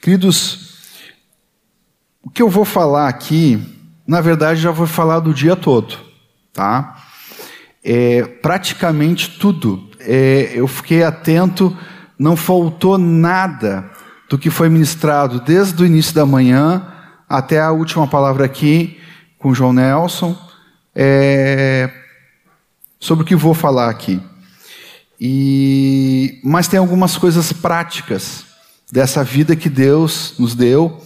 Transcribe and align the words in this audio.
Queridos, 0.00 0.68
o 2.22 2.30
que 2.30 2.40
eu 2.40 2.48
vou 2.48 2.64
falar 2.64 3.08
aqui, 3.08 3.60
na 4.06 4.20
verdade, 4.20 4.60
já 4.60 4.70
vou 4.70 4.86
falar 4.86 5.18
do 5.18 5.34
dia 5.34 5.56
todo, 5.56 5.98
tá? 6.52 7.02
É, 7.82 8.22
praticamente 8.22 9.38
tudo. 9.38 9.90
É, 9.98 10.52
eu 10.54 10.68
fiquei 10.68 11.02
atento, 11.02 11.76
não 12.16 12.36
faltou 12.36 12.96
nada 12.96 13.90
do 14.28 14.38
que 14.38 14.50
foi 14.50 14.68
ministrado 14.68 15.40
desde 15.40 15.82
o 15.82 15.86
início 15.86 16.14
da 16.14 16.24
manhã 16.24 16.86
até 17.28 17.60
a 17.60 17.72
última 17.72 18.06
palavra 18.06 18.44
aqui 18.44 19.00
com 19.36 19.52
João 19.52 19.72
Nelson, 19.72 20.36
é, 20.94 21.90
sobre 23.00 23.24
o 23.24 23.26
que 23.26 23.34
vou 23.34 23.52
falar 23.52 23.88
aqui. 23.90 24.22
E, 25.20 26.40
mas 26.44 26.68
tem 26.68 26.78
algumas 26.78 27.16
coisas 27.16 27.52
práticas 27.52 28.47
dessa 28.90 29.22
vida 29.22 29.54
que 29.54 29.68
Deus 29.68 30.34
nos 30.38 30.54
deu. 30.54 31.00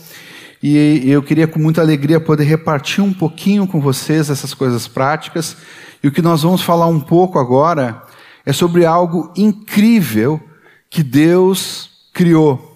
E 0.62 1.10
eu 1.10 1.22
queria 1.22 1.48
com 1.48 1.58
muita 1.58 1.80
alegria 1.80 2.20
poder 2.20 2.44
repartir 2.44 3.02
um 3.02 3.12
pouquinho 3.12 3.66
com 3.66 3.80
vocês 3.80 4.30
essas 4.30 4.54
coisas 4.54 4.86
práticas. 4.86 5.56
E 6.02 6.06
o 6.06 6.12
que 6.12 6.22
nós 6.22 6.42
vamos 6.42 6.62
falar 6.62 6.86
um 6.86 7.00
pouco 7.00 7.38
agora 7.38 8.00
é 8.46 8.52
sobre 8.52 8.84
algo 8.84 9.32
incrível 9.36 10.40
que 10.88 11.02
Deus 11.02 11.90
criou. 12.12 12.72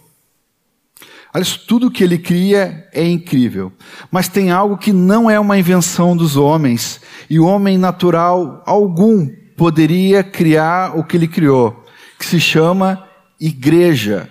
Olha, 1.32 1.44
tudo 1.68 1.90
que 1.90 2.02
ele 2.02 2.18
cria 2.18 2.88
é 2.92 3.06
incrível. 3.06 3.70
Mas 4.10 4.26
tem 4.26 4.50
algo 4.50 4.78
que 4.78 4.92
não 4.92 5.30
é 5.30 5.38
uma 5.38 5.58
invenção 5.58 6.16
dos 6.16 6.36
homens. 6.36 7.00
E 7.28 7.38
o 7.38 7.46
homem 7.46 7.78
natural 7.78 8.62
algum 8.66 9.28
poderia 9.56 10.24
criar 10.24 10.98
o 10.98 11.04
que 11.04 11.16
ele 11.16 11.28
criou, 11.28 11.84
que 12.18 12.26
se 12.26 12.40
chama 12.40 13.06
igreja. 13.38 14.28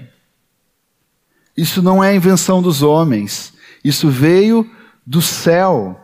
Isso 1.55 1.81
não 1.81 2.03
é 2.03 2.15
invenção 2.15 2.61
dos 2.61 2.81
homens, 2.81 3.53
isso 3.83 4.09
veio 4.09 4.69
do 5.05 5.21
céu. 5.21 5.99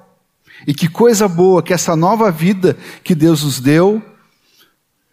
E 0.65 0.73
que 0.73 0.87
coisa 0.87 1.27
boa 1.27 1.63
que 1.63 1.73
essa 1.73 1.95
nova 1.95 2.31
vida 2.31 2.77
que 3.03 3.15
Deus 3.15 3.43
nos 3.43 3.59
deu 3.59 4.01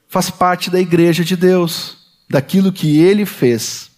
faz 0.09 0.31
parte 0.31 0.71
da 0.71 0.81
igreja 0.81 1.25
de 1.25 1.37
Deus, 1.37 1.97
daquilo 2.29 2.73
que 2.73 2.99
ele 2.99 3.25
fez. 3.27 3.91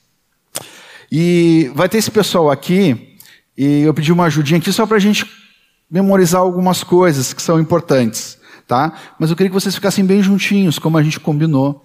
E 1.10 1.70
vai 1.74 1.88
ter 1.88 1.98
esse 1.98 2.10
pessoal 2.10 2.50
aqui, 2.50 3.16
e 3.56 3.82
eu 3.82 3.92
pedi 3.92 4.12
uma 4.12 4.24
ajudinha 4.24 4.58
aqui 4.58 4.72
só 4.72 4.86
para 4.86 4.96
a 4.96 5.00
gente 5.00 5.26
memorizar 5.90 6.40
algumas 6.40 6.84
coisas 6.84 7.32
que 7.32 7.42
são 7.42 7.60
importantes 7.60 8.40
tá? 8.70 8.92
Mas 9.18 9.30
eu 9.30 9.36
queria 9.36 9.50
que 9.50 9.54
vocês 9.54 9.74
ficassem 9.74 10.04
bem 10.06 10.22
juntinhos, 10.22 10.78
como 10.78 10.96
a 10.96 11.02
gente 11.02 11.18
combinou. 11.18 11.84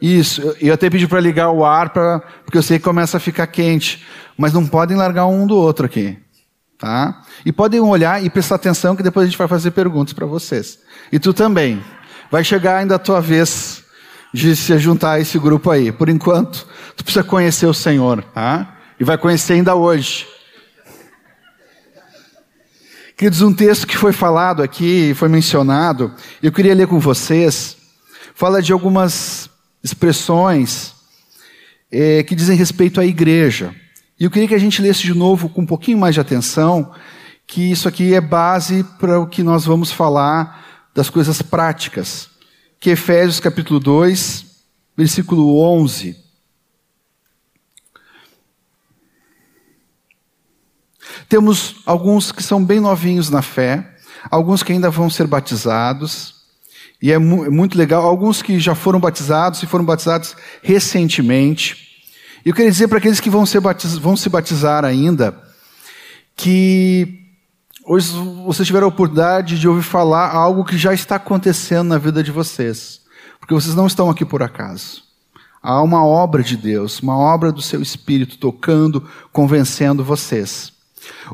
Isso, 0.00 0.54
eu 0.60 0.72
até 0.72 0.88
pedi 0.88 1.08
para 1.08 1.20
ligar 1.20 1.50
o 1.50 1.64
ar, 1.64 1.90
pra, 1.90 2.20
porque 2.44 2.56
eu 2.56 2.62
sei 2.62 2.78
que 2.78 2.84
começa 2.84 3.16
a 3.16 3.20
ficar 3.20 3.46
quente. 3.48 4.04
Mas 4.36 4.52
não 4.52 4.66
podem 4.66 4.96
largar 4.96 5.26
um 5.26 5.46
do 5.46 5.56
outro 5.56 5.86
aqui. 5.86 6.16
Tá? 6.78 7.22
E 7.44 7.52
podem 7.52 7.80
olhar 7.80 8.22
e 8.22 8.30
prestar 8.30 8.54
atenção, 8.54 8.94
que 8.94 9.02
depois 9.02 9.24
a 9.24 9.28
gente 9.28 9.38
vai 9.38 9.48
fazer 9.48 9.72
perguntas 9.72 10.12
para 10.12 10.26
vocês. 10.26 10.78
E 11.10 11.18
tu 11.18 11.34
também. 11.34 11.82
Vai 12.30 12.44
chegar 12.44 12.76
ainda 12.76 12.94
a 12.94 12.98
tua 12.98 13.20
vez 13.20 13.82
de 14.32 14.54
se 14.54 14.78
juntar 14.78 15.12
a 15.12 15.20
esse 15.20 15.38
grupo 15.38 15.70
aí. 15.70 15.90
Por 15.90 16.08
enquanto, 16.08 16.68
tu 16.96 17.02
precisa 17.02 17.24
conhecer 17.24 17.66
o 17.66 17.74
Senhor. 17.74 18.22
Tá? 18.22 18.76
E 19.00 19.02
vai 19.02 19.18
conhecer 19.18 19.54
ainda 19.54 19.74
hoje. 19.74 20.26
Queridos, 23.16 23.42
um 23.42 23.52
texto 23.52 23.84
que 23.84 23.96
foi 23.96 24.12
falado 24.12 24.62
aqui, 24.62 25.12
foi 25.16 25.28
mencionado, 25.28 26.14
eu 26.40 26.52
queria 26.52 26.72
ler 26.72 26.86
com 26.86 27.00
vocês, 27.00 27.76
fala 28.32 28.62
de 28.62 28.72
algumas 28.72 29.47
expressões 29.82 30.94
é, 31.90 32.22
que 32.22 32.34
dizem 32.34 32.56
respeito 32.56 33.00
à 33.00 33.04
igreja. 33.04 33.74
E 34.18 34.24
eu 34.24 34.30
queria 34.30 34.48
que 34.48 34.54
a 34.54 34.58
gente 34.58 34.82
lesse 34.82 35.02
de 35.02 35.14
novo 35.14 35.48
com 35.48 35.62
um 35.62 35.66
pouquinho 35.66 35.98
mais 35.98 36.14
de 36.14 36.20
atenção, 36.20 36.92
que 37.46 37.70
isso 37.70 37.88
aqui 37.88 38.14
é 38.14 38.20
base 38.20 38.84
para 38.98 39.20
o 39.20 39.26
que 39.26 39.42
nós 39.42 39.64
vamos 39.64 39.90
falar 39.90 40.88
das 40.94 41.08
coisas 41.08 41.40
práticas. 41.40 42.28
Que 42.80 42.90
Efésios 42.90 43.40
capítulo 43.40 43.80
2, 43.80 44.44
versículo 44.96 45.60
11. 45.60 46.16
Temos 51.28 51.76
alguns 51.84 52.32
que 52.32 52.42
são 52.42 52.64
bem 52.64 52.80
novinhos 52.80 53.30
na 53.30 53.42
fé, 53.42 53.96
alguns 54.30 54.62
que 54.62 54.72
ainda 54.72 54.90
vão 54.90 55.08
ser 55.08 55.26
batizados, 55.26 56.37
e 57.00 57.12
é 57.12 57.18
mu 57.18 57.50
muito 57.50 57.78
legal, 57.78 58.04
alguns 58.04 58.42
que 58.42 58.58
já 58.58 58.74
foram 58.74 58.98
batizados 58.98 59.62
e 59.62 59.66
foram 59.66 59.84
batizados 59.84 60.34
recentemente. 60.62 61.88
E 62.44 62.48
eu 62.48 62.54
queria 62.54 62.70
dizer 62.70 62.88
para 62.88 62.98
aqueles 62.98 63.20
que 63.20 63.30
vão, 63.30 63.46
ser 63.46 63.60
batiz 63.60 63.96
vão 63.96 64.16
se 64.16 64.28
batizar 64.28 64.84
ainda, 64.84 65.38
que 66.36 67.20
hoje 67.84 68.12
vocês 68.44 68.66
tiveram 68.66 68.86
a 68.86 68.88
oportunidade 68.88 69.58
de 69.58 69.68
ouvir 69.68 69.82
falar 69.82 70.30
algo 70.30 70.64
que 70.64 70.76
já 70.76 70.92
está 70.92 71.16
acontecendo 71.16 71.88
na 71.88 71.98
vida 71.98 72.22
de 72.22 72.32
vocês, 72.32 73.00
porque 73.38 73.54
vocês 73.54 73.74
não 73.74 73.86
estão 73.86 74.10
aqui 74.10 74.24
por 74.24 74.42
acaso. 74.42 75.08
Há 75.62 75.82
uma 75.82 76.04
obra 76.04 76.42
de 76.42 76.56
Deus, 76.56 77.00
uma 77.00 77.16
obra 77.16 77.52
do 77.52 77.60
seu 77.60 77.82
Espírito 77.82 78.38
tocando, 78.38 79.08
convencendo 79.32 80.04
vocês. 80.04 80.72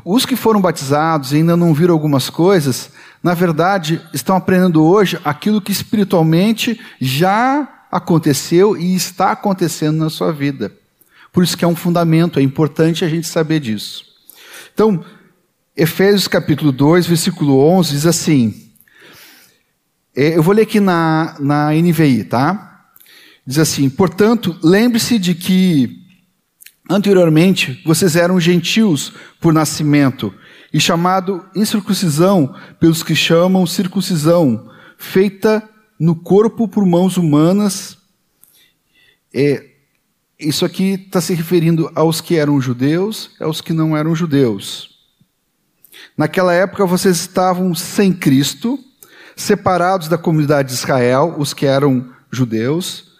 Os 0.03 0.25
que 0.25 0.35
foram 0.35 0.61
batizados 0.61 1.31
e 1.31 1.37
ainda 1.37 1.55
não 1.55 1.73
viram 1.73 1.93
algumas 1.93 2.29
coisas, 2.29 2.91
na 3.21 3.33
verdade, 3.33 4.01
estão 4.13 4.35
aprendendo 4.35 4.83
hoje 4.83 5.19
aquilo 5.23 5.61
que 5.61 5.71
espiritualmente 5.71 6.79
já 6.99 7.85
aconteceu 7.91 8.77
e 8.77 8.95
está 8.95 9.31
acontecendo 9.31 9.97
na 9.97 10.09
sua 10.09 10.31
vida. 10.31 10.71
Por 11.31 11.43
isso 11.43 11.57
que 11.57 11.65
é 11.65 11.67
um 11.67 11.75
fundamento, 11.75 12.39
é 12.39 12.41
importante 12.41 13.03
a 13.03 13.09
gente 13.09 13.27
saber 13.27 13.59
disso. 13.59 14.05
Então, 14.73 15.03
Efésios 15.75 16.27
capítulo 16.27 16.71
2, 16.71 17.07
versículo 17.07 17.59
11 17.59 17.91
diz 17.91 18.05
assim, 18.05 18.71
é, 20.15 20.37
eu 20.37 20.43
vou 20.43 20.53
ler 20.53 20.61
aqui 20.61 20.79
na, 20.79 21.35
na 21.39 21.71
NVI, 21.71 22.23
tá? 22.23 22.85
Diz 23.45 23.59
assim, 23.59 23.89
portanto, 23.89 24.57
lembre-se 24.63 25.19
de 25.19 25.35
que 25.35 26.05
Anteriormente, 26.89 27.81
vocês 27.83 28.15
eram 28.15 28.39
gentios 28.39 29.11
por 29.41 29.51
nascimento 29.51 30.33
e 30.75 30.79
chamado 30.81 31.45
incircuncisão 31.55 32.53
pelos 32.81 33.01
que 33.01 33.15
chamam 33.15 33.65
circuncisão, 33.65 34.69
feita 34.97 35.63
no 35.97 36.13
corpo 36.13 36.67
por 36.67 36.85
mãos 36.85 37.15
humanas. 37.15 37.97
É, 39.33 39.67
isso 40.37 40.65
aqui 40.65 40.95
está 40.95 41.21
se 41.21 41.33
referindo 41.33 41.89
aos 41.95 42.19
que 42.19 42.35
eram 42.35 42.59
judeus 42.59 43.31
aos 43.39 43.61
que 43.61 43.71
não 43.71 43.95
eram 43.95 44.13
judeus. 44.13 44.99
Naquela 46.17 46.53
época 46.53 46.85
vocês 46.85 47.21
estavam 47.21 47.73
sem 47.73 48.11
Cristo, 48.11 48.77
separados 49.33 50.09
da 50.09 50.17
comunidade 50.17 50.67
de 50.67 50.73
Israel, 50.73 51.35
os 51.37 51.53
que 51.53 51.65
eram 51.65 52.09
judeus, 52.29 53.13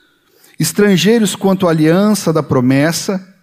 estrangeiros 0.60 1.38
quanto 1.38 1.70
à 1.70 1.70
aliança 1.70 2.34
da 2.34 2.44
promessa, 2.44 3.34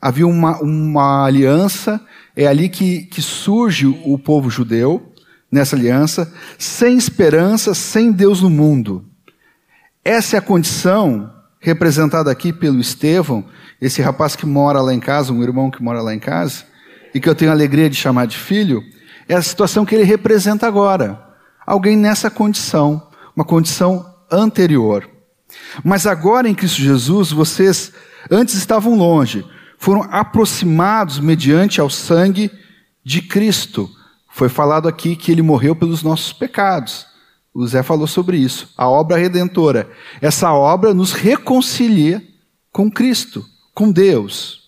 havia 0.00 0.26
uma, 0.26 0.60
uma 0.60 1.24
aliança, 1.24 2.00
é 2.34 2.46
ali 2.46 2.68
que, 2.68 3.02
que 3.02 3.22
surge 3.22 3.86
o 3.86 4.18
povo 4.18 4.50
judeu, 4.50 5.12
nessa 5.50 5.76
aliança, 5.76 6.32
sem 6.58 6.96
esperança, 6.96 7.74
sem 7.74 8.12
Deus 8.12 8.42
no 8.42 8.50
mundo. 8.50 9.04
Essa 10.04 10.36
é 10.36 10.38
a 10.38 10.42
condição 10.42 11.32
representada 11.60 12.30
aqui 12.30 12.52
pelo 12.52 12.80
Estevão, 12.80 13.44
esse 13.80 14.00
rapaz 14.00 14.36
que 14.36 14.46
mora 14.46 14.80
lá 14.80 14.94
em 14.94 15.00
casa, 15.00 15.32
um 15.32 15.42
irmão 15.42 15.70
que 15.70 15.82
mora 15.82 16.00
lá 16.00 16.14
em 16.14 16.18
casa, 16.18 16.64
e 17.14 17.20
que 17.20 17.28
eu 17.28 17.34
tenho 17.34 17.50
a 17.50 17.54
alegria 17.54 17.88
de 17.88 17.96
chamar 17.96 18.26
de 18.26 18.36
filho, 18.36 18.82
é 19.28 19.34
a 19.34 19.42
situação 19.42 19.84
que 19.84 19.94
ele 19.94 20.04
representa 20.04 20.66
agora. 20.66 21.20
Alguém 21.66 21.96
nessa 21.96 22.30
condição, 22.30 23.08
uma 23.34 23.44
condição 23.44 24.06
anterior. 24.30 25.08
Mas 25.82 26.06
agora 26.06 26.48
em 26.48 26.54
Cristo 26.54 26.80
Jesus, 26.80 27.32
vocês 27.32 27.92
antes 28.30 28.54
estavam 28.54 28.94
longe, 28.94 29.44
foram 29.78 30.02
aproximados 30.10 31.18
mediante 31.18 31.80
ao 31.80 31.90
sangue 31.90 32.50
de 33.04 33.22
Cristo. 33.22 33.90
Foi 34.28 34.48
falado 34.48 34.88
aqui 34.88 35.16
que 35.16 35.30
ele 35.30 35.42
morreu 35.42 35.74
pelos 35.74 36.02
nossos 36.02 36.32
pecados. 36.32 37.06
O 37.54 37.66
Zé 37.66 37.82
falou 37.82 38.06
sobre 38.06 38.36
isso. 38.36 38.68
A 38.76 38.88
obra 38.88 39.16
redentora. 39.16 39.88
Essa 40.20 40.52
obra 40.52 40.92
nos 40.92 41.12
reconcilia 41.12 42.22
com 42.70 42.90
Cristo, 42.90 43.44
com 43.74 43.90
Deus. 43.90 44.60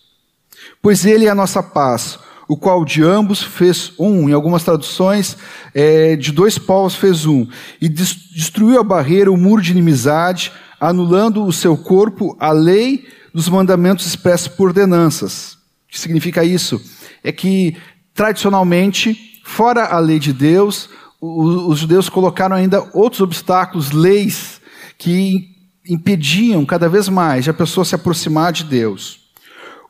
Pois 0.81 1.05
ele 1.05 1.25
é 1.25 1.29
a 1.29 1.35
nossa 1.35 1.61
paz, 1.61 2.17
o 2.47 2.57
qual 2.57 2.83
de 2.83 3.03
ambos 3.03 3.43
fez 3.43 3.93
um. 3.99 4.27
Em 4.27 4.33
algumas 4.33 4.63
traduções, 4.63 5.37
é, 5.73 6.15
de 6.15 6.31
dois 6.31 6.57
povos 6.57 6.95
fez 6.95 7.27
um. 7.27 7.45
E 7.79 7.87
destruiu 7.87 8.79
a 8.79 8.83
barreira, 8.83 9.31
o 9.31 9.37
muro 9.37 9.61
de 9.61 9.71
inimizade, 9.71 10.51
anulando 10.79 11.45
o 11.45 11.53
seu 11.53 11.77
corpo, 11.77 12.35
a 12.39 12.51
lei 12.51 13.07
dos 13.39 13.47
mandamentos 13.47 14.05
expressos 14.05 14.49
por 14.49 14.67
ordenanças. 14.67 15.53
O 15.53 15.91
que 15.91 15.97
significa 15.97 16.43
isso? 16.43 16.81
É 17.23 17.31
que, 17.31 17.77
tradicionalmente, 18.13 19.39
fora 19.45 19.85
a 19.85 19.97
lei 19.97 20.19
de 20.19 20.33
Deus, 20.33 20.89
os 21.21 21.79
judeus 21.79 22.09
colocaram 22.09 22.53
ainda 22.53 22.89
outros 22.93 23.21
obstáculos, 23.21 23.91
leis, 23.91 24.59
que 24.97 25.55
impediam 25.87 26.65
cada 26.65 26.89
vez 26.89 27.07
mais 27.07 27.47
a 27.47 27.53
pessoa 27.53 27.85
se 27.85 27.95
aproximar 27.95 28.51
de 28.51 28.65
Deus. 28.65 29.31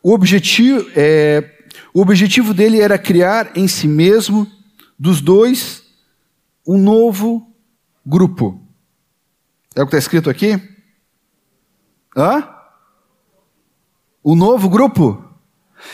O 0.03 0.13
objetivo, 0.13 0.87
é, 0.95 1.43
o 1.91 2.01
objetivo 2.01 2.53
dele 2.53 2.79
era 2.79 2.99
criar 2.99 3.49
em 3.55 3.67
si 3.67 3.87
mesmo, 3.87 4.47
dos 4.97 5.21
dois, 5.21 5.81
um 6.67 6.77
novo 6.77 7.51
grupo. 8.05 8.61
É 9.75 9.81
o 9.81 9.87
que 9.87 9.95
está 9.95 9.97
escrito 9.97 10.29
aqui? 10.29 10.61
Hã? 12.15 12.58
O 14.23 14.35
novo 14.35 14.69
grupo? 14.69 15.23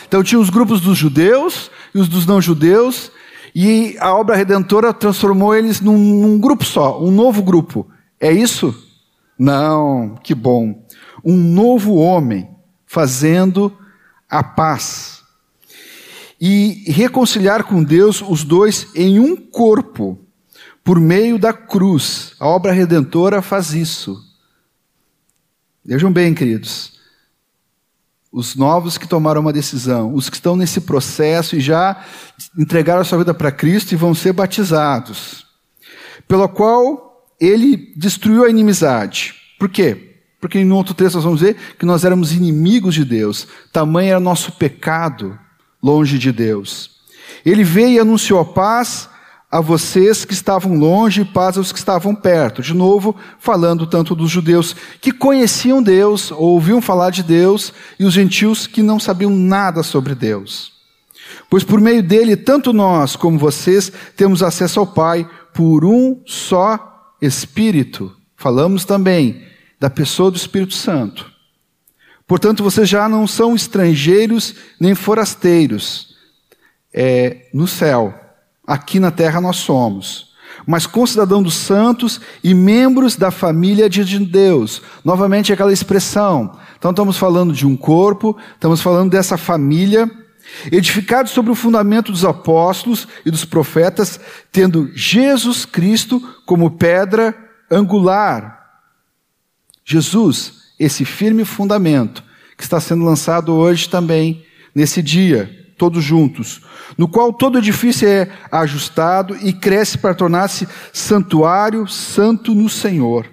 Então 0.06 0.22
tinha 0.22 0.40
os 0.40 0.50
grupos 0.50 0.80
dos 0.80 0.98
judeus 0.98 1.70
e 1.94 1.98
os 1.98 2.08
dos 2.08 2.26
não-judeus, 2.26 3.10
e 3.54 3.96
a 4.00 4.14
obra 4.14 4.36
redentora 4.36 4.92
transformou 4.92 5.54
eles 5.54 5.80
num, 5.80 5.96
num, 5.96 6.38
grupo 6.38 6.64
só, 6.64 7.02
um 7.02 7.10
novo 7.10 7.42
grupo. 7.42 7.88
É 8.20 8.30
isso? 8.30 8.74
Não, 9.38 10.16
que 10.22 10.34
bom. 10.34 10.84
Um 11.24 11.36
novo 11.36 11.94
homem 11.94 12.50
fazendo 12.84 13.72
a 14.28 14.42
paz. 14.42 15.22
E 16.38 16.84
reconciliar 16.88 17.64
com 17.64 17.82
Deus 17.82 18.20
os 18.20 18.44
dois 18.44 18.88
em 18.94 19.18
um 19.18 19.36
corpo, 19.36 20.18
por 20.84 21.00
meio 21.00 21.38
da 21.38 21.52
cruz. 21.52 22.34
A 22.38 22.46
obra 22.46 22.72
redentora 22.72 23.40
faz 23.40 23.72
isso. 23.72 24.22
Vejam 25.82 26.12
bem, 26.12 26.34
queridos 26.34 26.95
os 28.36 28.54
novos 28.54 28.98
que 28.98 29.08
tomaram 29.08 29.40
uma 29.40 29.52
decisão, 29.52 30.12
os 30.12 30.28
que 30.28 30.36
estão 30.36 30.54
nesse 30.56 30.82
processo 30.82 31.56
e 31.56 31.60
já 31.60 32.04
entregaram 32.58 33.00
a 33.00 33.04
sua 33.04 33.16
vida 33.16 33.32
para 33.32 33.50
Cristo 33.50 33.92
e 33.92 33.96
vão 33.96 34.14
ser 34.14 34.34
batizados, 34.34 35.46
pelo 36.28 36.46
qual 36.46 37.24
ele 37.40 37.94
destruiu 37.96 38.44
a 38.44 38.50
inimizade. 38.50 39.34
Por 39.58 39.70
quê? 39.70 40.18
Porque 40.38 40.58
em 40.58 40.70
outro 40.70 40.92
texto 40.92 41.14
nós 41.14 41.24
vamos 41.24 41.40
ver 41.40 41.56
que 41.78 41.86
nós 41.86 42.04
éramos 42.04 42.34
inimigos 42.34 42.94
de 42.94 43.06
Deus, 43.06 43.48
tamanho 43.72 44.10
era 44.10 44.20
nosso 44.20 44.52
pecado 44.52 45.38
longe 45.82 46.18
de 46.18 46.30
Deus. 46.30 46.90
Ele 47.42 47.64
veio 47.64 47.88
e 47.88 47.98
anunciou 47.98 48.38
a 48.38 48.44
paz 48.44 49.08
a 49.50 49.60
vocês 49.60 50.24
que 50.24 50.32
estavam 50.32 50.76
longe 50.76 51.22
e 51.22 51.24
paz 51.24 51.56
aos 51.56 51.70
que 51.70 51.78
estavam 51.78 52.14
perto. 52.14 52.62
De 52.62 52.74
novo, 52.74 53.14
falando 53.38 53.86
tanto 53.86 54.14
dos 54.14 54.30
judeus 54.30 54.74
que 55.00 55.12
conheciam 55.12 55.82
Deus, 55.82 56.30
ouviam 56.32 56.82
falar 56.82 57.10
de 57.10 57.22
Deus, 57.22 57.72
e 57.98 58.04
os 58.04 58.12
gentios 58.12 58.66
que 58.66 58.82
não 58.82 58.98
sabiam 58.98 59.30
nada 59.30 59.82
sobre 59.82 60.14
Deus. 60.14 60.72
Pois 61.48 61.62
por 61.62 61.80
meio 61.80 62.02
dele, 62.02 62.36
tanto 62.36 62.72
nós 62.72 63.14
como 63.14 63.38
vocês 63.38 63.92
temos 64.16 64.42
acesso 64.42 64.80
ao 64.80 64.86
Pai 64.86 65.28
por 65.54 65.84
um 65.84 66.20
só 66.26 67.14
Espírito. 67.22 68.14
Falamos 68.36 68.84
também 68.84 69.42
da 69.80 69.88
pessoa 69.88 70.30
do 70.30 70.36
Espírito 70.36 70.74
Santo. 70.74 71.30
Portanto, 72.26 72.64
vocês 72.64 72.88
já 72.88 73.08
não 73.08 73.26
são 73.26 73.54
estrangeiros 73.54 74.54
nem 74.80 74.94
forasteiros 74.94 76.16
é, 76.92 77.48
no 77.54 77.68
céu 77.68 78.25
aqui 78.66 78.98
na 78.98 79.10
terra 79.10 79.40
nós 79.40 79.56
somos, 79.56 80.34
mas 80.66 80.86
concidadão 80.86 81.42
dos 81.42 81.54
santos 81.54 82.20
e 82.42 82.52
membros 82.52 83.16
da 83.16 83.30
família 83.30 83.88
de 83.88 84.18
Deus. 84.18 84.82
Novamente 85.04 85.52
aquela 85.52 85.72
expressão. 85.72 86.58
Então 86.78 86.90
estamos 86.90 87.16
falando 87.16 87.52
de 87.52 87.66
um 87.66 87.76
corpo, 87.76 88.36
estamos 88.54 88.80
falando 88.80 89.10
dessa 89.10 89.36
família, 89.36 90.10
edificado 90.70 91.28
sobre 91.28 91.52
o 91.52 91.54
fundamento 91.54 92.10
dos 92.10 92.24
apóstolos 92.24 93.06
e 93.24 93.30
dos 93.30 93.44
profetas, 93.44 94.18
tendo 94.50 94.90
Jesus 94.94 95.64
Cristo 95.64 96.20
como 96.44 96.72
pedra 96.72 97.36
angular. 97.70 98.64
Jesus, 99.84 100.54
esse 100.78 101.04
firme 101.04 101.44
fundamento 101.44 102.24
que 102.56 102.64
está 102.64 102.80
sendo 102.80 103.04
lançado 103.04 103.52
hoje 103.52 103.88
também, 103.88 104.44
nesse 104.74 105.02
dia 105.02 105.65
todos 105.76 106.02
juntos, 106.02 106.62
no 106.96 107.06
qual 107.06 107.32
todo 107.32 107.58
edifício 107.58 108.08
é 108.08 108.30
ajustado 108.50 109.36
e 109.36 109.52
cresce 109.52 109.98
para 109.98 110.14
tornar-se 110.14 110.66
santuário 110.92 111.86
santo 111.86 112.54
no 112.54 112.68
Senhor. 112.68 113.26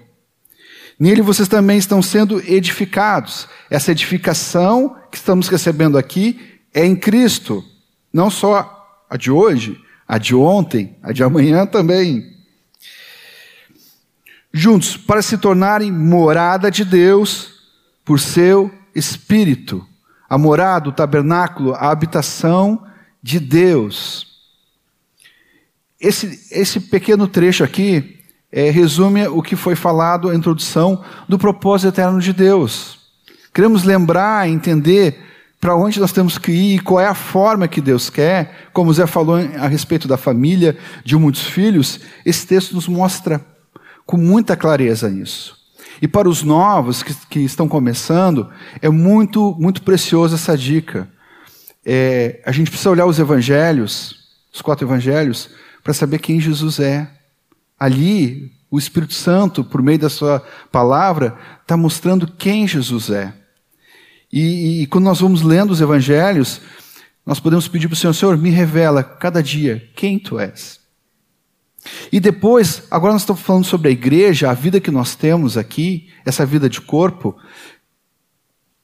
Nele 0.98 1.22
vocês 1.22 1.48
também 1.48 1.78
estão 1.78 2.00
sendo 2.00 2.40
edificados. 2.40 3.48
Essa 3.68 3.92
edificação 3.92 4.96
que 5.10 5.16
estamos 5.16 5.48
recebendo 5.48 5.98
aqui 5.98 6.60
é 6.72 6.84
em 6.84 6.94
Cristo, 6.94 7.64
não 8.12 8.30
só 8.30 9.04
a 9.08 9.16
de 9.16 9.30
hoje, 9.30 9.80
a 10.06 10.18
de 10.18 10.34
ontem, 10.34 10.96
a 11.02 11.12
de 11.12 11.22
amanhã 11.24 11.66
também. 11.66 12.32
Juntos, 14.52 14.96
para 14.96 15.22
se 15.22 15.36
tornarem 15.36 15.90
morada 15.90 16.70
de 16.70 16.84
Deus 16.84 17.54
por 18.04 18.20
seu 18.20 18.70
Espírito 18.94 19.84
a 20.28 20.38
morada, 20.38 20.88
o 20.88 20.92
tabernáculo, 20.92 21.74
a 21.74 21.90
habitação 21.90 22.84
de 23.22 23.38
Deus. 23.40 24.26
Esse, 26.00 26.48
esse 26.50 26.80
pequeno 26.80 27.26
trecho 27.26 27.64
aqui 27.64 28.20
é, 28.52 28.70
resume 28.70 29.26
o 29.26 29.42
que 29.42 29.56
foi 29.56 29.74
falado, 29.74 30.28
a 30.28 30.34
introdução 30.34 31.02
do 31.28 31.38
propósito 31.38 31.88
eterno 31.88 32.20
de 32.20 32.32
Deus. 32.32 32.98
Queremos 33.52 33.84
lembrar, 33.84 34.48
entender 34.48 35.18
para 35.60 35.74
onde 35.74 35.98
nós 35.98 36.12
temos 36.12 36.36
que 36.36 36.52
ir, 36.52 36.82
qual 36.82 37.00
é 37.00 37.06
a 37.06 37.14
forma 37.14 37.66
que 37.66 37.80
Deus 37.80 38.10
quer. 38.10 38.68
Como 38.72 38.92
Zé 38.92 39.06
falou 39.06 39.36
a 39.36 39.66
respeito 39.66 40.06
da 40.06 40.18
família, 40.18 40.76
de 41.02 41.16
muitos 41.16 41.42
filhos, 41.46 42.00
esse 42.26 42.46
texto 42.46 42.74
nos 42.74 42.86
mostra 42.86 43.40
com 44.04 44.18
muita 44.18 44.56
clareza 44.56 45.08
isso. 45.08 45.63
E 46.04 46.06
para 46.06 46.28
os 46.28 46.42
novos 46.42 47.02
que, 47.02 47.14
que 47.30 47.40
estão 47.40 47.66
começando, 47.66 48.50
é 48.82 48.90
muito, 48.90 49.56
muito 49.58 49.80
preciosa 49.80 50.34
essa 50.34 50.54
dica. 50.54 51.08
É, 51.82 52.42
a 52.44 52.52
gente 52.52 52.70
precisa 52.70 52.90
olhar 52.90 53.06
os 53.06 53.18
evangelhos, 53.18 54.14
os 54.52 54.60
quatro 54.60 54.86
evangelhos, 54.86 55.48
para 55.82 55.94
saber 55.94 56.18
quem 56.18 56.38
Jesus 56.38 56.78
é. 56.78 57.10
Ali, 57.80 58.52
o 58.70 58.78
Espírito 58.78 59.14
Santo, 59.14 59.64
por 59.64 59.80
meio 59.80 59.98
da 59.98 60.10
sua 60.10 60.46
palavra, 60.70 61.38
está 61.62 61.74
mostrando 61.74 62.30
quem 62.32 62.68
Jesus 62.68 63.08
é. 63.08 63.32
E, 64.30 64.82
e, 64.82 64.86
quando 64.88 65.06
nós 65.06 65.20
vamos 65.20 65.40
lendo 65.40 65.70
os 65.70 65.80
evangelhos, 65.80 66.60
nós 67.24 67.40
podemos 67.40 67.66
pedir 67.66 67.88
para 67.88 67.94
o 67.94 67.96
Senhor, 67.96 68.12
Senhor, 68.12 68.36
me 68.36 68.50
revela 68.50 69.02
cada 69.02 69.42
dia 69.42 69.90
quem 69.96 70.18
tu 70.18 70.38
és. 70.38 70.83
E 72.10 72.18
depois, 72.18 72.84
agora 72.90 73.12
nós 73.12 73.22
estamos 73.22 73.42
falando 73.42 73.64
sobre 73.64 73.88
a 73.88 73.92
igreja, 73.92 74.50
a 74.50 74.54
vida 74.54 74.80
que 74.80 74.90
nós 74.90 75.14
temos 75.14 75.56
aqui, 75.56 76.08
essa 76.24 76.46
vida 76.46 76.68
de 76.68 76.80
corpo. 76.80 77.36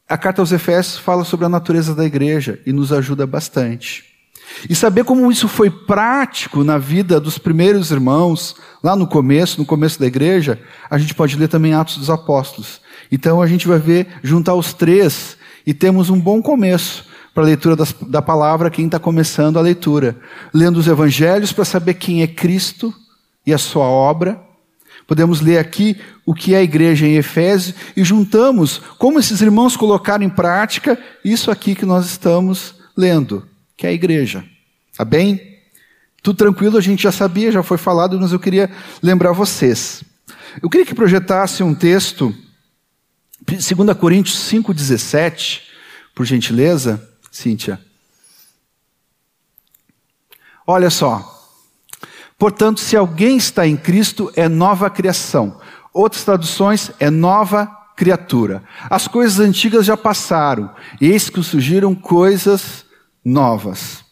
A 0.08 0.18
carta 0.18 0.42
aos 0.42 0.52
Efésios 0.52 0.98
fala 0.98 1.24
sobre 1.24 1.46
a 1.46 1.48
natureza 1.48 1.94
da 1.94 2.04
igreja 2.04 2.60
e 2.66 2.72
nos 2.72 2.92
ajuda 2.92 3.26
bastante. 3.26 4.04
E 4.68 4.74
saber 4.74 5.04
como 5.04 5.30
isso 5.30 5.48
foi 5.48 5.70
prático 5.70 6.64
na 6.64 6.76
vida 6.76 7.20
dos 7.20 7.38
primeiros 7.38 7.90
irmãos, 7.90 8.56
lá 8.82 8.96
no 8.96 9.06
começo, 9.06 9.58
no 9.58 9.66
começo 9.66 9.98
da 9.98 10.06
igreja, 10.06 10.60
a 10.90 10.98
gente 10.98 11.14
pode 11.14 11.36
ler 11.36 11.48
também 11.48 11.72
Atos 11.72 11.96
dos 11.96 12.10
Apóstolos. 12.10 12.80
Então 13.10 13.40
a 13.40 13.46
gente 13.46 13.66
vai 13.66 13.78
ver, 13.78 14.08
juntar 14.22 14.54
os 14.54 14.72
três, 14.72 15.36
e 15.66 15.72
temos 15.72 16.10
um 16.10 16.20
bom 16.20 16.42
começo 16.42 17.09
para 17.34 17.44
a 17.44 17.46
leitura 17.46 17.76
das, 17.76 17.92
da 17.92 18.20
palavra, 18.20 18.70
quem 18.70 18.86
está 18.86 18.98
começando 18.98 19.58
a 19.58 19.62
leitura. 19.62 20.16
Lendo 20.52 20.78
os 20.78 20.86
evangelhos 20.86 21.52
para 21.52 21.64
saber 21.64 21.94
quem 21.94 22.22
é 22.22 22.26
Cristo 22.26 22.94
e 23.46 23.52
a 23.52 23.58
sua 23.58 23.84
obra. 23.84 24.40
Podemos 25.06 25.40
ler 25.40 25.58
aqui 25.58 25.96
o 26.24 26.34
que 26.34 26.54
é 26.54 26.58
a 26.58 26.62
igreja 26.62 27.06
em 27.06 27.16
Efésios 27.16 27.74
e 27.96 28.04
juntamos 28.04 28.80
como 28.96 29.18
esses 29.18 29.40
irmãos 29.40 29.76
colocaram 29.76 30.24
em 30.24 30.30
prática 30.30 30.98
isso 31.24 31.50
aqui 31.50 31.74
que 31.74 31.84
nós 31.84 32.06
estamos 32.06 32.76
lendo, 32.96 33.44
que 33.76 33.86
é 33.86 33.90
a 33.90 33.92
igreja. 33.92 34.44
Tá 34.96 35.04
bem? 35.04 35.58
Tudo 36.22 36.36
tranquilo, 36.36 36.76
a 36.76 36.80
gente 36.80 37.02
já 37.02 37.10
sabia, 37.10 37.50
já 37.50 37.62
foi 37.62 37.78
falado, 37.78 38.20
mas 38.20 38.32
eu 38.32 38.38
queria 38.38 38.70
lembrar 39.02 39.32
vocês. 39.32 40.04
Eu 40.62 40.68
queria 40.68 40.86
que 40.86 40.94
projetasse 40.94 41.62
um 41.62 41.74
texto, 41.74 42.34
2 43.46 43.96
Coríntios 43.98 44.36
5,17, 44.50 45.62
por 46.14 46.24
gentileza. 46.24 47.09
Cíntia. 47.30 47.80
Olha 50.66 50.90
só. 50.90 51.38
Portanto, 52.38 52.80
se 52.80 52.96
alguém 52.96 53.36
está 53.36 53.66
em 53.66 53.76
Cristo, 53.76 54.32
é 54.34 54.48
nova 54.48 54.88
criação. 54.88 55.60
Outras 55.92 56.24
traduções 56.24 56.90
é 56.98 57.10
nova 57.10 57.66
criatura. 57.96 58.62
As 58.88 59.06
coisas 59.06 59.40
antigas 59.40 59.84
já 59.84 59.96
passaram, 59.96 60.74
eis 61.00 61.28
que 61.28 61.42
surgiram 61.42 61.94
coisas 61.94 62.84
novas. 63.24 64.02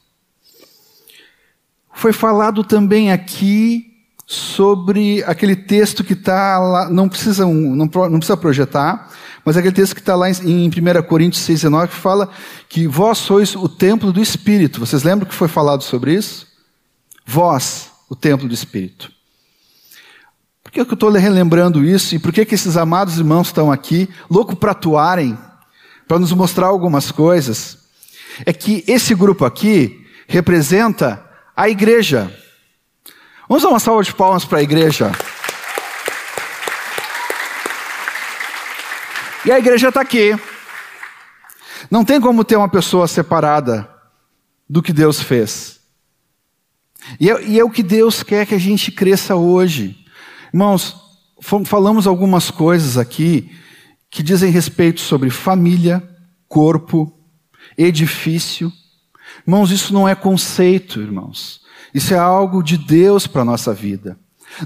Foi 1.94 2.12
falado 2.12 2.62
também 2.62 3.10
aqui 3.10 3.88
sobre 4.26 5.24
aquele 5.24 5.56
texto 5.56 6.04
que 6.04 6.12
está 6.12 6.58
lá, 6.58 6.90
não 6.90 7.08
precisa, 7.08 7.46
não, 7.46 7.86
não 7.86 7.88
precisa 7.88 8.36
projetar, 8.36 9.10
mas 9.48 9.56
aquele 9.56 9.74
texto 9.74 9.94
que 9.94 10.00
está 10.00 10.14
lá 10.14 10.28
em, 10.28 10.66
em 10.66 10.68
1 10.68 11.02
Coríntios 11.04 11.42
6,19 11.48 11.88
que 11.88 11.94
fala 11.94 12.28
que 12.68 12.86
vós 12.86 13.16
sois 13.16 13.56
o 13.56 13.66
templo 13.66 14.12
do 14.12 14.20
Espírito. 14.20 14.78
Vocês 14.78 15.02
lembram 15.02 15.26
que 15.26 15.34
foi 15.34 15.48
falado 15.48 15.82
sobre 15.82 16.12
isso? 16.12 16.46
Vós, 17.24 17.90
o 18.10 18.14
templo 18.14 18.46
do 18.46 18.52
Espírito. 18.52 19.10
Por 20.62 20.70
que 20.70 20.80
eu 20.80 20.84
estou 20.84 21.10
relembrando 21.10 21.82
isso 21.82 22.14
e 22.14 22.18
por 22.18 22.30
que, 22.30 22.44
que 22.44 22.54
esses 22.54 22.76
amados 22.76 23.16
irmãos 23.16 23.46
estão 23.46 23.72
aqui, 23.72 24.06
louco 24.30 24.54
para 24.54 24.72
atuarem, 24.72 25.38
para 26.06 26.18
nos 26.18 26.32
mostrar 26.32 26.66
algumas 26.66 27.10
coisas, 27.10 27.78
é 28.44 28.52
que 28.52 28.84
esse 28.86 29.14
grupo 29.14 29.46
aqui 29.46 30.06
representa 30.26 31.24
a 31.56 31.70
igreja. 31.70 32.30
Vamos 33.48 33.62
dar 33.62 33.70
uma 33.70 33.80
salva 33.80 34.02
de 34.02 34.12
palmas 34.12 34.44
para 34.44 34.58
a 34.58 34.62
igreja. 34.62 35.10
E 39.44 39.52
a 39.52 39.58
igreja 39.58 39.88
está 39.88 40.00
aqui. 40.00 40.36
Não 41.90 42.04
tem 42.04 42.20
como 42.20 42.44
ter 42.44 42.56
uma 42.56 42.68
pessoa 42.68 43.06
separada 43.06 43.88
do 44.68 44.82
que 44.82 44.92
Deus 44.92 45.20
fez. 45.20 45.78
E 47.20 47.30
é, 47.30 47.44
e 47.44 47.58
é, 47.58 47.64
o 47.64 47.70
que 47.70 47.82
Deus 47.82 48.22
quer 48.22 48.46
que 48.46 48.54
a 48.54 48.58
gente 48.58 48.90
cresça 48.90 49.36
hoje. 49.36 49.96
Irmãos, 50.52 50.96
falamos 51.64 52.06
algumas 52.06 52.50
coisas 52.50 52.98
aqui 52.98 53.50
que 54.10 54.22
dizem 54.22 54.50
respeito 54.50 55.00
sobre 55.00 55.30
família, 55.30 56.02
corpo, 56.48 57.12
edifício. 57.76 58.72
Irmãos, 59.46 59.70
isso 59.70 59.94
não 59.94 60.08
é 60.08 60.14
conceito, 60.14 61.00
irmãos. 61.00 61.60
Isso 61.94 62.12
é 62.12 62.18
algo 62.18 62.62
de 62.62 62.76
Deus 62.76 63.26
para 63.26 63.42
a 63.42 63.44
nossa 63.44 63.72
vida. 63.72 64.18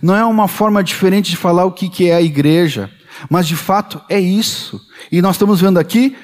Não 0.02 0.14
é 0.16 0.24
uma 0.24 0.48
forma 0.48 0.82
diferente 0.82 1.30
de 1.30 1.36
falar 1.36 1.64
o 1.64 1.72
que 1.72 2.08
é 2.08 2.14
a 2.14 2.22
igreja, 2.22 2.90
mas 3.28 3.46
de 3.46 3.56
fato 3.56 4.00
é 4.08 4.20
isso. 4.20 4.80
E 5.10 5.20
nós 5.22 5.36
estamos 5.36 5.60
vendo 5.60 5.78
aqui 5.78 6.16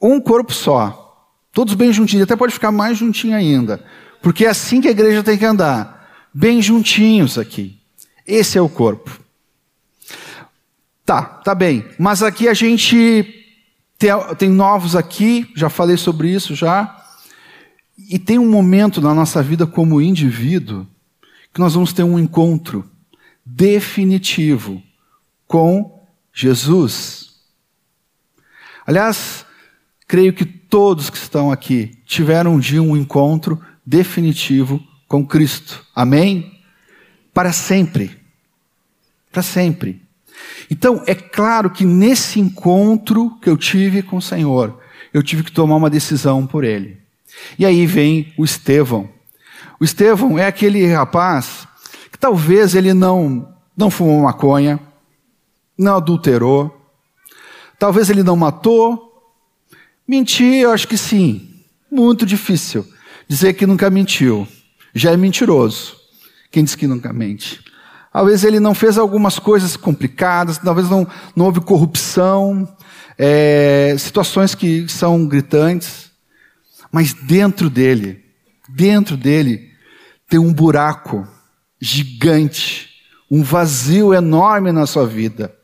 um 0.00 0.20
corpo 0.20 0.52
só, 0.52 1.28
todos 1.52 1.74
bem 1.74 1.92
juntinhos, 1.92 2.24
até 2.24 2.36
pode 2.36 2.52
ficar 2.52 2.72
mais 2.72 2.98
juntinho 2.98 3.36
ainda, 3.36 3.84
porque 4.22 4.46
é 4.46 4.48
assim 4.48 4.80
que 4.80 4.88
a 4.88 4.92
igreja 4.92 5.22
tem 5.22 5.36
que 5.36 5.44
andar, 5.44 6.08
bem 6.32 6.62
juntinhos 6.62 7.38
aqui. 7.38 7.78
Esse 8.26 8.56
é 8.56 8.60
o 8.60 8.68
corpo. 8.68 9.18
Tá, 11.04 11.22
tá 11.22 11.54
bem. 11.54 11.84
Mas 11.98 12.22
aqui 12.22 12.46
a 12.46 12.54
gente 12.54 13.24
tem, 13.98 14.10
tem 14.38 14.48
novos 14.48 14.94
aqui, 14.94 15.50
já 15.56 15.68
falei 15.68 15.96
sobre 15.96 16.28
isso 16.28 16.54
já. 16.54 16.96
E 18.08 18.18
tem 18.18 18.38
um 18.38 18.48
momento 18.48 19.00
na 19.00 19.12
nossa 19.12 19.42
vida 19.42 19.66
como 19.66 20.00
indivíduo 20.00 20.86
que 21.52 21.60
nós 21.60 21.74
vamos 21.74 21.92
ter 21.92 22.04
um 22.04 22.18
encontro 22.18 22.88
definitivo 23.44 24.82
com 25.46 25.99
Jesus. 26.40 27.30
Aliás, 28.86 29.44
creio 30.06 30.32
que 30.32 30.44
todos 30.44 31.10
que 31.10 31.16
estão 31.16 31.52
aqui 31.52 31.98
tiveram 32.06 32.54
um 32.54 32.58
dia 32.58 32.82
um 32.82 32.96
encontro 32.96 33.60
definitivo 33.84 34.82
com 35.06 35.26
Cristo. 35.26 35.84
Amém? 35.94 36.60
Para 37.34 37.52
sempre. 37.52 38.18
Para 39.30 39.42
sempre. 39.42 40.02
Então, 40.70 41.02
é 41.06 41.14
claro 41.14 41.70
que 41.70 41.84
nesse 41.84 42.40
encontro 42.40 43.38
que 43.40 43.48
eu 43.48 43.56
tive 43.56 44.02
com 44.02 44.16
o 44.16 44.22
Senhor, 44.22 44.80
eu 45.12 45.22
tive 45.22 45.42
que 45.42 45.52
tomar 45.52 45.76
uma 45.76 45.90
decisão 45.90 46.46
por 46.46 46.64
Ele. 46.64 46.98
E 47.58 47.66
aí 47.66 47.86
vem 47.86 48.32
o 48.36 48.44
Estevão. 48.44 49.08
O 49.78 49.84
Estevão 49.84 50.38
é 50.38 50.46
aquele 50.46 50.86
rapaz 50.92 51.66
que 52.10 52.18
talvez 52.18 52.74
ele 52.74 52.92
não, 52.92 53.48
não 53.76 53.90
fumou 53.90 54.22
maconha, 54.22 54.78
não 55.80 55.96
adulterou, 55.96 56.78
talvez 57.78 58.10
ele 58.10 58.22
não 58.22 58.36
matou. 58.36 59.32
Mentir, 60.06 60.60
eu 60.60 60.72
acho 60.72 60.86
que 60.86 60.98
sim. 60.98 61.48
Muito 61.90 62.26
difícil. 62.26 62.86
Dizer 63.26 63.54
que 63.54 63.66
nunca 63.66 63.88
mentiu. 63.88 64.46
Já 64.94 65.12
é 65.12 65.16
mentiroso. 65.16 65.96
Quem 66.50 66.64
diz 66.64 66.74
que 66.74 66.86
nunca 66.86 67.12
mente? 67.12 67.64
Talvez 68.12 68.44
ele 68.44 68.60
não 68.60 68.74
fez 68.74 68.98
algumas 68.98 69.38
coisas 69.38 69.76
complicadas, 69.76 70.58
talvez 70.58 70.90
não, 70.90 71.06
não 71.34 71.46
houve 71.46 71.60
corrupção, 71.60 72.68
é, 73.16 73.94
situações 73.98 74.54
que 74.54 74.86
são 74.88 75.26
gritantes, 75.26 76.10
mas 76.90 77.14
dentro 77.14 77.70
dele, 77.70 78.24
dentro 78.68 79.16
dele, 79.16 79.70
tem 80.28 80.40
um 80.40 80.52
buraco 80.52 81.26
gigante, 81.80 82.90
um 83.30 83.44
vazio 83.44 84.12
enorme 84.12 84.72
na 84.72 84.86
sua 84.86 85.06
vida. 85.06 85.54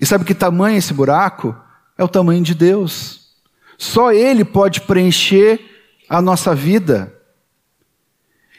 E 0.00 0.06
sabe 0.06 0.24
que 0.24 0.34
tamanho 0.34 0.74
é 0.74 0.78
esse 0.78 0.92
buraco? 0.92 1.54
É 1.96 2.04
o 2.04 2.08
tamanho 2.08 2.42
de 2.42 2.54
Deus. 2.54 3.32
Só 3.76 4.12
Ele 4.12 4.44
pode 4.44 4.82
preencher 4.82 5.60
a 6.08 6.20
nossa 6.20 6.54
vida. 6.54 7.12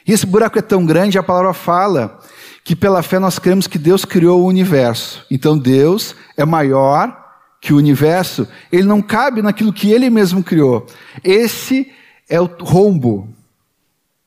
E 0.06 0.12
esse 0.12 0.26
buraco 0.26 0.58
é 0.58 0.62
tão 0.62 0.84
grande, 0.84 1.18
a 1.18 1.22
palavra 1.22 1.54
fala 1.54 2.18
que 2.62 2.74
pela 2.74 3.02
fé 3.02 3.18
nós 3.18 3.38
cremos 3.38 3.66
que 3.66 3.78
Deus 3.78 4.04
criou 4.04 4.42
o 4.42 4.46
universo. 4.46 5.24
Então 5.30 5.56
Deus 5.58 6.16
é 6.36 6.44
maior 6.44 7.22
que 7.60 7.72
o 7.72 7.76
universo, 7.76 8.46
ele 8.70 8.84
não 8.86 9.00
cabe 9.00 9.40
naquilo 9.40 9.72
que 9.72 9.90
ele 9.90 10.10
mesmo 10.10 10.42
criou. 10.42 10.86
Esse 11.22 11.90
é 12.28 12.38
o 12.40 12.44
rombo 12.60 13.28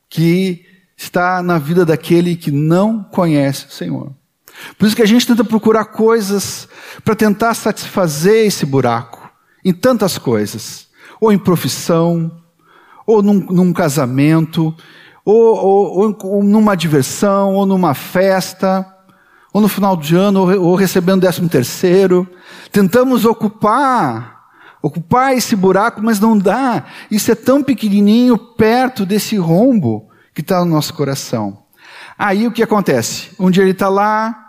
que 0.09 0.65
está 0.95 1.43
na 1.43 1.59
vida 1.59 1.85
daquele 1.85 2.35
que 2.35 2.49
não 2.49 3.03
conhece 3.03 3.67
o 3.67 3.71
Senhor. 3.71 4.11
Por 4.77 4.85
isso 4.85 4.95
que 4.95 5.01
a 5.01 5.07
gente 5.07 5.25
tenta 5.25 5.43
procurar 5.43 5.85
coisas 5.85 6.67
para 7.03 7.15
tentar 7.15 7.53
satisfazer 7.53 8.45
esse 8.45 8.65
buraco, 8.65 9.29
em 9.63 9.73
tantas 9.73 10.17
coisas, 10.17 10.87
ou 11.19 11.31
em 11.31 11.37
profissão, 11.37 12.31
ou 13.05 13.21
num, 13.21 13.39
num 13.49 13.73
casamento, 13.73 14.75
ou, 15.23 15.55
ou, 15.55 16.17
ou, 16.23 16.43
numa 16.43 16.75
diversão, 16.75 17.55
ou 17.55 17.65
numa 17.65 17.93
festa, 17.93 18.85
ou 19.53 19.61
no 19.61 19.67
final 19.67 19.97
de 19.97 20.15
ano, 20.15 20.41
ou, 20.41 20.69
ou 20.69 20.75
recebendo 20.75 21.21
décimo 21.21 21.49
terceiro. 21.49 22.27
Tentamos 22.71 23.25
ocupar, 23.25 24.41
ocupar 24.81 25.35
esse 25.35 25.55
buraco, 25.55 26.01
mas 26.03 26.19
não 26.19 26.37
dá. 26.37 26.85
Isso 27.09 27.31
é 27.31 27.35
tão 27.35 27.63
pequenininho 27.63 28.37
perto 28.37 29.05
desse 29.05 29.37
rombo 29.37 30.09
que 30.33 30.41
está 30.41 30.59
no 30.59 30.71
nosso 30.71 30.93
coração. 30.93 31.63
Aí 32.17 32.47
o 32.47 32.51
que 32.51 32.63
acontece? 32.63 33.29
Um 33.39 33.49
dia 33.49 33.63
ele 33.63 33.71
está 33.71 33.89
lá, 33.89 34.46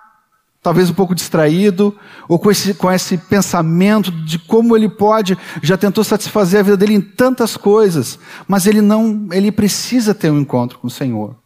talvez 0.63 0.91
um 0.91 0.95
pouco 0.95 1.15
distraído, 1.15 1.97
ou 2.29 2.39
com 2.39 2.51
esse, 2.51 2.75
com 2.75 2.91
esse 2.91 3.17
pensamento 3.17 4.11
de 4.11 4.39
como 4.39 4.77
ele 4.77 4.89
pode, 4.89 5.39
já 5.63 5.77
tentou 5.77 6.03
satisfazer 6.05 6.61
a 6.61 6.63
vida 6.63 6.77
dele 6.77 6.95
em 6.95 7.01
tantas 7.01 7.57
coisas, 7.57 8.19
mas 8.47 8.67
ele 8.67 8.81
não, 8.81 9.29
ele 9.33 9.53
precisa 9.53 10.15
ter 10.15 10.31
um 10.31 10.41
encontro 10.41 10.79
com 10.79 10.89
o 10.89 10.91
Senhor. 10.91 11.37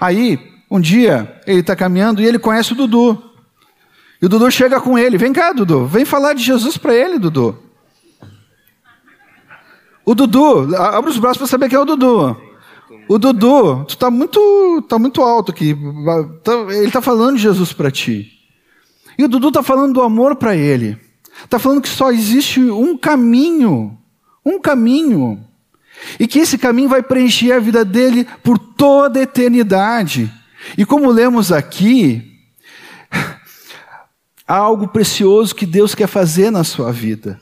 Aí, 0.00 0.38
um 0.70 0.80
dia, 0.80 1.40
ele 1.46 1.60
está 1.60 1.74
caminhando 1.74 2.20
e 2.20 2.26
ele 2.26 2.38
conhece 2.38 2.72
o 2.72 2.76
Dudu. 2.76 3.22
E 4.20 4.26
o 4.26 4.28
Dudu 4.28 4.50
chega 4.50 4.80
com 4.80 4.98
ele: 4.98 5.16
Vem 5.16 5.32
cá, 5.32 5.52
Dudu, 5.52 5.86
vem 5.86 6.04
falar 6.04 6.34
de 6.34 6.42
Jesus 6.42 6.76
para 6.76 6.94
ele, 6.94 7.18
Dudu. 7.18 7.56
O 10.04 10.14
Dudu, 10.14 10.74
abre 10.76 11.10
os 11.10 11.18
braços 11.18 11.38
para 11.38 11.46
saber 11.46 11.68
quem 11.68 11.76
é 11.76 11.80
o 11.80 11.84
Dudu. 11.84 12.36
O 13.08 13.18
Dudu, 13.18 13.84
tu 13.84 13.90
está 13.90 14.10
muito, 14.10 14.84
tá 14.88 14.98
muito 14.98 15.22
alto 15.22 15.50
aqui. 15.50 15.76
Tá, 16.42 16.52
ele 16.68 16.86
está 16.86 17.00
falando 17.00 17.36
de 17.36 17.42
Jesus 17.42 17.72
para 17.72 17.90
ti. 17.90 18.39
E 19.20 19.24
o 19.24 19.28
Dudu 19.28 19.48
está 19.48 19.62
falando 19.62 19.92
do 19.92 20.00
amor 20.00 20.36
para 20.36 20.56
ele. 20.56 20.96
Está 21.44 21.58
falando 21.58 21.82
que 21.82 21.90
só 21.90 22.10
existe 22.10 22.58
um 22.58 22.96
caminho. 22.96 23.98
Um 24.42 24.58
caminho. 24.58 25.44
E 26.18 26.26
que 26.26 26.38
esse 26.38 26.56
caminho 26.56 26.88
vai 26.88 27.02
preencher 27.02 27.52
a 27.52 27.60
vida 27.60 27.84
dele 27.84 28.26
por 28.42 28.56
toda 28.56 29.20
a 29.20 29.24
eternidade. 29.24 30.32
E 30.78 30.86
como 30.86 31.10
lemos 31.10 31.52
aqui, 31.52 32.32
há 34.48 34.56
algo 34.56 34.88
precioso 34.88 35.54
que 35.54 35.66
Deus 35.66 35.94
quer 35.94 36.06
fazer 36.06 36.50
na 36.50 36.64
sua 36.64 36.90
vida. 36.90 37.38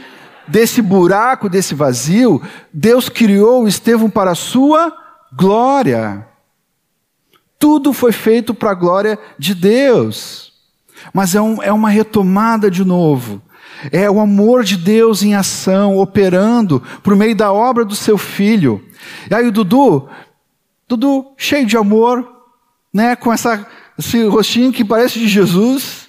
desse 0.47 0.81
buraco, 0.83 1.49
desse 1.49 1.75
vazio, 1.75 2.43
Deus 2.73 3.09
criou 3.09 3.69
Estevão 3.69 4.11
para 4.11 4.33
a 4.33 4.37
sua 4.37 4.93
glória. 5.33 6.27
Tudo 7.59 7.93
foi 7.93 8.13
feito 8.13 8.55
para 8.55 8.71
a 8.71 8.75
glória 8.75 9.19
de 9.39 9.55
Deus. 9.55 10.53
Mas 11.13 11.35
é, 11.35 11.41
um, 11.41 11.63
é 11.63 11.73
uma 11.73 11.89
retomada 11.89 12.71
de 12.71 12.85
novo. 12.85 13.41
É 13.91 14.11
o 14.11 14.21
amor 14.21 14.65
de 14.65 14.77
Deus 14.77 15.23
em 15.23 15.35
ação, 15.35 15.99
operando 15.99 16.83
por 17.03 17.17
meio 17.17 17.35
da 17.35 17.53
obra 17.53 17.85
do 17.85 17.95
seu 17.95 18.19
filho. 18.19 18.85
E 19.31 19.35
aí 19.35 19.47
o 19.47 19.53
Dudu 19.53 20.09
Dudu 20.91 21.35
cheio 21.37 21.65
de 21.65 21.77
amor, 21.77 22.29
né, 22.93 23.15
com 23.15 23.33
essa, 23.33 23.65
esse 23.97 24.25
rostinho 24.25 24.73
que 24.73 24.85
parece 24.85 25.21
de 25.21 25.29
Jesus. 25.29 26.09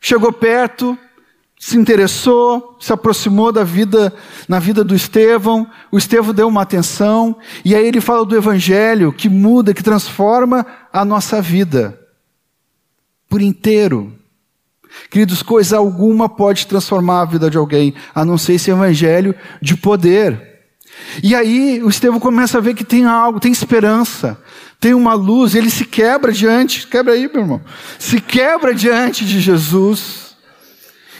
Chegou 0.00 0.32
perto, 0.32 0.98
se 1.56 1.78
interessou, 1.78 2.76
se 2.80 2.92
aproximou 2.92 3.52
da 3.52 3.62
vida, 3.62 4.12
na 4.48 4.58
vida 4.58 4.82
do 4.82 4.92
Estevão. 4.92 5.70
O 5.92 5.96
Estevão 5.96 6.34
deu 6.34 6.48
uma 6.48 6.62
atenção, 6.62 7.38
e 7.64 7.76
aí 7.76 7.86
ele 7.86 8.00
fala 8.00 8.26
do 8.26 8.36
Evangelho 8.36 9.12
que 9.12 9.28
muda, 9.28 9.72
que 9.72 9.84
transforma 9.84 10.66
a 10.92 11.04
nossa 11.04 11.40
vida 11.40 11.96
por 13.28 13.40
inteiro. 13.40 14.12
Queridos, 15.10 15.42
coisa 15.42 15.76
alguma 15.76 16.28
pode 16.28 16.66
transformar 16.66 17.22
a 17.22 17.24
vida 17.24 17.50
de 17.50 17.56
alguém, 17.56 17.94
a 18.14 18.24
não 18.24 18.38
ser 18.38 18.54
esse 18.54 18.70
evangelho 18.70 19.34
de 19.60 19.76
poder. 19.76 20.52
E 21.22 21.34
aí 21.34 21.82
o 21.82 21.88
Estevão 21.88 22.20
começa 22.20 22.58
a 22.58 22.60
ver 22.60 22.74
que 22.74 22.84
tem 22.84 23.04
algo, 23.04 23.40
tem 23.40 23.52
esperança, 23.52 24.38
tem 24.78 24.94
uma 24.94 25.14
luz, 25.14 25.54
ele 25.54 25.70
se 25.70 25.84
quebra 25.84 26.32
diante, 26.32 26.86
quebra 26.86 27.14
aí, 27.14 27.28
meu 27.32 27.42
irmão, 27.42 27.60
se 27.98 28.20
quebra 28.20 28.74
diante 28.74 29.24
de 29.24 29.40
Jesus. 29.40 30.31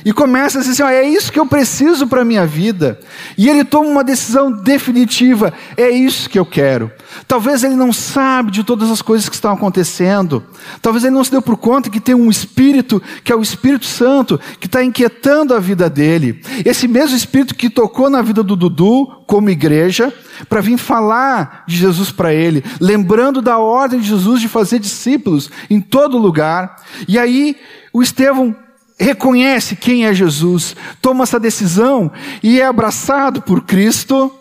E 0.04 0.12
começa 0.12 0.59
a 0.59 0.62
dizer 0.62 0.82
assim: 0.82 0.94
é 0.94 1.09
isso 1.09 1.32
que 1.32 1.38
eu 1.38 1.47
preciso 1.47 2.06
para 2.06 2.23
a 2.23 2.25
minha 2.25 2.47
vida. 2.47 2.99
E 3.37 3.49
ele 3.49 3.64
toma 3.64 3.88
uma 3.88 4.04
decisão 4.04 4.50
definitiva: 4.50 5.52
é 5.76 5.90
isso 5.90 6.28
que 6.28 6.38
eu 6.38 6.47
quero. 6.47 6.90
Talvez 7.28 7.62
ele 7.62 7.75
não 7.75 7.92
sabe 7.92 8.50
de 8.50 8.64
todas 8.64 8.90
as 8.90 9.02
coisas 9.02 9.28
que 9.28 9.35
estão 9.35 9.52
acontecendo. 9.52 10.42
Talvez 10.80 11.04
ele 11.04 11.14
não 11.14 11.25
se 11.25 11.30
deu 11.30 11.42
por 11.42 11.56
conta 11.56 11.90
que 11.90 12.00
tem 12.00 12.14
um 12.14 12.30
Espírito, 12.30 13.02
que 13.23 13.32
é 13.32 13.37
o 13.37 13.42
Espírito 13.42 13.87
Santo, 13.87 14.40
que 14.59 14.66
está 14.66 14.82
inquietando 14.82 15.54
a 15.54 15.61
vida 15.61 15.88
dele. 15.88 16.40
Esse 16.64 16.88
mesmo 16.88 17.16
Espírito 17.16 17.54
que 17.54 17.71
tocou 17.71 18.11
na 18.11 18.23
vida 18.23 18.42
do 18.42 18.56
Dudu, 18.56 19.06
como 19.26 19.50
igreja, 19.50 20.12
para 20.49 20.61
vir 20.61 20.78
falar 20.78 21.64
de 21.66 21.76
Jesus 21.76 22.11
para 22.11 22.35
ele, 22.35 22.64
lembrando 22.80 23.40
da 23.40 23.59
ordem 23.59 24.00
de 24.00 24.09
Jesus 24.09 24.40
de 24.40 24.49
fazer 24.49 24.78
discípulos 24.78 25.50
em 25.71 25.80
todo 25.80 26.18
lugar. 26.18 26.76
E 27.06 27.18
aí, 27.18 27.56
o 27.92 28.02
Estevão 28.02 28.56
reconhece 28.99 29.76
quem 29.76 30.06
é 30.06 30.14
Jesus, 30.14 30.76
toma 31.00 31.25
essa 31.25 31.38
decisão 31.38 32.11
e 32.42 32.61
é 32.61 32.66
abraçado 32.66 33.42
por 33.42 33.62
Cristo 33.64 34.32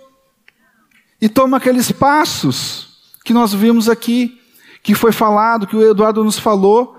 e 1.22 1.30
toma 1.30 1.58
aqueles 1.58 1.92
passos 1.92 2.90
que 3.24 3.34
nós 3.34 3.54
vimos 3.54 3.88
aqui, 3.88 4.40
que 4.84 4.96
foi 4.96 5.12
falado, 5.12 5.68
que 5.68 5.76
o 5.76 5.92
Eduardo 5.92 6.24
nos 6.24 6.40
falou. 6.40 6.98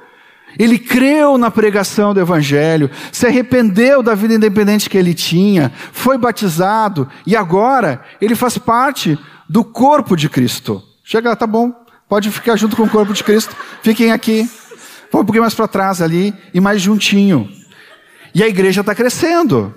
Ele 0.59 0.79
creu 0.79 1.39
na 1.39 1.51
pregação 1.51 2.13
do 2.13 2.21
Evangelho, 2.21 2.91
se 3.11 3.27
arrependeu 3.27 4.03
da 4.03 4.15
vida 4.15 4.35
independente 4.35 4.89
que 4.89 4.99
ele 4.99 5.15
tinha, 5.15 5.73
foi 5.93 6.19
batizado 6.19 7.09
e 7.27 7.35
agora 7.35 8.03
ele 8.21 8.35
faz 8.35 8.59
parte 8.59 9.19
do 9.49 9.65
corpo 9.65 10.15
de 10.15 10.29
Cristo. 10.29 10.83
Chega, 11.03 11.35
tá 11.35 11.47
bom, 11.47 11.73
pode 12.09 12.31
ficar 12.31 12.57
junto 12.57 12.77
com 12.77 12.85
o 12.85 12.89
corpo 12.89 13.13
de 13.13 13.25
Cristo, 13.25 13.57
fiquem 13.83 14.13
aqui. 14.13 14.49
Põe 15.13 15.21
um 15.21 15.25
pouquinho 15.27 15.43
mais 15.43 15.55
para 15.55 15.69
trás 15.69 16.01
ali 16.01 16.35
e 16.55 16.61
mais 16.61 16.81
juntinho. 16.81 17.47
E 18.35 18.43
a 18.43 18.49
igreja 18.49 18.81
está 18.81 18.95
crescendo. 18.95 19.75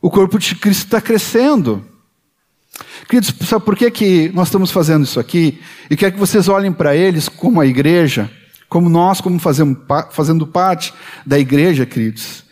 O 0.00 0.08
corpo 0.08 0.38
de 0.38 0.54
Cristo 0.54 0.84
está 0.84 1.00
crescendo. 1.00 1.84
Queridos, 3.08 3.34
sabe 3.48 3.64
por 3.64 3.74
que, 3.74 3.90
que 3.90 4.28
nós 4.32 4.46
estamos 4.46 4.70
fazendo 4.70 5.02
isso 5.02 5.18
aqui? 5.18 5.60
E 5.90 5.96
quer 5.96 6.12
que 6.12 6.20
vocês 6.20 6.46
olhem 6.46 6.72
para 6.72 6.94
eles 6.94 7.28
como 7.28 7.60
a 7.60 7.66
igreja, 7.66 8.30
como 8.68 8.88
nós, 8.88 9.20
como 9.20 9.40
fazemos, 9.40 9.76
fazendo 10.12 10.46
parte 10.46 10.94
da 11.26 11.36
igreja, 11.36 11.84
queridos. 11.84 12.44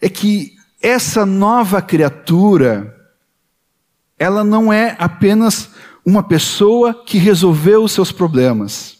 É 0.00 0.08
que 0.08 0.52
essa 0.80 1.26
nova 1.26 1.82
criatura, 1.82 2.94
ela 4.16 4.44
não 4.44 4.72
é 4.72 4.94
apenas 5.00 5.68
uma 6.04 6.22
pessoa 6.22 6.94
que 7.04 7.18
resolveu 7.18 7.82
os 7.82 7.90
seus 7.90 8.12
problemas 8.12 8.95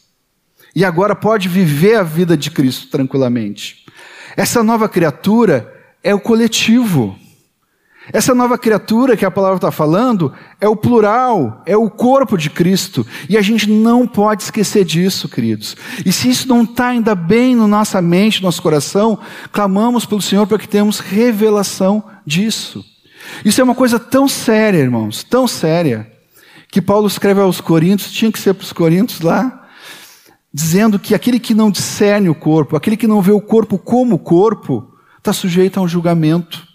e 0.77 0.85
agora 0.85 1.17
pode 1.17 1.49
viver 1.49 1.97
a 1.97 2.03
vida 2.03 2.37
de 2.37 2.51
Cristo 2.51 2.89
tranquilamente. 2.89 3.87
Essa 4.37 4.63
nova 4.63 4.87
criatura 4.91 5.75
é 6.05 6.15
o 6.15 6.21
coletivo. 6.21 7.17
Essa 8.13 8.35
nova 8.35 8.59
criatura 8.59 9.17
que 9.17 9.25
a 9.25 9.31
palavra 9.31 9.57
está 9.57 9.71
falando 9.71 10.35
é 10.61 10.69
o 10.69 10.77
plural, 10.77 11.63
é 11.65 11.75
o 11.79 11.89
corpo 11.89 12.37
de 12.37 12.51
Cristo. 12.51 13.07
E 13.27 13.39
a 13.39 13.43
gente 13.43 13.71
não 13.71 14.07
pode 14.07 14.43
esquecer 14.43 14.85
disso, 14.85 15.31
queridos. 15.31 15.79
E 16.05 16.13
se 16.13 16.29
isso 16.29 16.47
não 16.47 16.63
está 16.63 16.89
ainda 16.89 17.15
bem 17.15 17.57
na 17.57 17.67
nossa 17.67 18.03
mente, 18.03 18.43
no 18.43 18.47
nosso 18.47 18.61
coração, 18.61 19.19
clamamos 19.51 20.05
pelo 20.05 20.21
Senhor 20.21 20.47
para 20.47 20.59
que 20.59 20.69
tenhamos 20.69 21.01
revelação 21.01 22.05
disso. 22.25 22.85
Isso 23.43 23.63
é 23.63 23.65
uma 23.65 23.75
coisa 23.75 23.99
tão 23.99 24.29
séria, 24.29 24.79
irmãos, 24.79 25.25
tão 25.25 25.49
séria, 25.49 26.13
que 26.71 26.83
Paulo 26.83 27.07
escreve 27.07 27.41
aos 27.41 27.63
Coríntios, 27.63 28.13
tinha 28.13 28.31
que 28.31 28.39
ser 28.39 28.53
para 28.53 28.65
os 28.65 28.75
Coríntios 28.75 29.23
lá, 29.23 29.66
dizendo 30.53 30.99
que 30.99 31.15
aquele 31.15 31.39
que 31.39 31.55
não 31.55 31.71
discerne 31.71 32.29
o 32.29 32.35
corpo, 32.35 32.77
aquele 32.77 32.97
que 32.97 33.07
não 33.07 33.21
vê 33.21 33.33
o 33.33 33.41
corpo 33.41 33.79
como 33.79 34.19
corpo, 34.19 34.93
está 35.19 35.33
sujeito 35.33 35.79
a 35.79 35.83
um 35.83 35.89
julgamento. 35.89 36.67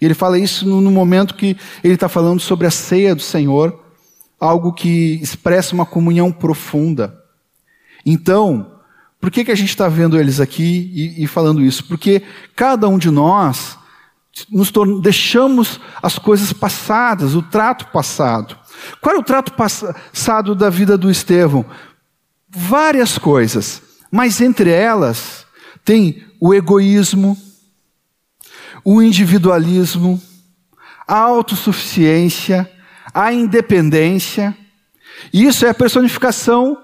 E 0.00 0.04
ele 0.04 0.14
fala 0.14 0.38
isso 0.38 0.66
no 0.66 0.90
momento 0.90 1.34
que 1.34 1.56
ele 1.82 1.94
está 1.94 2.08
falando 2.08 2.40
sobre 2.40 2.66
a 2.66 2.70
ceia 2.70 3.14
do 3.14 3.22
Senhor, 3.22 3.82
algo 4.38 4.72
que 4.72 5.18
expressa 5.22 5.74
uma 5.74 5.86
comunhão 5.86 6.32
profunda. 6.32 7.18
Então, 8.04 8.74
por 9.20 9.30
que, 9.30 9.44
que 9.44 9.50
a 9.50 9.54
gente 9.54 9.70
está 9.70 9.88
vendo 9.88 10.18
eles 10.18 10.40
aqui 10.40 10.90
e, 10.94 11.24
e, 11.24 11.26
falando 11.26 11.62
isso? 11.62 11.84
Porque 11.84 12.22
cada 12.54 12.88
um 12.88 12.98
de 12.98 13.10
nós 13.10 13.78
nos 14.50 14.70
deixamos 15.00 15.80
as 16.02 16.18
coisas 16.18 16.52
passadas, 16.52 17.34
o 17.34 17.40
trato 17.40 17.86
passado. 17.86 18.58
Qual 19.00 19.14
era 19.14 19.20
o 19.20 19.24
trato 19.24 19.52
passado 19.52 20.54
da 20.54 20.68
vida 20.68 20.98
do 20.98 21.10
Estevão? 21.10 21.64
Várias 22.54 23.18
coisas, 23.18 23.82
mas 24.10 24.40
entre 24.40 24.70
elas 24.70 25.44
tem 25.84 26.24
o 26.40 26.54
egoísmo, 26.54 27.36
o 28.84 29.02
individualismo, 29.02 30.20
a 31.06 31.18
autossuficiência, 31.18 32.70
a 33.12 33.32
independência. 33.32 34.56
Isso 35.32 35.66
é 35.66 35.70
a 35.70 35.74
personificação 35.74 36.78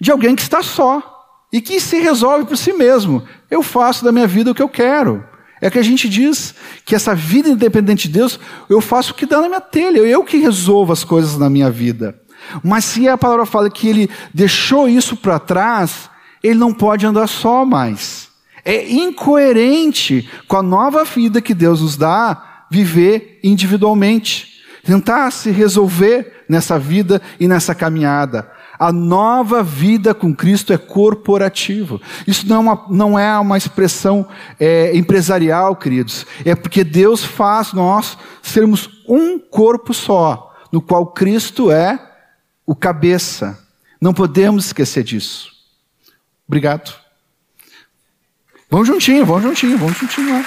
de 0.00 0.10
alguém 0.10 0.34
que 0.34 0.42
está 0.42 0.62
só 0.62 1.14
e 1.52 1.60
que 1.60 1.80
se 1.80 1.98
resolve 1.98 2.46
por 2.46 2.56
si 2.56 2.72
mesmo. 2.72 3.22
Eu 3.50 3.62
faço 3.62 4.04
da 4.04 4.12
minha 4.12 4.26
vida 4.26 4.50
o 4.50 4.54
que 4.54 4.62
eu 4.62 4.68
quero. 4.68 5.24
É 5.60 5.70
que 5.70 5.78
a 5.78 5.82
gente 5.82 6.08
diz 6.08 6.54
que 6.84 6.94
essa 6.94 7.14
vida 7.14 7.48
independente 7.48 8.06
de 8.08 8.14
Deus, 8.14 8.38
eu 8.68 8.80
faço 8.80 9.12
o 9.12 9.14
que 9.14 9.26
dá 9.26 9.40
na 9.40 9.48
minha 9.48 9.60
telha, 9.60 9.98
eu 9.98 10.22
que 10.22 10.36
resolvo 10.36 10.92
as 10.92 11.02
coisas 11.02 11.36
na 11.36 11.50
minha 11.50 11.70
vida. 11.70 12.20
Mas 12.62 12.84
se 12.84 13.08
a 13.08 13.18
palavra 13.18 13.46
fala 13.46 13.70
que 13.70 13.88
ele 13.88 14.10
deixou 14.32 14.88
isso 14.88 15.16
para 15.16 15.38
trás, 15.38 16.08
ele 16.42 16.58
não 16.58 16.72
pode 16.72 17.06
andar 17.06 17.26
só 17.26 17.64
mais. 17.64 18.28
É 18.64 18.90
incoerente 18.90 20.28
com 20.46 20.56
a 20.56 20.62
nova 20.62 21.04
vida 21.04 21.40
que 21.40 21.54
Deus 21.54 21.80
nos 21.80 21.96
dá 21.96 22.64
viver 22.70 23.40
individualmente, 23.42 24.62
tentar 24.84 25.30
se 25.30 25.50
resolver 25.50 26.44
nessa 26.48 26.78
vida 26.78 27.20
e 27.38 27.48
nessa 27.48 27.74
caminhada. 27.74 28.50
A 28.78 28.92
nova 28.92 29.62
vida 29.62 30.14
com 30.14 30.34
Cristo 30.34 30.72
é 30.72 30.78
corporativo. 30.78 32.00
Isso 32.26 32.46
não 32.46 32.56
é 32.56 32.58
uma, 32.60 32.84
não 32.88 33.18
é 33.18 33.38
uma 33.38 33.58
expressão 33.58 34.26
é, 34.58 34.96
empresarial, 34.96 35.74
queridos. 35.74 36.24
É 36.44 36.54
porque 36.54 36.84
Deus 36.84 37.24
faz 37.24 37.72
nós 37.72 38.16
sermos 38.40 38.88
um 39.08 39.38
corpo 39.38 39.92
só, 39.92 40.54
no 40.70 40.80
qual 40.80 41.06
Cristo 41.06 41.72
é 41.72 42.07
o 42.68 42.76
cabeça. 42.76 43.58
Não 43.98 44.12
podemos 44.12 44.66
esquecer 44.66 45.02
disso. 45.02 45.50
Obrigado. 46.46 46.94
Vamos 48.68 48.86
juntinho, 48.86 49.24
vamos 49.24 49.42
juntinho, 49.42 49.78
vamos 49.78 49.96
juntinho 49.96 50.30
lá. 50.30 50.44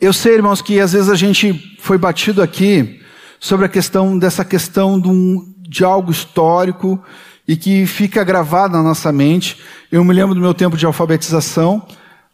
Eu 0.00 0.12
sei, 0.12 0.34
irmãos, 0.34 0.60
que 0.60 0.80
às 0.80 0.92
vezes 0.92 1.08
a 1.08 1.14
gente 1.14 1.78
foi 1.78 1.96
batido 1.96 2.42
aqui 2.42 3.00
sobre 3.38 3.66
a 3.66 3.68
questão 3.68 4.18
dessa 4.18 4.44
questão 4.44 5.00
de, 5.00 5.06
um, 5.06 5.54
de 5.60 5.84
algo 5.84 6.10
histórico 6.10 7.00
e 7.46 7.56
que 7.56 7.86
fica 7.86 8.24
gravado 8.24 8.76
na 8.76 8.82
nossa 8.82 9.12
mente. 9.12 9.62
Eu 9.92 10.02
me 10.02 10.12
lembro 10.12 10.34
do 10.34 10.40
meu 10.40 10.52
tempo 10.52 10.76
de 10.76 10.84
alfabetização. 10.84 11.86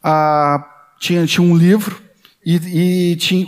A 0.03 0.67
tinha, 1.01 1.27
tinha 1.27 1.45
um 1.45 1.57
livro 1.57 1.99
e, 2.45 3.13
e 3.13 3.17
tinha, 3.17 3.47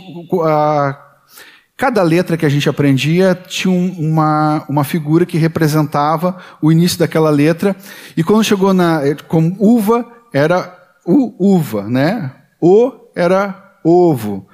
cada 1.77 2.01
letra 2.01 2.35
que 2.35 2.45
a 2.45 2.49
gente 2.49 2.67
aprendia 2.67 3.35
tinha 3.35 3.71
uma, 3.71 4.65
uma 4.67 4.83
figura 4.83 5.25
que 5.25 5.37
representava 5.37 6.37
o 6.59 6.71
início 6.71 6.97
daquela 6.97 7.29
letra. 7.29 7.75
E 8.17 8.23
quando 8.23 8.43
chegou 8.43 8.73
na, 8.73 9.01
como 9.27 9.55
uva, 9.59 10.05
era 10.33 10.75
u, 11.05 11.55
uva, 11.55 11.87
né? 11.87 12.31
O 12.59 12.91
era 13.15 13.77
ovo, 13.83 14.47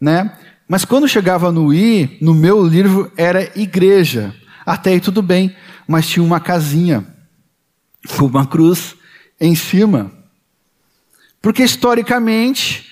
né? 0.00 0.32
Mas 0.68 0.84
quando 0.84 1.08
chegava 1.08 1.50
no 1.50 1.74
I, 1.74 2.16
no 2.20 2.34
meu 2.34 2.64
livro 2.64 3.10
era 3.16 3.50
igreja. 3.58 4.32
Até 4.64 4.90
aí 4.90 5.00
tudo 5.00 5.20
bem, 5.20 5.54
mas 5.88 6.06
tinha 6.06 6.24
uma 6.24 6.40
casinha, 6.40 7.04
uma 8.20 8.46
cruz 8.46 8.94
em 9.40 9.54
cima. 9.54 10.23
Porque 11.44 11.62
historicamente, 11.62 12.90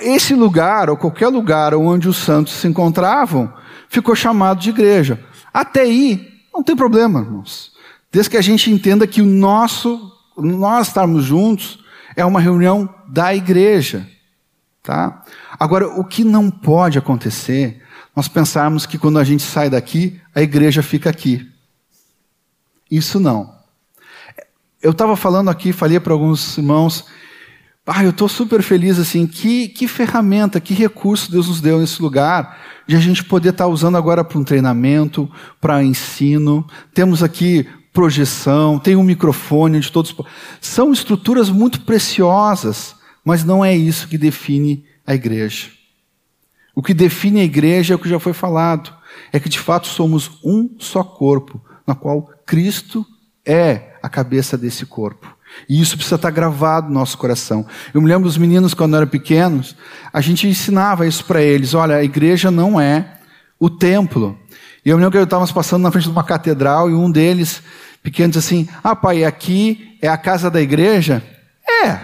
esse 0.00 0.34
lugar, 0.34 0.90
ou 0.90 0.96
qualquer 0.96 1.28
lugar 1.28 1.76
onde 1.76 2.08
os 2.08 2.16
santos 2.16 2.54
se 2.54 2.66
encontravam, 2.66 3.54
ficou 3.88 4.16
chamado 4.16 4.58
de 4.58 4.70
igreja. 4.70 5.24
Até 5.54 5.82
aí, 5.82 6.28
não 6.52 6.60
tem 6.60 6.74
problema, 6.74 7.20
irmãos. 7.20 7.70
Desde 8.10 8.30
que 8.30 8.36
a 8.36 8.42
gente 8.42 8.68
entenda 8.68 9.06
que 9.06 9.22
o 9.22 9.24
nosso, 9.24 10.12
nós 10.36 10.88
estarmos 10.88 11.22
juntos, 11.22 11.78
é 12.16 12.24
uma 12.24 12.40
reunião 12.40 12.92
da 13.06 13.32
igreja. 13.32 14.10
Tá? 14.82 15.22
Agora, 15.56 15.86
o 15.86 16.02
que 16.02 16.24
não 16.24 16.50
pode 16.50 16.98
acontecer, 16.98 17.80
nós 18.16 18.26
pensarmos 18.26 18.86
que 18.86 18.98
quando 18.98 19.20
a 19.20 19.24
gente 19.24 19.44
sai 19.44 19.70
daqui, 19.70 20.20
a 20.34 20.42
igreja 20.42 20.82
fica 20.82 21.10
aqui. 21.10 21.48
Isso 22.90 23.20
não. 23.20 23.54
Eu 24.82 24.90
estava 24.90 25.16
falando 25.16 25.48
aqui, 25.48 25.72
falei 25.72 26.00
para 26.00 26.12
alguns 26.12 26.58
irmãos, 26.58 27.04
ah, 27.86 28.02
eu 28.02 28.10
estou 28.10 28.28
super 28.28 28.62
feliz 28.62 28.98
assim, 28.98 29.28
que, 29.28 29.68
que 29.68 29.86
ferramenta, 29.86 30.60
que 30.60 30.74
recurso 30.74 31.30
Deus 31.30 31.46
nos 31.46 31.60
deu 31.60 31.78
nesse 31.78 32.02
lugar, 32.02 32.58
de 32.84 32.96
a 32.96 33.00
gente 33.00 33.22
poder 33.22 33.50
estar 33.50 33.64
tá 33.64 33.70
usando 33.70 33.96
agora 33.96 34.24
para 34.24 34.38
um 34.38 34.42
treinamento, 34.42 35.30
para 35.60 35.84
ensino. 35.84 36.66
Temos 36.92 37.22
aqui 37.22 37.64
projeção, 37.92 38.78
tem 38.78 38.96
um 38.96 39.04
microfone 39.04 39.76
onde 39.76 39.92
todos. 39.92 40.14
São 40.60 40.92
estruturas 40.92 41.48
muito 41.48 41.82
preciosas, 41.82 42.96
mas 43.24 43.44
não 43.44 43.64
é 43.64 43.76
isso 43.76 44.08
que 44.08 44.18
define 44.18 44.84
a 45.06 45.14
igreja. 45.14 45.68
O 46.74 46.82
que 46.82 46.92
define 46.92 47.40
a 47.40 47.44
igreja 47.44 47.94
é 47.94 47.96
o 47.96 47.98
que 48.00 48.08
já 48.08 48.18
foi 48.18 48.32
falado: 48.32 48.92
é 49.32 49.38
que 49.38 49.48
de 49.48 49.60
fato 49.60 49.86
somos 49.86 50.40
um 50.44 50.74
só 50.80 51.04
corpo, 51.04 51.62
na 51.86 51.94
qual 51.94 52.30
Cristo 52.44 53.06
é 53.44 53.94
a 54.02 54.08
cabeça 54.08 54.58
desse 54.58 54.84
corpo. 54.84 55.35
E 55.68 55.80
isso 55.80 55.96
precisa 55.96 56.16
estar 56.16 56.30
gravado 56.30 56.88
no 56.88 56.94
nosso 56.94 57.18
coração. 57.18 57.66
Eu 57.92 58.00
me 58.00 58.08
lembro 58.08 58.24
dos 58.24 58.38
meninos 58.38 58.74
quando 58.74 58.96
eram 58.96 59.06
pequenos, 59.06 59.76
a 60.12 60.20
gente 60.20 60.46
ensinava 60.46 61.06
isso 61.06 61.24
para 61.24 61.42
eles: 61.42 61.74
olha, 61.74 61.96
a 61.96 62.04
igreja 62.04 62.50
não 62.50 62.80
é 62.80 63.18
o 63.58 63.70
templo. 63.70 64.38
E 64.84 64.90
eu 64.90 64.96
me 64.96 65.02
lembro 65.02 65.18
que 65.18 65.24
estávamos 65.24 65.50
passando 65.50 65.82
na 65.82 65.90
frente 65.90 66.04
de 66.04 66.10
uma 66.10 66.22
catedral 66.22 66.88
e 66.88 66.94
um 66.94 67.10
deles, 67.10 67.62
pequeno, 68.02 68.32
disse 68.32 68.38
assim: 68.38 68.68
Ah, 68.84 68.94
pai, 68.94 69.24
aqui 69.24 69.98
é 70.00 70.08
a 70.08 70.16
casa 70.16 70.50
da 70.50 70.60
igreja? 70.60 71.22
É. 71.84 71.98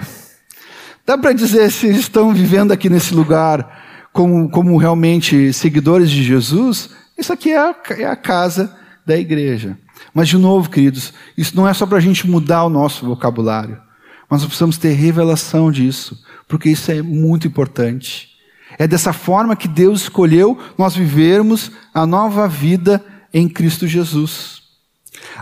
Dá 1.07 1.19
para 1.19 1.33
dizer 1.33 1.71
se 1.71 1.87
eles 1.87 2.01
estão 2.01 2.33
vivendo 2.33 2.73
aqui 2.73 2.89
nesse 2.89 3.15
lugar 3.15 4.09
como, 4.13 4.49
como 4.51 4.77
realmente 4.77 5.53
seguidores 5.53 6.11
de 6.11 6.23
Jesus? 6.23 6.91
Isso 7.17 7.33
aqui 7.33 7.51
é 7.51 7.59
a, 7.59 7.75
é 7.91 8.05
a 8.05 8.17
casa 8.17 8.77
da 9.07 9.17
igreja. 9.17 9.77
Mas, 10.15 10.29
de 10.29 10.37
novo, 10.37 10.71
queridos, 10.71 11.13
isso 11.37 11.57
não 11.57 11.67
é 11.67 11.73
só 11.75 11.87
para 11.87 11.99
a 11.99 12.01
gente 12.01 12.27
mudar 12.27 12.65
o 12.65 12.71
nosso 12.71 13.07
vocabulário, 13.07 13.81
mas 14.29 14.41
nós 14.41 14.47
precisamos 14.47 14.79
ter 14.79 14.93
revelação 14.93 15.71
disso, 15.71 16.23
porque 16.49 16.71
isso 16.71 16.91
é 16.91 17.03
muito 17.03 17.47
importante. 17.47 18.31
É 18.79 18.87
dessa 18.87 19.13
forma 19.13 19.57
que 19.57 19.69
Deus 19.69 20.03
escolheu 20.03 20.59
nós 20.79 20.95
vivermos 20.95 21.71
a 21.93 22.07
nova 22.07 22.49
vida 22.49 23.05
em 23.33 23.49
Cristo 23.49 23.87
Jesus. 23.87 24.63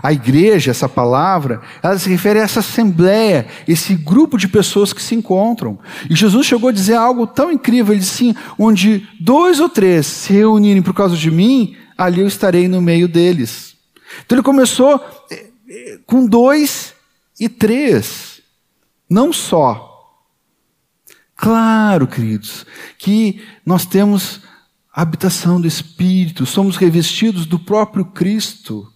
A 0.01 0.11
igreja, 0.13 0.71
essa 0.71 0.87
palavra, 0.87 1.61
ela 1.81 1.97
se 1.97 2.09
refere 2.09 2.39
a 2.39 2.43
essa 2.43 2.59
assembleia, 2.59 3.47
esse 3.67 3.95
grupo 3.95 4.37
de 4.37 4.47
pessoas 4.47 4.93
que 4.93 5.01
se 5.01 5.15
encontram. 5.15 5.79
E 6.09 6.15
Jesus 6.15 6.45
chegou 6.45 6.69
a 6.69 6.73
dizer 6.73 6.95
algo 6.95 7.25
tão 7.25 7.51
incrível, 7.51 7.93
ele 7.93 8.01
disse 8.01 8.29
assim, 8.29 8.35
onde 8.57 9.07
dois 9.19 9.59
ou 9.59 9.69
três 9.69 10.05
se 10.05 10.33
reunirem 10.33 10.81
por 10.81 10.93
causa 10.93 11.15
de 11.15 11.31
mim, 11.31 11.75
ali 11.97 12.21
eu 12.21 12.27
estarei 12.27 12.67
no 12.67 12.81
meio 12.81 13.07
deles. 13.07 13.70
Então 14.25 14.37
ele 14.37 14.43
começou 14.43 15.03
eh, 15.29 15.49
eh, 15.69 15.99
com 16.05 16.25
dois 16.25 16.93
e 17.39 17.49
três, 17.49 18.41
não 19.09 19.31
só. 19.31 19.89
Claro, 21.35 22.07
queridos, 22.07 22.65
que 22.97 23.43
nós 23.65 23.85
temos 23.85 24.41
a 24.93 25.01
habitação 25.01 25.59
do 25.59 25.67
Espírito, 25.67 26.45
somos 26.45 26.77
revestidos 26.77 27.45
do 27.45 27.57
próprio 27.57 28.05
Cristo. 28.05 28.91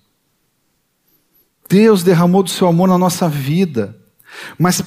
Deus 1.67 2.03
derramou 2.03 2.43
do 2.43 2.49
seu 2.49 2.67
amor 2.67 2.87
na 2.87 2.97
nossa 2.97 3.27
vida. 3.27 3.97
Mas 4.59 4.83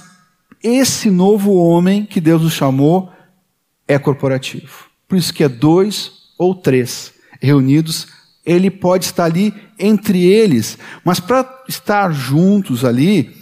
esse 0.62 1.10
novo 1.10 1.54
homem 1.54 2.04
que 2.04 2.20
Deus 2.20 2.42
nos 2.42 2.52
chamou 2.52 3.10
é 3.86 3.98
corporativo. 3.98 4.86
Por 5.06 5.16
isso 5.16 5.32
que 5.32 5.42
é 5.42 5.48
dois 5.48 6.12
ou 6.38 6.54
três 6.54 7.12
reunidos, 7.40 8.06
ele 8.48 8.70
pode 8.70 9.04
estar 9.04 9.24
ali 9.24 9.54
entre 9.78 10.24
eles, 10.24 10.78
mas 11.04 11.20
para 11.20 11.48
estar 11.68 12.10
juntos 12.12 12.84
ali 12.84 13.36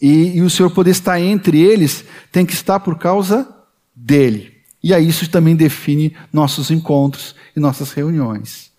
e, 0.00 0.38
e 0.38 0.42
o 0.42 0.50
Senhor 0.50 0.70
poder 0.70 0.90
estar 0.90 1.20
entre 1.20 1.60
eles, 1.60 2.04
tem 2.32 2.44
que 2.44 2.54
estar 2.54 2.80
por 2.80 2.98
causa 2.98 3.48
dele. 3.94 4.52
E 4.82 4.92
aí 4.92 5.06
isso 5.06 5.28
também 5.30 5.54
define 5.54 6.16
nossos 6.32 6.70
encontros 6.70 7.34
e 7.54 7.60
nossas 7.60 7.92
reuniões. 7.92 8.72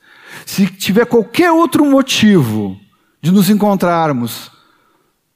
Se 0.45 0.67
tiver 0.67 1.05
qualquer 1.05 1.51
outro 1.51 1.85
motivo 1.85 2.77
de 3.21 3.31
nos 3.31 3.49
encontrarmos 3.49 4.51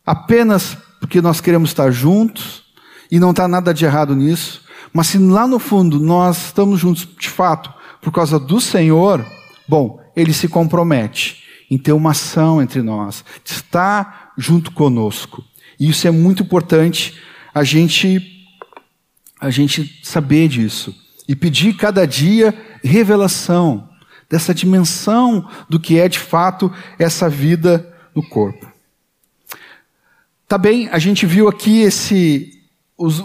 apenas 0.06 0.78
porque 1.00 1.22
nós 1.22 1.42
queremos 1.42 1.70
estar 1.72 1.92
juntos, 1.92 2.64
e 3.12 3.20
não 3.20 3.32
está 3.32 3.48
nada 3.48 3.74
de 3.74 3.84
errado 3.84 4.16
nisso, 4.16 4.62
mas 4.94 5.08
se 5.08 5.18
lá 5.18 5.46
no 5.46 5.60
fundo 5.60 6.00
nós 6.00 6.46
estamos 6.46 6.80
juntos 6.80 7.08
de 7.20 7.30
fato 7.30 7.74
por 8.02 8.12
causa 8.12 8.40
do 8.40 8.60
Senhor, 8.62 9.26
bom, 9.68 10.01
ele 10.16 10.34
se 10.34 10.48
compromete 10.48 11.44
em 11.70 11.78
ter 11.78 11.94
uma 11.94 12.12
ação 12.12 12.62
entre 12.62 12.82
nós, 12.82 13.24
de 13.44 13.52
estar 13.52 14.34
junto 14.38 14.72
conosco. 14.72 15.44
E 15.80 15.90
isso 15.90 16.08
é 16.08 16.12
muito 16.12 16.44
importante 16.44 17.18
a 17.54 17.64
gente 17.64 18.38
a 19.40 19.50
gente 19.50 20.00
saber 20.04 20.48
disso 20.48 20.96
e 21.28 21.36
pedir 21.36 21.74
cada 21.76 22.06
dia 22.06 22.54
revelação 22.84 23.90
dessa 24.30 24.54
dimensão 24.54 25.50
do 25.68 25.80
que 25.80 25.98
é 25.98 26.08
de 26.08 26.20
fato 26.20 26.72
essa 27.00 27.28
vida 27.28 27.92
no 28.14 28.22
corpo. 28.22 28.72
Tá 30.48 30.58
bem, 30.58 30.90
a 30.90 31.00
gente 31.00 31.26
viu 31.26 31.48
aqui 31.48 31.82
esse 31.82 32.62
os, 32.98 33.24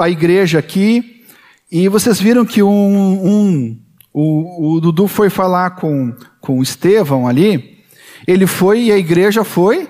a 0.00 0.08
igreja 0.08 0.58
aqui 0.58 1.24
e 1.70 1.88
vocês 1.88 2.20
viram 2.20 2.46
que 2.46 2.62
um, 2.62 3.26
um 3.26 3.78
o, 4.12 4.74
o 4.76 4.80
Dudu 4.80 5.06
foi 5.06 5.30
falar 5.30 5.70
com 5.72 6.14
com 6.40 6.62
Estevão 6.62 7.26
ali, 7.26 7.84
ele 8.26 8.46
foi 8.46 8.84
e 8.84 8.92
a 8.92 8.96
igreja 8.96 9.44
foi 9.44 9.88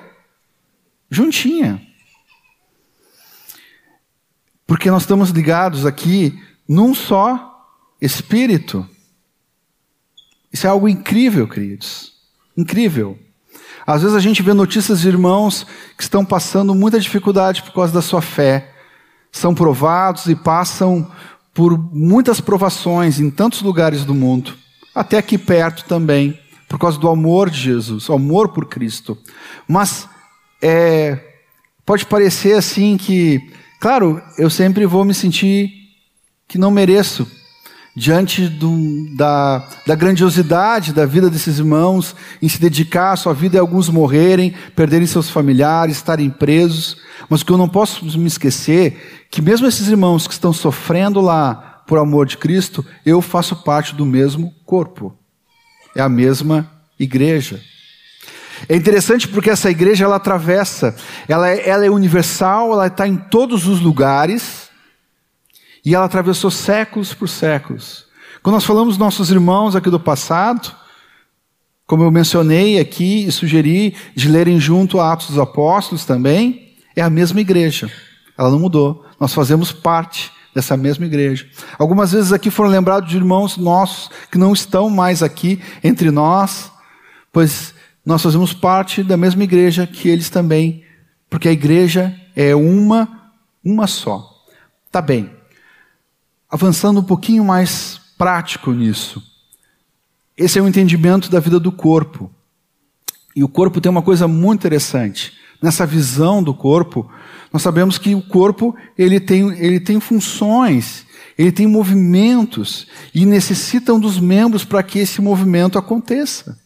juntinha. 1.11 1.81
Porque 4.67 4.91
nós 4.91 5.03
estamos 5.03 5.31
ligados 5.31 5.87
aqui 5.87 6.39
num 6.69 6.95
só 6.95 7.65
espírito. 8.01 8.89
Isso 10.53 10.67
é 10.67 10.71
algo 10.71 10.89
incrível, 10.89 11.49
queridos. 11.49 12.13
Incrível. 12.57 13.19
Às 13.87 14.03
vezes 14.03 14.17
a 14.17 14.21
gente 14.21 14.43
vê 14.43 14.53
notícias 14.53 15.01
de 15.01 15.09
irmãos 15.09 15.67
que 15.97 16.03
estão 16.03 16.25
passando 16.25 16.75
muita 16.75 17.01
dificuldade 17.01 17.63
por 17.63 17.73
causa 17.73 17.93
da 17.93 18.03
sua 18.03 18.21
fé. 18.21 18.75
São 19.33 19.55
provados 19.55 20.27
e 20.27 20.35
passam 20.35 21.11
por 21.59 21.77
muitas 21.93 22.41
provações 22.41 23.19
em 23.19 23.29
tantos 23.29 23.63
lugares 23.63 24.05
do 24.05 24.15
mundo, 24.15 24.55
até 24.95 25.19
aqui 25.19 25.37
perto 25.37 25.83
também, 25.89 26.39
por 26.69 26.79
causa 26.79 26.97
do 27.01 27.09
amor 27.09 27.51
de 27.51 27.59
Jesus, 27.59 28.09
o 28.09 28.13
amor 28.13 28.51
por 28.51 28.67
Cristo. 28.67 29.19
Mas 29.67 30.09
é, 30.63 31.19
pode 31.85 32.07
parecer 32.07 32.57
assim 32.57 32.97
que 32.97 33.51
Claro, 33.81 34.21
eu 34.37 34.51
sempre 34.51 34.85
vou 34.87 35.05
me 35.05 35.15
sentir 35.15 35.73
que 36.49 36.59
não 36.59 36.71
mereço, 36.71 37.31
diante 37.99 38.49
do, 38.49 39.09
da, 39.17 39.69
da, 39.85 39.95
grandiosidade 39.97 40.93
da 40.93 41.05
vida 41.05 41.29
desses 41.29 41.59
irmãos, 41.59 42.15
em 42.41 42.49
se 42.49 42.61
dedicar 42.61 43.13
à 43.13 43.17
sua 43.17 43.35
vida 43.35 43.57
e 43.57 43.59
alguns 43.59 43.89
morrerem, 43.89 44.55
perderem 44.77 45.07
seus 45.07 45.29
familiares, 45.29 45.97
estarem 45.97 46.31
presos. 46.31 46.97
Mas 47.29 47.41
o 47.41 47.45
que 47.45 47.53
eu 47.53 47.59
não 47.59 47.69
posso 47.69 48.05
me 48.05 48.29
esquecer, 48.29 49.27
que 49.31 49.43
mesmo 49.43 49.67
esses 49.67 49.89
irmãos 49.89 50.29
que 50.29 50.33
estão 50.33 50.53
sofrendo 50.53 51.21
lá 51.21 51.83
por 51.89 51.99
amor 51.99 52.27
de 52.27 52.37
Cristo, 52.37 52.87
eu 53.05 53.21
faço 53.21 53.57
parte 53.57 53.95
do 53.95 54.07
mesmo 54.07 54.55
corpo. 54.65 55.17
É 55.97 56.01
a 56.01 56.09
mesma 56.09 56.71
igreja. 57.01 57.61
É 58.69 58.77
interessante 58.77 59.27
porque 59.27 59.51
essa 59.51 59.71
igreja 59.71 60.05
ela 60.05 60.17
atravessa, 60.17 60.95
ela 61.27 61.49
é, 61.49 61.69
ela 61.69 61.85
é 61.85 61.91
universal, 61.91 62.73
ela 62.73 62.87
está 62.87 63.09
em 63.09 63.17
todos 63.17 63.67
os 63.67 63.81
lugares 63.81 64.58
e 65.85 65.95
ela 65.95 66.05
atravessou 66.05 66.51
séculos 66.51 67.15
por 67.15 67.29
séculos. 67.29 68.07
Quando 68.43 68.55
nós 68.55 68.65
falamos 68.65 68.95
dos 68.95 68.99
nossos 68.99 69.31
irmãos 69.31 69.75
aqui 69.75 69.91
do 69.91 70.01
passado, 70.01 70.75
como 71.87 72.03
eu 72.03 72.11
mencionei 72.11 72.79
aqui 72.79 73.25
e 73.27 73.33
sugeri 73.33 73.95
de 74.15 74.29
lerem 74.29 74.61
junto 74.61 75.01
a 75.01 75.13
Atos 75.13 75.29
dos 75.29 75.39
Apóstolos 75.39 76.05
também, 76.05 76.75
é 76.95 77.03
a 77.03 77.11
mesma 77.11 77.41
igreja. 77.41 77.91
Ela 78.37 78.51
não 78.51 78.59
mudou. 78.59 79.05
Nós 79.19 79.33
fazemos 79.33 79.73
parte 79.73 80.31
dessa 80.55 80.77
mesma 80.77 81.07
igreja. 81.07 81.49
Algumas 81.79 82.13
vezes 82.13 82.33
aqui 82.33 82.51
foram 82.51 82.69
lembrados 82.71 83.09
de 83.09 83.17
irmãos 83.17 83.57
nossos 83.57 84.11
que 84.31 84.39
não 84.39 84.53
estão 84.53 84.91
mais 84.91 85.23
aqui 85.23 85.63
entre 85.83 86.11
nós, 86.11 86.71
pois 87.33 87.75
nós 88.05 88.23
fazemos 88.23 88.53
parte 88.53 89.03
da 89.03 89.17
mesma 89.17 89.45
igreja 89.45 89.87
que 89.87 90.09
eles 90.09 90.31
também, 90.31 90.85
porque 91.31 91.49
a 91.49 91.53
igreja 91.53 92.15
é 92.35 92.55
uma, 92.55 93.31
uma 93.65 93.87
só. 93.87 94.29
Tá 94.91 95.01
bem. 95.01 95.38
Avançando 96.51 97.01
um 97.01 97.05
pouquinho 97.05 97.45
mais 97.45 98.01
prático 98.17 98.73
nisso. 98.73 99.23
Esse 100.37 100.59
é 100.59 100.63
o 100.63 100.69
entendimento 100.69 101.31
da 101.31 101.41
vida 101.41 101.59
do 101.61 101.71
corpo. 101.71 102.31
E 103.35 103.45
o 103.45 103.49
corpo 103.49 103.81
tem 103.81 103.91
uma 103.91 104.03
coisa 104.03 104.27
muito 104.27 104.61
interessante. 104.61 105.33
Nessa 105.61 105.85
visão 105.85 106.43
do 106.43 106.55
corpo, 106.55 107.11
nós 107.53 107.63
sabemos 107.63 107.99
que 107.99 108.15
o 108.15 108.23
corpo 108.23 108.77
ele 108.97 109.19
tem, 109.19 109.51
ele 109.59 109.81
tem 109.81 110.01
funções, 110.01 111.07
ele 111.37 111.53
tem 111.53 111.67
movimentos 111.67 112.87
e 113.15 113.27
necessitam 113.27 113.99
dos 113.99 114.19
membros 114.19 114.65
para 114.65 114.83
que 114.83 114.99
esse 114.99 115.21
movimento 115.21 115.79
aconteça. 115.79 116.59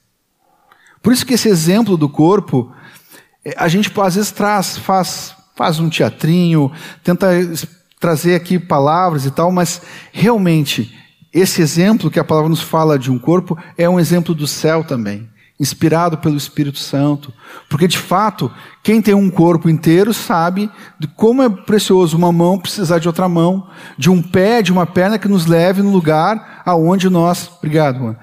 Por 1.02 1.12
isso 1.12 1.26
que 1.26 1.34
esse 1.34 1.48
exemplo 1.48 1.96
do 1.96 2.08
corpo, 2.08 2.72
é, 3.44 3.54
a 3.56 3.68
gente 3.68 3.92
às 4.00 4.14
vezes 4.14 4.30
traz, 4.30 4.78
faz, 4.78 5.34
faz 5.56 5.80
um 5.80 5.90
teatrinho, 5.90 6.70
tenta 7.02 7.28
trazer 8.02 8.34
aqui 8.34 8.58
palavras 8.58 9.24
e 9.24 9.30
tal, 9.30 9.50
mas 9.50 9.80
realmente 10.12 10.94
esse 11.32 11.62
exemplo 11.62 12.10
que 12.10 12.20
a 12.20 12.24
palavra 12.24 12.50
nos 12.50 12.60
fala 12.60 12.98
de 12.98 13.10
um 13.10 13.18
corpo 13.18 13.56
é 13.78 13.88
um 13.88 13.98
exemplo 13.98 14.34
do 14.34 14.46
céu 14.46 14.84
também, 14.84 15.26
inspirado 15.58 16.18
pelo 16.18 16.36
Espírito 16.36 16.78
Santo. 16.78 17.32
Porque 17.70 17.88
de 17.88 17.96
fato, 17.96 18.52
quem 18.82 19.00
tem 19.00 19.14
um 19.14 19.30
corpo 19.30 19.70
inteiro 19.70 20.12
sabe 20.12 20.70
de 20.98 21.06
como 21.06 21.42
é 21.42 21.48
precioso 21.48 22.18
uma 22.18 22.30
mão 22.30 22.58
precisar 22.58 22.98
de 22.98 23.08
outra 23.08 23.28
mão, 23.28 23.70
de 23.96 24.10
um 24.10 24.20
pé, 24.20 24.60
de 24.60 24.70
uma 24.70 24.84
perna 24.84 25.18
que 25.18 25.28
nos 25.28 25.46
leve 25.46 25.80
no 25.80 25.90
lugar 25.90 26.62
aonde 26.66 27.08
nós, 27.08 27.50
obrigado, 27.56 28.00
mano, 28.00 28.18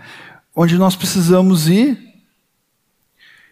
onde 0.55 0.77
nós 0.77 0.95
precisamos 0.95 1.67
ir 1.67 2.09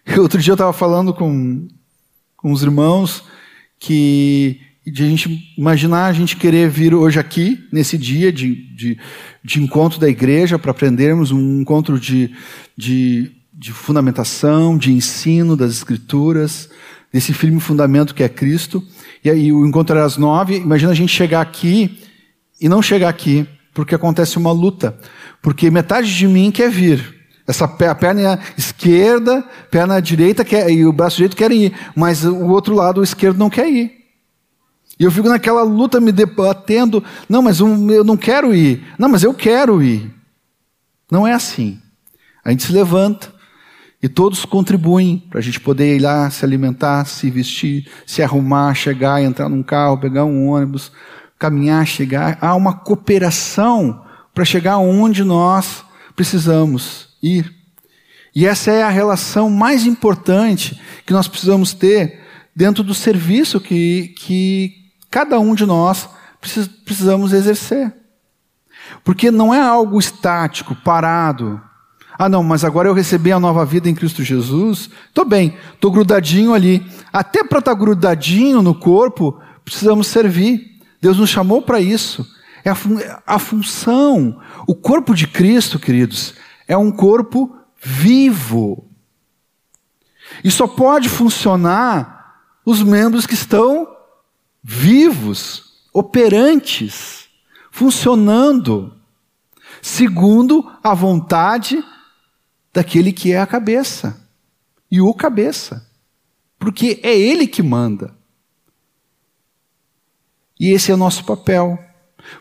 Outro 0.17 0.41
dia 0.41 0.51
eu 0.51 0.55
estava 0.55 0.73
falando 0.73 1.13
com, 1.13 1.67
com 2.35 2.51
os 2.51 2.63
irmãos 2.63 3.23
que 3.79 4.61
de 4.91 5.03
a 5.03 5.07
gente 5.07 5.53
imaginar 5.57 6.05
a 6.05 6.13
gente 6.13 6.37
querer 6.37 6.69
vir 6.69 6.93
hoje 6.93 7.19
aqui, 7.19 7.67
nesse 7.71 7.97
dia 7.97 8.31
de, 8.31 8.55
de, 8.73 8.97
de 9.43 9.61
encontro 9.61 9.99
da 9.99 10.07
igreja, 10.07 10.57
para 10.57 10.71
aprendermos 10.71 11.31
um 11.31 11.61
encontro 11.61 11.99
de, 11.99 12.31
de, 12.75 13.31
de 13.53 13.73
fundamentação, 13.73 14.77
de 14.77 14.93
ensino 14.93 15.57
das 15.57 15.73
Escrituras, 15.73 16.69
desse 17.11 17.33
firme 17.33 17.59
fundamento 17.59 18.15
que 18.15 18.23
é 18.23 18.29
Cristo. 18.29 18.81
E 19.23 19.29
aí 19.29 19.51
o 19.51 19.65
encontro 19.65 19.95
era 19.95 20.05
às 20.05 20.15
nove. 20.15 20.55
Imagina 20.55 20.93
a 20.93 20.95
gente 20.95 21.11
chegar 21.11 21.41
aqui 21.41 21.99
e 22.61 22.69
não 22.69 22.81
chegar 22.81 23.09
aqui, 23.09 23.45
porque 23.73 23.93
acontece 23.93 24.37
uma 24.37 24.53
luta. 24.53 24.97
Porque 25.41 25.69
metade 25.69 26.15
de 26.15 26.27
mim 26.27 26.49
quer 26.49 26.69
vir, 26.71 27.13
essa 27.45 27.65
a 27.65 27.95
perna 27.95 28.39
esquerda, 28.57 29.43
perna 29.69 30.01
direita 30.01 30.45
quer, 30.45 30.69
e 30.71 30.85
o 30.85 30.93
braço 30.93 31.17
direito 31.17 31.35
querem 31.35 31.65
ir, 31.65 31.73
mas 31.93 32.23
o 32.23 32.47
outro 32.47 32.73
lado, 32.73 33.01
o 33.01 33.03
esquerdo, 33.03 33.37
não 33.37 33.49
quer 33.49 33.69
ir. 33.69 33.96
E 34.99 35.03
eu 35.03 35.11
fico 35.11 35.29
naquela 35.29 35.63
luta 35.63 35.99
me 35.99 36.11
debatendo. 36.11 37.03
Não, 37.29 37.41
mas 37.41 37.59
eu 37.59 37.67
não 38.03 38.17
quero 38.17 38.53
ir. 38.53 38.83
Não, 38.97 39.09
mas 39.09 39.23
eu 39.23 39.33
quero 39.33 39.81
ir. 39.81 40.11
Não 41.11 41.25
é 41.27 41.33
assim. 41.33 41.79
A 42.43 42.51
gente 42.51 42.63
se 42.63 42.71
levanta 42.71 43.33
e 44.01 44.07
todos 44.07 44.45
contribuem 44.45 45.17
para 45.29 45.39
a 45.39 45.41
gente 45.41 45.59
poder 45.59 45.97
ir 45.97 45.99
lá 45.99 46.29
se 46.29 46.45
alimentar, 46.45 47.05
se 47.05 47.29
vestir, 47.29 47.89
se 48.05 48.21
arrumar, 48.21 48.73
chegar, 48.73 49.21
entrar 49.21 49.49
num 49.49 49.63
carro, 49.63 49.97
pegar 49.97 50.25
um 50.25 50.49
ônibus, 50.49 50.91
caminhar, 51.37 51.85
chegar. 51.85 52.37
Há 52.41 52.55
uma 52.55 52.73
cooperação 52.73 54.03
para 54.33 54.45
chegar 54.45 54.77
onde 54.77 55.23
nós 55.23 55.83
precisamos 56.15 57.09
ir. 57.21 57.53
E 58.35 58.45
essa 58.45 58.71
é 58.71 58.83
a 58.83 58.89
relação 58.89 59.49
mais 59.49 59.85
importante 59.85 60.79
que 61.05 61.13
nós 61.13 61.27
precisamos 61.27 61.73
ter 61.73 62.21
dentro 62.55 62.83
do 62.83 62.93
serviço 62.93 63.59
que, 63.59 64.13
que 64.17 64.86
cada 65.09 65.39
um 65.39 65.55
de 65.55 65.65
nós 65.65 66.09
precisamos 66.83 67.33
exercer. 67.33 67.93
Porque 69.03 69.31
não 69.31 69.53
é 69.53 69.59
algo 69.59 69.99
estático, 69.99 70.75
parado. 70.75 71.61
Ah, 72.17 72.27
não, 72.27 72.43
mas 72.43 72.63
agora 72.63 72.87
eu 72.87 72.93
recebi 72.93 73.31
a 73.31 73.39
nova 73.39 73.65
vida 73.65 73.89
em 73.89 73.95
Cristo 73.95 74.23
Jesus. 74.23 74.89
Estou 75.07 75.25
bem, 75.25 75.55
estou 75.73 75.91
grudadinho 75.91 76.53
ali. 76.53 76.85
Até 77.13 77.43
para 77.43 77.59
estar 77.59 77.73
tá 77.73 77.79
grudadinho 77.79 78.61
no 78.61 78.73
corpo, 78.73 79.39
precisamos 79.63 80.07
servir. 80.07 80.79
Deus 81.01 81.17
nos 81.17 81.29
chamou 81.29 81.61
para 81.61 81.79
isso. 81.79 82.25
É 82.63 82.69
a, 82.71 82.75
fun 82.75 82.97
a 83.25 83.37
função. 83.37 84.39
O 84.65 84.73
corpo 84.73 85.13
de 85.13 85.27
Cristo, 85.27 85.77
queridos, 85.77 86.33
é 86.67 86.75
um 86.75 86.91
corpo 86.91 87.55
vivo. 87.81 88.89
E 90.43 90.49
só 90.49 90.67
pode 90.67 91.07
funcionar 91.07 92.41
os 92.65 92.81
membros 92.81 93.25
que 93.25 93.35
estão 93.35 93.87
vivos, 94.69 95.63
operantes, 95.93 97.29
funcionando, 97.71 98.93
segundo 99.81 100.69
a 100.83 100.93
vontade 100.93 101.81
daquele 102.73 103.13
que 103.13 103.31
é 103.31 103.39
a 103.39 103.47
cabeça 103.47 104.29
e 104.91 104.99
o 104.99 105.13
cabeça, 105.13 105.89
porque 106.59 106.99
é 107.01 107.17
ele 107.17 107.47
que 107.47 107.63
manda. 107.63 108.13
E 110.59 110.71
esse 110.71 110.91
é 110.91 110.95
o 110.95 110.97
nosso 110.97 111.23
papel. 111.23 111.79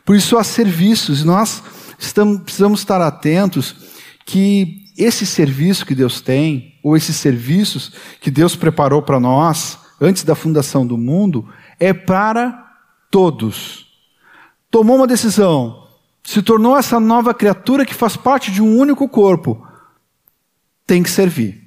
Por 0.04 0.16
isso 0.16 0.36
há 0.36 0.42
serviços, 0.42 1.22
nós 1.22 1.62
estamos, 1.96 2.42
precisamos 2.42 2.80
estar 2.80 3.00
atentos 3.00 3.76
que 4.24 4.84
esse 4.98 5.24
serviço 5.24 5.86
que 5.86 5.94
Deus 5.94 6.20
tem, 6.20 6.74
ou 6.82 6.96
esses 6.96 7.14
serviços 7.14 7.92
que 8.20 8.32
Deus 8.32 8.56
preparou 8.56 9.00
para 9.00 9.20
nós 9.20 9.78
antes 10.00 10.24
da 10.24 10.34
fundação 10.34 10.84
do 10.84 10.98
mundo, 10.98 11.48
é 11.78 11.92
para 11.92 12.74
todos. 13.10 13.86
Tomou 14.70 14.96
uma 14.96 15.06
decisão, 15.06 15.86
se 16.22 16.42
tornou 16.42 16.76
essa 16.76 16.98
nova 16.98 17.32
criatura 17.32 17.86
que 17.86 17.94
faz 17.94 18.16
parte 18.16 18.50
de 18.50 18.62
um 18.62 18.76
único 18.76 19.08
corpo, 19.08 19.66
tem 20.86 21.02
que 21.02 21.10
servir. 21.10 21.62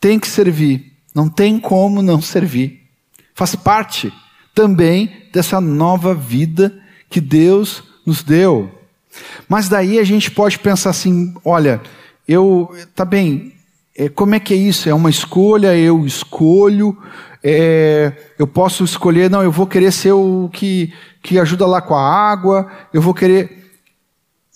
Tem 0.00 0.18
que 0.18 0.28
servir. 0.28 0.92
Não 1.14 1.28
tem 1.28 1.58
como 1.58 2.02
não 2.02 2.20
servir. 2.20 2.88
Faz 3.34 3.54
parte 3.54 4.12
também 4.54 5.28
dessa 5.32 5.60
nova 5.60 6.14
vida 6.14 6.80
que 7.10 7.20
Deus 7.20 7.82
nos 8.06 8.22
deu. 8.22 8.70
Mas 9.48 9.68
daí 9.68 9.98
a 9.98 10.04
gente 10.04 10.30
pode 10.30 10.58
pensar 10.58 10.90
assim: 10.90 11.34
olha, 11.44 11.80
eu, 12.26 12.70
tá 12.94 13.04
bem, 13.04 13.54
é, 13.96 14.08
como 14.08 14.34
é 14.34 14.40
que 14.40 14.54
é 14.54 14.56
isso? 14.56 14.88
É 14.88 14.94
uma 14.94 15.10
escolha, 15.10 15.76
eu 15.76 16.06
escolho, 16.06 16.96
é, 17.42 18.12
eu 18.38 18.46
posso 18.46 18.84
escolher, 18.84 19.30
não, 19.30 19.42
eu 19.42 19.52
vou 19.52 19.66
querer 19.66 19.92
ser 19.92 20.12
o 20.12 20.50
que, 20.52 20.92
que 21.22 21.38
ajuda 21.38 21.66
lá 21.66 21.80
com 21.80 21.94
a 21.94 22.02
água, 22.02 22.70
eu 22.92 23.00
vou 23.00 23.14
querer. 23.14 23.72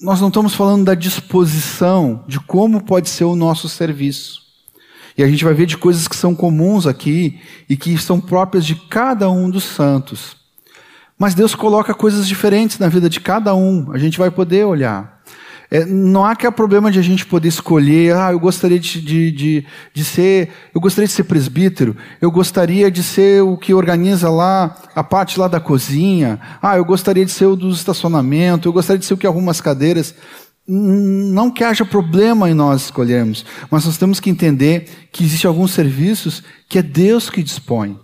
Nós 0.00 0.20
não 0.20 0.28
estamos 0.28 0.54
falando 0.54 0.84
da 0.84 0.94
disposição, 0.94 2.24
de 2.26 2.40
como 2.40 2.82
pode 2.82 3.08
ser 3.08 3.24
o 3.24 3.36
nosso 3.36 3.68
serviço. 3.68 4.42
E 5.16 5.22
a 5.22 5.28
gente 5.28 5.44
vai 5.44 5.54
ver 5.54 5.66
de 5.66 5.76
coisas 5.76 6.08
que 6.08 6.16
são 6.16 6.34
comuns 6.34 6.86
aqui 6.86 7.40
e 7.68 7.76
que 7.76 7.96
são 7.98 8.20
próprias 8.20 8.64
de 8.64 8.74
cada 8.74 9.30
um 9.30 9.48
dos 9.50 9.64
santos. 9.64 10.36
Mas 11.18 11.34
Deus 11.34 11.54
coloca 11.54 11.94
coisas 11.94 12.26
diferentes 12.26 12.78
na 12.78 12.88
vida 12.88 13.08
de 13.08 13.20
cada 13.20 13.54
um, 13.54 13.92
a 13.92 13.98
gente 13.98 14.18
vai 14.18 14.30
poder 14.30 14.64
olhar. 14.64 15.11
É, 15.74 15.86
não 15.86 16.22
há 16.22 16.36
que 16.36 16.46
há 16.46 16.52
problema 16.52 16.92
de 16.92 16.98
a 16.98 17.02
gente 17.02 17.24
poder 17.24 17.48
escolher, 17.48 18.14
ah, 18.14 18.30
eu 18.30 18.38
gostaria 18.38 18.78
de, 18.78 19.00
de, 19.00 19.32
de, 19.32 19.66
de, 19.94 20.04
ser, 20.04 20.50
eu 20.74 20.78
gostaria 20.78 21.08
de 21.08 21.14
ser 21.14 21.24
presbítero, 21.24 21.96
eu 22.20 22.30
gostaria 22.30 22.90
de 22.90 23.02
ser 23.02 23.42
o 23.42 23.56
que 23.56 23.72
organiza 23.72 24.28
lá 24.28 24.76
a 24.94 25.02
parte 25.02 25.40
lá 25.40 25.48
da 25.48 25.58
cozinha, 25.58 26.38
ah, 26.60 26.76
eu 26.76 26.84
gostaria 26.84 27.24
de 27.24 27.30
ser 27.30 27.46
o 27.46 27.56
do 27.56 27.70
estacionamento, 27.70 28.68
eu 28.68 28.72
gostaria 28.74 28.98
de 28.98 29.06
ser 29.06 29.14
o 29.14 29.16
que 29.16 29.26
arruma 29.26 29.50
as 29.50 29.62
cadeiras. 29.62 30.14
Não 30.68 31.50
que 31.50 31.64
haja 31.64 31.86
problema 31.86 32.50
em 32.50 32.54
nós 32.54 32.82
escolhermos, 32.82 33.42
mas 33.70 33.86
nós 33.86 33.96
temos 33.96 34.20
que 34.20 34.28
entender 34.28 35.08
que 35.10 35.24
existem 35.24 35.48
alguns 35.48 35.70
serviços 35.70 36.42
que 36.68 36.80
é 36.80 36.82
Deus 36.82 37.30
que 37.30 37.42
dispõe, 37.42 37.98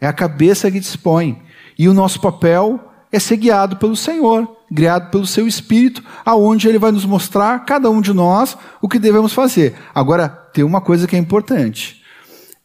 é 0.00 0.06
a 0.06 0.12
cabeça 0.12 0.70
que 0.70 0.78
dispõe. 0.78 1.42
E 1.76 1.88
o 1.88 1.94
nosso 1.94 2.20
papel 2.20 2.78
é 3.12 3.18
ser 3.18 3.36
guiado 3.36 3.76
pelo 3.76 3.96
Senhor, 3.96 4.56
guiado 4.70 5.10
pelo 5.10 5.26
seu 5.26 5.46
Espírito, 5.46 6.02
aonde 6.24 6.68
Ele 6.68 6.78
vai 6.78 6.92
nos 6.92 7.04
mostrar, 7.04 7.64
cada 7.64 7.90
um 7.90 8.00
de 8.00 8.12
nós, 8.12 8.56
o 8.80 8.88
que 8.88 8.98
devemos 8.98 9.32
fazer. 9.32 9.74
Agora, 9.94 10.28
tem 10.28 10.62
uma 10.62 10.80
coisa 10.80 11.06
que 11.06 11.16
é 11.16 11.18
importante. 11.18 12.02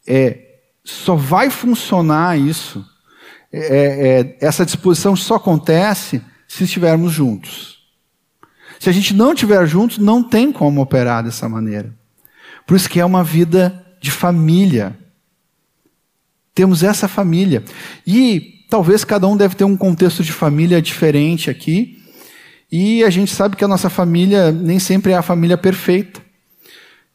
É, 0.06 0.38
só 0.84 1.16
vai 1.16 1.50
funcionar 1.50 2.38
isso, 2.38 2.84
é, 3.52 4.38
é, 4.40 4.46
essa 4.46 4.64
disposição 4.64 5.16
só 5.16 5.34
acontece 5.34 6.22
se 6.46 6.64
estivermos 6.64 7.12
juntos. 7.12 7.76
Se 8.78 8.88
a 8.88 8.92
gente 8.92 9.14
não 9.14 9.32
estiver 9.32 9.66
juntos, 9.66 9.98
não 9.98 10.22
tem 10.22 10.52
como 10.52 10.80
operar 10.80 11.24
dessa 11.24 11.48
maneira. 11.48 11.92
Por 12.66 12.76
isso 12.76 12.88
que 12.88 13.00
é 13.00 13.04
uma 13.04 13.24
vida 13.24 13.84
de 14.00 14.10
família. 14.10 14.96
Temos 16.54 16.82
essa 16.82 17.08
família. 17.08 17.64
E 18.06 18.55
talvez 18.68 19.04
cada 19.04 19.26
um 19.26 19.36
deve 19.36 19.54
ter 19.54 19.64
um 19.64 19.76
contexto 19.76 20.22
de 20.22 20.32
família 20.32 20.80
diferente 20.82 21.50
aqui. 21.50 22.02
E 22.70 23.04
a 23.04 23.10
gente 23.10 23.32
sabe 23.32 23.56
que 23.56 23.64
a 23.64 23.68
nossa 23.68 23.88
família 23.88 24.50
nem 24.50 24.78
sempre 24.78 25.12
é 25.12 25.16
a 25.16 25.22
família 25.22 25.56
perfeita. 25.56 26.20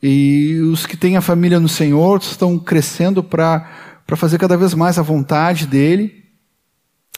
E 0.02 0.60
os 0.72 0.86
que 0.86 0.98
têm 0.98 1.18
a 1.18 1.22
família 1.22 1.60
no 1.60 1.70
Senhor 1.70 2.20
estão 2.20 2.58
crescendo 2.58 3.24
para 3.24 3.68
fazer 4.16 4.38
cada 4.38 4.58
vez 4.58 4.74
mais 4.74 4.98
a 4.98 5.04
vontade 5.04 5.68
dele. 5.68 6.24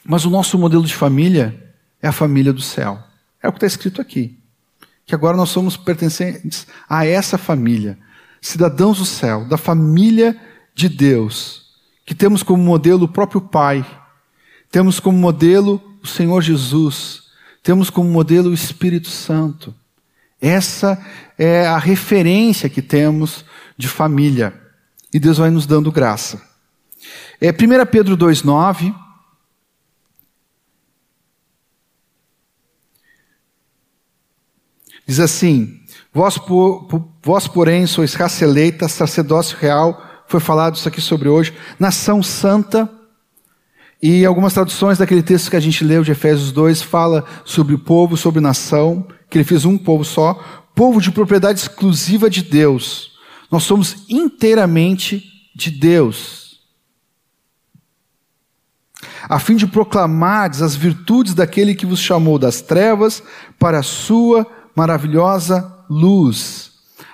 Mas 0.03 0.25
o 0.25 0.29
nosso 0.29 0.57
modelo 0.57 0.83
de 0.83 0.93
família 0.93 1.73
é 2.01 2.07
a 2.07 2.11
família 2.11 2.51
do 2.51 2.61
céu. 2.61 2.99
É 3.41 3.47
o 3.47 3.51
que 3.51 3.57
está 3.57 3.67
escrito 3.67 4.01
aqui. 4.01 4.37
Que 5.05 5.15
agora 5.15 5.37
nós 5.37 5.49
somos 5.49 5.77
pertencentes 5.77 6.65
a 6.89 7.05
essa 7.05 7.37
família, 7.37 7.97
cidadãos 8.41 8.99
do 8.99 9.05
céu, 9.05 9.45
da 9.45 9.57
família 9.57 10.37
de 10.73 10.89
Deus, 10.89 11.65
que 12.05 12.15
temos 12.15 12.41
como 12.41 12.63
modelo 12.63 13.03
o 13.03 13.07
próprio 13.07 13.41
Pai 13.41 13.85
temos 14.73 14.99
como 14.99 15.15
modelo 15.15 15.79
o 16.01 16.07
Senhor 16.07 16.41
Jesus. 16.41 17.25
Temos 17.61 17.91
como 17.91 18.09
modelo 18.09 18.49
o 18.49 18.53
Espírito 18.55 19.07
Santo. 19.07 19.71
Essa 20.41 20.99
é 21.37 21.67
a 21.67 21.77
referência 21.77 22.67
que 22.67 22.81
temos 22.81 23.45
de 23.77 23.87
família. 23.87 24.59
E 25.13 25.19
Deus 25.19 25.37
vai 25.37 25.51
nos 25.51 25.67
dando 25.67 25.91
graça. 25.91 26.41
É 27.39 27.51
1 27.51 27.85
Pedro 27.85 28.17
2,9. 28.17 28.95
Diz 35.05 35.19
assim: 35.19 35.83
vós, 36.11 36.39
por, 36.39 36.87
vós, 37.21 37.47
porém, 37.47 37.85
sois 37.85 38.15
raça 38.15 38.43
eleita, 38.43 38.87
sacerdócio 38.87 39.55
real, 39.55 40.03
foi 40.27 40.39
falado 40.39 40.77
isso 40.77 40.87
aqui 40.87 40.99
sobre 40.99 41.29
hoje, 41.29 41.53
nação 41.77 42.23
santa. 42.23 43.02
E 44.05 44.25
algumas 44.25 44.53
traduções 44.53 44.97
daquele 44.97 45.23
texto 45.23 45.49
que 45.49 45.55
a 45.55 45.61
gente 45.61 45.81
leu 45.81 46.03
de 46.03 46.11
Efésios 46.11 46.51
2 46.51 46.81
fala 46.81 47.23
sobre 47.45 47.73
o 47.73 47.79
povo, 47.79 48.17
sobre 48.17 48.41
nação, 48.41 49.07
que 49.29 49.37
ele 49.37 49.45
fez 49.45 49.63
um 49.63 49.77
povo 49.77 50.03
só, 50.03 50.33
povo 50.75 50.99
de 50.99 51.09
propriedade 51.09 51.61
exclusiva 51.61 52.29
de 52.29 52.43
Deus. 52.43 53.13
Nós 53.49 53.63
somos 53.63 54.03
inteiramente 54.09 55.23
de 55.55 55.71
Deus. 55.71 56.59
A 59.29 59.39
fim 59.39 59.55
de 59.55 59.65
proclamar 59.65 60.49
as 60.49 60.75
virtudes 60.75 61.33
daquele 61.33 61.73
que 61.73 61.85
vos 61.85 62.01
chamou 62.01 62.37
das 62.37 62.59
trevas 62.59 63.23
para 63.57 63.79
a 63.79 63.83
sua 63.83 64.45
maravilhosa 64.75 65.73
luz. 65.89 66.72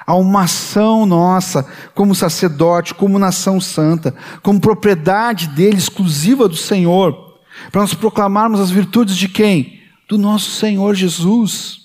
Há 0.09 0.15
uma 0.15 0.45
ação 0.45 1.05
nossa, 1.05 1.63
como 1.93 2.15
sacerdote, 2.15 2.95
como 2.95 3.19
nação 3.19 3.61
santa, 3.61 4.11
como 4.41 4.59
propriedade 4.59 5.49
dele, 5.49 5.77
exclusiva 5.77 6.47
do 6.47 6.55
Senhor, 6.55 7.37
para 7.71 7.81
nós 7.81 7.93
proclamarmos 7.93 8.59
as 8.59 8.71
virtudes 8.71 9.15
de 9.15 9.29
quem? 9.29 9.79
Do 10.07 10.17
nosso 10.17 10.49
Senhor 10.49 10.95
Jesus, 10.95 11.77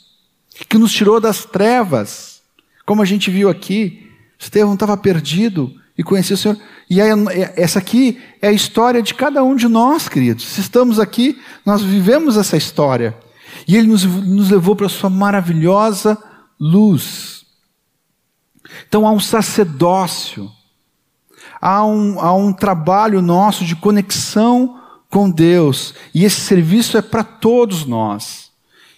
que 0.71 0.79
nos 0.79 0.91
tirou 0.91 1.21
das 1.21 1.45
trevas, 1.45 2.41
como 2.87 3.03
a 3.03 3.05
gente 3.05 3.31
viu 3.31 3.51
aqui. 3.51 4.11
Estevão 4.39 4.73
estava 4.73 4.97
perdido 4.97 5.71
e 5.99 6.03
conhecia 6.03 6.33
o 6.33 6.39
Senhor. 6.39 6.57
E 6.89 7.03
aí, 7.03 7.11
essa 7.57 7.79
aqui 7.79 8.19
é 8.41 8.49
a 8.49 8.53
história 8.53 9.03
de 9.03 9.13
cada 9.13 9.45
um 9.45 9.55
de 9.55 9.69
nós, 9.69 10.09
queridos. 10.09 10.47
Se 10.47 10.63
estamos 10.63 10.99
aqui, 10.99 11.39
nós 11.67 11.83
vivemos 11.83 12.39
essa 12.39 12.57
história. 12.57 13.15
E 13.69 13.77
Ele 13.77 13.89
nos, 13.89 14.03
nos 14.03 14.49
levou 14.49 14.75
para 14.75 14.87
a 14.87 14.89
Sua 14.89 15.11
maravilhosa 15.11 16.17
luz. 16.59 17.34
Então 18.89 19.07
há 19.07 19.11
um 19.11 19.21
sacerdócio, 19.21 20.51
há 21.61 21.85
um, 21.85 22.21
há 22.21 22.33
um 22.35 22.53
trabalho 22.53 23.23
nosso 23.23 23.65
de 23.65 23.77
conexão 23.77 24.81
com 25.11 25.31
Deus, 25.31 25.95
e 26.13 26.25
esse 26.25 26.41
serviço 26.41 26.99
é 26.99 27.03
para 27.03 27.23
todos 27.23 27.87
nós. 27.87 28.51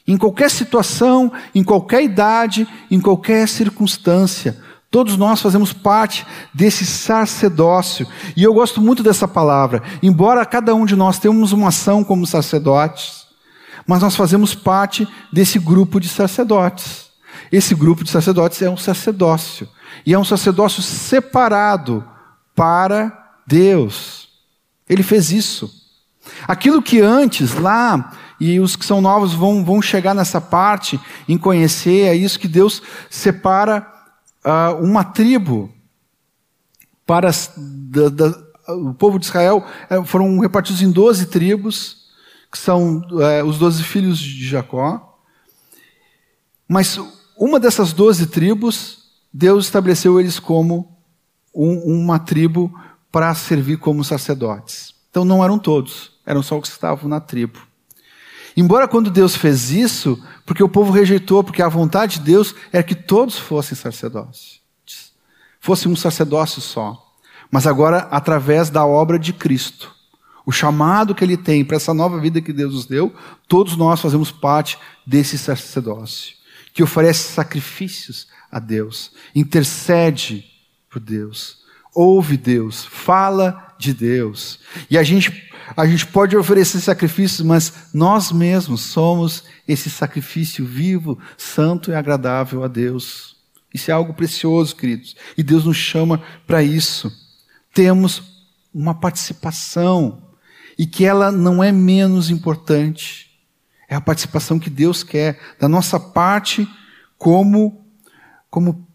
Em 0.07 0.17
qualquer 0.17 0.51
situação, 0.51 1.33
em 1.55 1.65
qualquer 1.65 2.03
idade, 2.03 2.67
em 2.91 3.01
qualquer 3.01 3.47
circunstância, 3.49 4.57
todos 4.91 5.17
nós 5.17 5.43
fazemos 5.43 5.73
parte 5.73 6.25
desse 6.55 6.87
sacerdócio. 6.87 8.07
E 8.37 8.43
eu 8.43 8.55
gosto 8.55 8.81
muito 8.81 9.03
dessa 9.03 9.27
palavra. 9.27 9.83
Embora 10.03 10.47
cada 10.47 10.75
um 10.75 10.87
de 10.87 10.95
nós 10.95 11.19
tenhamos 11.19 11.53
uma 11.53 11.69
ação 11.69 12.05
como 12.05 12.27
sacerdotes, 12.27 13.27
mas 13.87 14.01
nós 14.01 14.17
fazemos 14.17 14.55
parte 14.55 15.07
desse 15.33 15.59
grupo 15.59 16.01
de 16.01 16.09
sacerdotes. 16.09 17.06
Esse 17.51 17.75
grupo 17.75 18.05
de 18.05 18.11
sacerdotes 18.11 18.61
é 18.63 18.71
um 18.71 18.77
sacerdócio. 18.77 19.69
E 20.05 20.13
é 20.13 20.19
um 20.19 20.25
sacerdócio 20.25 20.83
separado 20.83 22.05
para 22.55 23.41
Deus. 23.47 24.29
Ele 24.89 25.03
fez 25.03 25.31
isso. 25.31 25.71
Aquilo 26.47 26.83
que 26.83 27.01
antes, 27.01 27.55
lá, 27.55 28.13
e 28.41 28.59
os 28.61 28.77
que 28.77 28.85
são 28.85 29.01
novos 29.01 29.33
vão, 29.33 29.65
vão 29.65 29.81
chegar 29.81 30.15
nessa 30.15 30.41
parte, 30.41 31.01
em 31.29 31.39
conhecer, 31.39 32.07
é 32.07 32.15
isso 32.15 32.39
que 32.39 32.49
Deus 32.49 32.83
separa 33.09 33.87
uh, 34.45 34.83
uma 34.83 35.05
tribo 35.05 35.73
para 37.07 37.31
da, 37.57 38.09
da, 38.09 38.47
o 38.75 38.93
povo 38.93 39.19
de 39.19 39.27
Israel, 39.27 39.65
eh, 39.89 40.03
foram 40.05 40.41
repartidos 40.41 40.83
em 40.83 40.91
12 40.91 41.27
tribos, 41.27 42.09
que 42.51 42.59
são 42.59 42.99
uh, 43.13 43.45
os 43.47 43.59
12 43.59 43.85
filhos 43.85 44.19
de 44.19 44.45
Jacó. 44.45 45.21
Mas 46.69 46.99
uma 47.39 47.61
dessas 47.61 47.93
doze 47.93 48.27
tribos, 48.27 49.11
Deus 49.33 49.67
estabeleceu 49.67 50.19
eles 50.19 50.39
como 50.39 50.97
um, 51.55 52.01
uma 52.01 52.19
tribo 52.19 52.73
para 53.13 53.35
servir 53.35 53.77
como 53.77 54.03
sacerdotes. 54.03 54.95
Então 55.11 55.25
não 55.25 55.45
eram 55.45 55.59
todos, 55.59 56.13
eram 56.25 56.43
só 56.43 56.59
os 56.59 56.69
que 56.69 56.75
estavam 56.75 57.09
na 57.09 57.21
tribo. 57.21 57.59
Embora 58.57 58.89
quando 58.89 59.11
Deus 59.11 59.37
fez 59.37 59.71
isso, 59.71 60.23
porque 60.47 60.63
o 60.63 60.69
povo 60.69 60.91
rejeitou, 60.91 61.45
porque 61.45 61.61
a 61.61 61.69
vontade 61.69 62.19
de 62.19 62.25
Deus 62.25 62.55
era 62.73 62.83
que 62.83 62.95
todos 62.95 63.39
fossem 63.39 63.77
sacerdotes, 63.77 64.63
fossem 65.61 65.93
um 65.93 65.97
sacerdócio 65.97 66.63
só. 66.63 67.03
Mas 67.51 67.67
agora, 67.67 68.09
através 68.11 68.71
da 68.71 68.87
obra 68.87 69.19
de 69.19 69.35
Cristo, 69.35 69.95
o 70.47 70.51
chamado 70.51 71.15
que 71.15 71.23
Ele 71.23 71.37
tem 71.37 71.65
para 71.65 71.77
essa 71.77 71.93
nova 71.93 72.19
vida 72.19 72.41
que 72.41 72.53
Deus 72.53 72.73
nos 72.73 72.87
deu, 72.87 73.15
todos 73.47 73.77
nós 73.77 74.01
fazemos 74.01 74.33
parte 74.33 74.79
desse 75.07 75.37
sacerdócio 75.37 76.36
que 76.77 76.83
oferece 76.83 77.33
sacrifícios 77.33 78.29
a 78.53 78.59
Deus, 78.59 79.11
intercede 79.35 80.45
por 80.91 81.01
Deus, 81.01 81.65
ouve 81.95 82.37
Deus, 82.37 82.85
fala 82.85 83.75
de 83.79 83.95
Deus. 83.95 84.61
E 84.91 84.99
a 84.99 85.03
gente, 85.03 85.51
a 85.75 85.87
gente 85.87 86.07
pode 86.07 86.37
oferecer 86.37 86.79
sacrifícios, 86.81 87.41
mas 87.41 87.73
nós 87.95 88.31
mesmos 88.31 88.83
somos 88.83 89.45
esse 89.67 89.89
sacrifício 89.89 90.67
vivo, 90.67 91.19
santo 91.39 91.91
e 91.91 91.95
agradável 91.95 92.63
a 92.63 92.69
Deus. 92.69 93.37
Isso 93.73 93.91
é 93.91 93.95
algo 93.95 94.13
precioso, 94.13 94.77
queridos. 94.77 95.17
E 95.35 95.43
Deus 95.43 95.65
nos 95.65 95.79
chama 95.79 96.23
para 96.47 96.63
isso. 96.63 97.11
Temos 97.73 98.23
uma 98.75 98.95
participação 98.95 100.23
e 100.79 100.87
que 100.87 101.07
ela 101.07 101.33
não 101.33 101.65
é 101.65 101.73
menos 101.73 102.29
importante. 102.29 103.26
É 103.89 103.95
a 103.95 104.01
participação 104.01 104.59
que 104.59 104.71
Deus 104.71 105.03
quer 105.03 105.39
da 105.59 105.69
nossa 105.69 105.99
parte 105.99 106.69
como, 107.17 107.85
como 108.51 108.87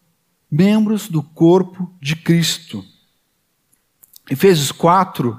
membros 0.49 1.07
do 1.07 1.23
corpo 1.23 1.93
de 2.01 2.15
Cristo. 2.15 2.83
Efésios 4.29 4.71
4, 4.71 5.37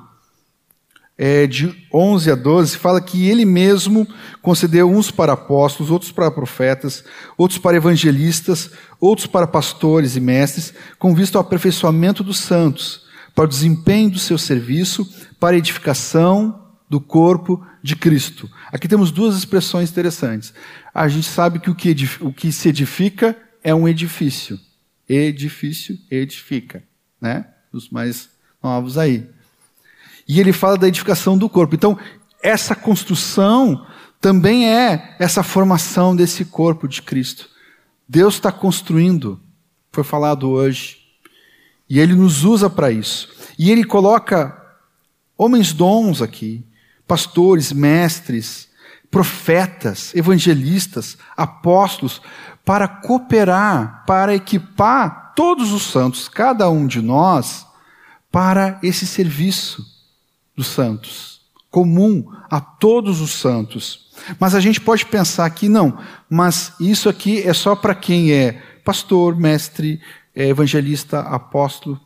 é, 1.16 1.46
de 1.46 1.86
11 1.92 2.30
a 2.30 2.34
12, 2.34 2.78
fala 2.78 3.00
que 3.00 3.28
ele 3.28 3.44
mesmo 3.44 4.08
concedeu 4.40 4.90
uns 4.90 5.10
para 5.10 5.34
apóstolos, 5.34 5.90
outros 5.90 6.10
para 6.10 6.30
profetas, 6.30 7.04
outros 7.36 7.58
para 7.58 7.76
evangelistas, 7.76 8.70
outros 8.98 9.26
para 9.26 9.46
pastores 9.46 10.16
e 10.16 10.20
mestres, 10.20 10.74
com 10.98 11.14
vista 11.14 11.38
ao 11.38 11.42
aperfeiçoamento 11.42 12.24
dos 12.24 12.38
santos, 12.40 13.02
para 13.34 13.44
o 13.44 13.48
desempenho 13.48 14.10
do 14.10 14.18
seu 14.18 14.36
serviço, 14.36 15.08
para 15.38 15.54
a 15.54 15.58
edificação 15.58 16.68
do 16.88 17.00
corpo 17.00 17.64
de 17.82 17.96
Cristo. 17.96 18.48
Aqui 18.72 18.86
temos 18.86 19.10
duas 19.10 19.36
expressões 19.36 19.90
interessantes. 19.90 20.54
A 20.94 21.08
gente 21.08 21.28
sabe 21.28 21.58
que 21.58 21.70
o 21.70 21.74
que, 21.74 21.94
o 22.20 22.32
que 22.32 22.52
se 22.52 22.68
edifica 22.68 23.36
é 23.62 23.74
um 23.74 23.88
edifício. 23.88 24.58
Edifício, 25.08 25.98
edifica. 26.10 26.82
Né? 27.20 27.44
Os 27.72 27.90
mais 27.90 28.30
novos 28.62 28.96
aí. 28.96 29.28
E 30.28 30.38
ele 30.38 30.52
fala 30.52 30.78
da 30.78 30.86
edificação 30.86 31.36
do 31.36 31.48
corpo. 31.48 31.74
Então, 31.74 31.98
essa 32.42 32.74
construção 32.74 33.86
também 34.20 34.68
é 34.68 35.16
essa 35.18 35.42
formação 35.42 36.14
desse 36.14 36.44
corpo 36.44 36.86
de 36.86 37.02
Cristo. 37.02 37.50
Deus 38.08 38.34
está 38.34 38.52
construindo, 38.52 39.40
foi 39.90 40.04
falado 40.04 40.48
hoje. 40.48 40.98
E 41.88 41.98
ele 41.98 42.14
nos 42.14 42.44
usa 42.44 42.70
para 42.70 42.90
isso. 42.90 43.28
E 43.58 43.70
ele 43.70 43.84
coloca 43.84 44.58
homens 45.36 45.72
dons 45.72 46.22
aqui, 46.22 46.64
pastores, 47.12 47.74
mestres, 47.74 48.70
profetas, 49.10 50.14
evangelistas, 50.14 51.18
apóstolos, 51.36 52.22
para 52.64 52.88
cooperar, 52.88 54.02
para 54.06 54.34
equipar 54.34 55.34
todos 55.36 55.74
os 55.74 55.82
santos, 55.82 56.26
cada 56.26 56.70
um 56.70 56.86
de 56.86 57.02
nós, 57.02 57.66
para 58.30 58.78
esse 58.82 59.06
serviço 59.06 59.84
dos 60.56 60.68
santos, 60.68 61.42
comum 61.70 62.32
a 62.50 62.58
todos 62.62 63.20
os 63.20 63.32
santos. 63.32 64.10
Mas 64.40 64.54
a 64.54 64.60
gente 64.60 64.80
pode 64.80 65.04
pensar 65.04 65.44
aqui, 65.44 65.68
não, 65.68 65.98
mas 66.30 66.72
isso 66.80 67.10
aqui 67.10 67.46
é 67.46 67.52
só 67.52 67.76
para 67.76 67.94
quem 67.94 68.32
é 68.32 68.52
pastor, 68.82 69.36
mestre, 69.36 70.00
é 70.34 70.48
evangelista, 70.48 71.20
apóstolo. 71.20 72.00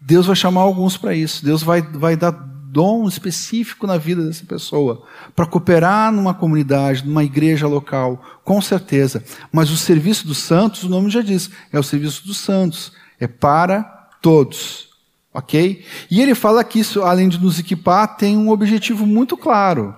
Deus 0.00 0.26
vai 0.26 0.34
chamar 0.34 0.62
alguns 0.62 0.96
para 0.96 1.14
isso, 1.14 1.44
Deus 1.44 1.62
vai, 1.62 1.80
vai 1.80 2.16
dar 2.16 2.52
dom 2.74 3.06
específico 3.06 3.86
na 3.86 3.96
vida 3.96 4.24
dessa 4.24 4.44
pessoa, 4.44 5.04
para 5.34 5.46
cooperar 5.46 6.10
numa 6.10 6.34
comunidade, 6.34 7.06
numa 7.06 7.22
igreja 7.22 7.68
local, 7.68 8.20
com 8.42 8.60
certeza. 8.60 9.22
Mas 9.52 9.70
o 9.70 9.76
serviço 9.76 10.26
dos 10.26 10.38
santos, 10.38 10.82
o 10.82 10.88
nome 10.88 11.08
já 11.08 11.22
diz, 11.22 11.48
é 11.72 11.78
o 11.78 11.84
serviço 11.84 12.26
dos 12.26 12.38
santos, 12.38 12.92
é 13.20 13.28
para 13.28 13.84
todos. 14.20 14.88
Ok? 15.32 15.84
E 16.10 16.20
ele 16.20 16.34
fala 16.34 16.64
que 16.64 16.80
isso, 16.80 17.02
além 17.02 17.28
de 17.28 17.40
nos 17.40 17.60
equipar, 17.60 18.16
tem 18.16 18.36
um 18.36 18.50
objetivo 18.50 19.06
muito 19.06 19.36
claro, 19.36 19.94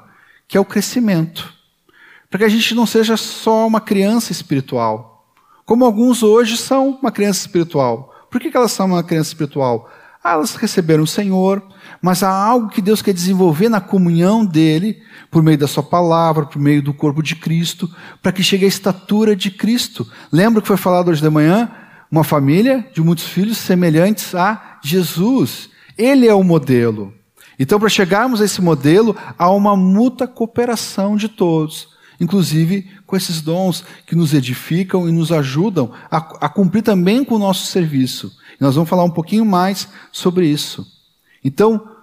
que 0.47 0.57
é 0.59 0.61
o 0.61 0.65
crescimento. 0.65 1.55
para 2.29 2.41
que 2.41 2.45
a 2.45 2.49
gente 2.49 2.75
não 2.75 2.85
seja 2.85 3.17
só 3.17 3.67
uma 3.67 3.81
criança 3.81 4.33
espiritual, 4.33 5.27
como 5.65 5.85
alguns 5.85 6.23
hoje 6.23 6.57
são 6.59 6.99
uma 7.01 7.11
criança 7.11 7.41
espiritual. 7.41 8.13
Por 8.31 8.41
que, 8.41 8.51
que 8.51 8.57
elas 8.57 8.73
são 8.73 8.87
uma 8.87 9.03
criança 9.03 9.31
espiritual? 9.31 9.89
Ah, 10.23 10.33
elas 10.33 10.57
receberam 10.57 11.05
o 11.05 11.07
Senhor, 11.07 11.63
mas 12.01 12.23
há 12.23 12.31
algo 12.31 12.69
que 12.69 12.83
Deus 12.83 13.03
quer 13.03 13.13
desenvolver 13.13 13.69
na 13.69 13.81
comunhão 13.81 14.45
dele, 14.45 15.03
por 15.31 15.43
meio 15.43 15.59
da 15.59 15.67
sua 15.67 15.83
palavra, 15.83 16.47
por 16.47 16.61
meio 16.61 16.83
do 16.83 16.95
corpo 16.95 17.23
de 17.23 17.35
Cristo, 17.35 17.91
para 18.23 18.33
que 18.33 18.43
chegue 18.43 18.65
à 18.65 18.69
estatura 18.69 19.35
de 19.35 19.51
Cristo. 19.51 20.07
Lembra 20.31 20.61
que 20.63 20.69
foi 20.69 20.77
falado 20.77 21.09
hoje 21.09 21.23
de 21.23 21.31
manhã? 21.31 21.71
Uma 22.11 22.25
família 22.25 22.87
de 22.95 23.01
muitos 23.01 23.25
filhos 23.25 23.59
semelhantes 23.59 24.35
a 24.35 24.79
Jesus. 24.83 25.69
Ele 25.99 26.29
é 26.29 26.35
o 26.35 26.45
modelo. 26.45 27.13
Então, 27.59 27.81
para 27.81 27.89
chegarmos 27.89 28.41
a 28.41 28.45
esse 28.45 28.61
modelo, 28.61 29.17
há 29.39 29.51
uma 29.51 29.75
mútua 29.75 30.29
cooperação 30.29 31.17
de 31.17 31.29
todos, 31.29 31.89
inclusive 32.21 32.87
com 33.07 33.17
esses 33.17 33.41
dons 33.41 33.83
que 34.07 34.15
nos 34.15 34.35
edificam 34.35 35.09
e 35.09 35.13
nos 35.13 35.33
ajudam 35.33 35.91
a, 36.11 36.19
a 36.19 36.49
cumprir 36.49 36.83
também 36.83 37.25
com 37.25 37.35
o 37.37 37.39
nosso 37.39 37.67
serviço. 37.67 38.31
E 38.61 38.63
nós 38.63 38.75
vamos 38.75 38.91
falar 38.91 39.05
um 39.05 39.11
pouquinho 39.11 39.45
mais 39.45 39.89
sobre 40.13 40.47
isso. 40.47 40.96
Então, 41.45 41.97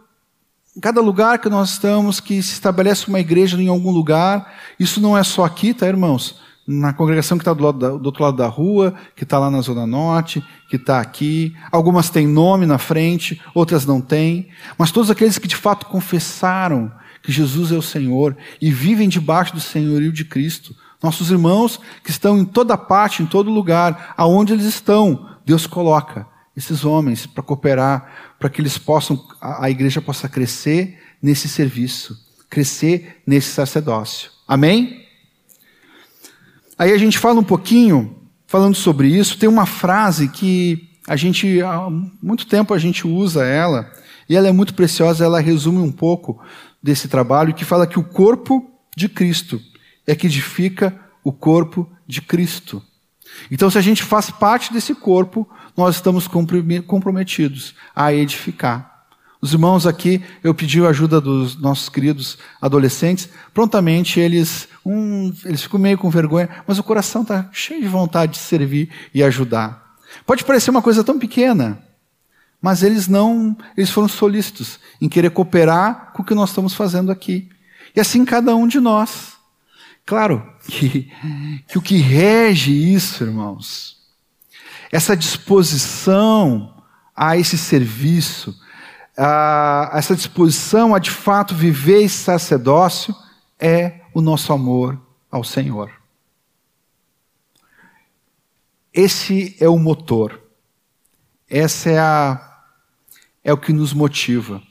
em 0.75 0.79
cada 0.79 1.01
lugar 1.01 1.37
que 1.37 1.49
nós 1.49 1.71
estamos, 1.71 2.19
que 2.19 2.41
se 2.41 2.53
estabelece 2.53 3.07
uma 3.07 3.19
igreja 3.19 3.61
em 3.61 3.67
algum 3.67 3.91
lugar, 3.91 4.53
isso 4.79 4.99
não 4.99 5.17
é 5.17 5.23
só 5.23 5.45
aqui, 5.45 5.73
tá, 5.73 5.87
irmãos? 5.87 6.41
Na 6.65 6.93
congregação 6.93 7.37
que 7.37 7.41
está 7.41 7.53
do, 7.53 7.71
do, 7.71 8.05
outro 8.05 8.23
lado 8.23 8.37
da 8.37 8.47
rua, 8.47 8.95
que 9.15 9.23
está 9.23 9.37
lá 9.37 9.51
na 9.51 9.61
Zona 9.61 9.85
Norte, 9.85 10.43
que 10.69 10.77
está 10.77 10.99
aqui. 10.99 11.53
Algumas 11.71 12.09
têm 12.09 12.25
nome 12.25 12.65
na 12.65 12.77
frente, 12.77 13.39
outras 13.53 13.85
não 13.85 14.01
têm. 14.01 14.47
Mas 14.77 14.91
todos 14.91 15.11
aqueles 15.11 15.37
que 15.37 15.47
de 15.47 15.57
fato 15.57 15.85
confessaram 15.85 16.91
que 17.21 17.31
Jesus 17.31 17.71
é 17.71 17.75
o 17.75 17.81
Senhor 17.81 18.35
e 18.61 18.71
vivem 18.71 19.07
debaixo 19.07 19.53
do 19.53 19.59
senhorio 19.59 20.11
de 20.11 20.25
Cristo. 20.25 20.75
Nossos 21.01 21.29
irmãos 21.29 21.79
que 22.03 22.09
estão 22.09 22.37
em 22.39 22.45
toda 22.45 22.77
parte, 22.77 23.21
em 23.21 23.25
todo 23.25 23.51
lugar, 23.51 24.13
aonde 24.17 24.53
eles 24.53 24.65
estão, 24.65 25.29
Deus 25.45 25.67
coloca 25.67 26.25
esses 26.55 26.85
homens 26.85 27.25
para 27.25 27.43
cooperar, 27.43 28.32
para 28.43 28.49
que 28.49 28.59
eles 28.59 28.77
possam, 28.77 29.25
a, 29.39 29.67
a 29.67 29.71
igreja 29.71 30.01
possa 30.01 30.27
crescer 30.27 30.99
nesse 31.21 31.47
serviço, 31.47 32.19
crescer 32.49 33.21
nesse 33.25 33.53
sacerdócio. 33.53 34.29
Amém? 34.45 35.05
Aí 36.77 36.91
a 36.91 36.97
gente 36.97 37.17
fala 37.17 37.39
um 37.39 37.43
pouquinho, 37.43 38.17
falando 38.45 38.75
sobre 38.75 39.07
isso, 39.07 39.37
tem 39.37 39.47
uma 39.47 39.65
frase 39.65 40.27
que 40.27 40.89
a 41.07 41.15
gente, 41.15 41.61
há 41.61 41.87
muito 42.21 42.45
tempo 42.45 42.73
a 42.73 42.77
gente 42.77 43.07
usa 43.07 43.45
ela, 43.45 43.89
e 44.27 44.35
ela 44.35 44.49
é 44.49 44.51
muito 44.51 44.73
preciosa, 44.73 45.23
ela 45.23 45.39
resume 45.39 45.79
um 45.79 45.91
pouco 45.91 46.43
desse 46.83 47.07
trabalho, 47.07 47.53
que 47.53 47.63
fala 47.63 47.87
que 47.87 47.97
o 47.97 48.03
corpo 48.03 48.69
de 48.93 49.07
Cristo 49.07 49.61
é 50.05 50.13
que 50.13 50.27
edifica 50.27 50.93
o 51.23 51.31
corpo 51.31 51.89
de 52.05 52.21
Cristo. 52.21 52.83
Então, 53.51 53.69
se 53.69 53.77
a 53.77 53.81
gente 53.81 54.03
faz 54.03 54.29
parte 54.29 54.71
desse 54.71 54.93
corpo, 54.95 55.47
nós 55.75 55.95
estamos 55.95 56.27
comprometidos 56.27 57.75
a 57.95 58.13
edificar. 58.13 58.93
Os 59.41 59.51
irmãos 59.51 59.85
aqui, 59.85 60.23
eu 60.41 60.53
pedi 60.53 60.81
a 60.85 60.87
ajuda 60.87 61.19
dos 61.19 61.59
nossos 61.59 61.89
queridos 61.89 62.37
adolescentes. 62.61 63.27
Prontamente 63.53 64.17
eles, 64.17 64.69
um, 64.85 65.33
eles 65.43 65.63
ficam 65.63 65.79
meio 65.79 65.97
com 65.97 66.09
vergonha, 66.09 66.49
mas 66.65 66.79
o 66.79 66.83
coração 66.83 67.23
está 67.23 67.49
cheio 67.51 67.81
de 67.81 67.87
vontade 67.87 68.33
de 68.33 68.37
servir 68.37 68.89
e 69.13 69.21
ajudar. 69.21 69.95
Pode 70.25 70.45
parecer 70.45 70.69
uma 70.69 70.81
coisa 70.81 71.03
tão 71.03 71.19
pequena, 71.19 71.77
mas 72.61 72.83
eles 72.83 73.09
não, 73.09 73.57
eles 73.75 73.89
foram 73.89 74.07
solícitos 74.07 74.79
em 75.01 75.09
querer 75.09 75.31
cooperar 75.31 76.13
com 76.13 76.21
o 76.21 76.25
que 76.25 76.33
nós 76.33 76.51
estamos 76.51 76.73
fazendo 76.73 77.11
aqui. 77.11 77.49
E 77.93 77.99
assim 77.99 78.23
cada 78.23 78.55
um 78.55 78.65
de 78.65 78.79
nós. 78.79 79.33
Claro 80.05 80.52
que, 80.67 81.11
que 81.67 81.77
o 81.77 81.81
que 81.81 81.97
rege 81.97 82.71
isso, 82.71 83.23
irmãos, 83.23 83.97
essa 84.91 85.15
disposição 85.15 86.83
a 87.15 87.37
esse 87.37 87.57
serviço, 87.57 88.57
a, 89.17 89.91
essa 89.93 90.15
disposição 90.15 90.95
a 90.95 90.99
de 90.99 91.11
fato 91.11 91.55
viver 91.55 92.03
esse 92.03 92.17
sacerdócio, 92.17 93.15
é 93.59 94.01
o 94.13 94.21
nosso 94.21 94.53
amor 94.53 94.99
ao 95.31 95.43
Senhor. 95.43 95.91
Esse 98.93 99.55
é 99.59 99.67
o 99.67 99.79
motor. 99.79 100.39
Essa 101.49 101.89
é 101.89 101.99
a 101.99 102.49
é 103.43 103.51
o 103.51 103.57
que 103.57 103.73
nos 103.73 103.93
motiva. 103.93 104.63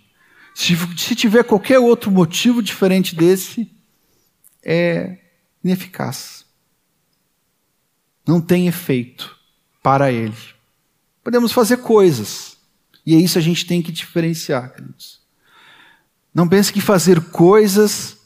Se, 0.55 0.75
se 0.97 1.15
tiver 1.15 1.45
qualquer 1.45 1.79
outro 1.79 2.11
motivo 2.11 2.63
diferente 2.63 3.15
desse, 3.15 3.71
é 4.65 5.19
ineficaz. 5.63 6.45
Não 8.27 8.41
tem 8.41 8.69
efeito 8.69 9.37
para 9.83 10.13
ele. 10.13 10.37
Podemos 11.25 11.53
fazer 11.53 11.79
coisas, 11.79 12.57
e 13.05 13.15
é 13.15 13.19
isso 13.19 13.39
a 13.39 13.43
gente 13.43 13.67
tem 13.67 13.83
que 13.83 13.93
diferenciar, 13.93 14.73
queridos. 14.75 15.21
Não 16.35 16.49
pense 16.49 16.73
que 16.73 16.81
fazer 16.81 17.21
coisas 17.31 18.19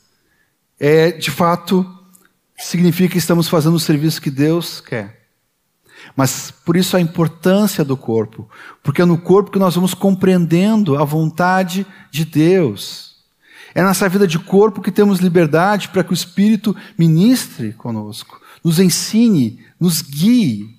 é, 0.79 1.11
de 1.11 1.31
fato, 1.31 1.87
significa 2.57 3.13
que 3.13 3.19
estamos 3.19 3.49
fazendo 3.49 3.75
o 3.75 3.81
serviço 3.81 4.21
que 4.21 4.31
Deus 4.31 4.81
quer. 4.81 5.27
Mas 6.15 6.51
por 6.51 6.77
isso 6.77 6.97
a 6.97 7.01
importância 7.01 7.85
do 7.85 7.97
corpo, 7.97 8.49
porque 8.83 9.03
é 9.03 9.05
no 9.05 9.19
corpo 9.19 9.51
que 9.51 9.59
nós 9.59 9.75
vamos 9.75 9.95
compreendendo 9.95 10.97
a 10.97 11.05
vontade 11.05 11.87
de 12.11 12.25
Deus. 12.25 13.16
É 13.77 13.83
nessa 13.83 14.09
vida 14.09 14.27
de 14.27 14.39
corpo 14.39 14.81
que 14.81 14.91
temos 14.91 15.19
liberdade 15.19 15.91
para 15.91 16.03
que 16.03 16.11
o 16.11 16.15
Espírito 16.15 16.75
ministre 16.97 17.75
conosco, 17.75 18.41
nos 18.65 18.81
ensine, 18.81 19.61
nos 19.79 20.01
guie. 20.01 20.75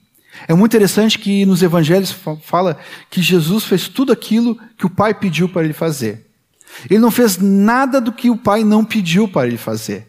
É 0.48 0.54
muito 0.56 0.72
interessante 0.72 1.20
que 1.20 1.46
nos 1.46 1.62
evangelhos 1.62 2.12
fala 2.42 2.76
que 3.12 3.22
Jesus 3.22 3.66
fez 3.66 3.88
tudo 3.88 4.12
aquilo 4.12 4.58
que 4.76 4.88
o 4.88 4.90
Pai 4.90 5.14
pediu 5.14 5.48
para 5.48 5.64
ele 5.64 5.74
fazer. 5.74 6.26
Ele 6.90 7.00
não 7.00 7.12
fez 7.12 7.38
nada 7.38 8.02
do 8.02 8.12
que 8.12 8.32
o 8.32 8.36
Pai 8.36 8.64
não 8.64 8.84
pediu 8.84 9.28
para 9.28 9.46
ele 9.46 9.60
fazer. 9.60 10.08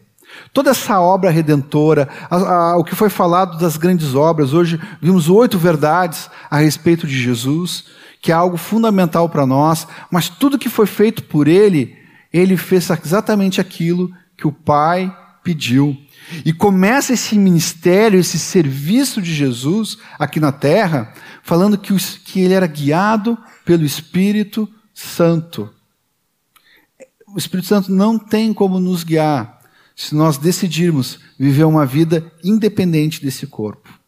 Toda 0.51 0.71
essa 0.71 0.99
obra 0.99 1.29
redentora, 1.29 2.09
a, 2.27 2.37
a, 2.37 2.77
o 2.77 2.83
que 2.83 2.95
foi 2.95 3.11
falado 3.11 3.59
das 3.59 3.77
grandes 3.77 4.15
obras, 4.15 4.51
hoje 4.51 4.81
vimos 4.99 5.29
oito 5.29 5.59
verdades 5.59 6.27
a 6.49 6.57
respeito 6.57 7.05
de 7.05 7.21
Jesus, 7.21 7.85
que 8.19 8.31
é 8.31 8.35
algo 8.35 8.57
fundamental 8.57 9.29
para 9.29 9.45
nós, 9.45 9.87
mas 10.09 10.27
tudo 10.27 10.57
que 10.57 10.69
foi 10.69 10.87
feito 10.87 11.21
por 11.25 11.47
ele 11.47 11.98
ele 12.31 12.57
fez 12.57 12.89
exatamente 12.89 13.59
aquilo 13.59 14.13
que 14.37 14.47
o 14.47 14.51
Pai 14.51 15.15
pediu. 15.43 15.97
E 16.45 16.53
começa 16.53 17.13
esse 17.13 17.37
ministério, 17.37 18.19
esse 18.19 18.37
serviço 18.37 19.21
de 19.21 19.33
Jesus 19.33 19.97
aqui 20.17 20.39
na 20.39 20.51
terra, 20.51 21.13
falando 21.41 21.77
que, 21.77 21.95
que 22.23 22.39
ele 22.39 22.53
era 22.53 22.67
guiado 22.67 23.37
pelo 23.65 23.83
Espírito 23.83 24.69
Santo. 24.93 25.73
O 27.27 27.37
Espírito 27.37 27.67
Santo 27.67 27.91
não 27.91 28.17
tem 28.17 28.53
como 28.53 28.79
nos 28.79 29.03
guiar 29.03 29.59
se 29.95 30.15
nós 30.15 30.37
decidirmos 30.37 31.19
viver 31.37 31.65
uma 31.65 31.85
vida 31.85 32.31
independente 32.43 33.21
desse 33.21 33.45
corpo. 33.45 33.98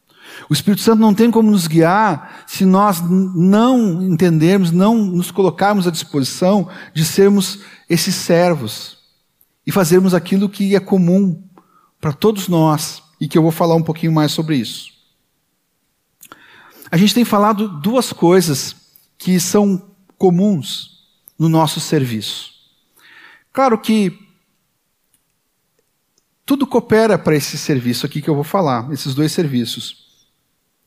O 0.50 0.54
Espírito 0.54 0.82
Santo 0.82 1.00
não 1.00 1.14
tem 1.14 1.32
como 1.32 1.52
nos 1.52 1.68
guiar 1.68 2.44
se 2.48 2.66
nós 2.66 3.02
não 3.02 4.02
entendermos, 4.04 4.72
não 4.72 4.96
nos 4.98 5.32
colocarmos 5.32 5.88
à 5.88 5.92
disposição 5.92 6.70
de 6.94 7.06
sermos 7.06 7.60
esses 7.90 8.16
servos 8.16 8.98
e 9.66 9.72
fazermos 9.72 10.14
aquilo 10.14 10.50
que 10.50 10.76
é 10.76 10.80
comum 10.80 11.42
para 12.00 12.14
todos 12.14 12.48
nós 12.48 13.04
e 13.20 13.28
que 13.28 13.38
eu 13.38 13.42
vou 13.42 13.52
falar 13.52 13.76
um 13.76 13.84
pouquinho 13.84 14.12
mais 14.12 14.32
sobre 14.32 14.58
isso. 14.58 14.92
A 16.90 16.98
gente 16.98 17.14
tem 17.14 17.24
falado 17.24 17.68
duas 17.80 18.12
coisas 18.12 18.76
que 19.18 19.40
são 19.40 19.90
comuns 20.18 21.06
no 21.38 21.48
nosso 21.48 21.80
serviço. 21.80 22.52
Claro 23.54 23.78
que 23.78 24.18
tudo 26.46 26.68
coopera 26.68 27.18
para 27.18 27.36
esse 27.36 27.58
serviço 27.58 28.06
aqui 28.06 28.22
que 28.22 28.30
eu 28.30 28.36
vou 28.36 28.44
falar, 28.44 28.92
esses 28.92 29.16
dois 29.16 29.32
serviços 29.32 30.01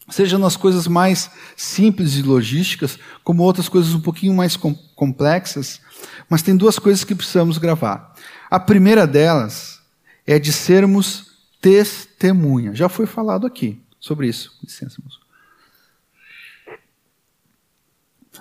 seja 0.09 0.39
nas 0.39 0.57
coisas 0.57 0.87
mais 0.87 1.31
simples 1.57 2.15
e 2.15 2.23
logísticas, 2.23 2.99
como 3.23 3.43
outras 3.43 3.69
coisas 3.69 3.95
um 3.95 4.01
pouquinho 4.01 4.35
mais 4.35 4.57
com 4.57 4.75
complexas, 4.75 5.81
mas 6.29 6.43
tem 6.43 6.57
duas 6.57 6.79
coisas 6.79 7.05
que 7.05 7.15
precisamos 7.15 7.59
gravar. 7.59 8.15
A 8.51 8.61
primeira 8.61 9.07
delas 9.07 9.81
é 10.27 10.39
de 10.39 10.53
sermos 10.53 11.33
testemunha. 11.61 12.75
Já 12.75 12.89
foi 12.89 13.07
falado 13.07 13.47
aqui 13.47 13.83
sobre 13.99 14.29
isso. 14.29 14.53
Licença, 14.63 15.01
moço. 15.03 15.21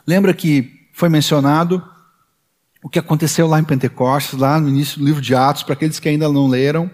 Lembra 0.06 0.34
que 0.34 0.88
foi 0.92 1.08
mencionado 1.08 1.82
o 2.84 2.90
que 2.90 3.00
aconteceu 3.00 3.48
lá 3.48 3.60
em 3.60 3.64
Pentecostes, 3.64 4.38
lá 4.38 4.60
no 4.60 4.68
início 4.68 5.00
do 5.00 5.06
livro 5.06 5.22
de 5.22 5.34
Atos, 5.34 5.64
para 5.64 5.74
aqueles 5.74 6.00
que 6.00 6.10
ainda 6.10 6.28
não 6.28 6.48
leram 6.48 6.92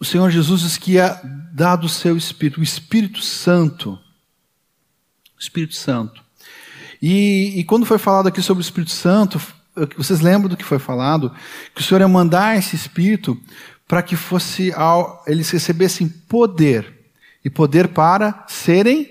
o 0.00 0.04
Senhor 0.04 0.30
Jesus 0.30 0.60
diz 0.60 0.76
que 0.76 0.92
ia 0.92 1.20
dado 1.52 1.84
o 1.84 1.88
seu 1.88 2.16
Espírito, 2.16 2.60
o 2.60 2.62
Espírito 2.62 3.20
Santo. 3.20 3.98
O 5.36 5.40
Espírito 5.40 5.74
Santo. 5.74 6.22
E, 7.02 7.54
e 7.56 7.64
quando 7.64 7.86
foi 7.86 7.98
falado 7.98 8.28
aqui 8.28 8.40
sobre 8.40 8.60
o 8.60 8.64
Espírito 8.64 8.92
Santo, 8.92 9.40
vocês 9.96 10.20
lembram 10.20 10.48
do 10.48 10.56
que 10.56 10.64
foi 10.64 10.78
falado? 10.78 11.34
Que 11.74 11.80
o 11.80 11.84
Senhor 11.84 12.00
ia 12.00 12.08
mandar 12.08 12.56
esse 12.56 12.76
Espírito 12.76 13.40
para 13.86 14.02
que 14.02 14.16
fosse 14.16 14.72
eles 15.26 15.50
recebessem 15.50 16.08
poder 16.08 17.10
e 17.44 17.50
poder 17.50 17.88
para 17.88 18.44
serem 18.48 19.10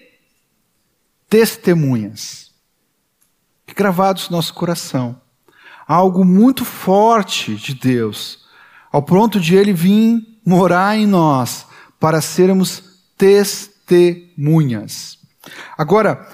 testemunhas. 1.30 2.52
Gravados 3.76 4.30
no 4.30 4.38
nosso 4.38 4.54
coração. 4.54 5.22
Algo 5.88 6.26
muito 6.26 6.66
forte 6.66 7.56
de 7.56 7.76
Deus, 7.76 8.46
ao 8.92 9.04
ponto 9.04 9.40
de 9.40 9.56
ele 9.56 9.72
vir 9.72 10.37
morar 10.48 10.98
em 10.98 11.06
nós 11.06 11.68
para 12.00 12.22
sermos 12.22 12.82
testemunhas. 13.18 15.20
Agora, 15.78 16.26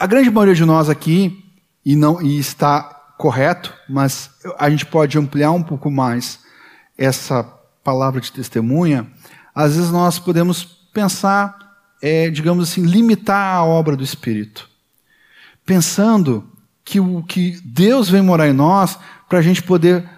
a 0.00 0.06
grande 0.06 0.30
maioria 0.30 0.54
de 0.54 0.64
nós 0.64 0.88
aqui, 0.88 1.44
e 1.84 1.94
não 1.94 2.22
e 2.22 2.38
está 2.38 2.82
correto, 3.18 3.70
mas 3.86 4.30
a 4.58 4.70
gente 4.70 4.86
pode 4.86 5.18
ampliar 5.18 5.50
um 5.50 5.62
pouco 5.62 5.90
mais 5.90 6.38
essa 6.96 7.44
palavra 7.84 8.18
de 8.18 8.32
testemunha. 8.32 9.06
Às 9.54 9.76
vezes 9.76 9.90
nós 9.90 10.18
podemos 10.18 10.64
pensar, 10.94 11.54
é, 12.00 12.30
digamos 12.30 12.70
assim, 12.70 12.80
limitar 12.80 13.56
a 13.56 13.62
obra 13.62 13.94
do 13.94 14.02
Espírito, 14.02 14.70
pensando 15.66 16.50
que 16.82 16.98
o 16.98 17.22
que 17.22 17.60
Deus 17.62 18.08
vem 18.08 18.22
morar 18.22 18.48
em 18.48 18.54
nós 18.54 18.98
para 19.28 19.40
a 19.40 19.42
gente 19.42 19.62
poder 19.62 20.08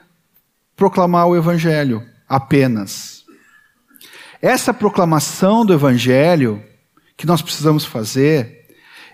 proclamar 0.76 1.26
o 1.26 1.36
Evangelho 1.36 2.06
apenas. 2.28 3.15
Essa 4.40 4.72
proclamação 4.74 5.64
do 5.64 5.72
Evangelho 5.72 6.62
que 7.16 7.26
nós 7.26 7.40
precisamos 7.40 7.84
fazer, 7.84 8.66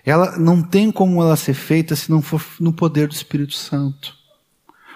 ela 0.05 0.37
não 0.37 0.61
tem 0.61 0.91
como 0.91 1.21
ela 1.21 1.37
ser 1.37 1.53
feita 1.53 1.95
se 1.95 2.11
não 2.11 2.21
for 2.21 2.43
no 2.59 2.73
poder 2.73 3.07
do 3.07 3.13
Espírito 3.13 3.53
Santo, 3.53 4.13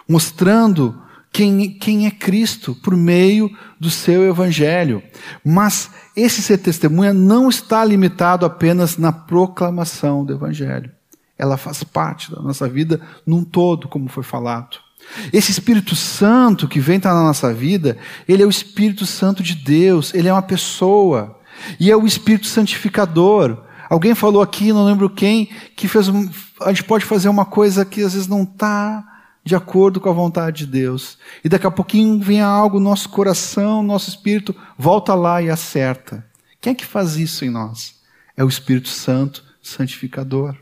mostrando 0.08 1.02
quem, 1.32 1.78
quem 1.78 2.06
é 2.06 2.12
Cristo 2.12 2.76
por 2.76 2.96
meio 2.96 3.56
do 3.80 3.90
seu 3.90 4.28
Evangelho. 4.28 5.02
Mas 5.46 5.90
esse 6.16 6.42
ser 6.42 6.58
testemunha 6.58 7.14
não 7.14 7.48
está 7.48 7.86
limitado 7.86 8.46
apenas 8.46 8.98
na 8.98 9.12
proclamação 9.12 10.26
do 10.26 10.34
Evangelho. 10.34 10.92
Ela 11.38 11.56
faz 11.56 11.84
parte 11.84 12.32
da 12.32 12.42
nossa 12.42 12.68
vida 12.68 13.00
num 13.26 13.44
todo, 13.44 13.88
como 13.88 14.10
foi 14.10 14.24
falado. 14.24 14.87
Esse 15.32 15.52
Espírito 15.52 15.96
Santo 15.96 16.68
que 16.68 16.80
vem 16.80 16.98
estar 16.98 17.14
na 17.14 17.24
nossa 17.24 17.54
vida, 17.54 17.98
ele 18.28 18.44
é 18.44 18.46
o 18.46 18.50
Espírito 18.50 19.06
Santo 19.06 19.42
de 19.42 19.56
Deus, 19.56 20.14
ele 20.14 20.28
é 20.28 20.34
uma 20.34 20.42
pessoa, 20.42 21.40
e 21.80 21.92
é 21.92 21.96
o 21.96 22.06
Espírito 22.06 22.48
Santificador. 22.48 23.64
Alguém 23.90 24.14
falou 24.14 24.42
aqui, 24.42 24.74
não 24.74 24.86
lembro 24.86 25.10
quem, 25.10 25.50
que 25.76 25.88
fez 25.88 26.10
um, 26.10 26.30
a 26.62 26.70
gente 26.70 26.84
pode 26.84 27.06
fazer 27.06 27.30
uma 27.30 27.46
coisa 27.46 27.86
que 27.86 28.02
às 28.02 28.14
vezes 28.14 28.28
não 28.28 28.44
está 28.44 29.04
de 29.44 29.56
acordo 29.56 30.02
com 30.02 30.10
a 30.10 30.14
vontade 30.14 30.66
de 30.66 30.72
Deus. 30.72 31.18
E 31.44 31.48
daqui 31.48 31.66
a 31.66 31.72
pouquinho 31.72 32.20
vem 32.20 32.42
algo 32.42 32.80
no 32.80 32.90
nosso 32.90 33.08
coração, 33.10 33.82
nosso 33.82 34.10
espírito, 34.10 34.54
volta 34.78 35.16
lá 35.16 35.42
e 35.42 35.50
acerta. 35.50 36.26
Quem 36.60 36.72
é 36.72 36.76
que 36.76 36.86
faz 36.86 37.16
isso 37.16 37.46
em 37.46 37.50
nós? 37.50 37.96
É 38.36 38.44
o 38.44 38.50
Espírito 38.50 38.90
Santo 38.90 39.44
santificador. 39.62 40.56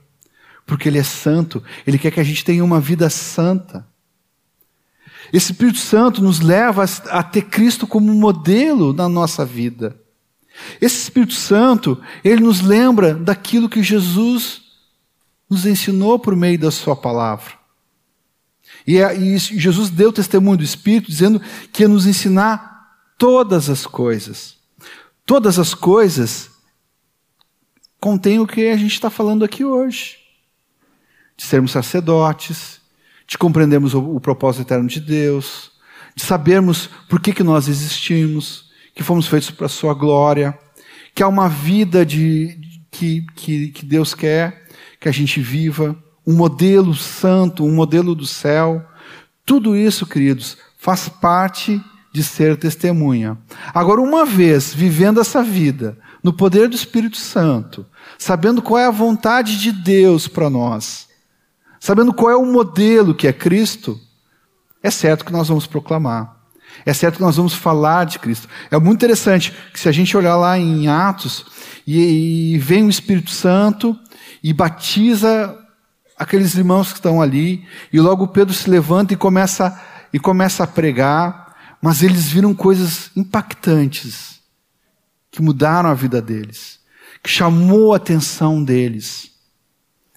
Porque 0.66 0.88
Ele 0.88 1.00
é 1.00 1.04
santo, 1.04 1.64
Ele 1.86 1.98
quer 1.98 2.12
que 2.12 2.20
a 2.20 2.24
gente 2.24 2.46
tenha 2.46 2.64
uma 2.64 2.80
vida 2.80 3.10
santa. 3.10 3.88
Esse 5.36 5.52
Espírito 5.52 5.80
Santo 5.80 6.24
nos 6.24 6.40
leva 6.40 6.86
a 7.10 7.22
ter 7.22 7.42
Cristo 7.42 7.86
como 7.86 8.14
modelo 8.14 8.94
na 8.94 9.10
nossa 9.10 9.44
vida. 9.44 10.00
Esse 10.80 10.96
Espírito 10.96 11.34
Santo, 11.34 12.02
ele 12.24 12.40
nos 12.42 12.62
lembra 12.62 13.14
daquilo 13.14 13.68
que 13.68 13.84
Jesus 13.84 14.62
nos 15.50 15.66
ensinou 15.66 16.18
por 16.18 16.38
meio 16.38 16.58
da 16.58 16.72
Sua 16.72 16.96
palavra. 16.96 17.52
E, 18.88 18.98
é, 18.98 19.14
Jesus 19.38 19.90
deu 19.90 20.14
testemunho 20.14 20.60
do 20.60 20.64
Espírito, 20.64 21.12
dizendo 21.12 21.42
que 21.74 21.84
ia 21.84 21.90
nos 21.90 22.06
ensinar 22.06 22.96
todas 23.18 23.70
as 23.70 23.86
coisas. 23.86 24.56
Todas 25.26 25.60
as 25.60 25.74
coisas 25.74 26.50
contém 28.00 28.40
o 28.40 28.48
que 28.48 28.70
a 28.70 28.78
gente 28.78 28.94
está 28.94 29.10
falando 29.10 29.44
aqui 29.44 29.66
hoje: 29.66 30.16
de 31.36 31.44
sermos 31.44 31.74
sacerdotes, 31.74 32.80
de 33.28 33.38
compreendermos 33.38 33.94
o, 33.94 34.16
o 34.16 34.20
propósito 34.20 34.62
eterno 34.62 34.88
de 34.88 35.00
Deus, 35.00 35.72
de 36.16 36.24
sabermos 36.24 36.90
por 37.10 37.20
que, 37.20 37.34
que 37.34 37.44
nós 37.44 37.68
existimos, 37.68 38.66
que 38.94 39.04
fomos 39.04 39.28
feitos 39.28 39.52
para 39.52 39.66
a 39.66 39.70
Sua 39.70 39.94
glória, 39.94 40.58
que 41.14 41.24
há 41.24 41.28
uma 41.28 41.50
vida 41.50 42.06
de, 42.06 42.58
que, 42.92 43.26
que, 43.36 43.68
que 43.70 43.86
Deus 43.86 44.14
quer 44.14 44.66
que 45.00 45.10
a 45.10 45.12
gente 45.12 45.40
viva, 45.40 45.96
um 46.26 46.34
modelo 46.34 46.96
santo, 46.96 47.64
um 47.64 47.74
modelo 47.74 48.16
do 48.16 48.26
céu. 48.26 48.84
Tudo 49.46 49.76
isso, 49.76 50.06
queridos, 50.08 50.58
faz 50.80 51.08
parte 51.08 51.80
de 52.12 52.24
ser 52.24 52.58
testemunha. 52.58 53.38
Agora, 53.74 54.02
uma 54.02 54.26
vez 54.26 54.74
vivendo 54.74 55.20
essa 55.20 55.44
vida, 55.44 55.98
no 56.24 56.34
poder 56.34 56.68
do 56.68 56.76
Espírito 56.76 57.18
Santo, 57.18 57.86
sabendo 58.18 58.62
qual 58.62 58.80
é 58.80 58.88
a 58.88 58.92
vontade 58.92 59.60
de 59.60 59.72
Deus 59.72 60.28
para 60.28 60.50
nós, 60.50 61.08
sabendo 61.86 62.12
qual 62.12 62.32
é 62.32 62.36
o 62.36 62.44
modelo 62.44 63.14
que 63.14 63.28
é 63.28 63.32
Cristo, 63.32 64.02
é 64.82 64.90
certo 64.90 65.24
que 65.24 65.32
nós 65.32 65.50
vamos 65.50 65.68
proclamar. 65.68 66.36
É 66.84 66.92
certo 66.92 67.18
que 67.18 67.22
nós 67.22 67.38
vamos 67.38 67.54
falar 67.54 68.06
de 68.06 68.18
Cristo. 68.18 68.50
É 68.72 68.80
muito 68.80 68.96
interessante 68.96 69.54
que 69.72 69.80
se 69.80 69.88
a 69.88 69.92
gente 69.92 70.18
olhar 70.18 70.36
lá 70.36 70.58
em 70.58 70.88
Atos 70.88 71.46
e, 71.86 72.56
e 72.56 72.58
vem 72.58 72.84
o 72.84 72.90
Espírito 72.90 73.30
Santo 73.30 73.96
e 74.44 74.52
batiza 74.52 75.56
aqueles 76.18 76.56
irmãos 76.56 76.88
que 76.88 76.98
estão 76.98 77.22
ali, 77.22 77.64
e 77.94 78.00
logo 78.00 78.30
Pedro 78.30 78.52
se 78.52 78.68
levanta 78.68 79.14
e 79.14 79.18
começa 79.18 79.80
e 80.12 80.18
começa 80.18 80.64
a 80.64 80.68
pregar, 80.68 81.56
mas 81.80 82.02
eles 82.02 82.30
viram 82.30 82.56
coisas 82.56 83.12
impactantes 83.16 84.42
que 85.30 85.40
mudaram 85.40 85.92
a 85.92 85.94
vida 85.94 86.20
deles, 86.20 86.80
que 87.22 87.30
chamou 87.30 87.94
a 87.94 87.98
atenção 87.98 88.64
deles. 88.64 89.30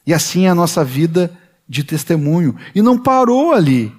E 0.06 0.14
assim 0.14 0.46
é 0.46 0.48
a 0.48 0.54
nossa 0.54 0.82
vida 0.82 1.30
de 1.68 1.84
testemunho. 1.84 2.56
E 2.74 2.80
não 2.80 2.98
parou 2.98 3.52
ali. 3.52 3.92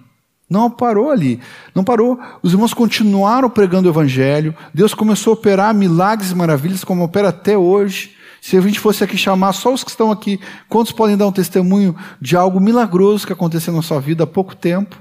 Não 0.50 0.70
parou 0.70 1.12
ali. 1.12 1.40
Não 1.76 1.84
parou. 1.84 2.20
Os 2.42 2.54
irmãos 2.54 2.74
continuaram 2.74 3.50
pregando 3.50 3.88
o 3.88 3.92
evangelho. 3.92 4.56
Deus 4.74 4.94
começou 4.94 5.32
a 5.32 5.34
operar 5.36 5.74
milagres 5.76 6.32
e 6.32 6.36
maravilhas 6.36 6.84
como 6.84 7.04
opera 7.04 7.30
até 7.30 7.58
hoje. 7.58 8.16
Se 8.42 8.58
a 8.58 8.62
gente 8.62 8.80
fosse 8.80 9.04
aqui 9.04 9.18
chamar 9.18 9.54
só 9.54 9.74
os 9.74 9.84
que 9.84 9.92
estão 9.92 10.12
aqui, 10.12 10.40
quantos 10.68 10.92
podem 10.92 11.18
dar 11.18 11.28
um 11.28 11.32
testemunho 11.32 11.96
de 12.22 12.36
algo 12.36 12.60
milagroso 12.60 13.28
que 13.28 13.34
aconteceu 13.34 13.74
na 13.74 13.82
sua 13.82 14.00
vida 14.00 14.24
há 14.24 14.28
pouco 14.28 14.56
tempo? 14.56 14.98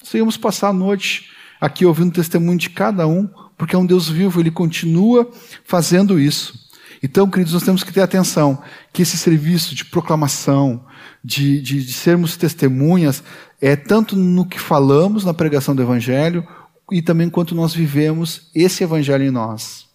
Nós 0.00 0.12
íamos 0.12 0.36
passar 0.36 0.68
a 0.68 0.72
noite 0.72 1.30
aqui 1.60 1.86
ouvindo 1.86 2.08
o 2.08 2.14
testemunho 2.14 2.58
de 2.58 2.68
cada 2.68 3.06
um, 3.06 3.28
porque 3.56 3.74
é 3.74 3.78
um 3.78 3.86
Deus 3.86 4.08
vivo, 4.08 4.38
ele 4.38 4.50
continua 4.50 5.28
fazendo 5.64 6.20
isso. 6.20 6.62
Então, 7.02 7.28
queridos, 7.28 7.54
nós 7.54 7.62
temos 7.62 7.82
que 7.82 7.92
ter 7.92 8.02
atenção 8.02 8.62
que 8.92 9.02
esse 9.02 9.16
serviço 9.16 9.74
de 9.74 9.84
proclamação, 9.84 10.84
de, 11.24 11.60
de, 11.60 11.84
de 11.84 11.92
sermos 11.92 12.36
testemunhas, 12.36 13.22
é 13.60 13.74
tanto 13.74 14.14
no 14.14 14.44
que 14.44 14.60
falamos 14.60 15.24
na 15.24 15.32
pregação 15.32 15.74
do 15.74 15.82
Evangelho 15.82 16.46
e 16.90 17.00
também 17.00 17.30
quanto 17.30 17.54
nós 17.54 17.72
vivemos 17.72 18.50
esse 18.54 18.84
Evangelho 18.84 19.24
em 19.24 19.30
nós. 19.30 19.86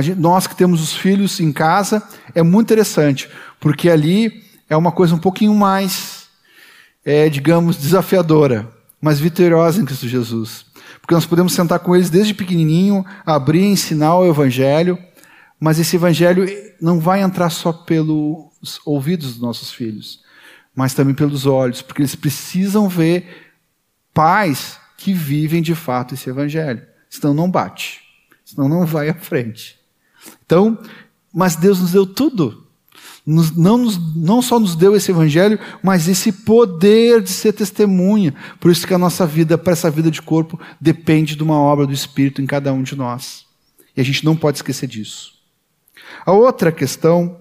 Gente, 0.00 0.18
nós 0.18 0.46
que 0.46 0.56
temos 0.56 0.82
os 0.82 0.94
filhos 0.94 1.38
em 1.38 1.52
casa, 1.52 2.02
é 2.34 2.42
muito 2.42 2.66
interessante, 2.66 3.28
porque 3.60 3.88
ali 3.88 4.42
é 4.68 4.76
uma 4.76 4.90
coisa 4.90 5.14
um 5.14 5.18
pouquinho 5.18 5.54
mais, 5.54 6.24
é, 7.04 7.28
digamos, 7.28 7.76
desafiadora, 7.76 8.68
mas 9.00 9.20
vitoriosa 9.20 9.80
em 9.80 9.84
Cristo 9.84 10.08
Jesus. 10.08 10.64
Porque 11.00 11.14
nós 11.14 11.26
podemos 11.26 11.52
sentar 11.52 11.78
com 11.80 11.94
eles 11.94 12.08
desde 12.08 12.32
pequenininho, 12.32 13.04
abrir, 13.24 13.64
ensinar 13.64 14.16
o 14.16 14.26
Evangelho, 14.26 14.98
mas 15.62 15.78
esse 15.78 15.94
evangelho 15.94 16.44
não 16.80 16.98
vai 16.98 17.22
entrar 17.22 17.48
só 17.48 17.72
pelos 17.72 18.80
ouvidos 18.84 19.34
dos 19.34 19.40
nossos 19.40 19.70
filhos, 19.70 20.20
mas 20.74 20.94
também 20.94 21.14
pelos 21.14 21.46
olhos, 21.46 21.82
porque 21.82 22.02
eles 22.02 22.14
precisam 22.14 22.88
ver 22.88 23.52
pais 24.12 24.78
que 24.96 25.12
vivem 25.12 25.60
de 25.60 25.74
fato 25.74 26.14
esse 26.14 26.30
evangelho. 26.30 26.82
Senão 27.10 27.34
não 27.34 27.50
bate, 27.50 28.00
senão 28.44 28.68
não 28.68 28.86
vai 28.86 29.08
à 29.08 29.14
frente. 29.14 29.78
Então, 30.44 30.78
mas 31.32 31.56
Deus 31.56 31.80
nos 31.80 31.92
deu 31.92 32.06
tudo. 32.06 32.66
Nos, 33.24 33.54
não, 33.56 33.78
nos, 33.78 34.16
não 34.16 34.42
só 34.42 34.58
nos 34.58 34.74
deu 34.74 34.96
esse 34.96 35.10
evangelho, 35.10 35.58
mas 35.82 36.08
esse 36.08 36.32
poder 36.32 37.20
de 37.20 37.30
ser 37.30 37.52
testemunha. 37.52 38.34
Por 38.58 38.70
isso 38.70 38.86
que 38.86 38.94
a 38.94 38.98
nossa 38.98 39.26
vida, 39.26 39.56
para 39.56 39.74
essa 39.74 39.90
vida 39.90 40.10
de 40.10 40.20
corpo, 40.20 40.58
depende 40.80 41.36
de 41.36 41.42
uma 41.42 41.58
obra 41.58 41.86
do 41.86 41.92
Espírito 41.92 42.42
em 42.42 42.46
cada 42.46 42.72
um 42.72 42.82
de 42.82 42.96
nós. 42.96 43.46
E 43.96 44.00
a 44.00 44.04
gente 44.04 44.24
não 44.24 44.36
pode 44.36 44.58
esquecer 44.58 44.88
disso. 44.88 45.34
A 46.26 46.32
outra 46.32 46.72
questão 46.72 47.40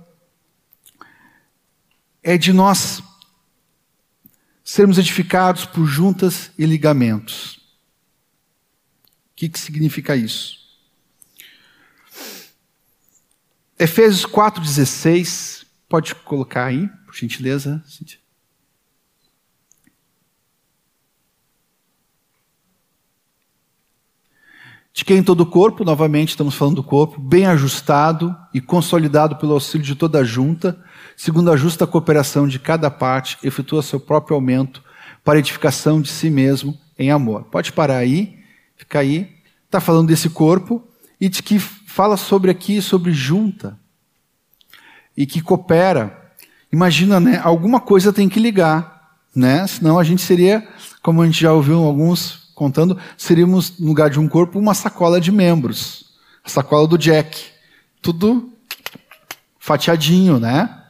é 2.21 2.37
de 2.37 2.53
nós 2.53 3.01
sermos 4.71 4.97
edificados 4.97 5.65
por 5.65 5.85
juntas 5.85 6.49
e 6.57 6.65
ligamentos. 6.65 7.55
O 7.55 9.35
que, 9.35 9.49
que 9.49 9.59
significa 9.59 10.15
isso? 10.15 10.61
Efésios 13.77 14.25
4,16, 14.25 15.65
pode 15.89 16.15
colocar 16.15 16.67
aí, 16.67 16.87
por 17.05 17.13
gentileza, 17.13 17.83
de 24.93 25.03
quem 25.03 25.21
todo 25.21 25.41
o 25.41 25.45
corpo, 25.45 25.83
novamente 25.83 26.29
estamos 26.29 26.55
falando 26.55 26.77
do 26.77 26.83
corpo, 26.83 27.19
bem 27.19 27.45
ajustado 27.45 28.33
e 28.53 28.61
consolidado 28.61 29.35
pelo 29.35 29.51
auxílio 29.51 29.85
de 29.85 29.95
toda 29.95 30.19
a 30.19 30.23
junta, 30.23 30.81
segundo 31.21 31.51
a 31.51 31.55
justa 31.55 31.85
cooperação 31.85 32.47
de 32.47 32.57
cada 32.57 32.89
parte, 32.89 33.37
efetua 33.43 33.83
seu 33.83 33.99
próprio 33.99 34.33
aumento 34.33 34.81
para 35.23 35.37
edificação 35.37 36.01
de 36.01 36.09
si 36.09 36.31
mesmo 36.31 36.75
em 36.97 37.11
amor. 37.11 37.43
Pode 37.43 37.71
parar 37.71 37.97
aí, 37.97 38.39
fica 38.75 38.97
aí. 38.97 39.31
Está 39.67 39.79
falando 39.79 40.07
desse 40.07 40.31
corpo 40.31 40.83
e 41.19 41.29
de 41.29 41.43
que 41.43 41.59
fala 41.59 42.17
sobre 42.17 42.49
aqui, 42.49 42.81
sobre 42.81 43.13
junta 43.13 43.77
e 45.15 45.27
que 45.27 45.43
coopera. 45.43 46.33
Imagina, 46.73 47.19
né? 47.19 47.39
Alguma 47.43 47.79
coisa 47.79 48.11
tem 48.11 48.27
que 48.27 48.39
ligar, 48.39 49.19
né? 49.35 49.67
Senão 49.67 49.99
a 49.99 50.03
gente 50.03 50.23
seria, 50.23 50.67
como 51.03 51.21
a 51.21 51.25
gente 51.27 51.39
já 51.39 51.53
ouviu 51.53 51.83
alguns 51.83 52.51
contando, 52.55 52.97
seríamos, 53.15 53.77
no 53.77 53.85
lugar 53.89 54.09
de 54.09 54.19
um 54.19 54.27
corpo, 54.27 54.57
uma 54.57 54.73
sacola 54.73 55.21
de 55.21 55.31
membros. 55.31 56.15
A 56.43 56.49
sacola 56.49 56.87
do 56.87 56.97
Jack. 56.97 57.43
Tudo 58.01 58.51
fatiadinho, 59.59 60.39
né? 60.39 60.80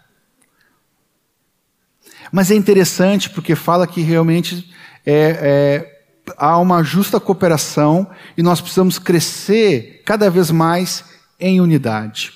Mas 2.31 2.49
é 2.49 2.55
interessante 2.55 3.29
porque 3.29 3.55
fala 3.55 3.85
que 3.85 4.01
realmente 4.01 4.71
é, 5.05 5.37
é, 5.41 6.01
há 6.37 6.57
uma 6.57 6.83
justa 6.83 7.19
cooperação 7.19 8.07
e 8.37 8.43
nós 8.43 8.61
precisamos 8.61 8.97
crescer 8.97 10.01
cada 10.05 10.29
vez 10.29 10.49
mais 10.51 11.03
em 11.39 11.59
unidade. 11.59 12.31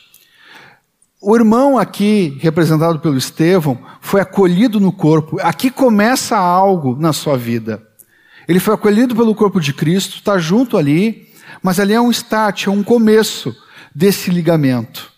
O 1.22 1.36
irmão 1.36 1.78
aqui, 1.78 2.38
representado 2.40 3.00
pelo 3.00 3.18
Estevão, 3.18 3.80
foi 4.02 4.22
acolhido 4.22 4.80
no 4.80 4.92
corpo. 4.92 5.40
Aqui 5.42 5.72
começa 5.72 6.38
algo 6.38 6.96
na 7.00 7.14
sua 7.14 7.38
vida. 7.38 7.82
Ele 8.48 8.60
foi 8.60 8.76
acolhido 8.76 9.16
pelo 9.16 9.34
corpo 9.34 9.60
de 9.60 9.74
Cristo, 9.74 10.18
está 10.18 10.38
junto 10.38 10.78
ali, 10.78 11.28
mas 11.64 11.80
ali 11.80 11.94
é 11.94 12.02
um 12.02 12.12
start, 12.12 12.68
é 12.68 12.70
um 12.70 12.84
começo 12.84 13.56
desse 13.94 14.30
ligamento. 14.30 15.12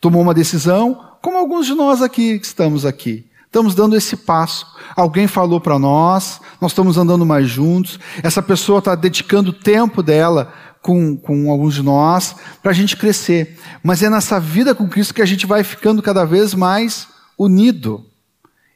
Tomou 0.00 0.22
uma 0.22 0.32
decisão, 0.32 0.98
como 1.20 1.36
alguns 1.36 1.66
de 1.66 1.74
nós 1.74 2.00
aqui 2.00 2.38
que 2.38 2.46
estamos 2.46 2.86
aqui. 2.86 3.26
Estamos 3.54 3.76
dando 3.76 3.94
esse 3.94 4.16
passo. 4.16 4.66
Alguém 4.96 5.28
falou 5.28 5.60
para 5.60 5.78
nós, 5.78 6.40
nós 6.60 6.72
estamos 6.72 6.98
andando 6.98 7.24
mais 7.24 7.48
juntos. 7.48 8.00
Essa 8.20 8.42
pessoa 8.42 8.80
está 8.80 8.96
dedicando 8.96 9.50
o 9.50 9.52
tempo 9.52 10.02
dela 10.02 10.52
com, 10.82 11.16
com 11.16 11.48
alguns 11.48 11.76
de 11.76 11.82
nós 11.84 12.34
para 12.60 12.72
a 12.72 12.74
gente 12.74 12.96
crescer. 12.96 13.56
Mas 13.80 14.02
é 14.02 14.10
nessa 14.10 14.40
vida 14.40 14.74
com 14.74 14.88
Cristo 14.88 15.14
que 15.14 15.22
a 15.22 15.24
gente 15.24 15.46
vai 15.46 15.62
ficando 15.62 16.02
cada 16.02 16.24
vez 16.24 16.52
mais 16.52 17.06
unido. 17.38 18.04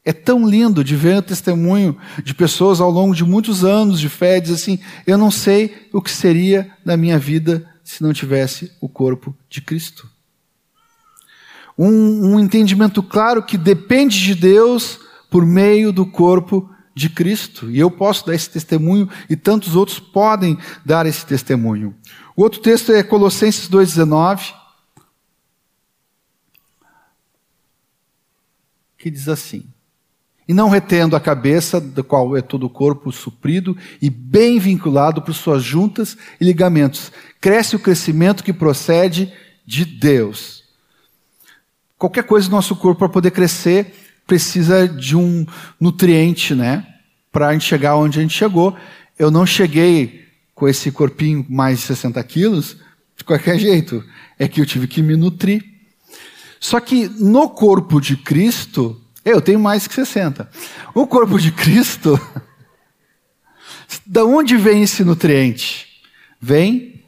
É 0.04 0.12
tão 0.12 0.48
lindo 0.48 0.84
de 0.84 0.94
ver 0.94 1.16
o 1.16 1.22
testemunho 1.22 1.98
de 2.22 2.32
pessoas 2.32 2.80
ao 2.80 2.88
longo 2.88 3.16
de 3.16 3.24
muitos 3.24 3.64
anos 3.64 3.98
de 3.98 4.08
fé, 4.08 4.38
diz 4.38 4.52
assim: 4.52 4.78
eu 5.04 5.18
não 5.18 5.28
sei 5.28 5.88
o 5.92 6.00
que 6.00 6.12
seria 6.12 6.70
da 6.86 6.96
minha 6.96 7.18
vida 7.18 7.68
se 7.82 8.00
não 8.00 8.12
tivesse 8.12 8.70
o 8.80 8.88
corpo 8.88 9.34
de 9.50 9.60
Cristo. 9.60 10.08
Um, 11.78 12.34
um 12.34 12.40
entendimento 12.40 13.02
claro 13.02 13.42
que 13.42 13.56
depende 13.56 14.20
de 14.20 14.34
Deus 14.34 14.98
por 15.30 15.46
meio 15.46 15.92
do 15.92 16.04
corpo 16.04 16.68
de 16.94 17.08
Cristo. 17.08 17.70
E 17.70 17.78
eu 17.78 17.90
posso 17.90 18.26
dar 18.26 18.34
esse 18.34 18.50
testemunho 18.50 19.08
e 19.30 19.36
tantos 19.36 19.76
outros 19.76 20.00
podem 20.00 20.58
dar 20.84 21.06
esse 21.06 21.24
testemunho. 21.24 21.94
O 22.36 22.42
outro 22.42 22.60
texto 22.60 22.92
é 22.92 23.02
Colossenses 23.02 23.68
2,19, 23.68 24.52
que 28.98 29.10
diz 29.10 29.28
assim: 29.28 29.64
e 30.48 30.54
não 30.54 30.70
retendo 30.70 31.14
a 31.14 31.20
cabeça, 31.20 31.78
da 31.78 32.02
qual 32.02 32.34
é 32.34 32.40
todo 32.40 32.64
o 32.64 32.70
corpo 32.70 33.12
suprido 33.12 33.76
e 34.00 34.08
bem 34.08 34.58
vinculado 34.58 35.20
por 35.20 35.34
suas 35.34 35.62
juntas 35.62 36.16
e 36.40 36.44
ligamentos. 36.44 37.12
Cresce 37.38 37.76
o 37.76 37.78
crescimento 37.78 38.42
que 38.42 38.52
procede 38.52 39.30
de 39.66 39.84
Deus. 39.84 40.57
Qualquer 41.98 42.22
coisa 42.22 42.48
do 42.48 42.52
nosso 42.52 42.76
corpo 42.76 43.00
para 43.00 43.08
poder 43.08 43.32
crescer 43.32 43.92
precisa 44.24 44.86
de 44.86 45.16
um 45.16 45.44
nutriente, 45.80 46.54
né? 46.54 46.86
Para 47.32 47.48
a 47.48 47.52
gente 47.52 47.64
chegar 47.64 47.96
onde 47.96 48.18
a 48.18 48.22
gente 48.22 48.34
chegou. 48.34 48.76
Eu 49.18 49.32
não 49.32 49.44
cheguei 49.44 50.28
com 50.54 50.68
esse 50.68 50.92
corpinho 50.92 51.44
mais 51.48 51.80
de 51.80 51.86
60 51.86 52.22
quilos 52.22 52.76
de 53.16 53.24
qualquer 53.24 53.58
jeito. 53.60 54.04
É 54.38 54.46
que 54.46 54.60
eu 54.60 54.66
tive 54.66 54.86
que 54.86 55.02
me 55.02 55.16
nutrir. 55.16 55.64
Só 56.60 56.78
que 56.78 57.08
no 57.08 57.48
corpo 57.50 58.00
de 58.00 58.16
Cristo, 58.16 59.00
eu 59.24 59.40
tenho 59.40 59.58
mais 59.58 59.88
que 59.88 59.94
60. 59.94 60.48
O 60.94 61.04
corpo 61.04 61.36
de 61.36 61.50
Cristo, 61.50 62.20
da 64.06 64.24
onde 64.24 64.56
vem 64.56 64.84
esse 64.84 65.02
nutriente? 65.02 65.88
Vem 66.40 67.04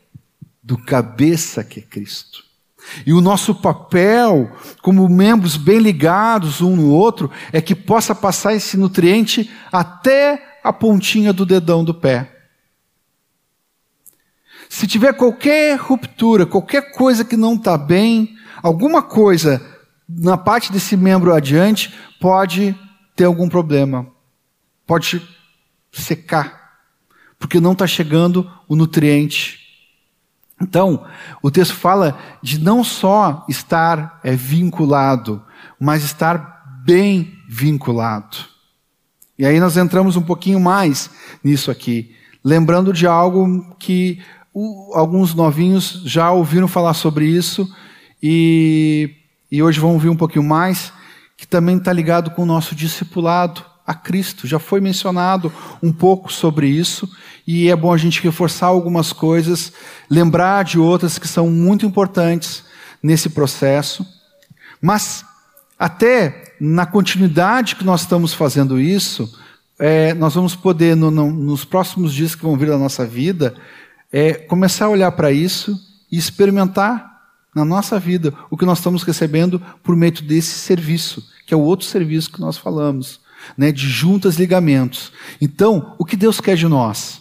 do 0.63 0.77
cabeça 0.77 1.63
que 1.63 1.79
é 1.79 1.83
Cristo. 1.83 2.50
E 3.07 3.13
o 3.13 3.21
nosso 3.21 3.55
papel, 3.55 4.51
como 4.83 5.09
membros 5.09 5.57
bem 5.57 5.79
ligados 5.79 6.61
um 6.61 6.77
no 6.77 6.91
outro, 6.91 7.31
é 7.53 7.61
que 7.61 7.75
possa 7.75 8.15
passar 8.15 8.55
esse 8.55 8.77
nutriente 8.77 9.51
até 9.73 10.59
a 10.63 10.73
pontinha 10.73 11.33
do 11.33 11.47
dedão 11.47 11.85
do 11.85 11.95
pé. 11.95 12.37
Se 14.69 14.87
tiver 14.87 15.13
qualquer 15.15 15.79
ruptura, 15.79 16.47
qualquer 16.47 16.93
coisa 16.93 17.25
que 17.25 17.37
não 17.37 17.55
está 17.55 17.77
bem, 17.77 18.37
alguma 18.63 19.03
coisa 19.03 19.61
na 20.09 20.37
parte 20.37 20.73
desse 20.73 20.97
membro 20.97 21.35
adiante, 21.35 21.95
pode 22.21 22.77
ter 23.15 23.25
algum 23.25 23.49
problema. 23.49 24.07
Pode 24.87 25.23
secar, 25.93 26.79
porque 27.39 27.61
não 27.61 27.73
está 27.73 27.87
chegando 27.87 28.51
o 28.69 28.75
nutriente. 28.75 29.60
Então, 30.61 31.05
o 31.43 31.51
texto 31.51 31.75
fala 31.75 32.19
de 32.43 32.61
não 32.61 32.85
só 32.85 33.45
estar 33.49 34.21
é, 34.23 34.37
vinculado, 34.37 35.43
mas 35.79 36.05
estar 36.05 36.83
bem 36.85 37.39
vinculado. 37.49 38.37
E 39.39 39.47
aí 39.47 39.59
nós 39.59 39.77
entramos 39.77 40.17
um 40.17 40.23
pouquinho 40.23 40.61
mais 40.61 41.11
nisso 41.43 41.71
aqui, 41.71 42.15
lembrando 42.45 42.93
de 42.93 43.07
algo 43.07 43.75
que 43.79 44.23
o, 44.53 44.93
alguns 44.95 45.35
novinhos 45.35 46.03
já 46.05 46.31
ouviram 46.31 46.69
falar 46.69 46.95
sobre 46.95 47.27
isso 47.27 47.69
e 48.23 49.17
e 49.53 49.61
hoje 49.65 49.81
vamos 49.81 49.95
ouvir 49.95 50.09
um 50.09 50.17
pouquinho 50.17 50.45
mais, 50.45 50.93
que 51.37 51.45
também 51.45 51.77
está 51.77 51.93
ligado 51.93 52.31
com 52.31 52.43
o 52.43 52.47
nosso 52.47 52.73
discipulado 52.73 53.65
a 53.91 53.95
Cristo. 53.95 54.47
Já 54.47 54.61
foi 54.61 54.81
mencionado 54.81 55.53
um 55.83 55.93
pouco 55.93 56.33
sobre 56.33 56.69
isso, 56.69 57.11
e 57.45 57.69
é 57.69 57.75
bom 57.75 57.93
a 57.93 57.97
gente 57.97 58.23
reforçar 58.23 58.67
algumas 58.67 59.13
coisas, 59.13 59.73
lembrar 60.09 60.63
de 60.63 60.79
outras 60.79 61.19
que 61.19 61.27
são 61.27 61.51
muito 61.51 61.85
importantes 61.85 62.65
nesse 63.03 63.31
processo. 63.31 64.07
Mas, 64.81 65.25
até 65.77 66.55
na 66.61 66.87
continuidade 66.87 67.75
que 67.75 67.85
nós 67.85 68.03
estamos 68.03 68.33
fazendo 68.33 68.81
isso, 68.81 69.37
é, 69.77 70.15
nós 70.15 70.35
vamos 70.35 70.55
poder, 70.55 70.95
no, 70.95 71.11
no, 71.11 71.33
nos 71.33 71.65
próximos 71.65 72.15
dias 72.15 72.37
que 72.37 72.43
vão 72.43 72.57
vir 72.57 72.69
da 72.69 72.79
nossa 72.79 73.05
vida, 73.05 73.57
é, 74.13 74.35
começar 74.35 74.85
a 74.85 74.91
olhar 74.91 75.11
para 75.13 75.33
isso 75.33 75.77
e 76.13 76.17
experimentar 76.17 77.11
na 77.53 77.65
nossa 77.65 77.99
vida 77.99 78.33
o 78.51 78.57
que 78.57 78.65
nós 78.65 78.79
estamos 78.79 79.03
recebendo 79.03 79.61
por 79.83 79.97
meio 79.97 80.13
desse 80.23 80.61
serviço, 80.61 81.27
que 81.45 81.53
é 81.53 81.57
o 81.57 81.61
outro 81.61 81.87
serviço 81.87 82.31
que 82.31 82.41
nós 82.41 82.57
falamos, 82.57 83.21
né, 83.57 83.73
de 83.73 83.89
juntas 83.89 84.37
ligamentos. 84.37 85.13
Então, 85.41 85.95
o 85.99 86.05
que 86.05 86.17
Deus 86.17 86.41
quer 86.41 86.57
de 86.57 86.67
nós? 86.69 87.21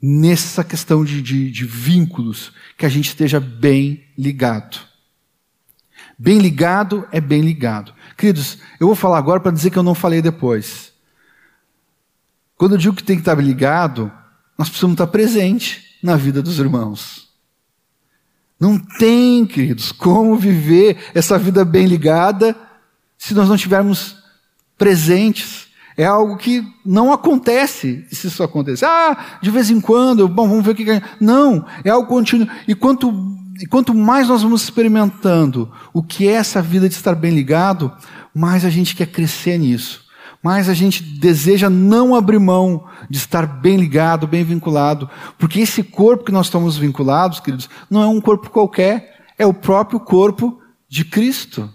Nessa 0.00 0.62
questão 0.62 1.04
de, 1.04 1.22
de, 1.22 1.50
de 1.50 1.64
vínculos, 1.64 2.52
que 2.76 2.86
a 2.86 2.88
gente 2.88 3.08
esteja 3.08 3.40
bem 3.40 4.04
ligado. 4.16 4.78
Bem 6.18 6.38
ligado 6.38 7.06
é 7.12 7.20
bem 7.20 7.42
ligado. 7.42 7.92
Queridos, 8.16 8.58
eu 8.80 8.86
vou 8.86 8.96
falar 8.96 9.18
agora 9.18 9.40
para 9.40 9.52
dizer 9.52 9.70
que 9.70 9.78
eu 9.78 9.82
não 9.82 9.94
falei 9.94 10.22
depois. 10.22 10.92
Quando 12.56 12.74
eu 12.74 12.78
digo 12.78 12.96
que 12.96 13.04
tem 13.04 13.16
que 13.16 13.22
estar 13.22 13.34
ligado, 13.34 14.10
nós 14.56 14.68
precisamos 14.68 14.94
estar 14.94 15.06
presente 15.08 15.98
na 16.02 16.16
vida 16.16 16.42
dos 16.42 16.58
irmãos. 16.58 17.26
Não 18.58 18.78
tem, 18.78 19.44
queridos, 19.44 19.92
como 19.92 20.36
viver 20.36 20.96
essa 21.14 21.38
vida 21.38 21.64
bem 21.64 21.86
ligada 21.86 22.56
se 23.18 23.34
nós 23.34 23.48
não 23.48 23.56
estivermos 23.56 24.16
presentes. 24.76 25.66
É 25.96 26.04
algo 26.04 26.36
que 26.36 26.62
não 26.84 27.12
acontece 27.12 28.06
se 28.10 28.26
isso 28.26 28.42
acontecer. 28.42 28.84
Ah, 28.84 29.38
de 29.40 29.50
vez 29.50 29.70
em 29.70 29.80
quando, 29.80 30.28
bom, 30.28 30.48
vamos 30.48 30.64
ver 30.64 30.72
o 30.72 30.74
que. 30.74 30.84
Não, 31.20 31.64
é 31.82 31.90
algo 31.90 32.06
contínuo. 32.06 32.46
E 32.68 32.74
quanto, 32.74 33.12
e 33.60 33.66
quanto 33.66 33.94
mais 33.94 34.28
nós 34.28 34.42
vamos 34.42 34.62
experimentando 34.62 35.72
o 35.94 36.02
que 36.02 36.28
é 36.28 36.32
essa 36.32 36.60
vida 36.60 36.88
de 36.88 36.94
estar 36.94 37.14
bem 37.14 37.34
ligado, 37.34 37.90
mais 38.34 38.64
a 38.64 38.70
gente 38.70 38.94
quer 38.94 39.06
crescer 39.06 39.58
nisso 39.58 40.06
mais 40.46 40.68
a 40.68 40.74
gente 40.74 41.02
deseja 41.02 41.68
não 41.68 42.14
abrir 42.14 42.38
mão 42.38 42.84
de 43.10 43.18
estar 43.18 43.44
bem 43.46 43.76
ligado, 43.76 44.28
bem 44.28 44.44
vinculado, 44.44 45.10
porque 45.36 45.58
esse 45.58 45.82
corpo 45.82 46.22
que 46.22 46.30
nós 46.30 46.46
estamos 46.46 46.76
vinculados, 46.76 47.40
queridos, 47.40 47.68
não 47.90 48.00
é 48.00 48.06
um 48.06 48.20
corpo 48.20 48.48
qualquer, 48.48 49.24
é 49.36 49.44
o 49.44 49.52
próprio 49.52 49.98
corpo 49.98 50.60
de 50.88 51.04
Cristo. 51.04 51.68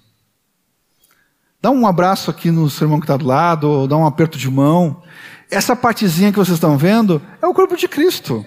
Dá 1.62 1.70
um 1.70 1.86
abraço 1.86 2.32
aqui 2.32 2.49
no 2.49 2.68
seu 2.72 2.86
irmão 2.86 2.99
que 2.99 3.03
está 3.03 3.16
do 3.16 3.28
lado, 3.28 3.70
ou 3.70 3.88
dá 3.88 3.95
um 3.95 4.05
aperto 4.05 4.36
de 4.36 4.49
mão. 4.49 5.03
Essa 5.49 5.76
partezinha 5.76 6.32
que 6.32 6.39
vocês 6.39 6.55
estão 6.55 6.76
vendo 6.76 7.22
é 7.39 7.45
o 7.45 7.53
corpo 7.53 7.78
de 7.78 7.88
Cristo. 7.88 8.43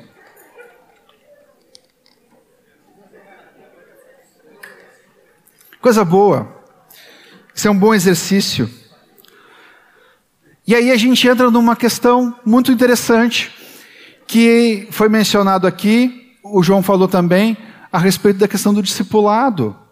Coisa 5.80 6.04
boa. 6.04 6.48
Isso 7.54 7.68
é 7.68 7.70
um 7.70 7.78
bom 7.78 7.94
exercício. 7.94 8.68
E 10.66 10.74
aí 10.74 10.90
a 10.90 10.96
gente 10.96 11.28
entra 11.28 11.50
numa 11.52 11.76
questão 11.76 12.34
muito 12.44 12.72
interessante 12.72 13.52
que 14.26 14.88
foi 14.90 15.08
mencionado 15.08 15.68
aqui, 15.68 16.32
o 16.42 16.62
João 16.64 16.82
falou 16.82 17.06
também 17.06 17.56
a 17.92 17.98
respeito 17.98 18.40
da 18.40 18.48
questão 18.48 18.74
do 18.74 18.82
discipulado. 18.82 19.83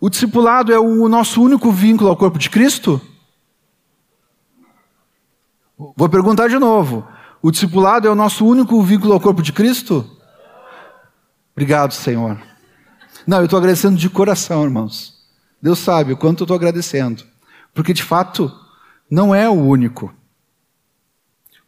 O 0.00 0.10
discipulado 0.10 0.72
é 0.72 0.78
o 0.78 1.08
nosso 1.08 1.42
único 1.42 1.70
vínculo 1.70 2.10
ao 2.10 2.16
corpo 2.16 2.38
de 2.38 2.50
Cristo? 2.50 3.00
Vou 5.96 6.08
perguntar 6.08 6.48
de 6.48 6.58
novo. 6.58 7.06
O 7.42 7.50
discipulado 7.50 8.06
é 8.06 8.10
o 8.10 8.14
nosso 8.14 8.46
único 8.46 8.82
vínculo 8.82 9.12
ao 9.12 9.20
corpo 9.20 9.42
de 9.42 9.52
Cristo? 9.52 10.08
Obrigado, 11.52 11.92
Senhor. 11.92 12.40
Não, 13.26 13.38
eu 13.38 13.44
estou 13.44 13.58
agradecendo 13.58 13.96
de 13.96 14.08
coração, 14.08 14.64
irmãos. 14.64 15.14
Deus 15.60 15.78
sabe 15.78 16.12
o 16.12 16.16
quanto 16.16 16.40
eu 16.40 16.44
estou 16.44 16.56
agradecendo. 16.56 17.24
Porque 17.72 17.92
de 17.92 18.02
fato 18.02 18.52
não 19.10 19.34
é 19.34 19.48
o 19.48 19.52
único. 19.52 20.12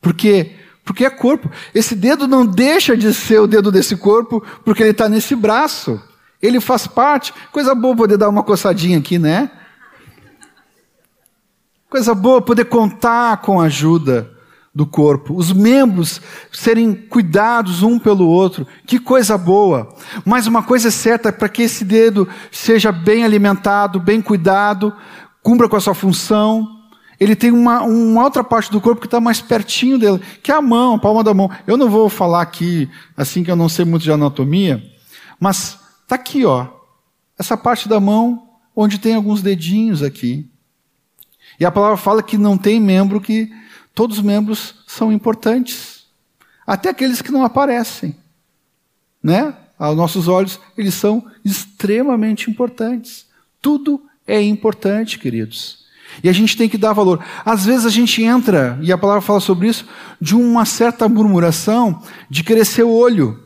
Porque 0.00 0.56
porque 0.84 1.04
é 1.04 1.10
corpo. 1.10 1.50
Esse 1.74 1.96
dedo 1.96 2.28
não 2.28 2.46
deixa 2.46 2.96
de 2.96 3.12
ser 3.12 3.40
o 3.40 3.46
dedo 3.48 3.72
desse 3.72 3.96
corpo 3.96 4.40
porque 4.64 4.82
ele 4.82 4.92
está 4.92 5.08
nesse 5.08 5.34
braço. 5.34 6.00
Ele 6.43 6.61
faz 6.61 6.87
parte. 6.87 7.32
Coisa 7.53 7.74
boa 7.74 7.97
poder 7.97 8.16
dar 8.16 8.28
uma 8.28 8.43
coçadinha 8.43 8.99
aqui, 8.99 9.18
né? 9.18 9.51
Coisa 11.89 12.14
boa 12.14 12.43
poder 12.43 12.64
contar 12.66 13.39
com 13.39 13.61
a 13.61 13.64
ajuda 13.64 14.37
do 14.76 14.84
corpo, 14.84 15.34
os 15.34 15.55
membros 15.55 16.20
serem 16.53 16.93
cuidados 16.93 17.82
um 17.82 17.99
pelo 17.99 18.28
outro. 18.28 18.66
Que 18.87 18.99
coisa 18.99 19.39
boa. 19.39 19.89
Mas 20.22 20.47
uma 20.47 20.62
coisa 20.62 20.89
é 20.89 20.91
certa, 20.91 21.32
para 21.32 21.49
que 21.49 21.62
esse 21.62 21.82
dedo 21.82 22.28
seja 22.53 22.93
bem 22.93 23.24
alimentado, 23.24 23.99
bem 23.99 24.20
cuidado, 24.20 24.95
cumpra 25.43 25.66
com 25.66 25.76
a 25.76 25.80
sua 25.80 25.95
função, 25.95 26.68
ele 27.18 27.34
tem 27.34 27.51
uma, 27.51 27.82
uma 27.84 28.24
outra 28.24 28.45
parte 28.45 28.70
do 28.70 28.80
corpo 28.80 29.01
que 29.01 29.07
está 29.07 29.18
mais 29.18 29.41
pertinho 29.41 29.99
dele, 29.99 30.20
que 30.43 30.53
é 30.53 30.55
a 30.55 30.61
mão, 30.61 30.97
a 30.97 30.99
palma 30.99 31.24
da 31.24 31.32
mão. 31.32 31.51
Eu 31.66 31.78
não 31.78 31.89
vou 31.89 32.11
falar 32.11 32.43
aqui, 32.43 32.91
assim 33.16 33.43
que 33.43 33.51
eu 33.51 33.57
não 33.57 33.70
sei 33.70 33.87
muito 33.87 34.03
de 34.03 34.12
anatomia, 34.12 34.84
mas 35.41 35.78
está 36.07 36.14
aqui, 36.14 36.44
ó. 36.44 36.68
Essa 37.36 37.57
parte 37.57 37.88
da 37.88 37.98
mão, 37.98 38.48
onde 38.74 38.98
tem 38.98 39.14
alguns 39.14 39.42
dedinhos 39.42 40.02
aqui. 40.02 40.48
E 41.59 41.64
a 41.64 41.70
palavra 41.70 41.96
fala 41.96 42.22
que 42.22 42.38
não 42.38 42.57
tem 42.57 42.80
membro 42.80 43.20
que 43.20 43.50
todos 43.92 44.18
os 44.18 44.24
membros 44.24 44.76
são 44.86 45.12
importantes. 45.12 46.07
Até 46.64 46.90
aqueles 46.90 47.20
que 47.20 47.32
não 47.32 47.44
aparecem. 47.44 48.16
Né? 49.22 49.54
Aos 49.78 49.96
nossos 49.96 50.28
olhos, 50.28 50.61
eles 50.76 50.94
são 50.94 51.26
extremamente 51.44 52.48
importantes. 52.48 53.26
Tudo 53.61 54.00
é 54.26 54.40
importante, 54.40 55.18
queridos. 55.18 55.84
E 56.22 56.28
a 56.28 56.32
gente 56.32 56.57
tem 56.57 56.68
que 56.68 56.78
dar 56.78 56.92
valor. 56.92 57.22
Às 57.44 57.66
vezes 57.66 57.84
a 57.84 57.90
gente 57.90 58.22
entra, 58.22 58.78
e 58.80 58.92
a 58.92 58.98
palavra 58.98 59.20
fala 59.20 59.40
sobre 59.40 59.68
isso, 59.68 59.86
de 60.20 60.36
uma 60.36 60.64
certa 60.64 61.09
murmuração 61.09 62.00
de 62.30 62.44
crescer 62.44 62.84
olho, 62.84 63.42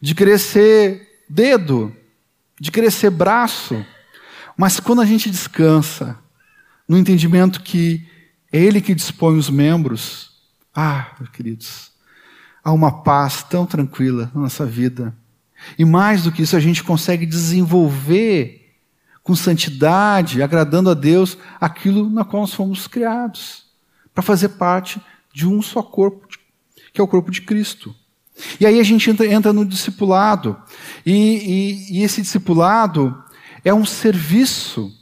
de 0.00 0.14
crescer 0.14 1.22
dedo, 1.28 1.94
de 2.60 2.70
crescer 2.70 3.10
braço. 3.10 3.84
Mas 4.56 4.80
quando 4.80 5.00
a 5.00 5.06
gente 5.06 5.30
descansa 5.30 6.18
no 6.88 6.98
entendimento 6.98 7.60
que 7.60 8.06
é 8.52 8.58
Ele 8.58 8.80
que 8.80 8.94
dispõe 8.94 9.36
os 9.36 9.50
membros, 9.50 10.32
ah, 10.74 11.10
queridos, 11.32 11.92
há 12.62 12.72
uma 12.72 13.02
paz 13.02 13.42
tão 13.42 13.66
tranquila 13.66 14.30
na 14.34 14.42
nossa 14.42 14.64
vida. 14.64 15.14
E 15.78 15.84
mais 15.84 16.24
do 16.24 16.32
que 16.32 16.42
isso, 16.42 16.56
a 16.56 16.60
gente 16.60 16.82
consegue 16.82 17.26
desenvolver 17.26 18.64
com 19.22 19.34
santidade, 19.34 20.42
agradando 20.42 20.90
a 20.90 20.94
Deus, 20.94 21.38
aquilo 21.60 22.10
na 22.10 22.24
qual 22.24 22.42
nós 22.42 22.52
fomos 22.52 22.86
criados, 22.86 23.64
para 24.12 24.22
fazer 24.22 24.50
parte 24.50 25.00
de 25.32 25.46
um 25.46 25.62
só 25.62 25.82
corpo, 25.82 26.28
que 26.92 27.00
é 27.00 27.04
o 27.04 27.08
corpo 27.08 27.30
de 27.30 27.40
Cristo. 27.40 27.94
E 28.58 28.66
aí 28.66 28.80
a 28.80 28.82
gente 28.82 29.10
entra, 29.10 29.52
no 29.52 29.64
discipulado, 29.64 30.56
e, 31.06 31.12
e, 31.12 31.98
e 31.98 32.02
esse 32.02 32.20
discipulado 32.20 33.22
é 33.64 33.72
um 33.72 33.84
serviço 33.84 34.92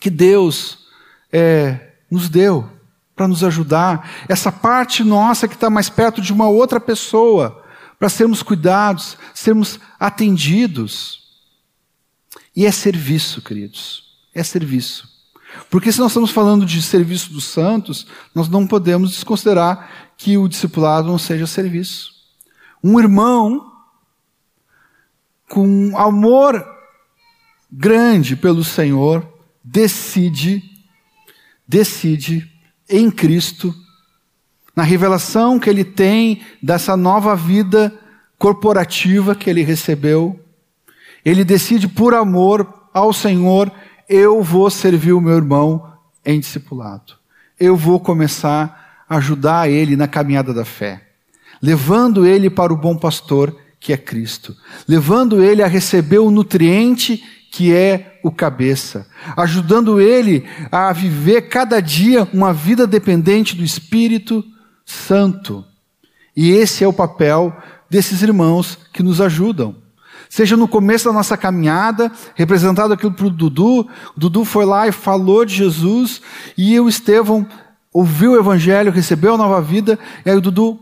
que 0.00 0.10
Deus 0.10 0.86
é, 1.32 1.92
nos 2.10 2.28
deu 2.28 2.68
para 3.14 3.28
nos 3.28 3.44
ajudar, 3.44 4.10
essa 4.28 4.50
parte 4.50 5.04
nossa 5.04 5.46
que 5.46 5.54
está 5.54 5.70
mais 5.70 5.88
perto 5.88 6.20
de 6.20 6.32
uma 6.32 6.48
outra 6.48 6.80
pessoa, 6.80 7.62
para 7.98 8.08
sermos 8.08 8.42
cuidados, 8.42 9.16
sermos 9.32 9.78
atendidos. 10.00 11.22
E 12.56 12.66
é 12.66 12.72
serviço, 12.72 13.40
queridos. 13.40 14.16
É 14.34 14.42
serviço. 14.42 15.08
Porque 15.70 15.92
se 15.92 16.00
nós 16.00 16.10
estamos 16.10 16.30
falando 16.30 16.66
de 16.66 16.82
serviço 16.82 17.32
dos 17.32 17.44
santos, 17.44 18.06
nós 18.34 18.48
não 18.48 18.66
podemos 18.66 19.10
desconsiderar 19.10 20.12
que 20.16 20.36
o 20.36 20.48
discipulado 20.48 21.06
não 21.06 21.18
seja 21.18 21.46
serviço. 21.46 22.11
Um 22.82 22.98
irmão 22.98 23.72
com 25.48 25.96
amor 25.96 26.64
grande 27.70 28.36
pelo 28.36 28.64
Senhor 28.64 29.26
decide 29.62 30.62
decide 31.66 32.50
em 32.88 33.10
Cristo 33.10 33.74
na 34.74 34.82
revelação 34.82 35.58
que 35.58 35.68
ele 35.68 35.84
tem 35.84 36.42
dessa 36.62 36.96
nova 36.96 37.36
vida 37.36 37.92
corporativa 38.38 39.34
que 39.34 39.48
ele 39.48 39.62
recebeu, 39.62 40.38
ele 41.24 41.44
decide 41.44 41.86
por 41.86 42.14
amor 42.14 42.88
ao 42.92 43.12
Senhor, 43.12 43.70
eu 44.08 44.42
vou 44.42 44.68
servir 44.68 45.12
o 45.12 45.20
meu 45.20 45.36
irmão 45.36 45.92
em 46.24 46.40
discipulado. 46.40 47.14
Eu 47.58 47.76
vou 47.76 48.00
começar 48.00 49.04
a 49.08 49.16
ajudar 49.16 49.70
ele 49.70 49.94
na 49.94 50.08
caminhada 50.08 50.52
da 50.52 50.64
fé, 50.64 51.11
levando 51.62 52.26
ele 52.26 52.50
para 52.50 52.72
o 52.72 52.76
bom 52.76 52.96
pastor 52.96 53.56
que 53.78 53.92
é 53.92 53.96
Cristo, 53.96 54.56
levando 54.88 55.42
ele 55.42 55.62
a 55.62 55.66
receber 55.66 56.18
o 56.18 56.30
nutriente 56.30 57.22
que 57.52 57.72
é 57.72 58.18
o 58.24 58.30
cabeça, 58.30 59.06
ajudando 59.36 60.00
ele 60.00 60.48
a 60.70 60.92
viver 60.92 61.42
cada 61.42 61.80
dia 61.80 62.26
uma 62.32 62.52
vida 62.52 62.86
dependente 62.86 63.54
do 63.54 63.62
Espírito 63.62 64.42
Santo. 64.84 65.64
E 66.34 66.50
esse 66.50 66.82
é 66.82 66.88
o 66.88 66.92
papel 66.92 67.54
desses 67.90 68.22
irmãos 68.22 68.78
que 68.92 69.02
nos 69.02 69.20
ajudam. 69.20 69.76
Seja 70.30 70.56
no 70.56 70.66
começo 70.66 71.04
da 71.04 71.12
nossa 71.12 71.36
caminhada, 71.36 72.10
representado 72.34 72.94
aquilo 72.94 73.12
para 73.12 73.26
o 73.26 73.30
Dudu, 73.30 73.80
o 74.16 74.18
Dudu 74.20 74.46
foi 74.46 74.64
lá 74.64 74.88
e 74.88 74.92
falou 74.92 75.44
de 75.44 75.54
Jesus, 75.54 76.22
e 76.56 76.80
o 76.80 76.88
Estevão 76.88 77.46
ouviu 77.92 78.32
o 78.32 78.38
Evangelho, 78.38 78.90
recebeu 78.90 79.34
a 79.34 79.36
nova 79.36 79.60
vida, 79.60 79.98
e 80.24 80.30
aí 80.30 80.36
o 80.36 80.40
Dudu, 80.40 80.80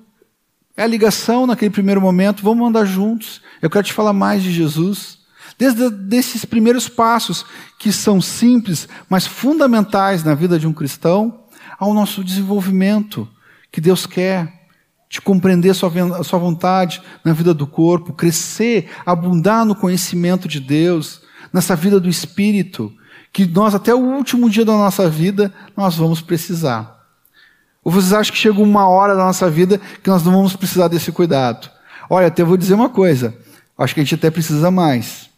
é 0.81 0.83
a 0.83 0.87
ligação 0.87 1.47
naquele 1.47 1.70
primeiro 1.70 2.01
momento, 2.01 2.43
vamos 2.43 2.66
andar 2.66 2.87
juntos, 2.87 3.43
eu 3.61 3.68
quero 3.68 3.85
te 3.85 3.93
falar 3.93 4.14
mais 4.14 4.43
de 4.43 4.51
Jesus. 4.51 5.18
Desde 5.59 5.85
esses 6.16 6.47
primeiros 6.47 6.89
passos, 6.89 7.45
que 7.78 7.93
são 7.93 8.18
simples, 8.18 8.89
mas 9.07 9.26
fundamentais 9.26 10.24
na 10.24 10.35
vida 10.35 10.59
de 10.59 10.66
um 10.66 10.72
cristão, 10.72 11.45
ao 11.78 11.93
nosso 11.93 12.24
desenvolvimento 12.24 13.28
que 13.70 13.78
Deus 13.78 14.07
quer 14.07 14.68
de 15.07 15.20
compreender 15.20 15.68
a 15.68 15.74
sua 15.74 16.39
vontade 16.39 17.03
na 17.22 17.35
vida 17.35 17.53
do 17.53 17.66
corpo, 17.66 18.14
crescer, 18.14 18.89
abundar 19.05 19.66
no 19.66 19.74
conhecimento 19.74 20.49
de 20.49 20.61
Deus, 20.61 21.20
nessa 21.53 21.76
vida 21.76 22.01
do 22.01 22.09
Espírito, 22.09 22.91
que 23.31 23.45
nós 23.45 23.74
até 23.74 23.95
o 23.95 23.99
último 23.99 24.49
dia 24.49 24.64
da 24.64 24.72
nossa 24.72 25.11
vida 25.11 25.53
nós 25.76 25.97
vamos 25.97 26.22
precisar. 26.22 26.99
Ou 27.83 27.91
vocês 27.91 28.12
acham 28.12 28.33
que 28.33 28.39
chega 28.39 28.61
uma 28.61 28.89
hora 28.89 29.16
da 29.16 29.24
nossa 29.24 29.51
vida 29.51 29.81
que 30.03 30.11
nós 30.11 30.22
não 30.22 30.33
vamos 30.33 30.55
precisar 30.55 30.89
desse 30.89 31.11
cuidado? 31.11 31.70
Olha, 32.09 32.26
até 32.26 32.45
vou 32.45 32.57
dizer 32.57 32.74
uma 32.74 32.89
coisa, 32.89 33.35
acho 33.78 33.95
que 33.95 34.01
a 34.01 34.05
gente 34.05 34.14
até 34.14 34.31
precisa 34.31 34.70
mais. 34.70 35.31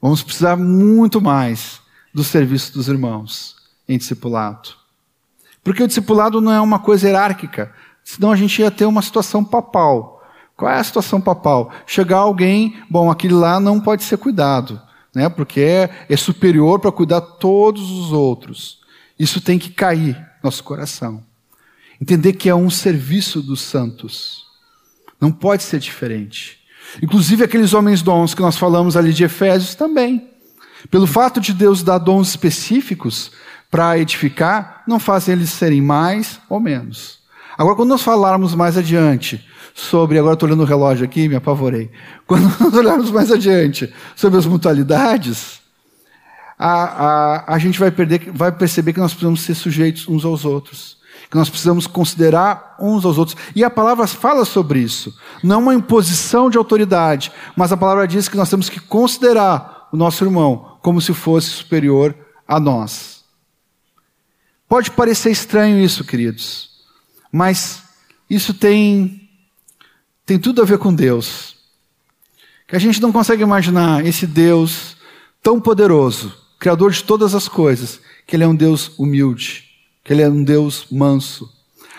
Vamos 0.00 0.22
precisar 0.22 0.56
muito 0.56 1.20
mais 1.20 1.80
do 2.14 2.22
serviço 2.22 2.72
dos 2.72 2.86
irmãos 2.88 3.56
em 3.88 3.98
discipulado. 3.98 4.70
Porque 5.64 5.82
o 5.82 5.86
discipulado 5.88 6.40
não 6.40 6.52
é 6.52 6.60
uma 6.60 6.78
coisa 6.78 7.08
hierárquica, 7.08 7.72
senão 8.04 8.30
a 8.30 8.36
gente 8.36 8.60
ia 8.60 8.70
ter 8.70 8.84
uma 8.84 9.02
situação 9.02 9.44
papal. 9.44 10.22
Qual 10.56 10.70
é 10.70 10.78
a 10.78 10.84
situação 10.84 11.20
papal? 11.20 11.72
Chegar 11.86 12.18
alguém, 12.18 12.80
bom, 12.88 13.10
aquele 13.10 13.34
lá 13.34 13.58
não 13.58 13.80
pode 13.80 14.04
ser 14.04 14.16
cuidado, 14.16 14.80
né? 15.14 15.28
porque 15.28 15.60
é, 15.60 16.06
é 16.08 16.16
superior 16.16 16.78
para 16.78 16.92
cuidar 16.92 17.20
todos 17.20 17.90
os 17.90 18.12
outros. 18.12 18.80
Isso 19.18 19.40
tem 19.40 19.58
que 19.58 19.70
cair 19.70 20.25
nosso 20.46 20.64
coração. 20.64 21.22
Entender 22.00 22.34
que 22.34 22.48
é 22.48 22.54
um 22.54 22.70
serviço 22.70 23.42
dos 23.42 23.60
santos. 23.60 24.44
Não 25.20 25.30
pode 25.30 25.62
ser 25.62 25.78
diferente. 25.78 26.58
Inclusive 27.02 27.44
aqueles 27.44 27.74
homens 27.74 28.02
dons 28.02 28.34
que 28.34 28.42
nós 28.42 28.56
falamos 28.56 28.96
ali 28.96 29.12
de 29.12 29.24
Efésios 29.24 29.74
também. 29.74 30.30
Pelo 30.90 31.06
fato 31.06 31.40
de 31.40 31.52
Deus 31.52 31.82
dar 31.82 31.98
dons 31.98 32.28
específicos 32.28 33.32
para 33.70 33.98
edificar, 33.98 34.82
não 34.86 34.98
faz 34.98 35.28
eles 35.28 35.50
serem 35.50 35.80
mais 35.80 36.40
ou 36.48 36.60
menos. 36.60 37.18
Agora, 37.58 37.74
quando 37.74 37.88
nós 37.88 38.02
falarmos 38.02 38.54
mais 38.54 38.76
adiante 38.76 39.44
sobre, 39.74 40.18
agora 40.18 40.34
estou 40.34 40.46
olhando 40.48 40.62
o 40.62 40.66
relógio 40.66 41.04
aqui, 41.04 41.28
me 41.28 41.34
apavorei. 41.34 41.90
Quando 42.26 42.44
nós 42.60 42.74
olharmos 42.74 43.10
mais 43.10 43.30
adiante 43.32 43.92
sobre 44.14 44.38
as 44.38 44.46
mutualidades, 44.46 45.60
a, 46.58 46.72
a, 46.72 47.54
a 47.54 47.58
gente 47.58 47.78
vai, 47.78 47.90
perder, 47.90 48.30
vai 48.32 48.50
perceber 48.50 48.92
que 48.92 49.00
nós 49.00 49.12
precisamos 49.12 49.42
ser 49.42 49.54
sujeitos 49.54 50.08
uns 50.08 50.24
aos 50.24 50.44
outros. 50.44 50.96
Que 51.30 51.36
nós 51.36 51.50
precisamos 51.50 51.86
considerar 51.86 52.76
uns 52.80 53.04
aos 53.04 53.18
outros. 53.18 53.36
E 53.54 53.64
a 53.64 53.70
palavra 53.70 54.06
fala 54.06 54.44
sobre 54.44 54.78
isso. 54.78 55.16
Não 55.42 55.60
uma 55.60 55.74
imposição 55.74 56.48
de 56.48 56.56
autoridade, 56.56 57.32
mas 57.56 57.72
a 57.72 57.76
palavra 57.76 58.06
diz 58.06 58.28
que 58.28 58.36
nós 58.36 58.48
temos 58.48 58.68
que 58.68 58.80
considerar 58.80 59.88
o 59.92 59.96
nosso 59.96 60.24
irmão 60.24 60.78
como 60.82 61.00
se 61.00 61.12
fosse 61.12 61.48
superior 61.48 62.14
a 62.46 62.60
nós. 62.60 63.24
Pode 64.68 64.90
parecer 64.90 65.30
estranho 65.30 65.78
isso, 65.78 66.04
queridos, 66.04 66.70
mas 67.30 67.82
isso 68.28 68.52
tem, 68.52 69.28
tem 70.24 70.38
tudo 70.38 70.60
a 70.60 70.64
ver 70.64 70.78
com 70.78 70.92
Deus. 70.92 71.56
Que 72.66 72.74
a 72.74 72.78
gente 72.78 73.00
não 73.00 73.12
consegue 73.12 73.42
imaginar 73.42 74.04
esse 74.04 74.26
Deus 74.26 74.96
tão 75.40 75.60
poderoso, 75.60 76.36
Criador 76.58 76.90
de 76.90 77.04
todas 77.04 77.34
as 77.34 77.48
coisas, 77.48 78.00
que 78.26 78.36
Ele 78.36 78.44
é 78.44 78.48
um 78.48 78.54
Deus 78.54 78.98
humilde, 78.98 79.64
que 80.02 80.12
Ele 80.12 80.22
é 80.22 80.28
um 80.28 80.42
Deus 80.42 80.86
manso. 80.90 81.50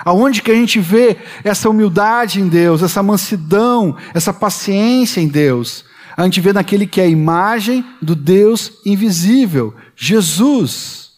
Aonde 0.03 0.41
que 0.41 0.51
a 0.51 0.55
gente 0.55 0.79
vê 0.79 1.17
essa 1.43 1.69
humildade 1.69 2.39
em 2.39 2.47
Deus, 2.47 2.83
essa 2.83 3.01
mansidão, 3.01 3.95
essa 4.13 4.33
paciência 4.33 5.21
em 5.21 5.27
Deus? 5.27 5.85
A 6.15 6.23
gente 6.23 6.41
vê 6.41 6.53
naquele 6.53 6.87
que 6.87 6.99
é 6.99 7.03
a 7.03 7.07
imagem 7.07 7.85
do 8.01 8.15
Deus 8.15 8.73
invisível, 8.85 9.73
Jesus. 9.95 11.11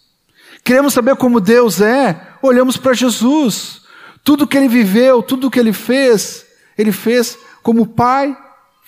Queremos 0.63 0.93
saber 0.93 1.15
como 1.15 1.39
Deus 1.39 1.81
é? 1.81 2.27
Olhamos 2.41 2.77
para 2.77 2.93
Jesus. 2.93 3.81
Tudo 4.23 4.45
que 4.47 4.57
ele 4.57 4.67
viveu, 4.67 5.23
tudo 5.23 5.49
que 5.49 5.59
ele 5.59 5.73
fez, 5.73 6.45
ele 6.77 6.91
fez 6.91 7.37
como 7.63 7.87
Pai 7.87 8.37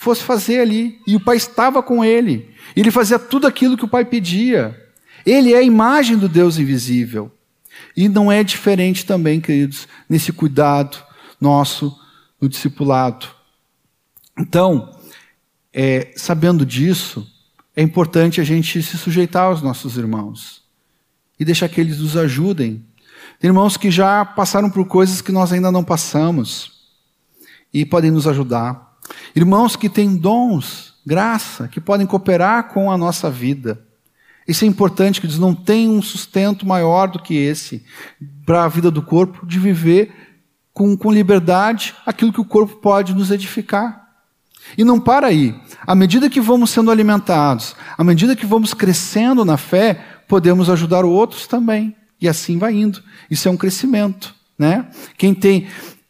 fosse 0.02 0.24
fazer 0.24 0.60
ali. 0.60 1.00
E 1.06 1.16
o 1.16 1.20
Pai 1.20 1.38
estava 1.38 1.84
com 1.84 2.04
ele. 2.04 2.50
Ele 2.76 2.90
fazia 2.90 3.20
tudo 3.20 3.46
aquilo 3.46 3.78
que 3.78 3.86
o 3.86 3.88
Pai 3.88 4.04
pedia. 4.04 4.76
Ele 5.24 5.54
é 5.54 5.58
a 5.58 5.62
imagem 5.62 6.18
do 6.18 6.28
Deus 6.28 6.58
invisível. 6.58 7.32
E 7.96 8.10
não 8.10 8.32
é 8.32 8.44
diferente 8.44 9.06
também, 9.06 9.40
queridos, 9.40 9.88
nesse 10.10 10.34
cuidado 10.34 10.98
nosso 11.40 11.96
no 12.42 12.50
discipulado. 12.50 13.28
Então, 14.40 14.98
é, 15.72 16.12
sabendo 16.16 16.66
disso, 16.66 17.28
é 17.76 17.84
importante 17.84 18.42
a 18.42 18.44
gente 18.44 18.82
se 18.82 18.98
sujeitar 18.98 19.44
aos 19.44 19.62
nossos 19.62 19.98
irmãos 19.98 20.64
e 21.40 21.46
deixar 21.46 21.70
que 21.70 21.80
eles 21.80 22.00
nos 22.00 22.18
ajudem. 22.18 22.84
Irmãos 23.42 23.78
que 23.78 23.92
já 23.92 24.26
passaram 24.26 24.72
por 24.72 24.88
coisas 24.88 25.22
que 25.22 25.32
nós 25.32 25.54
ainda 25.54 25.72
não 25.72 25.84
passamos 25.84 26.90
e 27.72 27.86
podem 27.86 28.10
nos 28.10 28.26
ajudar. 28.26 28.91
Irmãos 29.36 29.76
que 29.76 29.90
têm 29.90 30.16
dons, 30.16 30.94
graça, 31.06 31.68
que 31.68 31.80
podem 31.80 32.06
cooperar 32.06 32.70
com 32.70 32.92
a 32.92 32.98
nossa 32.98 33.30
vida. 33.30 33.82
Isso 34.48 34.66
é 34.66 34.68
importante, 34.68 35.22
que 35.22 35.28
eles 35.28 35.38
não 35.38 35.54
têm 35.54 35.90
um 35.90 36.02
sustento 36.02 36.66
maior 36.66 37.08
do 37.08 37.20
que 37.20 37.36
esse 37.36 37.86
para 38.46 38.66
a 38.66 38.68
vida 38.68 38.92
do 38.92 39.02
corpo, 39.02 39.46
de 39.46 39.60
viver 39.60 40.12
com, 40.74 40.98
com 40.98 41.12
liberdade 41.12 41.94
aquilo 42.06 42.34
que 42.34 42.42
o 42.42 42.46
corpo 42.46 42.78
pode 42.78 43.14
nos 43.14 43.32
edificar. 43.32 44.02
E 44.78 44.84
não 44.84 45.00
para 45.00 45.28
aí. 45.28 45.56
À 45.86 45.96
medida 45.96 46.30
que 46.30 46.40
vamos 46.40 46.70
sendo 46.70 46.92
alimentados, 46.92 47.76
à 47.98 48.04
medida 48.04 48.36
que 48.36 48.46
vamos 48.46 48.74
crescendo 48.74 49.44
na 49.44 49.58
fé, 49.58 50.04
podemos 50.28 50.70
ajudar 50.70 51.04
outros 51.04 51.48
também. 51.48 51.96
E 52.20 52.28
assim 52.28 52.58
vai 52.58 52.74
indo. 52.74 53.02
Isso 53.30 53.48
é 53.48 53.52
um 53.52 53.58
crescimento. 53.58 54.34
Né? 54.58 54.88
Quem 55.18 55.34
tem, 55.34 55.68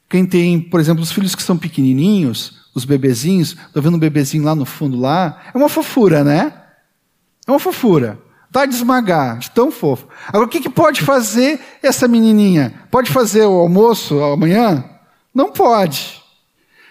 quem 0.10 0.26
tem, 0.26 0.60
por 0.60 0.80
exemplo, 0.80 1.02
os 1.02 1.12
filhos 1.12 1.36
que 1.36 1.44
são 1.44 1.58
pequenininhos, 1.58 2.61
os 2.74 2.86
bebezinhos, 2.86 3.56
estou 3.68 3.82
vendo 3.82 3.96
um 3.96 4.00
bebezinho 4.00 4.44
lá 4.44 4.56
no 4.56 4.66
fundo 4.66 5.00
lá, 5.00 5.42
é 5.54 5.58
uma 5.58 5.70
fofura, 5.70 6.24
né? 6.24 6.54
É 7.48 7.52
uma 7.52 7.60
fofura. 7.60 8.18
Dá 8.50 8.66
de 8.66 8.76
esmagar, 8.76 9.40
de 9.40 9.50
tão 9.52 9.72
fofo. 9.72 10.08
Agora, 10.28 10.46
o 10.46 10.50
que, 10.50 10.60
que 10.60 10.70
pode 10.70 11.02
fazer 11.02 11.60
essa 11.82 12.08
menininha? 12.08 12.74
Pode 12.92 13.10
fazer 13.10 13.46
o 13.46 13.60
almoço 13.60 14.22
amanhã? 14.22 14.84
Não 15.34 15.52
pode. 15.52 16.22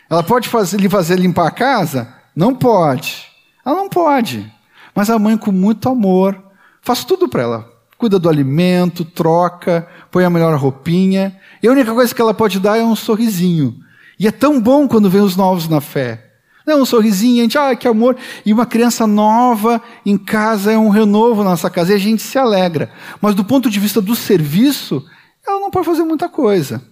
Ela 0.08 0.22
pode 0.22 0.48
fazer, 0.48 0.80
lhe 0.80 0.88
fazer 0.88 1.18
limpar 1.18 1.46
a 1.46 1.50
casa? 1.50 2.08
Não 2.34 2.54
pode. 2.54 3.26
Ela 3.64 3.76
não 3.76 3.88
pode. 3.88 4.50
Mas 4.94 5.10
a 5.10 5.18
mãe, 5.18 5.36
com 5.36 5.52
muito 5.52 5.88
amor, 5.88 6.42
faz 6.80 7.04
tudo 7.04 7.28
para 7.28 7.42
ela. 7.42 7.72
Cuida 7.98 8.18
do 8.18 8.30
alimento, 8.30 9.04
troca, 9.04 9.86
põe 10.10 10.24
a 10.24 10.30
melhor 10.30 10.56
roupinha. 10.58 11.38
E 11.62 11.68
a 11.68 11.70
única 11.70 11.92
coisa 11.92 12.14
que 12.14 12.22
ela 12.22 12.32
pode 12.32 12.58
dar 12.58 12.78
é 12.78 12.82
um 12.82 12.96
sorrisinho. 12.96 13.76
E 14.20 14.26
é 14.26 14.30
tão 14.30 14.60
bom 14.60 14.86
quando 14.86 15.08
vem 15.08 15.22
os 15.22 15.34
novos 15.34 15.66
na 15.66 15.80
fé. 15.80 16.26
Não, 16.66 16.82
um 16.82 16.84
sorrisinho, 16.84 17.40
a 17.40 17.42
gente, 17.42 17.56
ah, 17.56 17.74
que 17.74 17.88
amor. 17.88 18.18
E 18.44 18.52
uma 18.52 18.66
criança 18.66 19.06
nova 19.06 19.82
em 20.04 20.18
casa 20.18 20.70
é 20.70 20.76
um 20.76 20.90
renovo 20.90 21.42
na 21.42 21.50
nossa 21.50 21.70
casa. 21.70 21.92
E 21.92 21.94
a 21.94 21.98
gente 21.98 22.22
se 22.22 22.36
alegra. 22.36 22.92
Mas 23.18 23.34
do 23.34 23.42
ponto 23.42 23.70
de 23.70 23.80
vista 23.80 23.98
do 23.98 24.14
serviço, 24.14 25.02
ela 25.44 25.58
não 25.58 25.70
pode 25.70 25.86
fazer 25.86 26.02
muita 26.02 26.28
coisa. 26.28 26.82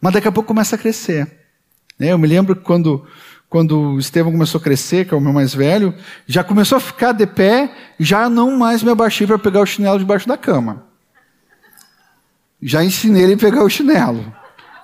Mas 0.00 0.12
daqui 0.12 0.26
a 0.26 0.32
pouco 0.32 0.48
começa 0.48 0.74
a 0.74 0.78
crescer. 0.78 1.30
Né? 1.96 2.12
Eu 2.12 2.18
me 2.18 2.26
lembro 2.26 2.56
quando, 2.56 3.06
quando 3.48 3.92
o 3.92 3.98
Estevão 4.00 4.32
começou 4.32 4.60
a 4.60 4.64
crescer, 4.64 5.06
que 5.06 5.14
é 5.14 5.16
o 5.16 5.20
meu 5.20 5.32
mais 5.32 5.54
velho, 5.54 5.94
já 6.26 6.42
começou 6.42 6.78
a 6.78 6.80
ficar 6.80 7.12
de 7.12 7.28
pé, 7.28 7.72
já 7.96 8.28
não 8.28 8.58
mais 8.58 8.82
me 8.82 8.90
abaixei 8.90 9.24
para 9.24 9.38
pegar 9.38 9.60
o 9.60 9.66
chinelo 9.66 10.00
debaixo 10.00 10.26
da 10.26 10.36
cama. 10.36 10.84
Já 12.60 12.82
ensinei 12.82 13.22
ele 13.22 13.34
a 13.34 13.38
pegar 13.38 13.62
o 13.62 13.70
chinelo. 13.70 14.34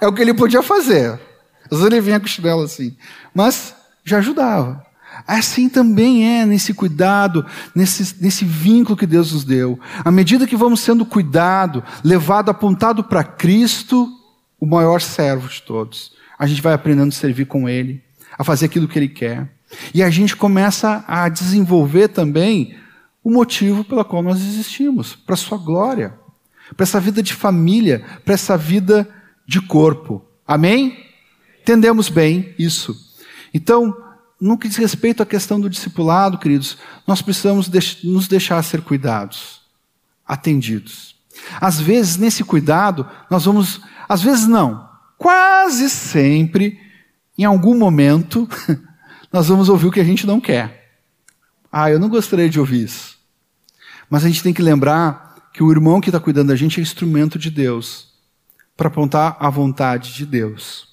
É 0.01 0.07
o 0.07 0.13
que 0.13 0.23
ele 0.23 0.33
podia 0.33 0.63
fazer. 0.63 1.32
Às 1.73 1.79
vezes 1.79 1.93
ele 1.93 2.01
vinha 2.01 2.21
com 2.21 2.27
chinelo 2.27 2.63
assim. 2.63 2.95
Mas 3.35 3.75
já 4.05 4.19
ajudava. 4.19 4.85
Assim 5.27 5.69
também 5.69 6.41
é 6.41 6.47
nesse 6.47 6.73
cuidado, 6.73 7.45
nesse, 7.75 8.23
nesse 8.23 8.45
vínculo 8.45 8.97
que 8.97 9.07
Deus 9.07 9.33
nos 9.33 9.45
deu. 9.45 9.81
À 10.05 10.11
medida 10.11 10.47
que 10.47 10.57
vamos 10.57 10.81
sendo 10.81 11.05
cuidado, 11.05 11.83
levado, 12.05 12.51
apontado 12.51 13.03
para 13.03 13.25
Cristo, 13.25 14.09
o 14.61 14.67
maior 14.67 15.01
servo 15.01 15.49
de 15.49 15.63
todos 15.63 16.13
a 16.43 16.47
gente 16.47 16.61
vai 16.61 16.73
aprendendo 16.73 17.11
a 17.11 17.13
servir 17.13 17.45
com 17.45 17.69
Ele, 17.69 18.03
a 18.37 18.43
fazer 18.43 18.67
aquilo 18.67 18.89
que 18.89 18.99
Ele 18.99 19.07
quer. 19.07 19.49
E 19.95 20.03
a 20.03 20.11
gente 20.11 20.35
começa 20.35 21.05
a 21.07 21.29
desenvolver 21.29 22.09
também 22.09 22.75
o 23.23 23.31
motivo 23.31 23.85
pelo 23.85 24.05
qual 24.05 24.25
nós 24.25 24.41
existimos, 24.41 25.15
para 25.15 25.35
a 25.35 25.39
Sua 25.39 25.57
glória, 25.57 26.15
para 26.77 26.83
essa 26.83 26.99
vida 26.99 27.23
de 27.23 27.33
família, 27.33 28.05
para 28.25 28.35
essa 28.35 28.57
vida 28.57 29.09
de 29.47 29.61
corpo. 29.61 30.21
Amém? 30.45 30.99
Entendemos 31.63 32.09
bem 32.09 32.55
isso. 32.59 32.97
Então, 33.55 33.97
no 34.41 34.59
que 34.59 34.69
diz 34.69 34.77
respeito 34.77 35.23
à 35.23 35.27
questão 35.27 35.61
do 35.61 35.71
discipulado, 35.71 36.39
queridos, 36.39 36.77
nós 37.07 37.23
precisamos 37.23 37.71
nos 38.03 38.29
deixar 38.29 38.63
ser 38.63 38.83
cuidados, 38.83 39.63
atendidos. 40.27 41.17
Às 41.61 41.81
vezes, 41.81 42.17
nesse 42.17 42.45
cuidado, 42.45 43.09
nós 43.31 43.45
vamos. 43.45 43.81
Às 44.09 44.23
vezes, 44.23 44.47
não 44.47 44.93
quase 45.23 45.89
sempre, 45.89 46.81
em 47.39 47.45
algum 47.45 47.79
momento, 47.79 48.49
nós 49.33 49.47
vamos 49.47 49.69
ouvir 49.69 49.87
o 49.87 49.93
que 49.93 50.01
a 50.01 50.05
gente 50.05 50.27
não 50.27 50.41
quer. 50.41 50.99
Ah, 51.71 51.89
eu 51.89 52.01
não 52.01 52.09
gostaria 52.09 52.51
de 52.51 52.59
ouvir 52.59 52.87
isso. 52.87 53.17
Mas 54.11 54.25
a 54.25 54.29
gente 54.29 54.43
tem 54.43 54.53
que 54.53 54.61
lembrar 54.61 55.49
que 55.55 55.63
o 55.63 55.71
irmão 55.71 56.01
que 56.01 56.09
está 56.09 56.19
cuidando 56.19 56.49
da 56.49 56.57
gente 56.57 56.81
é 56.81 56.83
instrumento 56.83 57.39
de 57.39 57.51
Deus 57.51 58.09
para 58.77 58.89
apontar 58.89 59.37
a 59.39 59.49
vontade 59.49 60.13
de 60.13 60.27
Deus. 60.27 60.89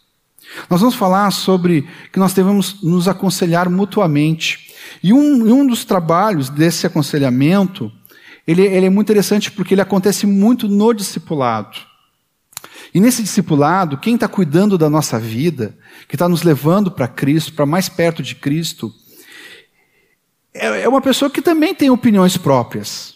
Nós 0.70 0.82
vamos 0.82 0.95
falar 0.95 1.32
sobre 1.32 1.88
que 2.12 2.20
nós 2.20 2.34
devemos 2.34 2.82
nos 2.82 3.08
aconselhar 3.08 3.70
mutuamente. 3.70 4.74
E 5.04 5.14
um, 5.14 5.54
um 5.54 5.66
dos 5.66 5.86
trabalhos 5.86 6.50
desse 6.50 6.88
aconselhamento, 6.88 7.91
ele, 8.47 8.64
ele 8.64 8.88
é 8.88 8.89
muito 8.89 9.08
interessante 9.08 9.52
porque 9.52 9.74
ele 9.74 9.82
acontece 9.82 10.26
muito 10.26 10.68
no 10.68 10.93
discipulado. 10.93 11.78
E 12.93 13.00
nesse 13.00 13.22
discipulado, 13.22 13.97
quem 13.97 14.16
está 14.16 14.28
cuidando 14.28 14.78
da 14.78 14.89
nossa 14.89 15.20
vida, 15.20 15.78
que 16.08 16.16
está 16.16 16.28
nos 16.28 16.41
levando 16.41 16.89
para 16.89 17.08
Cristo, 17.08 17.54
para 17.54 17.66
mais 17.66 17.88
perto 17.88 18.24
de 18.24 18.34
Cristo, 18.34 18.91
é, 20.54 20.82
é 20.82 20.89
uma 20.89 21.02
pessoa 21.02 21.30
que 21.30 21.41
também 21.41 21.76
tem 21.76 21.89
opiniões 21.89 22.36
próprias, 22.36 23.16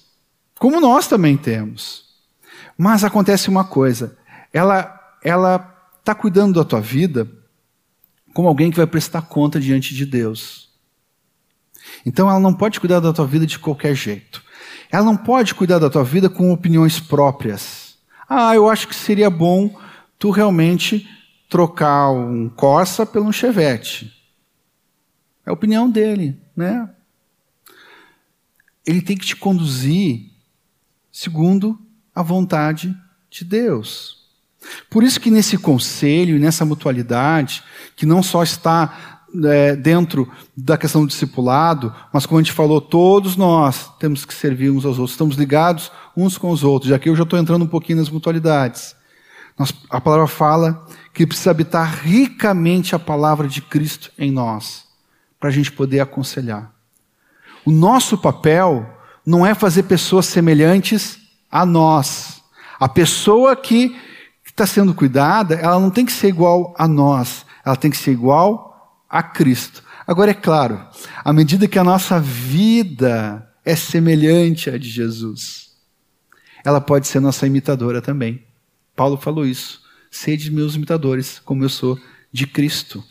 como 0.60 0.80
nós 0.80 1.08
também 1.08 1.36
temos. 1.36 2.04
Mas 2.78 3.04
acontece 3.04 3.50
uma 3.50 3.64
coisa: 3.64 4.16
ela 4.52 5.00
ela 5.24 5.73
está 6.04 6.14
cuidando 6.14 6.56
da 6.56 6.66
tua 6.66 6.82
vida 6.82 7.26
como 8.34 8.50
alguém 8.50 8.70
que 8.70 8.76
vai 8.76 8.86
prestar 8.86 9.22
conta 9.22 9.58
diante 9.58 9.96
de 9.96 10.06
Deus. 10.06 10.70
Então 12.06 12.30
ela 12.30 12.42
não 12.42 12.54
pode 12.54 12.80
cuidar 12.80 13.00
da 13.00 13.14
tua 13.14 13.26
vida 13.26 13.46
de 13.46 13.58
qualquer 13.58 13.96
jeito. 13.96 14.44
Ela 14.92 15.06
não 15.06 15.16
pode 15.16 15.56
cuidar 15.56 15.80
da 15.80 15.90
tua 15.90 16.04
vida 16.04 16.30
com 16.30 16.52
opiniões 16.52 17.00
próprias. 17.00 17.98
Ah, 18.28 18.54
eu 18.54 18.70
acho 18.70 18.88
que 18.88 18.96
seria 18.96 19.30
bom 19.30 19.80
tu 20.20 20.30
realmente 20.30 21.10
trocar 21.50 22.12
um 22.12 22.50
Corsa 22.50 23.06
pelo 23.06 23.26
um 23.26 23.32
Chevette. 23.32 24.14
É 25.46 25.52
a 25.52 25.54
opinião 25.54 25.90
dele, 25.90 26.38
né? 26.56 26.90
Ele 28.86 29.02
tem 29.02 29.16
que 29.18 29.26
te 29.26 29.38
conduzir 29.38 30.32
segundo 31.12 31.80
a 32.14 32.22
vontade 32.22 32.94
de 33.30 33.46
Deus. 33.46 34.23
Por 34.90 35.04
isso 35.04 35.20
que 35.20 35.32
nesse 35.32 35.58
conselho 35.58 36.36
e 36.36 36.40
nessa 36.40 36.66
mutualidade, 36.66 37.64
que 37.96 38.06
não 38.06 38.24
só 38.24 38.44
está 38.44 39.14
é, 39.46 39.76
dentro 39.76 40.32
da 40.56 40.78
questão 40.78 41.02
do 41.02 41.08
discipulado, 41.08 41.94
mas 42.12 42.26
como 42.26 42.40
a 42.40 42.44
gente 42.44 42.54
falou, 42.54 42.80
todos 42.80 43.36
nós 43.36 43.92
temos 44.00 44.26
que 44.26 44.34
servir 44.34 44.70
uns 44.70 44.86
aos 44.86 45.00
outros, 45.00 45.12
estamos 45.12 45.36
ligados 45.36 45.92
uns 46.16 46.38
com 46.38 46.52
os 46.52 46.64
outros. 46.64 46.90
Já 46.90 47.00
que 47.00 47.10
eu 47.10 47.16
já 47.16 47.24
estou 47.24 47.40
entrando 47.40 47.64
um 47.64 47.68
pouquinho 47.68 48.00
nas 48.00 48.10
mutualidades. 48.10 48.96
Nós, 49.58 49.74
a 49.90 50.02
palavra 50.02 50.28
fala 50.28 50.86
que 51.14 51.28
precisa 51.28 51.52
habitar 51.52 52.02
ricamente 52.04 52.96
a 52.96 53.00
palavra 53.00 53.48
de 53.48 53.62
Cristo 53.62 54.12
em 54.18 54.32
nós, 54.32 54.86
para 55.40 55.50
a 55.50 55.52
gente 55.52 55.72
poder 55.72 56.00
aconselhar. 56.00 56.72
O 57.66 57.72
nosso 57.72 58.18
papel 58.18 58.88
não 59.26 59.46
é 59.46 59.54
fazer 59.54 59.84
pessoas 59.84 60.26
semelhantes 60.26 61.20
a 61.52 61.66
nós. 61.66 62.42
A 62.80 62.90
pessoa 62.90 63.56
que 63.56 63.96
está 64.54 64.66
sendo 64.68 64.94
cuidada, 64.94 65.56
ela 65.56 65.80
não 65.80 65.90
tem 65.90 66.06
que 66.06 66.12
ser 66.12 66.28
igual 66.28 66.74
a 66.78 66.88
nós, 66.88 67.46
ela 67.66 67.76
tem 67.76 67.90
que 67.90 67.98
ser 67.98 68.12
igual 68.12 69.04
a 69.10 69.22
Cristo. 69.22 69.84
Agora, 70.06 70.32
é 70.32 70.34
claro, 70.34 70.80
à 71.24 71.34
medida 71.34 71.68
que 71.68 71.80
a 71.80 71.84
nossa 71.84 72.20
vida 72.20 73.50
é 73.66 73.76
semelhante 73.76 74.70
à 74.70 74.78
de 74.78 74.90
Jesus, 74.90 75.72
ela 76.64 76.80
pode 76.80 77.08
ser 77.08 77.20
nossa 77.20 77.48
imitadora 77.48 78.02
também. 78.02 78.44
Paulo 78.96 79.18
falou 79.18 79.46
isso. 79.46 79.82
Sede 80.12 80.52
meus 80.52 80.76
imitadores, 80.76 81.42
como 81.44 81.64
eu 81.64 81.70
sou 81.70 81.98
de 82.32 82.46
Cristo. 82.46 83.04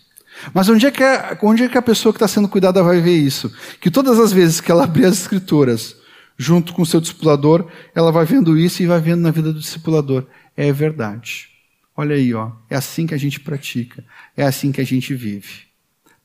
Mas 0.54 0.68
onde 0.68 0.86
é 0.86 0.90
que 0.90 1.02
a, 1.02 1.36
onde 1.42 1.64
é 1.64 1.68
que 1.68 1.76
a 1.76 1.82
pessoa 1.82 2.12
que 2.12 2.16
está 2.16 2.28
sendo 2.28 2.48
cuidada 2.48 2.82
vai 2.82 3.00
ver 3.00 3.16
isso? 3.16 3.52
Que 3.80 3.90
todas 3.90 4.18
as 4.18 4.32
vezes 4.32 4.60
que 4.60 4.70
ela 4.70 4.84
abrir 4.84 5.04
as 5.04 5.18
escrituras, 5.18 5.96
junto 6.36 6.72
com 6.72 6.82
o 6.82 6.86
seu 6.86 7.00
discipulador, 7.00 7.68
ela 7.94 8.12
vai 8.12 8.24
vendo 8.24 8.56
isso 8.56 8.82
e 8.82 8.86
vai 8.86 9.00
vendo 9.00 9.20
na 9.20 9.30
vida 9.30 9.52
do 9.52 9.60
discipulador. 9.60 10.26
É 10.56 10.72
verdade. 10.72 11.48
Olha 11.96 12.16
aí, 12.16 12.32
ó. 12.34 12.52
É 12.70 12.76
assim 12.76 13.06
que 13.06 13.14
a 13.14 13.18
gente 13.18 13.40
pratica. 13.40 14.04
É 14.36 14.44
assim 14.44 14.72
que 14.72 14.80
a 14.80 14.84
gente 14.84 15.14
vive. 15.14 15.64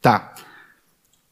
Tá. 0.01 0.33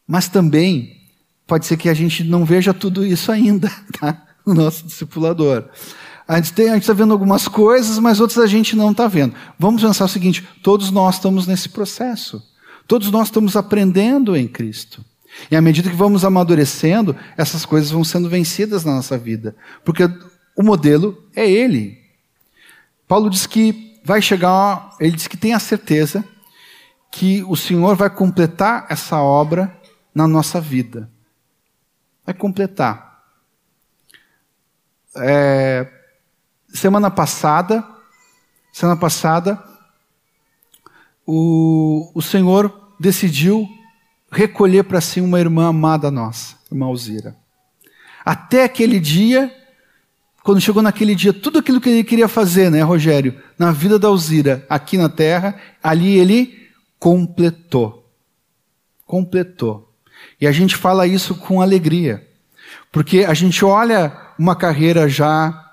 Mas 0.08 0.28
também 0.28 1.02
pode 1.48 1.66
ser 1.66 1.78
que 1.78 1.90
a 1.90 1.94
gente 1.94 2.24
não 2.24 2.46
veja 2.46 2.74
tudo 2.74 3.06
isso 3.06 3.32
ainda, 3.32 3.70
tá? 4.00 4.26
No 4.46 4.54
nosso 4.54 4.86
discipulador. 4.86 5.70
A 6.28 6.38
gente 6.38 6.60
está 6.60 6.94
vendo 6.94 7.14
algumas 7.14 7.48
coisas, 7.48 8.00
mas 8.00 8.20
outras 8.20 8.40
a 8.40 8.48
gente 8.48 8.76
não 8.76 8.92
está 8.92 9.08
vendo. 9.08 9.36
Vamos 9.60 9.82
pensar 9.82 10.06
o 10.06 10.10
seguinte: 10.10 10.48
todos 10.64 10.92
nós 10.92 11.16
estamos 11.16 11.46
nesse 11.46 11.70
processo. 11.70 12.42
Todos 12.88 13.10
nós 13.12 13.28
estamos 13.28 13.56
aprendendo 13.56 14.36
em 14.36 14.48
Cristo. 14.48 15.04
E 15.50 15.56
à 15.56 15.62
medida 15.62 15.90
que 15.90 15.96
vamos 15.96 16.24
amadurecendo, 16.24 17.16
essas 17.36 17.66
coisas 17.66 17.92
vão 17.92 18.04
sendo 18.04 18.30
vencidas 18.30 18.86
na 18.86 18.96
nossa 18.96 19.18
vida. 19.18 19.56
Porque 19.84 20.04
o 20.56 20.64
modelo 20.64 21.24
é 21.36 21.50
Ele. 21.50 22.05
Paulo 23.08 23.30
diz 23.30 23.46
que 23.46 24.00
vai 24.04 24.22
chegar, 24.22 24.96
ele 25.00 25.16
diz 25.16 25.28
que 25.28 25.38
tem 25.38 25.54
a 25.54 25.60
certeza 25.60 26.24
que 27.12 27.44
o 27.44 27.56
Senhor 27.56 27.96
vai 27.96 28.10
completar 28.10 28.86
essa 28.90 29.22
obra 29.22 29.76
na 30.14 30.28
nossa 30.28 30.60
vida. 30.60 31.10
Vai 32.26 32.34
completar. 32.34 33.24
É, 35.18 35.90
semana 36.68 37.10
passada, 37.10 37.88
semana 38.72 39.00
passada, 39.00 39.64
o, 41.26 42.12
o 42.14 42.22
Senhor 42.22 42.94
decidiu 43.00 43.68
recolher 44.32 44.84
para 44.84 45.00
si 45.00 45.22
uma 45.22 45.40
irmã 45.40 45.70
amada 45.70 46.12
nossa, 46.12 46.58
irmã 46.70 46.88
Alzira. 46.88 47.36
Até 48.26 48.64
aquele 48.64 49.00
dia, 49.00 49.54
quando 50.46 50.62
chegou 50.62 50.84
naquele 50.84 51.16
dia, 51.16 51.34
tudo 51.34 51.58
aquilo 51.58 51.82
que 51.82 51.90
ele 51.90 52.04
queria 52.04 52.28
fazer, 52.28 52.70
né, 52.70 52.84
Rogério, 52.84 53.34
na 53.58 53.72
vida 53.72 53.98
da 53.98 54.10
Alzira, 54.10 54.64
aqui 54.70 54.96
na 54.96 55.10
terra, 55.10 55.60
ali 55.82 56.20
ele 56.20 56.70
completou. 57.00 58.08
Completou. 59.08 59.92
E 60.40 60.46
a 60.46 60.52
gente 60.52 60.76
fala 60.76 61.08
isso 61.08 61.34
com 61.34 61.64
alegria, 61.64 62.24
porque 62.92 63.26
a 63.26 63.34
gente 63.34 63.66
olha 63.66 64.16
uma 64.38 64.56
carreira 64.56 65.10
já 65.10 65.68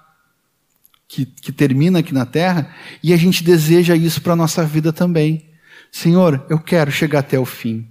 que, 1.07 1.27
que 1.27 1.53
termina 1.53 1.99
aqui 1.99 2.15
na 2.15 2.25
terra, 2.25 2.75
e 3.03 3.13
a 3.13 3.17
gente 3.19 3.45
deseja 3.45 3.95
isso 3.95 4.23
para 4.23 4.33
a 4.33 4.37
nossa 4.37 4.65
vida 4.65 4.91
também. 4.91 5.51
Senhor, 5.91 6.47
eu 6.49 6.59
quero 6.59 6.91
chegar 6.91 7.19
até 7.19 7.39
o 7.39 7.45
fim. 7.45 7.87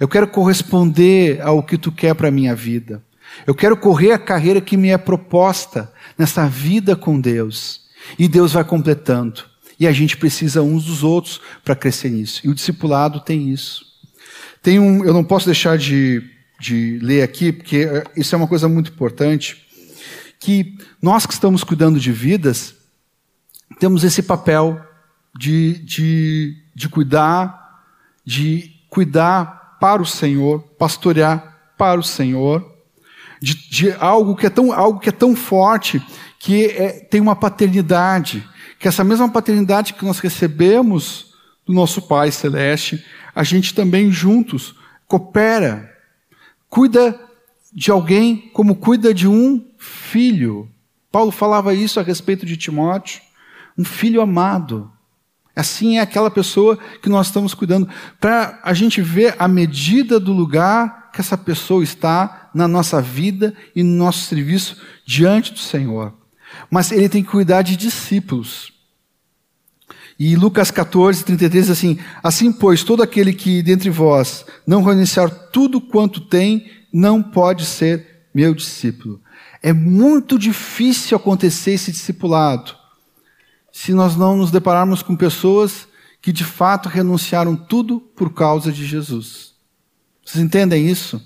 Eu 0.00 0.08
quero 0.08 0.26
corresponder 0.26 1.40
ao 1.40 1.62
que 1.62 1.78
tu 1.78 1.92
quer 1.92 2.16
para 2.16 2.26
a 2.26 2.32
minha 2.32 2.52
vida. 2.52 3.00
Eu 3.44 3.54
quero 3.54 3.76
correr 3.76 4.12
a 4.12 4.18
carreira 4.18 4.60
que 4.60 4.76
me 4.76 4.90
é 4.90 4.98
proposta 4.98 5.92
nessa 6.16 6.48
vida 6.48 6.94
com 6.94 7.20
Deus. 7.20 7.82
E 8.18 8.28
Deus 8.28 8.52
vai 8.52 8.64
completando. 8.64 9.42
E 9.78 9.86
a 9.86 9.92
gente 9.92 10.16
precisa 10.16 10.62
uns 10.62 10.84
dos 10.84 11.02
outros 11.02 11.40
para 11.64 11.74
crescer 11.74 12.10
nisso. 12.10 12.40
E 12.44 12.48
o 12.48 12.54
discipulado 12.54 13.20
tem 13.20 13.50
isso. 13.50 13.84
Tem 14.62 14.78
um, 14.78 15.04
eu 15.04 15.12
não 15.12 15.24
posso 15.24 15.46
deixar 15.46 15.76
de, 15.76 16.22
de 16.58 16.98
ler 17.02 17.22
aqui, 17.22 17.52
porque 17.52 17.78
eh, 17.78 18.04
isso 18.16 18.34
é 18.34 18.38
uma 18.38 18.48
coisa 18.48 18.68
muito 18.68 18.90
importante 18.90 19.66
que 20.38 20.76
nós 21.00 21.26
que 21.26 21.32
estamos 21.32 21.64
cuidando 21.64 21.98
de 21.98 22.12
vidas, 22.12 22.74
temos 23.78 24.04
esse 24.04 24.22
papel 24.22 24.80
de, 25.36 25.74
de, 25.84 26.56
de 26.74 26.88
cuidar, 26.88 27.84
de 28.24 28.70
cuidar 28.88 29.76
para 29.80 30.00
o 30.00 30.06
Senhor, 30.06 30.60
pastorear 30.78 31.74
para 31.76 32.00
o 32.00 32.02
Senhor, 32.02 32.75
de, 33.40 33.54
de 33.68 33.92
algo, 33.92 34.36
que 34.36 34.46
é 34.46 34.50
tão, 34.50 34.72
algo 34.72 34.98
que 34.98 35.08
é 35.08 35.12
tão 35.12 35.34
forte 35.36 36.02
que 36.38 36.66
é, 36.66 36.92
tem 36.92 37.20
uma 37.20 37.34
paternidade, 37.34 38.46
que 38.78 38.88
essa 38.88 39.02
mesma 39.02 39.28
paternidade 39.28 39.94
que 39.94 40.04
nós 40.04 40.18
recebemos 40.18 41.34
do 41.66 41.72
nosso 41.72 42.02
Pai 42.02 42.30
Celeste, 42.30 43.04
a 43.34 43.42
gente 43.42 43.74
também 43.74 44.10
juntos 44.10 44.74
coopera, 45.06 45.92
cuida 46.68 47.18
de 47.72 47.90
alguém 47.90 48.50
como 48.52 48.76
cuida 48.76 49.12
de 49.12 49.28
um 49.28 49.64
filho. 49.78 50.70
Paulo 51.10 51.30
falava 51.30 51.74
isso 51.74 51.98
a 51.98 52.02
respeito 52.02 52.46
de 52.46 52.56
Timóteo, 52.56 53.20
um 53.76 53.84
filho 53.84 54.20
amado. 54.20 54.90
Assim 55.56 55.96
é 55.96 56.02
aquela 56.02 56.30
pessoa 56.30 56.78
que 57.00 57.08
nós 57.08 57.28
estamos 57.28 57.54
cuidando, 57.54 57.88
para 58.20 58.60
a 58.62 58.74
gente 58.74 59.00
ver 59.00 59.34
a 59.38 59.48
medida 59.48 60.20
do 60.20 60.30
lugar 60.30 61.10
que 61.10 61.20
essa 61.22 61.38
pessoa 61.38 61.82
está 61.82 62.50
na 62.54 62.68
nossa 62.68 63.00
vida 63.00 63.54
e 63.74 63.82
no 63.82 63.96
nosso 63.96 64.26
serviço 64.26 64.76
diante 65.06 65.54
do 65.54 65.58
Senhor. 65.58 66.12
Mas 66.70 66.92
ele 66.92 67.08
tem 67.08 67.24
que 67.24 67.30
cuidar 67.30 67.62
de 67.62 67.74
discípulos. 67.74 68.70
E 70.18 70.36
Lucas 70.36 70.70
14, 70.70 71.24
33 71.24 71.64
diz 71.64 71.70
assim: 71.70 71.98
Assim, 72.22 72.52
pois, 72.52 72.84
todo 72.84 73.02
aquele 73.02 73.32
que 73.32 73.62
dentre 73.62 73.88
vós 73.88 74.44
não 74.66 74.82
renunciar 74.82 75.30
tudo 75.30 75.80
quanto 75.80 76.20
tem, 76.20 76.70
não 76.92 77.22
pode 77.22 77.64
ser 77.64 78.26
meu 78.34 78.54
discípulo. 78.54 79.22
É 79.62 79.72
muito 79.72 80.38
difícil 80.38 81.16
acontecer 81.16 81.72
esse 81.72 81.90
discipulado 81.90 82.85
se 83.76 83.92
nós 83.92 84.16
não 84.16 84.38
nos 84.38 84.50
depararmos 84.50 85.02
com 85.02 85.14
pessoas 85.14 85.86
que 86.22 86.32
de 86.32 86.44
fato 86.44 86.88
renunciaram 86.88 87.54
tudo 87.54 88.00
por 88.00 88.32
causa 88.32 88.72
de 88.72 88.86
Jesus. 88.86 89.52
Vocês 90.24 90.42
entendem 90.42 90.88
isso? 90.88 91.22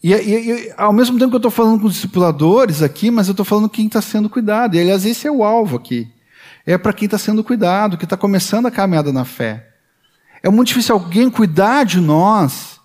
E, 0.00 0.12
e, 0.12 0.68
e 0.68 0.74
ao 0.76 0.92
mesmo 0.92 1.18
tempo 1.18 1.30
que 1.30 1.34
eu 1.34 1.38
estou 1.38 1.50
falando 1.50 1.80
com 1.80 1.88
os 1.88 1.94
discipuladores 1.94 2.82
aqui, 2.82 3.10
mas 3.10 3.26
eu 3.26 3.32
estou 3.32 3.44
falando 3.44 3.68
quem 3.68 3.88
está 3.88 4.00
sendo 4.00 4.30
cuidado. 4.30 4.76
E 4.76 4.80
aliás, 4.80 5.04
esse 5.04 5.26
é 5.26 5.30
o 5.30 5.42
alvo 5.42 5.76
aqui. 5.76 6.08
É 6.64 6.78
para 6.78 6.92
quem 6.92 7.06
está 7.06 7.18
sendo 7.18 7.42
cuidado, 7.42 7.98
que 7.98 8.04
está 8.04 8.16
começando 8.16 8.66
a 8.66 8.70
caminhada 8.70 9.12
na 9.12 9.24
fé. 9.24 9.74
É 10.44 10.48
muito 10.48 10.68
difícil 10.68 10.94
alguém 10.94 11.28
cuidar 11.28 11.82
de 11.84 11.98
nós 11.98 12.78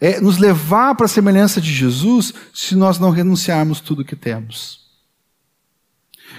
é 0.00 0.20
nos 0.20 0.38
levar 0.38 0.94
para 0.94 1.06
a 1.06 1.08
semelhança 1.08 1.60
de 1.60 1.72
Jesus 1.72 2.32
se 2.52 2.76
nós 2.76 3.00
não 3.00 3.10
renunciarmos 3.10 3.80
tudo 3.80 4.04
que 4.04 4.14
temos. 4.14 4.83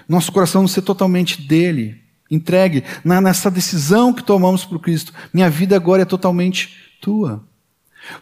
Nosso 0.08 0.32
coração 0.32 0.62
não 0.62 0.68
ser 0.68 0.82
totalmente 0.82 1.42
dele, 1.42 2.02
entregue 2.30 2.84
nessa 3.04 3.50
decisão 3.50 4.14
que 4.14 4.24
tomamos 4.24 4.66
por 4.66 4.80
Cristo. 4.80 5.14
Minha 5.34 5.50
vida 5.50 5.76
agora 5.76 6.02
é 6.02 6.06
totalmente 6.06 6.76
tua. 7.02 7.44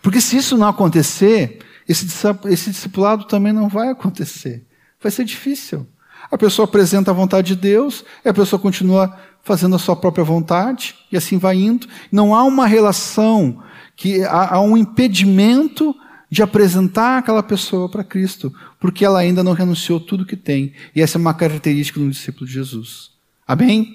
Porque 0.02 0.22
se 0.22 0.38
isso 0.38 0.58
não 0.58 0.68
acontecer, 0.68 1.60
esse, 1.88 2.06
esse 2.46 2.72
discipulado 2.72 3.26
também 3.26 3.54
não 3.54 3.68
vai 3.68 3.90
acontecer. 3.90 4.66
Vai 5.02 5.12
ser 5.12 5.26
difícil. 5.26 5.88
A 6.32 6.38
pessoa 6.38 6.66
apresenta 6.66 7.12
a 7.12 7.14
vontade 7.14 7.48
de 7.48 7.56
Deus, 7.56 8.04
e 8.24 8.30
a 8.30 8.34
pessoa 8.34 8.60
continua 8.60 9.18
fazendo 9.44 9.76
a 9.76 9.80
sua 9.80 9.96
própria 9.96 10.24
vontade, 10.24 10.96
e 11.12 11.18
assim 11.18 11.38
vai 11.38 11.58
indo. 11.58 11.88
Não 12.12 12.34
há 12.34 12.44
uma 12.44 12.66
relação 12.66 13.62
que 13.96 14.24
há, 14.24 14.56
há 14.56 14.62
um 14.62 14.78
impedimento 14.78 15.94
de 16.34 16.42
apresentar 16.42 17.20
aquela 17.20 17.44
pessoa 17.44 17.88
para 17.88 18.04
Cristo, 18.04 18.52
porque 18.80 19.06
ela 19.06 19.20
ainda 19.20 19.44
não 19.44 19.54
renunciou 19.54 20.00
tudo 20.00 20.26
que 20.26 20.36
tem. 20.36 20.74
E 20.96 21.00
essa 21.00 21.16
é 21.16 21.22
uma 21.22 21.32
característica 21.32 22.00
do 22.00 22.10
discípulo 22.10 22.48
de 22.48 22.54
Jesus. 22.54 23.12
Amém? 23.48 23.94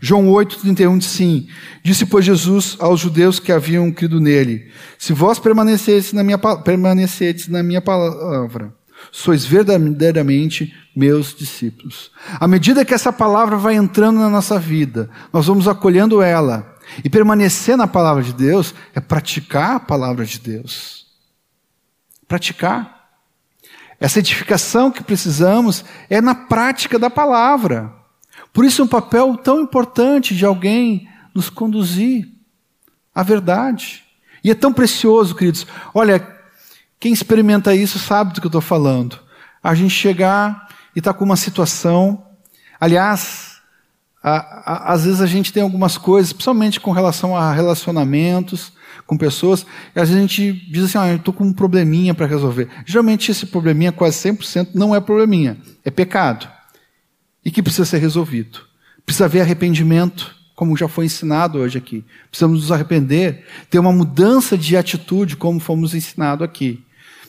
João 0.00 0.28
8,31 0.28 0.96
diz 0.96 1.08
sim: 1.08 1.46
Disse, 1.84 2.06
pois, 2.06 2.24
Jesus 2.24 2.78
aos 2.80 3.00
judeus 3.00 3.38
que 3.38 3.52
haviam 3.52 3.92
crido 3.92 4.18
nele: 4.18 4.70
Se 4.98 5.12
vós 5.12 5.38
permanecedes 5.38 6.14
na 6.14 6.24
minha, 6.24 6.38
permanecedes 6.38 7.48
na 7.48 7.62
minha 7.62 7.82
palavra, 7.82 8.74
sois 9.12 9.44
verdadeiramente 9.44 10.74
meus 10.96 11.34
discípulos. 11.34 12.10
À 12.40 12.48
medida 12.48 12.82
que 12.82 12.94
essa 12.94 13.12
palavra 13.12 13.58
vai 13.58 13.74
entrando 13.74 14.18
na 14.18 14.30
nossa 14.30 14.58
vida, 14.58 15.10
nós 15.30 15.46
vamos 15.46 15.68
acolhendo 15.68 16.22
ela. 16.22 16.74
E 17.04 17.10
permanecer 17.10 17.76
na 17.76 17.86
palavra 17.86 18.22
de 18.22 18.32
Deus 18.32 18.74
é 18.94 19.00
praticar 19.00 19.76
a 19.76 19.80
palavra 19.80 20.24
de 20.24 20.38
Deus. 20.38 21.05
Praticar. 22.28 23.08
Essa 23.98 24.18
edificação 24.18 24.90
que 24.90 25.02
precisamos 25.02 25.84
é 26.10 26.20
na 26.20 26.34
prática 26.34 26.98
da 26.98 27.08
palavra. 27.08 27.92
Por 28.52 28.64
isso, 28.64 28.82
é 28.82 28.84
um 28.84 28.88
papel 28.88 29.36
tão 29.36 29.60
importante 29.60 30.34
de 30.34 30.44
alguém 30.44 31.08
nos 31.34 31.48
conduzir 31.48 32.28
à 33.14 33.22
verdade. 33.22 34.04
E 34.42 34.50
é 34.50 34.54
tão 34.54 34.72
precioso, 34.72 35.34
queridos. 35.34 35.66
Olha, 35.94 36.26
quem 37.00 37.12
experimenta 37.12 37.74
isso 37.74 37.98
sabe 37.98 38.32
do 38.32 38.40
que 38.40 38.46
eu 38.46 38.48
estou 38.48 38.60
falando. 38.60 39.18
A 39.62 39.74
gente 39.74 39.90
chegar 39.90 40.68
e 40.94 40.98
estar 40.98 41.12
tá 41.12 41.18
com 41.18 41.24
uma 41.24 41.36
situação. 41.36 42.26
Aliás, 42.80 43.60
a, 44.22 44.36
a, 44.72 44.92
às 44.92 45.04
vezes 45.04 45.20
a 45.20 45.26
gente 45.26 45.52
tem 45.52 45.62
algumas 45.62 45.98
coisas, 45.98 46.32
principalmente 46.32 46.80
com 46.80 46.90
relação 46.90 47.36
a 47.36 47.52
relacionamentos 47.52 48.72
com 49.06 49.16
pessoas, 49.16 49.64
e 49.94 50.00
às 50.00 50.08
vezes 50.08 50.16
a 50.16 50.26
gente 50.26 50.52
diz 50.70 50.84
assim: 50.84 50.98
ah, 50.98 51.08
eu 51.08 51.16
estou 51.16 51.32
com 51.32 51.44
um 51.44 51.52
probleminha 51.52 52.14
para 52.14 52.26
resolver. 52.26 52.68
Geralmente 52.84 53.30
esse 53.30 53.46
probleminha, 53.46 53.92
quase 53.92 54.16
100%, 54.28 54.70
não 54.74 54.94
é 54.94 55.00
probleminha, 55.00 55.56
é 55.84 55.90
pecado. 55.90 56.48
E 57.44 57.50
que 57.50 57.62
precisa 57.62 57.84
ser 57.84 57.98
resolvido. 57.98 58.60
Precisa 59.04 59.26
haver 59.26 59.42
arrependimento, 59.42 60.34
como 60.56 60.76
já 60.76 60.88
foi 60.88 61.04
ensinado 61.04 61.58
hoje 61.58 61.78
aqui. 61.78 62.04
Precisamos 62.28 62.62
nos 62.62 62.72
arrepender, 62.72 63.46
ter 63.70 63.78
uma 63.78 63.92
mudança 63.92 64.58
de 64.58 64.76
atitude, 64.76 65.36
como 65.36 65.60
fomos 65.60 65.94
ensinados 65.94 66.44
aqui. 66.44 66.84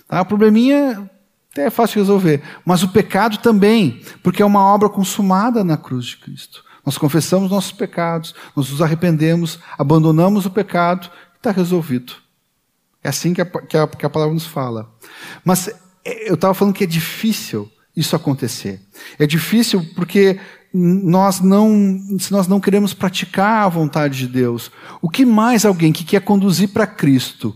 Tá? 0.08 0.22
O 0.22 0.26
probleminha 0.26 1.08
até 1.52 1.66
é 1.66 1.70
fácil 1.70 1.96
de 1.96 2.00
resolver, 2.00 2.42
mas 2.66 2.84
o 2.84 2.90
pecado 2.90 3.38
também, 3.38 4.02
porque 4.24 4.42
é 4.42 4.46
uma 4.46 4.64
obra 4.64 4.90
consumada 4.90 5.64
na 5.64 5.76
cruz 5.76 6.06
de 6.06 6.18
Cristo. 6.18 6.64
Nós 6.86 6.98
confessamos 6.98 7.52
nossos 7.52 7.74
pecados, 7.74 8.34
nós 8.56 8.70
nos 8.70 8.82
arrependemos, 8.82 9.60
abandonamos 9.78 10.46
o 10.46 10.50
pecado, 10.50 11.10
está 11.38 11.52
resolvido. 11.52 12.14
É 13.04 13.10
assim 13.10 13.34
que 13.34 13.42
a, 13.42 13.46
que 13.46 13.78
a, 13.78 13.88
que 13.88 14.06
a 14.06 14.10
palavra 14.10 14.34
nos 14.34 14.46
fala. 14.46 14.92
Mas 15.44 15.68
é, 16.04 16.30
eu 16.30 16.36
estava 16.36 16.54
falando 16.54 16.74
que 16.74 16.84
é 16.84 16.88
difícil 16.88 17.72
isso 17.96 18.16
acontecer. 18.16 18.82
É 19.18 19.26
difícil 19.26 19.86
porque 19.96 20.40
nós 20.74 21.40
não, 21.40 22.00
se 22.20 22.32
nós 22.32 22.48
não 22.48 22.60
queremos 22.60 22.94
praticar 22.94 23.66
a 23.66 23.70
vontade 23.70 24.18
de 24.18 24.28
Deus, 24.28 24.72
o 25.02 25.10
que 25.10 25.26
mais 25.26 25.66
alguém 25.66 25.94
que 25.94 26.04
quer 26.04 26.22
conduzir 26.22 26.70
para 26.70 26.86
Cristo 26.86 27.56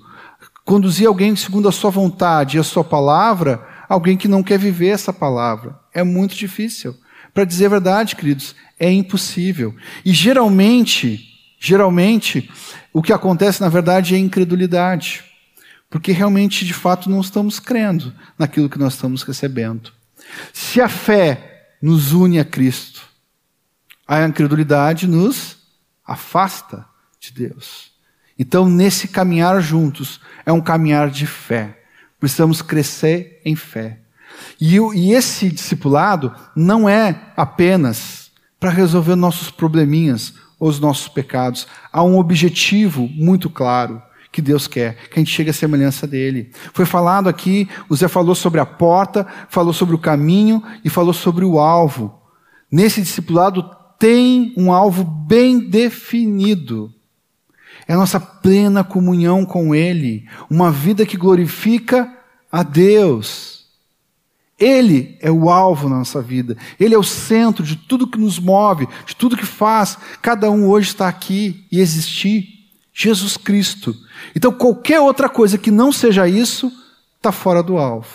conduzir 0.65 1.07
alguém 1.07 1.35
segundo 1.35 1.67
a 1.67 1.71
sua 1.71 1.89
vontade 1.89 2.57
e 2.57 2.59
a 2.59 2.63
sua 2.63 2.83
palavra, 2.83 3.65
alguém 3.89 4.15
que 4.17 4.27
não 4.27 4.43
quer 4.43 4.57
viver 4.57 4.87
essa 4.87 5.11
palavra. 5.11 5.77
É 5.93 6.03
muito 6.03 6.35
difícil. 6.35 6.95
Para 7.33 7.45
dizer 7.45 7.65
a 7.65 7.69
verdade, 7.69 8.15
queridos, 8.15 8.55
é 8.79 8.91
impossível. 8.91 9.75
E 10.05 10.13
geralmente, 10.13 11.27
geralmente, 11.59 12.49
o 12.93 13.01
que 13.01 13.13
acontece 13.13 13.61
na 13.61 13.69
verdade 13.69 14.15
é 14.15 14.17
incredulidade. 14.17 15.23
Porque 15.89 16.11
realmente, 16.11 16.65
de 16.65 16.73
fato, 16.73 17.09
não 17.09 17.19
estamos 17.19 17.59
crendo 17.59 18.13
naquilo 18.39 18.69
que 18.69 18.79
nós 18.79 18.93
estamos 18.93 19.23
recebendo. 19.23 19.91
Se 20.53 20.79
a 20.79 20.87
fé 20.87 21.73
nos 21.81 22.13
une 22.13 22.39
a 22.39 22.45
Cristo, 22.45 23.01
a 24.07 24.25
incredulidade 24.25 25.07
nos 25.07 25.57
afasta 26.05 26.85
de 27.19 27.31
Deus. 27.33 27.91
Então, 28.39 28.69
nesse 28.69 29.07
caminhar 29.07 29.61
juntos, 29.61 30.21
é 30.45 30.51
um 30.51 30.61
caminhar 30.61 31.09
de 31.09 31.27
fé. 31.27 31.83
Precisamos 32.19 32.61
crescer 32.61 33.41
em 33.43 33.55
fé. 33.55 33.99
E, 34.59 34.77
e 34.77 35.13
esse 35.13 35.49
discipulado 35.49 36.33
não 36.55 36.87
é 36.87 37.33
apenas 37.35 38.31
para 38.59 38.69
resolver 38.69 39.15
nossos 39.15 39.51
probleminhas 39.51 40.33
os 40.61 40.79
nossos 40.79 41.07
pecados. 41.07 41.67
Há 41.91 42.03
um 42.03 42.17
objetivo 42.17 43.09
muito 43.15 43.49
claro 43.49 44.01
que 44.31 44.41
Deus 44.41 44.67
quer, 44.67 44.95
que 45.09 45.15
a 45.15 45.19
gente 45.19 45.31
chegue 45.31 45.49
à 45.49 45.53
semelhança 45.53 46.07
dele. 46.07 46.51
Foi 46.71 46.85
falado 46.85 47.27
aqui, 47.27 47.67
o 47.89 47.95
Zé 47.95 48.07
falou 48.07 48.35
sobre 48.35 48.61
a 48.61 48.65
porta, 48.65 49.27
falou 49.49 49.73
sobre 49.73 49.95
o 49.95 49.99
caminho 49.99 50.63
e 50.85 50.89
falou 50.89 51.13
sobre 51.13 51.43
o 51.43 51.59
alvo. 51.59 52.17
Nesse 52.71 53.01
discipulado 53.01 53.69
tem 53.99 54.53
um 54.55 54.71
alvo 54.71 55.03
bem 55.03 55.59
definido. 55.59 56.93
É 57.87 57.93
a 57.93 57.97
nossa 57.97 58.19
plena 58.19 58.83
comunhão 58.83 59.43
com 59.43 59.75
Ele, 59.75 60.25
uma 60.49 60.71
vida 60.71 61.05
que 61.05 61.17
glorifica 61.17 62.09
a 62.49 62.63
Deus. 62.63 63.60
Ele 64.61 65.17
é 65.19 65.31
o 65.31 65.49
alvo 65.49 65.89
na 65.89 65.97
nossa 65.97 66.21
vida, 66.21 66.55
Ele 66.79 66.93
é 66.93 66.97
o 66.97 67.03
centro 67.03 67.65
de 67.65 67.75
tudo 67.75 68.07
que 68.07 68.19
nos 68.19 68.37
move, 68.37 68.87
de 69.05 69.15
tudo 69.15 69.35
que 69.35 69.45
faz. 69.45 69.97
Cada 70.21 70.49
um 70.51 70.69
hoje 70.69 70.89
está 70.89 71.07
aqui 71.07 71.65
e 71.71 71.79
existir. 71.79 72.61
Jesus 72.93 73.37
Cristo. 73.37 73.95
Então, 74.35 74.51
qualquer 74.51 74.99
outra 74.99 75.29
coisa 75.29 75.57
que 75.57 75.71
não 75.71 75.93
seja 75.93 76.27
isso, 76.27 76.71
está 77.15 77.31
fora 77.31 77.63
do 77.63 77.77
alvo. 77.77 78.09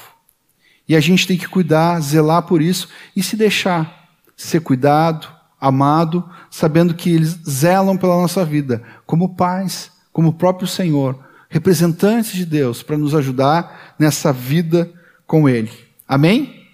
E 0.86 0.94
a 0.94 1.01
gente 1.01 1.26
tem 1.26 1.36
que 1.36 1.49
cuidar, 1.49 1.99
zelar 2.01 2.42
por 2.42 2.61
isso 2.61 2.88
e 3.16 3.22
se 3.22 3.36
deixar 3.36 4.07
ser 4.36 4.61
cuidado, 4.61 5.26
amado, 5.59 6.28
sabendo 6.51 6.94
que 6.94 7.11
eles 7.11 7.38
zelam 7.49 7.97
pela 7.97 8.20
nossa 8.20 8.44
vida, 8.44 8.82
como 9.07 9.34
pais, 9.34 9.90
como 10.12 10.28
o 10.28 10.32
próprio 10.34 10.68
Senhor, 10.68 11.18
representantes 11.49 12.32
de 12.32 12.44
Deus, 12.44 12.82
para 12.82 12.99
nos 12.99 13.14
ajudar 13.14 13.94
nessa 13.99 14.32
vida 14.32 14.92
com 15.26 15.49
Ele. 15.49 15.86
Amém? 16.07 16.66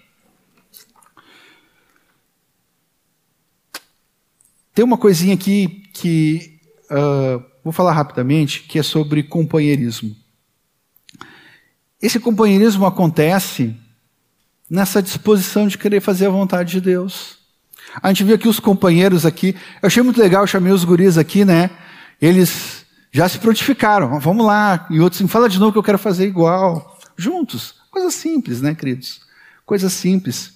Tem 4.73 4.83
uma 4.83 4.97
coisinha 4.97 5.33
aqui 5.33 5.83
que 5.93 6.59
uh, 6.91 7.43
vou 7.63 7.71
falar 7.71 7.93
rapidamente, 7.93 8.61
que 8.63 8.79
é 8.79 8.83
sobre 8.83 9.23
companheirismo. 9.23 10.15
Esse 12.01 12.19
companheirismo 12.19 12.85
acontece 12.85 13.75
nessa 14.69 15.01
disposição 15.01 15.67
de 15.67 15.77
querer 15.77 16.01
fazer 16.01 16.27
a 16.27 16.31
vontade 16.31 16.71
de 16.71 16.81
Deus. 16.81 17.37
A 18.01 18.07
gente 18.09 18.23
viu 18.23 18.35
aqui 18.35 18.47
os 18.47 18.59
companheiros 18.59 19.25
aqui. 19.25 19.55
Eu 19.81 19.87
achei 19.87 20.01
muito 20.01 20.19
legal, 20.19 20.45
chamei 20.47 20.73
os 20.73 20.83
guris 20.83 21.17
aqui, 21.17 21.45
né? 21.45 21.69
Eles 22.19 22.85
já 23.11 23.29
se 23.29 23.37
prontificaram. 23.37 24.19
Vamos 24.19 24.45
lá. 24.45 24.87
E 24.89 24.99
outros, 24.99 25.21
fala 25.31 25.47
de 25.47 25.59
novo 25.59 25.71
que 25.71 25.77
eu 25.77 25.83
quero 25.83 25.99
fazer 25.99 26.25
igual. 26.25 26.97
Juntos. 27.15 27.82
Coisa 27.93 28.09
simples, 28.09 28.59
né, 28.59 28.73
queridos? 28.73 29.21
Coisa 29.67 29.87
simples. 29.87 30.51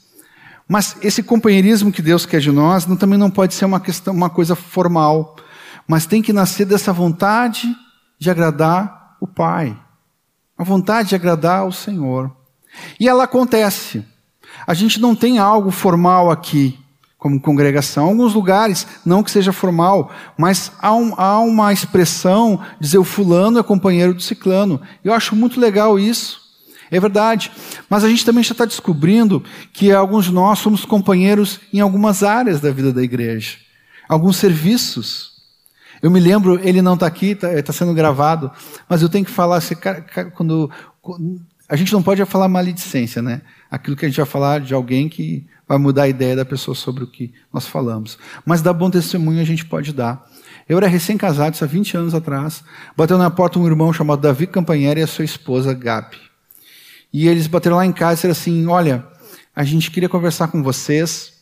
Mas 0.67 0.97
esse 1.03 1.21
companheirismo 1.21 1.91
que 1.91 2.01
Deus 2.01 2.25
quer 2.25 2.39
de 2.39 2.51
nós 2.51 2.87
não, 2.87 2.97
também 2.97 3.19
não 3.19 3.29
pode 3.29 3.53
ser 3.53 3.65
uma 3.65 3.79
questão, 3.79 4.11
uma 4.11 4.27
coisa 4.27 4.55
formal, 4.55 5.35
mas 5.87 6.07
tem 6.07 6.19
que 6.19 6.33
nascer 6.33 6.65
dessa 6.65 6.91
vontade 6.91 7.67
de 8.17 8.31
agradar 8.31 9.15
o 9.21 9.27
Pai, 9.27 9.79
a 10.57 10.63
vontade 10.63 11.09
de 11.09 11.15
agradar 11.15 11.67
o 11.67 11.71
Senhor. 11.71 12.35
E 12.99 13.07
ela 13.07 13.25
acontece. 13.25 14.03
A 14.65 14.73
gente 14.73 14.99
não 14.99 15.15
tem 15.15 15.37
algo 15.37 15.69
formal 15.69 16.31
aqui 16.31 16.79
como 17.19 17.39
congregação. 17.39 18.05
Alguns 18.05 18.33
lugares, 18.33 18.87
não 19.05 19.21
que 19.21 19.29
seja 19.29 19.53
formal, 19.53 20.11
mas 20.35 20.71
há, 20.81 20.91
um, 20.91 21.13
há 21.15 21.39
uma 21.39 21.71
expressão, 21.71 22.59
dizer 22.79 22.97
o 22.97 23.03
fulano 23.03 23.59
é 23.59 23.63
companheiro 23.63 24.15
do 24.15 24.23
ciclano. 24.23 24.81
Eu 25.03 25.13
acho 25.13 25.35
muito 25.35 25.59
legal 25.59 25.99
isso. 25.99 26.46
É 26.89 26.99
verdade. 26.99 27.51
Mas 27.89 28.03
a 28.03 28.09
gente 28.09 28.25
também 28.25 28.43
já 28.43 28.51
está 28.51 28.65
descobrindo 28.65 29.43
que 29.73 29.91
alguns 29.91 30.25
de 30.25 30.33
nós 30.33 30.59
somos 30.59 30.85
companheiros 30.85 31.59
em 31.73 31.79
algumas 31.79 32.23
áreas 32.23 32.59
da 32.59 32.71
vida 32.71 32.93
da 32.93 33.03
igreja. 33.03 33.57
Alguns 34.07 34.37
serviços. 34.37 35.37
Eu 36.01 36.11
me 36.11 36.19
lembro, 36.19 36.59
ele 36.63 36.81
não 36.81 36.93
está 36.93 37.07
aqui, 37.07 37.31
está 37.31 37.61
tá 37.61 37.73
sendo 37.73 37.93
gravado, 37.93 38.51
mas 38.87 39.01
eu 39.01 39.09
tenho 39.09 39.25
que 39.25 39.31
falar, 39.31 39.57
assim, 39.57 39.75
quando, 40.35 40.69
a 41.67 41.75
gente 41.75 41.91
não 41.91 42.03
pode 42.03 42.23
falar 42.25 42.47
maledicência, 42.47 43.21
né? 43.21 43.41
Aquilo 43.69 43.95
que 43.95 44.05
a 44.05 44.07
gente 44.07 44.17
vai 44.17 44.25
falar 44.25 44.61
de 44.61 44.73
alguém 44.73 45.09
que 45.09 45.45
vai 45.67 45.77
mudar 45.77 46.03
a 46.03 46.07
ideia 46.07 46.35
da 46.35 46.45
pessoa 46.45 46.73
sobre 46.73 47.03
o 47.03 47.07
que 47.07 47.33
nós 47.51 47.67
falamos. 47.67 48.17
Mas 48.45 48.61
dar 48.61 48.73
bom 48.73 48.89
testemunho 48.89 49.41
a 49.41 49.45
gente 49.45 49.65
pode 49.65 49.91
dar. 49.91 50.25
Eu 50.69 50.77
era 50.77 50.87
recém-casado, 50.87 51.55
isso 51.55 51.63
há 51.63 51.67
20 51.67 51.97
anos 51.97 52.13
atrás. 52.13 52.63
Bateu 52.95 53.17
na 53.17 53.29
porta 53.29 53.59
um 53.59 53.67
irmão 53.67 53.91
chamado 53.91 54.21
Davi 54.21 54.47
Campanheri 54.47 55.01
e 55.01 55.03
a 55.03 55.07
sua 55.07 55.25
esposa 55.25 55.73
Gabi. 55.73 56.26
E 57.11 57.27
eles 57.27 57.47
bateram 57.47 57.77
lá 57.77 57.85
em 57.85 57.93
casa 57.93 58.13
e 58.13 58.15
disseram 58.15 58.31
assim: 58.31 58.67
Olha, 58.67 59.05
a 59.55 59.63
gente 59.63 59.91
queria 59.91 60.09
conversar 60.09 60.49
com 60.49 60.61
vocês, 60.61 61.33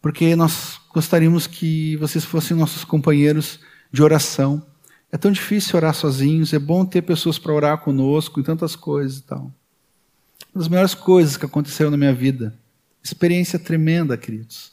porque 0.00 0.34
nós 0.34 0.80
gostaríamos 0.92 1.46
que 1.46 1.96
vocês 1.96 2.24
fossem 2.24 2.56
nossos 2.56 2.84
companheiros 2.84 3.60
de 3.92 4.02
oração. 4.02 4.64
É 5.12 5.18
tão 5.18 5.32
difícil 5.32 5.76
orar 5.76 5.94
sozinhos, 5.94 6.52
é 6.52 6.58
bom 6.58 6.84
ter 6.84 7.02
pessoas 7.02 7.38
para 7.38 7.52
orar 7.52 7.78
conosco 7.78 8.38
em 8.38 8.42
tantas 8.42 8.76
coisas 8.76 9.18
e 9.18 9.22
tal. 9.22 9.52
Uma 10.54 10.62
das 10.62 10.68
melhores 10.68 10.94
coisas 10.94 11.36
que 11.36 11.44
aconteceram 11.44 11.90
na 11.90 11.96
minha 11.96 12.14
vida 12.14 12.56
Experiência 13.02 13.58
tremenda, 13.58 14.16
queridos, 14.16 14.72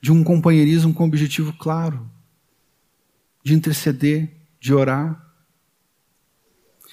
de 0.00 0.10
um 0.10 0.24
companheirismo 0.24 0.92
com 0.92 1.04
objetivo 1.04 1.52
claro, 1.52 2.10
de 3.42 3.54
interceder, 3.54 4.30
de 4.60 4.74
orar. 4.74 5.27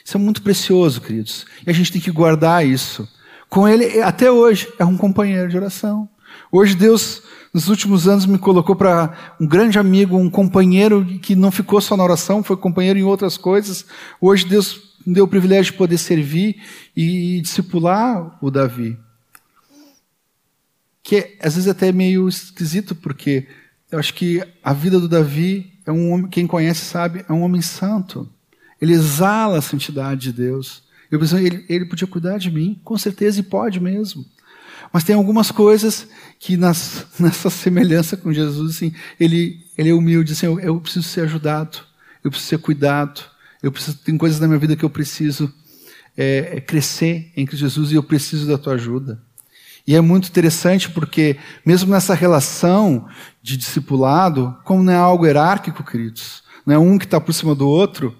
Isso 0.05 0.17
é 0.17 0.19
muito 0.19 0.43
precioso, 0.43 1.01
queridos, 1.01 1.47
e 1.65 1.69
a 1.71 1.73
gente 1.73 1.91
tem 1.91 1.99
que 1.99 2.11
guardar 2.11 2.63
isso. 2.63 3.09
Com 3.49 3.67
ele, 3.67 4.03
até 4.03 4.31
hoje, 4.31 4.71
é 4.77 4.85
um 4.85 4.95
companheiro 4.95 5.49
de 5.49 5.57
oração. 5.57 6.07
Hoje 6.51 6.75
Deus, 6.75 7.23
nos 7.51 7.69
últimos 7.69 8.07
anos, 8.07 8.27
me 8.27 8.37
colocou 8.37 8.75
para 8.75 9.35
um 9.41 9.47
grande 9.47 9.79
amigo, 9.79 10.15
um 10.15 10.29
companheiro 10.29 11.03
que 11.23 11.35
não 11.35 11.49
ficou 11.49 11.81
só 11.81 11.97
na 11.97 12.03
oração, 12.03 12.43
foi 12.43 12.55
companheiro 12.55 12.99
em 12.99 13.03
outras 13.03 13.35
coisas. 13.35 13.83
Hoje 14.21 14.45
Deus 14.45 14.95
me 15.03 15.15
deu 15.15 15.25
o 15.25 15.27
privilégio 15.27 15.71
de 15.71 15.77
poder 15.77 15.97
servir 15.97 16.61
e 16.95 17.41
discipular 17.41 18.37
o 18.43 18.51
Davi. 18.51 18.95
Que 21.01 21.15
é, 21.15 21.37
às 21.41 21.55
vezes 21.55 21.67
até 21.67 21.87
é 21.87 21.91
meio 21.91 22.29
esquisito, 22.29 22.93
porque 22.93 23.47
eu 23.91 23.97
acho 23.97 24.13
que 24.13 24.43
a 24.63 24.71
vida 24.71 24.99
do 24.99 25.09
Davi 25.09 25.79
é 25.83 25.91
um 25.91 26.11
homem, 26.11 26.27
quem 26.27 26.45
conhece 26.45 26.85
sabe, 26.85 27.25
é 27.27 27.33
um 27.33 27.41
homem 27.41 27.61
santo. 27.61 28.29
Ele 28.81 28.93
exala 28.93 29.57
a 29.57 29.61
santidade 29.61 30.21
de 30.21 30.33
Deus. 30.33 30.83
Eu 31.09 31.19
pensei, 31.19 31.45
ele, 31.45 31.65
ele 31.69 31.85
podia 31.85 32.07
cuidar 32.07 32.37
de 32.37 32.51
mim, 32.51 32.79
com 32.83 32.97
certeza, 32.97 33.39
e 33.39 33.43
pode 33.43 33.79
mesmo. 33.79 34.25
Mas 34.91 35.03
tem 35.03 35.15
algumas 35.15 35.51
coisas 35.51 36.07
que 36.39 36.57
nas, 36.57 37.07
nessa 37.19 37.49
semelhança 37.49 38.17
com 38.17 38.31
Jesus, 38.31 38.75
assim, 38.75 38.93
ele, 39.19 39.59
ele 39.77 39.89
é 39.89 39.93
humilde, 39.93 40.33
assim, 40.33 40.45
eu, 40.45 40.59
eu 40.59 40.79
preciso 40.79 41.07
ser 41.07 41.21
ajudado, 41.21 41.79
eu 42.23 42.31
preciso 42.31 42.49
ser 42.49 42.57
cuidado, 42.59 43.21
eu 43.61 43.71
preciso, 43.71 43.97
tem 43.97 44.17
coisas 44.17 44.39
na 44.39 44.47
minha 44.47 44.59
vida 44.59 44.75
que 44.75 44.85
eu 44.85 44.89
preciso 44.89 45.53
é, 46.17 46.57
é 46.57 46.61
crescer 46.61 47.31
em 47.35 47.47
Jesus 47.49 47.91
e 47.91 47.95
eu 47.95 48.03
preciso 48.03 48.47
da 48.47 48.57
tua 48.57 48.73
ajuda. 48.73 49.21
E 49.87 49.95
é 49.95 50.01
muito 50.01 50.29
interessante 50.29 50.89
porque, 50.89 51.37
mesmo 51.65 51.91
nessa 51.91 52.15
relação 52.15 53.07
de 53.41 53.55
discipulado, 53.55 54.55
como 54.63 54.81
não 54.81 54.91
é 54.91 54.95
algo 54.95 55.25
hierárquico, 55.25 55.83
queridos, 55.83 56.43
não 56.65 56.73
é 56.73 56.79
um 56.79 56.97
que 56.97 57.05
está 57.05 57.21
por 57.21 57.33
cima 57.33 57.53
do 57.53 57.67
outro, 57.67 58.15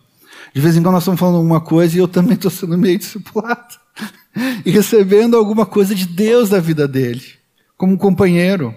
de 0.56 0.62
vez 0.62 0.78
em 0.78 0.82
quando 0.82 0.94
nós 0.94 1.04
estamos 1.04 1.20
falando 1.20 1.36
alguma 1.36 1.60
coisa 1.60 1.98
e 1.98 2.00
eu 2.00 2.08
também 2.08 2.36
estou 2.36 2.50
sendo 2.50 2.78
meio 2.78 2.98
discipulado. 2.98 3.76
e 4.66 4.72
recebendo 4.72 5.36
alguma 5.36 5.66
coisa 5.66 5.94
de 5.94 6.08
Deus 6.08 6.50
da 6.50 6.62
vida 6.62 6.88
dele, 6.88 7.26
como 7.78 7.92
um 7.92 7.98
companheiro. 7.98 8.74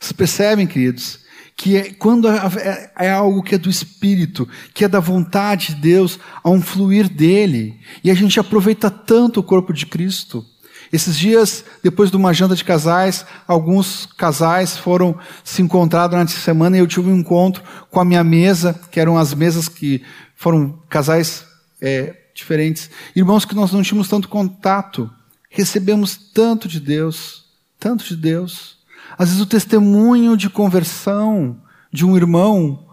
Vocês 0.00 0.12
percebem, 0.12 0.66
queridos, 0.66 1.20
que 1.54 1.76
é, 1.76 1.92
quando 1.92 2.26
é, 2.26 2.90
é, 2.98 3.10
algo 3.10 3.42
que 3.42 3.54
é 3.54 3.58
do 3.58 3.68
Espírito, 3.68 4.48
que 4.72 4.82
é 4.82 4.88
da 4.88 4.98
vontade 4.98 5.74
de 5.74 5.82
Deus, 5.82 6.18
há 6.42 6.48
um 6.48 6.62
fluir 6.62 7.06
dele, 7.06 7.78
e 8.02 8.10
a 8.10 8.14
gente 8.14 8.40
aproveita 8.40 8.90
tanto 8.90 9.40
o 9.40 9.44
corpo 9.44 9.74
de 9.74 9.84
Cristo. 9.84 10.42
Esses 10.90 11.18
dias, 11.18 11.64
depois 11.82 12.10
de 12.10 12.16
uma 12.16 12.32
janta 12.32 12.54
de 12.54 12.64
casais, 12.64 13.26
alguns 13.46 14.06
casais 14.16 14.78
foram 14.78 15.18
se 15.42 15.60
encontrar 15.60 16.06
durante 16.06 16.34
a 16.34 16.40
semana 16.40 16.76
e 16.76 16.80
eu 16.80 16.86
tive 16.86 17.10
um 17.10 17.18
encontro 17.18 17.62
com 17.90 18.00
a 18.00 18.04
minha 18.04 18.24
mesa, 18.24 18.78
que 18.90 19.00
eram 19.00 19.18
as 19.18 19.34
mesas 19.34 19.68
que 19.68 20.02
foram 20.34 20.82
casais 20.88 21.46
é, 21.80 22.14
diferentes. 22.34 22.90
Irmãos 23.14 23.44
que 23.44 23.54
nós 23.54 23.72
não 23.72 23.82
tínhamos 23.82 24.08
tanto 24.08 24.28
contato, 24.28 25.10
recebemos 25.48 26.16
tanto 26.16 26.68
de 26.68 26.80
Deus, 26.80 27.44
tanto 27.78 28.04
de 28.04 28.16
Deus. 28.16 28.78
Às 29.16 29.28
vezes 29.28 29.42
o 29.42 29.46
testemunho 29.46 30.36
de 30.36 30.50
conversão 30.50 31.60
de 31.92 32.04
um 32.04 32.16
irmão 32.16 32.88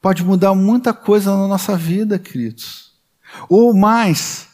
pode 0.00 0.24
mudar 0.24 0.54
muita 0.54 0.92
coisa 0.92 1.36
na 1.36 1.46
nossa 1.46 1.76
vida, 1.76 2.18
queridos. 2.18 2.92
Ou 3.48 3.74
mais, 3.74 4.48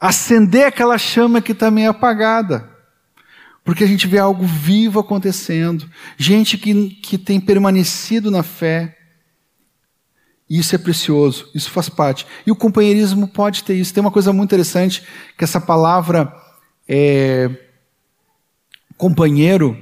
acender 0.00 0.66
aquela 0.66 0.98
chama 0.98 1.40
que 1.40 1.52
está 1.52 1.70
meio 1.70 1.90
apagada. 1.90 2.68
Porque 3.64 3.84
a 3.84 3.86
gente 3.86 4.06
vê 4.06 4.18
algo 4.18 4.46
vivo 4.46 5.00
acontecendo, 5.00 5.90
gente 6.16 6.56
que, 6.56 6.90
que 6.90 7.18
tem 7.18 7.40
permanecido 7.40 8.30
na 8.30 8.44
fé, 8.44 8.95
isso 10.48 10.74
é 10.74 10.78
precioso, 10.78 11.50
isso 11.54 11.70
faz 11.70 11.88
parte. 11.88 12.26
E 12.46 12.50
o 12.50 12.56
companheirismo 12.56 13.26
pode 13.26 13.64
ter 13.64 13.74
isso. 13.74 13.92
Tem 13.92 14.00
uma 14.00 14.12
coisa 14.12 14.32
muito 14.32 14.48
interessante, 14.48 15.02
que 15.36 15.42
essa 15.42 15.60
palavra 15.60 16.32
é, 16.88 17.50
companheiro, 18.96 19.76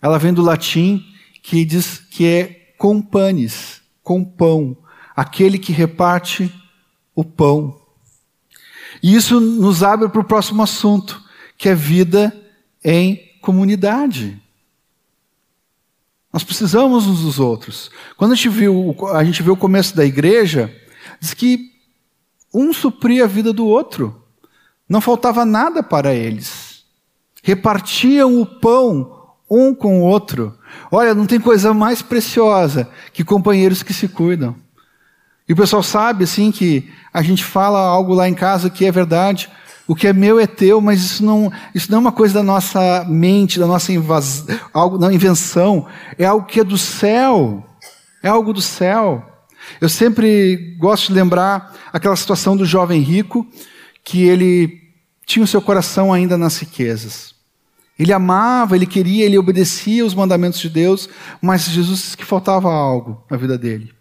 ela 0.00 0.18
vem 0.18 0.32
do 0.32 0.42
latim, 0.42 1.04
que 1.42 1.64
diz 1.64 1.98
que 1.98 2.26
é 2.26 2.72
companis, 2.78 3.82
com 4.02 4.24
pão, 4.24 4.76
aquele 5.14 5.58
que 5.58 5.72
reparte 5.72 6.52
o 7.14 7.22
pão. 7.22 7.78
E 9.02 9.14
isso 9.14 9.38
nos 9.38 9.82
abre 9.82 10.08
para 10.08 10.20
o 10.20 10.24
próximo 10.24 10.62
assunto, 10.62 11.22
que 11.58 11.68
é 11.68 11.74
vida 11.74 12.34
em 12.82 13.20
comunidade. 13.42 14.40
Nós 16.32 16.44
precisamos 16.44 17.06
uns 17.06 17.22
dos 17.22 17.38
outros. 17.38 17.90
Quando 18.16 18.32
a 18.32 18.34
gente 18.34 18.48
viu, 18.48 18.94
a 19.12 19.24
gente 19.24 19.42
viu 19.42 19.54
o 19.54 19.56
começo 19.56 19.96
da 19.96 20.04
igreja, 20.04 20.74
diz 21.20 21.34
que 21.34 21.70
um 22.52 22.72
supria 22.72 23.24
a 23.24 23.28
vida 23.28 23.52
do 23.52 23.66
outro. 23.66 24.24
Não 24.88 25.00
faltava 25.00 25.44
nada 25.44 25.82
para 25.82 26.14
eles. 26.14 26.84
Repartiam 27.42 28.40
o 28.40 28.46
pão 28.46 29.20
um 29.50 29.74
com 29.74 30.00
o 30.00 30.04
outro. 30.04 30.56
Olha, 30.90 31.14
não 31.14 31.26
tem 31.26 31.40
coisa 31.40 31.74
mais 31.74 32.00
preciosa 32.00 32.88
que 33.12 33.24
companheiros 33.24 33.82
que 33.82 33.92
se 33.92 34.06
cuidam. 34.06 34.54
E 35.48 35.52
o 35.52 35.56
pessoal 35.56 35.82
sabe, 35.82 36.22
assim, 36.22 36.52
que 36.52 36.88
a 37.12 37.22
gente 37.22 37.44
fala 37.44 37.80
algo 37.80 38.14
lá 38.14 38.28
em 38.28 38.34
casa 38.34 38.70
que 38.70 38.86
é 38.86 38.92
verdade. 38.92 39.50
O 39.90 39.94
que 39.96 40.06
é 40.06 40.12
meu 40.12 40.38
é 40.38 40.46
teu, 40.46 40.80
mas 40.80 41.00
isso 41.00 41.24
não, 41.24 41.52
isso 41.74 41.90
não 41.90 41.98
é 41.98 42.00
uma 42.00 42.12
coisa 42.12 42.34
da 42.34 42.44
nossa 42.44 43.04
mente, 43.08 43.58
da 43.58 43.66
nossa 43.66 43.92
invas, 43.92 44.46
algo, 44.72 44.96
não, 44.96 45.10
invenção. 45.10 45.84
É 46.16 46.24
algo 46.24 46.46
que 46.46 46.60
é 46.60 46.64
do 46.64 46.78
céu. 46.78 47.66
É 48.22 48.28
algo 48.28 48.52
do 48.52 48.62
céu. 48.62 49.20
Eu 49.80 49.88
sempre 49.88 50.76
gosto 50.78 51.08
de 51.08 51.14
lembrar 51.14 51.74
aquela 51.92 52.14
situação 52.14 52.56
do 52.56 52.64
jovem 52.64 53.00
rico, 53.00 53.44
que 54.04 54.22
ele 54.22 54.80
tinha 55.26 55.42
o 55.42 55.48
seu 55.48 55.60
coração 55.60 56.12
ainda 56.12 56.38
nas 56.38 56.56
riquezas. 56.56 57.34
Ele 57.98 58.12
amava, 58.12 58.76
ele 58.76 58.86
queria, 58.86 59.24
ele 59.24 59.38
obedecia 59.38 60.06
os 60.06 60.14
mandamentos 60.14 60.60
de 60.60 60.68
Deus, 60.68 61.08
mas 61.42 61.64
Jesus 61.64 61.98
disse 61.98 62.16
que 62.16 62.24
faltava 62.24 62.72
algo 62.72 63.24
na 63.28 63.36
vida 63.36 63.58
dele. 63.58 63.92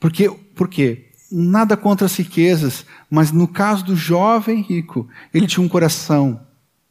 Porque, 0.00 0.30
por 0.54 0.68
quê? 0.68 1.07
Nada 1.30 1.76
contra 1.76 2.06
as 2.06 2.16
riquezas, 2.16 2.86
mas 3.10 3.32
no 3.32 3.46
caso 3.46 3.84
do 3.84 3.96
jovem 3.96 4.62
rico, 4.62 5.08
ele 5.32 5.46
tinha 5.46 5.64
um 5.64 5.68
coração 5.68 6.40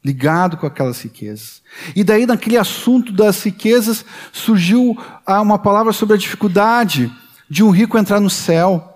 ligado 0.04 0.58
com 0.58 0.66
aquelas 0.66 1.02
riquezas. 1.02 1.62
E 1.96 2.04
daí, 2.04 2.26
naquele 2.26 2.58
assunto 2.58 3.12
das 3.12 3.44
riquezas, 3.44 4.06
surgiu 4.32 4.98
uma 5.28 5.60
palavra 5.60 5.92
sobre 5.92 6.16
a 6.16 6.20
dificuldade 6.20 7.12
de 7.50 7.64
um 7.64 7.72
rico 7.72 7.98
entrar 7.98 8.20
no 8.20 8.30
céu, 8.30 8.94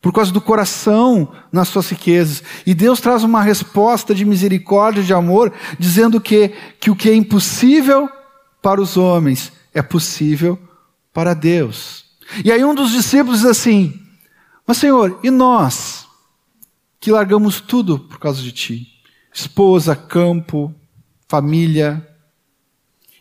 por 0.00 0.12
causa 0.12 0.32
do 0.32 0.40
coração 0.40 1.32
nas 1.52 1.68
suas 1.68 1.88
riquezas. 1.88 2.42
E 2.66 2.74
Deus 2.74 3.00
traz 3.00 3.22
uma 3.22 3.40
resposta 3.40 4.12
de 4.12 4.24
misericórdia, 4.24 5.02
de 5.02 5.14
amor, 5.14 5.52
dizendo 5.78 6.20
que, 6.20 6.48
que 6.80 6.90
o 6.90 6.96
que 6.96 7.08
é 7.08 7.14
impossível 7.14 8.08
para 8.60 8.80
os 8.80 8.96
homens 8.96 9.52
é 9.72 9.80
possível 9.80 10.58
para 11.12 11.34
Deus. 11.34 12.04
E 12.44 12.50
aí 12.50 12.64
um 12.64 12.74
dos 12.74 12.90
discípulos 12.90 13.40
diz 13.40 13.48
assim: 13.48 14.01
mas, 14.66 14.78
Senhor, 14.78 15.20
e 15.22 15.30
nós 15.30 16.06
que 17.00 17.10
largamos 17.10 17.60
tudo 17.60 17.98
por 17.98 18.18
causa 18.18 18.40
de 18.40 18.52
Ti? 18.52 18.88
Esposa, 19.32 19.96
campo, 19.96 20.74
família. 21.28 22.06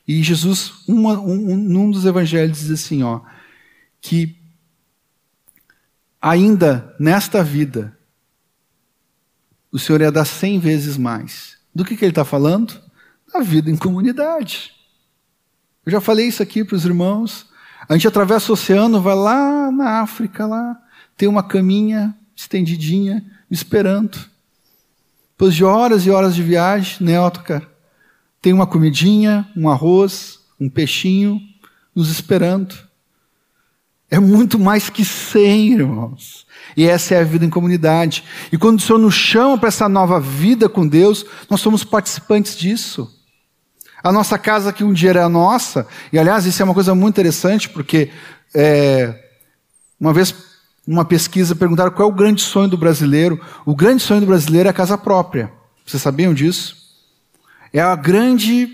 E 0.08 0.22
Jesus, 0.22 0.84
uma, 0.88 1.20
um, 1.20 1.56
num 1.56 1.90
dos 1.90 2.06
evangelhos, 2.06 2.60
diz 2.60 2.72
assim: 2.72 3.02
ó, 3.02 3.22
que 4.00 4.38
ainda 6.22 6.96
nesta 7.00 7.44
vida, 7.44 7.98
o 9.72 9.80
Senhor 9.80 10.02
ia 10.02 10.12
dar 10.12 10.26
cem 10.26 10.60
vezes 10.60 10.98
mais. 10.98 11.58
Do 11.74 11.86
que, 11.86 11.96
que 11.96 12.04
ele 12.04 12.12
está 12.12 12.26
falando? 12.26 12.80
Da 13.34 13.40
vida 13.40 13.72
em 13.72 13.78
comunidade. 13.78 14.74
Eu 15.86 15.94
já 15.94 16.02
falei 16.02 16.28
isso 16.28 16.44
aqui 16.44 16.64
para 16.64 16.76
os 16.76 16.86
irmãos. 16.86 17.50
A 17.88 17.94
gente 17.94 18.08
atravessa 18.08 18.52
o 18.52 18.54
oceano, 18.54 19.02
vai 19.02 19.16
lá 19.16 19.72
na 19.72 20.02
África, 20.02 20.46
lá, 20.46 20.78
tem 21.22 21.30
uma 21.30 21.44
caminha 21.44 22.16
estendidinha, 22.36 23.24
esperando. 23.52 24.18
Depois 25.34 25.54
de 25.54 25.64
horas 25.64 26.04
e 26.04 26.10
horas 26.10 26.34
de 26.34 26.42
viagem, 26.42 26.98
né, 27.06 27.22
Otto, 27.22 27.44
Tem 28.42 28.52
uma 28.52 28.66
comidinha, 28.66 29.48
um 29.56 29.70
arroz, 29.70 30.40
um 30.60 30.68
peixinho 30.68 31.40
nos 31.94 32.10
esperando. 32.10 32.76
É 34.10 34.18
muito 34.18 34.58
mais 34.58 34.90
que 34.90 35.06
cem, 35.06 35.74
irmãos. 35.74 36.48
E 36.76 36.88
essa 36.88 37.14
é 37.14 37.20
a 37.20 37.24
vida 37.24 37.46
em 37.46 37.52
comunidade. 37.52 38.24
E 38.52 38.58
quando 38.58 38.80
o 38.80 38.82
Senhor 38.82 38.98
nos 38.98 39.14
chama 39.14 39.60
para 39.60 39.68
essa 39.68 39.88
nova 39.88 40.20
vida 40.20 40.68
com 40.68 40.88
Deus, 40.88 41.24
nós 41.48 41.62
somos 41.62 41.84
participantes 41.84 42.58
disso. 42.58 43.08
A 44.04 44.12
nossa 44.12 44.40
casa 44.40 44.74
que 44.74 44.84
um 44.84 44.92
dia 44.92 45.12
era 45.12 45.30
nossa, 45.30 45.86
e 46.12 46.18
aliás, 46.18 46.48
isso 46.48 46.64
é 46.64 46.66
uma 46.66 46.74
coisa 46.74 46.96
muito 46.96 47.14
interessante, 47.14 47.70
porque 47.70 48.10
é, 48.56 49.24
uma 50.00 50.12
vez 50.12 50.50
uma 50.88 51.06
pesquisa, 51.06 51.56
perguntaram 51.56 51.92
qual 51.92 52.10
é 52.10 52.12
o 52.12 52.16
grande 52.16 52.42
sonho 52.42 52.68
do 52.68 52.78
brasileiro. 52.78 53.40
O 53.66 53.76
grande 53.76 54.02
sonho 54.02 54.22
do 54.22 54.28
brasileiro 54.28 54.68
é 54.68 54.72
a 54.72 54.74
casa 54.74 54.98
própria. 54.98 55.52
Vocês 55.86 56.02
sabiam 56.02 56.34
disso? 56.34 56.76
É 57.72 57.80
a 57.80 57.96
grande, 57.96 58.70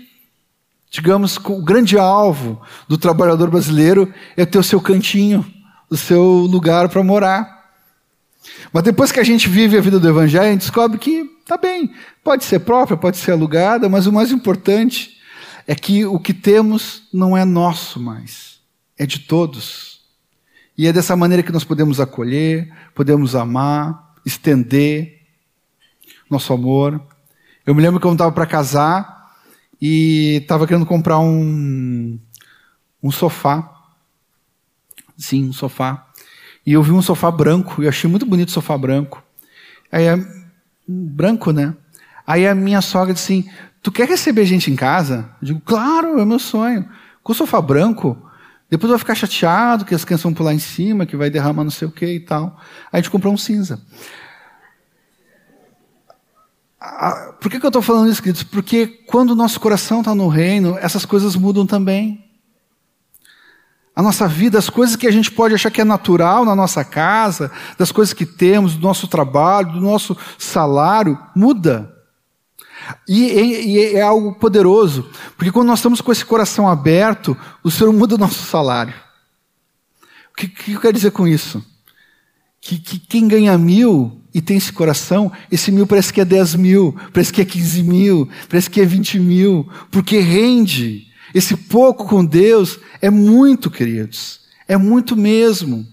digamos, 0.90 1.36
o 1.36 1.62
grande 1.62 1.98
alvo 1.98 2.60
do 2.88 2.98
trabalhador 2.98 3.50
brasileiro 3.50 4.12
é 4.36 4.44
ter 4.44 4.58
o 4.58 4.62
seu 4.62 4.80
cantinho, 4.80 5.44
o 5.88 5.96
seu 5.96 6.22
lugar 6.22 6.88
para 6.88 7.02
morar. 7.02 7.58
Mas 8.72 8.82
depois 8.82 9.12
que 9.12 9.20
a 9.20 9.24
gente 9.24 9.48
vive 9.48 9.76
a 9.76 9.80
vida 9.80 10.00
do 10.00 10.08
Evangelho, 10.08 10.46
a 10.46 10.50
gente 10.50 10.60
descobre 10.60 10.98
que 10.98 11.38
Tá 11.48 11.56
bem, 11.56 11.90
pode 12.22 12.44
ser 12.44 12.60
própria, 12.60 12.94
pode 12.94 13.16
ser 13.16 13.32
alugada, 13.32 13.88
mas 13.88 14.06
o 14.06 14.12
mais 14.12 14.30
importante 14.30 15.16
é 15.66 15.74
que 15.74 16.04
o 16.04 16.20
que 16.20 16.34
temos 16.34 17.04
não 17.10 17.34
é 17.34 17.42
nosso 17.42 17.98
mais, 17.98 18.60
é 18.98 19.06
de 19.06 19.20
todos. 19.20 19.97
E 20.78 20.86
é 20.86 20.92
dessa 20.92 21.16
maneira 21.16 21.42
que 21.42 21.50
nós 21.50 21.64
podemos 21.64 21.98
acolher, 21.98 22.72
podemos 22.94 23.34
amar, 23.34 24.14
estender 24.24 25.26
nosso 26.30 26.52
amor. 26.52 27.02
Eu 27.66 27.74
me 27.74 27.82
lembro 27.82 27.98
que 27.98 28.06
eu 28.06 28.12
estava 28.12 28.30
para 28.30 28.46
casar 28.46 29.34
e 29.82 30.38
estava 30.40 30.68
querendo 30.68 30.86
comprar 30.86 31.18
um, 31.18 32.16
um 33.02 33.10
sofá. 33.10 33.68
Sim, 35.16 35.48
um 35.48 35.52
sofá. 35.52 36.06
E 36.64 36.74
eu 36.74 36.82
vi 36.82 36.92
um 36.92 37.02
sofá 37.02 37.28
branco, 37.28 37.82
e 37.82 37.86
eu 37.86 37.88
achei 37.88 38.08
muito 38.08 38.24
bonito 38.24 38.50
o 38.50 38.52
sofá 38.52 38.78
branco. 38.78 39.20
Aí, 39.90 40.04
branco, 40.86 41.50
né? 41.50 41.74
Aí 42.24 42.46
a 42.46 42.54
minha 42.54 42.80
sogra 42.80 43.12
disse 43.12 43.32
assim: 43.32 43.50
Tu 43.82 43.90
quer 43.90 44.08
receber 44.08 44.44
gente 44.44 44.70
em 44.70 44.76
casa? 44.76 45.28
Eu 45.42 45.46
digo: 45.46 45.60
Claro, 45.64 46.20
é 46.20 46.24
meu 46.24 46.38
sonho. 46.38 46.88
Com 47.20 47.32
o 47.32 47.34
sofá 47.34 47.60
branco, 47.60 48.27
depois 48.70 48.90
vai 48.90 48.98
ficar 48.98 49.14
chateado 49.14 49.84
que 49.84 49.94
as 49.94 50.04
crianças 50.04 50.24
vão 50.24 50.34
pular 50.34 50.52
em 50.52 50.58
cima, 50.58 51.06
que 51.06 51.16
vai 51.16 51.30
derramar 51.30 51.64
não 51.64 51.70
sei 51.70 51.88
o 51.88 51.90
que 51.90 52.06
e 52.06 52.20
tal. 52.20 52.58
Aí 52.92 52.92
a 52.92 52.96
gente 52.98 53.10
comprou 53.10 53.32
um 53.32 53.38
cinza. 53.38 53.80
Por 57.40 57.50
que, 57.50 57.58
que 57.58 57.66
eu 57.66 57.68
estou 57.68 57.82
falando 57.82 58.10
isso, 58.10 58.22
queridos? 58.22 58.42
Porque 58.42 58.86
quando 58.86 59.30
o 59.30 59.34
nosso 59.34 59.58
coração 59.58 60.00
está 60.00 60.14
no 60.14 60.28
reino, 60.28 60.76
essas 60.78 61.04
coisas 61.04 61.34
mudam 61.34 61.66
também 61.66 62.24
a 63.98 64.02
nossa 64.02 64.28
vida, 64.28 64.56
as 64.56 64.70
coisas 64.70 64.94
que 64.94 65.08
a 65.08 65.10
gente 65.10 65.28
pode 65.28 65.54
achar 65.54 65.72
que 65.72 65.80
é 65.80 65.84
natural 65.84 66.44
na 66.44 66.54
nossa 66.54 66.84
casa, 66.84 67.50
das 67.76 67.90
coisas 67.90 68.14
que 68.14 68.24
temos, 68.24 68.76
do 68.76 68.80
nosso 68.80 69.08
trabalho, 69.08 69.72
do 69.72 69.80
nosso 69.80 70.16
salário, 70.38 71.18
muda. 71.34 71.97
E, 73.06 73.24
e, 73.24 73.66
e 73.66 73.94
é 73.96 74.02
algo 74.02 74.34
poderoso, 74.34 75.08
porque 75.36 75.52
quando 75.52 75.68
nós 75.68 75.78
estamos 75.78 76.00
com 76.00 76.12
esse 76.12 76.24
coração 76.24 76.68
aberto, 76.68 77.36
o 77.62 77.70
Senhor 77.70 77.92
muda 77.92 78.14
o 78.14 78.18
nosso 78.18 78.42
salário. 78.44 78.94
O 80.32 80.36
que, 80.36 80.48
que 80.48 80.72
eu 80.72 80.80
quero 80.80 80.92
dizer 80.92 81.10
com 81.10 81.26
isso? 81.26 81.64
Que, 82.60 82.78
que 82.78 82.98
quem 82.98 83.28
ganha 83.28 83.58
mil 83.58 84.20
e 84.32 84.40
tem 84.40 84.56
esse 84.56 84.72
coração, 84.72 85.32
esse 85.50 85.72
mil 85.72 85.86
parece 85.86 86.12
que 86.12 86.20
é 86.20 86.24
dez 86.24 86.54
mil, 86.54 86.94
parece 87.12 87.32
que 87.32 87.40
é 87.40 87.44
quinze 87.44 87.82
mil, 87.82 88.28
parece 88.48 88.70
que 88.70 88.80
é 88.80 88.84
vinte 88.84 89.18
mil, 89.18 89.68
porque 89.90 90.18
rende. 90.18 91.06
Esse 91.34 91.56
pouco 91.56 92.06
com 92.06 92.24
Deus 92.24 92.78
é 93.02 93.10
muito, 93.10 93.70
queridos. 93.70 94.40
É 94.66 94.76
muito 94.76 95.16
mesmo. 95.16 95.86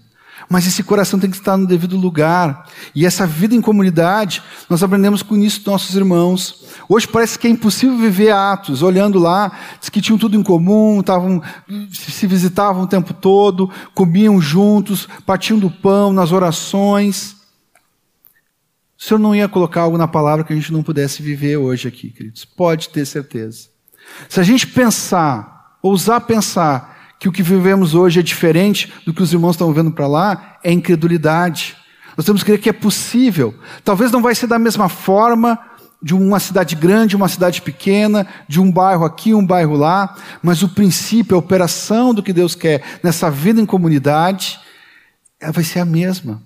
Mas 0.48 0.66
esse 0.66 0.82
coração 0.82 1.18
tem 1.18 1.30
que 1.30 1.36
estar 1.36 1.56
no 1.56 1.66
devido 1.66 1.96
lugar. 1.96 2.68
E 2.94 3.04
essa 3.04 3.26
vida 3.26 3.54
em 3.54 3.60
comunidade, 3.60 4.42
nós 4.70 4.82
aprendemos 4.82 5.22
com 5.22 5.36
isso 5.36 5.58
dos 5.58 5.66
nossos 5.66 5.96
irmãos. 5.96 6.64
Hoje 6.88 7.08
parece 7.08 7.38
que 7.38 7.46
é 7.46 7.50
impossível 7.50 7.98
viver 7.98 8.30
atos. 8.30 8.82
Olhando 8.82 9.18
lá, 9.18 9.50
diz 9.80 9.88
que 9.88 10.00
tinham 10.00 10.18
tudo 10.18 10.36
em 10.36 10.42
comum, 10.42 11.02
tavam, 11.02 11.42
se 11.92 12.26
visitavam 12.26 12.84
o 12.84 12.86
tempo 12.86 13.12
todo, 13.12 13.70
comiam 13.94 14.40
juntos, 14.40 15.08
partiam 15.24 15.58
do 15.58 15.70
pão 15.70 16.12
nas 16.12 16.30
orações. 16.30 17.36
O 18.98 19.02
Senhor 19.02 19.18
não 19.18 19.34
ia 19.34 19.48
colocar 19.48 19.82
algo 19.82 19.98
na 19.98 20.08
palavra 20.08 20.44
que 20.44 20.52
a 20.52 20.56
gente 20.56 20.72
não 20.72 20.82
pudesse 20.82 21.22
viver 21.22 21.56
hoje 21.56 21.88
aqui, 21.88 22.10
queridos. 22.10 22.44
Pode 22.44 22.88
ter 22.88 23.04
certeza. 23.04 23.68
Se 24.28 24.40
a 24.40 24.42
gente 24.42 24.66
pensar, 24.66 25.76
ousar 25.82 26.20
pensar, 26.22 26.95
que 27.18 27.28
o 27.28 27.32
que 27.32 27.42
vivemos 27.42 27.94
hoje 27.94 28.20
é 28.20 28.22
diferente 28.22 28.92
do 29.04 29.12
que 29.12 29.22
os 29.22 29.32
irmãos 29.32 29.52
estão 29.52 29.72
vendo 29.72 29.90
para 29.90 30.06
lá, 30.06 30.58
é 30.62 30.72
incredulidade. 30.72 31.76
Nós 32.16 32.24
temos 32.24 32.42
que 32.42 32.50
crer 32.50 32.60
que 32.60 32.68
é 32.68 32.72
possível. 32.72 33.54
Talvez 33.84 34.10
não 34.10 34.22
vai 34.22 34.34
ser 34.34 34.46
da 34.46 34.58
mesma 34.58 34.88
forma 34.88 35.58
de 36.02 36.14
uma 36.14 36.38
cidade 36.38 36.74
grande, 36.74 37.16
uma 37.16 37.28
cidade 37.28 37.62
pequena, 37.62 38.26
de 38.46 38.60
um 38.60 38.70
bairro 38.70 39.04
aqui, 39.04 39.34
um 39.34 39.44
bairro 39.44 39.76
lá, 39.76 40.14
mas 40.42 40.62
o 40.62 40.68
princípio, 40.68 41.36
a 41.36 41.40
operação 41.40 42.12
do 42.14 42.22
que 42.22 42.32
Deus 42.32 42.54
quer 42.54 42.82
nessa 43.02 43.30
vida 43.30 43.60
em 43.60 43.66
comunidade, 43.66 44.60
ela 45.40 45.52
vai 45.52 45.64
ser 45.64 45.80
a 45.80 45.84
mesma. 45.84 46.42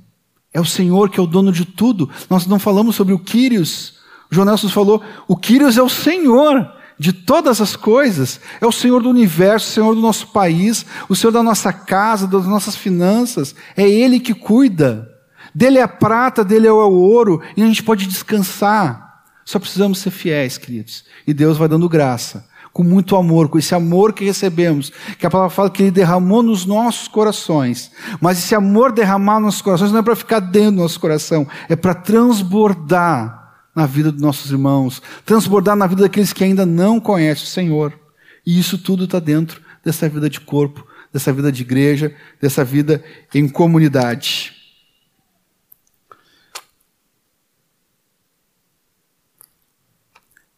É 0.52 0.60
o 0.60 0.64
Senhor 0.64 1.10
que 1.10 1.18
é 1.18 1.22
o 1.22 1.26
dono 1.26 1.52
de 1.52 1.64
tudo. 1.64 2.08
Nós 2.28 2.46
não 2.46 2.58
falamos 2.58 2.96
sobre 2.96 3.12
o 3.12 3.18
Quírios. 3.18 3.98
O 4.30 4.34
João 4.34 4.44
Nelson 4.44 4.68
falou, 4.68 5.02
o 5.26 5.36
Quírios 5.36 5.76
é 5.76 5.82
o 5.82 5.88
Senhor 5.88 6.79
de 7.00 7.14
todas 7.14 7.62
as 7.62 7.76
coisas, 7.76 8.38
é 8.60 8.66
o 8.66 8.70
Senhor 8.70 9.02
do 9.02 9.08
universo, 9.08 9.70
o 9.70 9.72
Senhor 9.72 9.94
do 9.94 10.02
nosso 10.02 10.26
país, 10.26 10.84
o 11.08 11.16
Senhor 11.16 11.32
da 11.32 11.42
nossa 11.42 11.72
casa, 11.72 12.26
das 12.26 12.44
nossas 12.44 12.76
finanças, 12.76 13.54
é 13.74 13.88
Ele 13.88 14.20
que 14.20 14.34
cuida. 14.34 15.10
Dele 15.54 15.78
é 15.78 15.82
a 15.82 15.88
prata, 15.88 16.44
dele 16.44 16.66
é 16.66 16.72
o 16.72 16.76
ouro, 16.76 17.40
e 17.56 17.62
a 17.62 17.66
gente 17.66 17.82
pode 17.82 18.06
descansar. 18.06 19.22
Só 19.46 19.58
precisamos 19.58 19.98
ser 19.98 20.10
fiéis, 20.10 20.58
queridos. 20.58 21.02
E 21.26 21.32
Deus 21.32 21.56
vai 21.56 21.68
dando 21.68 21.88
graça, 21.88 22.46
com 22.70 22.82
muito 22.82 23.16
amor, 23.16 23.48
com 23.48 23.58
esse 23.58 23.74
amor 23.74 24.12
que 24.12 24.26
recebemos, 24.26 24.92
que 25.18 25.24
a 25.24 25.30
palavra 25.30 25.56
fala 25.56 25.70
que 25.70 25.82
Ele 25.82 25.90
derramou 25.90 26.42
nos 26.42 26.66
nossos 26.66 27.08
corações. 27.08 27.90
Mas 28.20 28.38
esse 28.38 28.54
amor 28.54 28.92
derramar 28.92 29.36
nos 29.36 29.46
nossos 29.46 29.62
corações 29.62 29.90
não 29.90 30.00
é 30.00 30.02
para 30.02 30.14
ficar 30.14 30.40
dentro 30.40 30.72
do 30.72 30.82
nosso 30.82 31.00
coração, 31.00 31.48
é 31.66 31.74
para 31.74 31.94
transbordar 31.94 33.39
na 33.74 33.86
vida 33.86 34.10
dos 34.10 34.20
nossos 34.20 34.50
irmãos, 34.50 35.02
transbordar 35.24 35.76
na 35.76 35.86
vida 35.86 36.02
daqueles 36.02 36.32
que 36.32 36.44
ainda 36.44 36.66
não 36.66 37.00
conhecem 37.00 37.44
o 37.44 37.48
Senhor. 37.48 37.98
E 38.44 38.58
isso 38.58 38.78
tudo 38.78 39.04
está 39.04 39.18
dentro 39.18 39.60
dessa 39.84 40.08
vida 40.08 40.28
de 40.28 40.40
corpo, 40.40 40.86
dessa 41.12 41.32
vida 41.32 41.50
de 41.50 41.62
igreja, 41.62 42.14
dessa 42.40 42.64
vida 42.64 43.02
em 43.34 43.48
comunidade. 43.48 44.56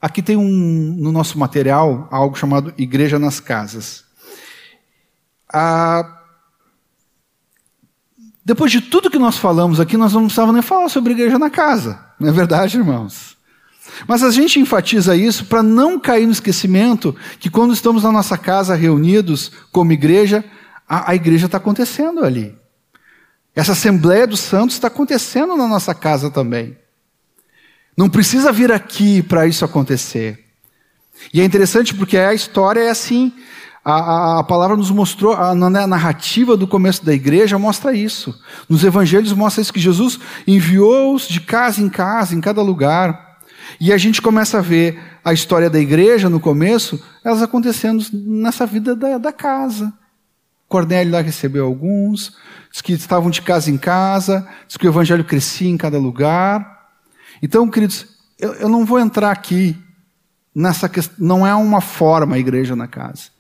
Aqui 0.01 0.20
tem 0.20 0.36
um, 0.36 0.97
no 0.98 1.12
nosso 1.12 1.39
material 1.39 2.09
algo 2.10 2.36
chamado 2.36 2.74
Igreja 2.76 3.20
nas 3.20 3.39
Casas. 3.39 4.05
Ah, 5.48 6.22
depois 8.44 8.73
de 8.73 8.81
tudo 8.81 9.10
que 9.10 9.19
nós 9.19 9.36
falamos 9.36 9.78
aqui, 9.78 9.97
nós 9.97 10.12
não 10.12 10.23
precisávamos 10.23 10.55
nem 10.55 10.62
falar 10.62 10.89
sobre 10.89 11.12
igreja 11.12 11.39
na 11.39 11.48
casa. 11.48 12.05
Não 12.19 12.28
é 12.28 12.32
verdade, 12.32 12.77
irmãos? 12.77 13.36
Mas 14.06 14.23
a 14.23 14.31
gente 14.31 14.59
enfatiza 14.59 15.14
isso 15.14 15.44
para 15.44 15.62
não 15.62 15.98
cair 15.98 16.27
no 16.27 16.32
esquecimento 16.32 17.14
que 17.39 17.51
quando 17.51 17.73
estamos 17.73 18.02
na 18.02 18.10
nossa 18.10 18.36
casa 18.36 18.74
reunidos 18.74 19.52
como 19.70 19.93
igreja, 19.93 20.44
a, 20.89 21.12
a 21.12 21.14
igreja 21.14 21.47
está 21.47 21.59
acontecendo 21.59 22.24
ali. 22.24 22.56
Essa 23.55 23.73
Assembleia 23.73 24.27
dos 24.27 24.40
Santos 24.40 24.77
está 24.77 24.89
acontecendo 24.89 25.56
na 25.56 25.69
nossa 25.69 25.94
casa 25.94 26.31
também. 26.31 26.77
Não 27.97 28.09
precisa 28.09 28.51
vir 28.51 28.73
aqui 28.73 29.23
para 29.23 29.47
isso 29.47 29.64
acontecer. 29.64 30.43
E 31.32 31.40
é 31.40 31.44
interessante 31.44 31.94
porque 31.94 32.16
a 32.16 32.32
história 32.32 32.81
é 32.81 32.90
assim. 32.90 33.32
A, 33.84 33.92
a, 33.92 34.38
a, 34.38 34.44
palavra 34.44 34.76
nos 34.76 34.90
mostrou, 34.90 35.32
a, 35.32 35.54
na 35.54 35.86
narrativa 35.86 36.56
do 36.56 36.68
começo 36.68 37.04
da 37.04 37.12
igreja 37.12 37.59
mostra 37.59 37.92
isso. 37.92 38.38
Nos 38.68 38.84
evangelhos 38.84 39.32
mostra 39.32 39.60
isso, 39.60 39.72
que 39.72 39.80
Jesus 39.80 40.20
enviou-os 40.46 41.26
de 41.26 41.40
casa 41.40 41.82
em 41.82 41.88
casa, 41.88 42.34
em 42.34 42.40
cada 42.40 42.62
lugar. 42.62 43.38
E 43.80 43.92
a 43.92 43.98
gente 43.98 44.22
começa 44.22 44.59
a 44.59 44.60
ver 44.60 45.00
a 45.24 45.32
história 45.32 45.68
da 45.68 45.80
igreja 45.80 46.28
no 46.28 46.38
começo, 46.38 47.02
elas 47.24 47.42
acontecendo 47.42 48.04
nessa 48.12 48.64
vida 48.66 48.94
da, 48.94 49.18
da 49.18 49.32
casa. 49.32 49.92
Cornélio 50.68 51.12
lá 51.12 51.20
recebeu 51.20 51.66
alguns, 51.66 52.36
diz 52.70 52.80
que 52.80 52.92
estavam 52.92 53.30
de 53.30 53.42
casa 53.42 53.70
em 53.70 53.76
casa, 53.76 54.48
diz 54.66 54.76
que 54.76 54.86
o 54.86 54.90
evangelho 54.90 55.24
crescia 55.24 55.68
em 55.68 55.76
cada 55.76 55.98
lugar. 55.98 56.88
Então, 57.42 57.68
queridos, 57.68 58.06
eu, 58.38 58.54
eu 58.54 58.68
não 58.68 58.84
vou 58.84 59.00
entrar 59.00 59.32
aqui 59.32 59.76
nessa 60.54 60.88
questão, 60.88 61.16
não 61.18 61.46
é 61.46 61.54
uma 61.54 61.80
forma 61.80 62.36
a 62.36 62.38
igreja 62.38 62.76
na 62.76 62.86
casa. 62.86 63.31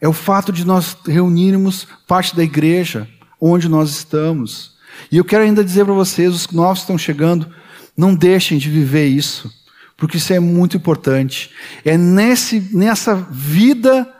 É 0.00 0.08
o 0.08 0.12
fato 0.12 0.52
de 0.52 0.64
nós 0.64 0.96
reunirmos 1.06 1.86
parte 2.06 2.36
da 2.36 2.44
igreja 2.44 3.08
onde 3.40 3.68
nós 3.68 3.90
estamos. 3.90 4.76
E 5.10 5.16
eu 5.16 5.24
quero 5.24 5.44
ainda 5.44 5.64
dizer 5.64 5.84
para 5.84 5.94
vocês, 5.94 6.34
os 6.34 6.48
novos 6.48 6.78
que 6.78 6.84
estão 6.84 6.98
chegando, 6.98 7.50
não 7.96 8.14
deixem 8.14 8.58
de 8.58 8.68
viver 8.70 9.06
isso, 9.06 9.50
porque 9.96 10.18
isso 10.18 10.32
é 10.32 10.40
muito 10.40 10.76
importante. 10.76 11.50
É 11.84 11.96
nesse, 11.96 12.60
nessa 12.72 13.14
vida 13.14 14.10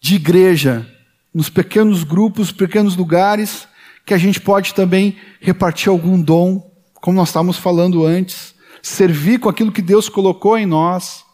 de 0.00 0.16
igreja, 0.16 0.86
nos 1.32 1.48
pequenos 1.48 2.04
grupos, 2.04 2.52
pequenos 2.52 2.96
lugares, 2.96 3.68
que 4.04 4.14
a 4.14 4.18
gente 4.18 4.40
pode 4.40 4.74
também 4.74 5.16
repartir 5.40 5.88
algum 5.88 6.20
dom, 6.20 6.70
como 6.94 7.16
nós 7.16 7.28
estávamos 7.28 7.56
falando 7.56 8.04
antes, 8.04 8.54
servir 8.82 9.38
com 9.38 9.48
aquilo 9.48 9.72
que 9.72 9.82
Deus 9.82 10.08
colocou 10.08 10.56
em 10.58 10.66
nós 10.66 11.24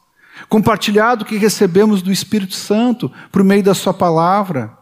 compartilhado 0.48 1.24
que 1.24 1.36
recebemos 1.36 2.02
do 2.02 2.12
Espírito 2.12 2.54
Santo 2.54 3.10
por 3.32 3.42
meio 3.42 3.62
da 3.62 3.74
Sua 3.74 3.94
palavra. 3.94 4.76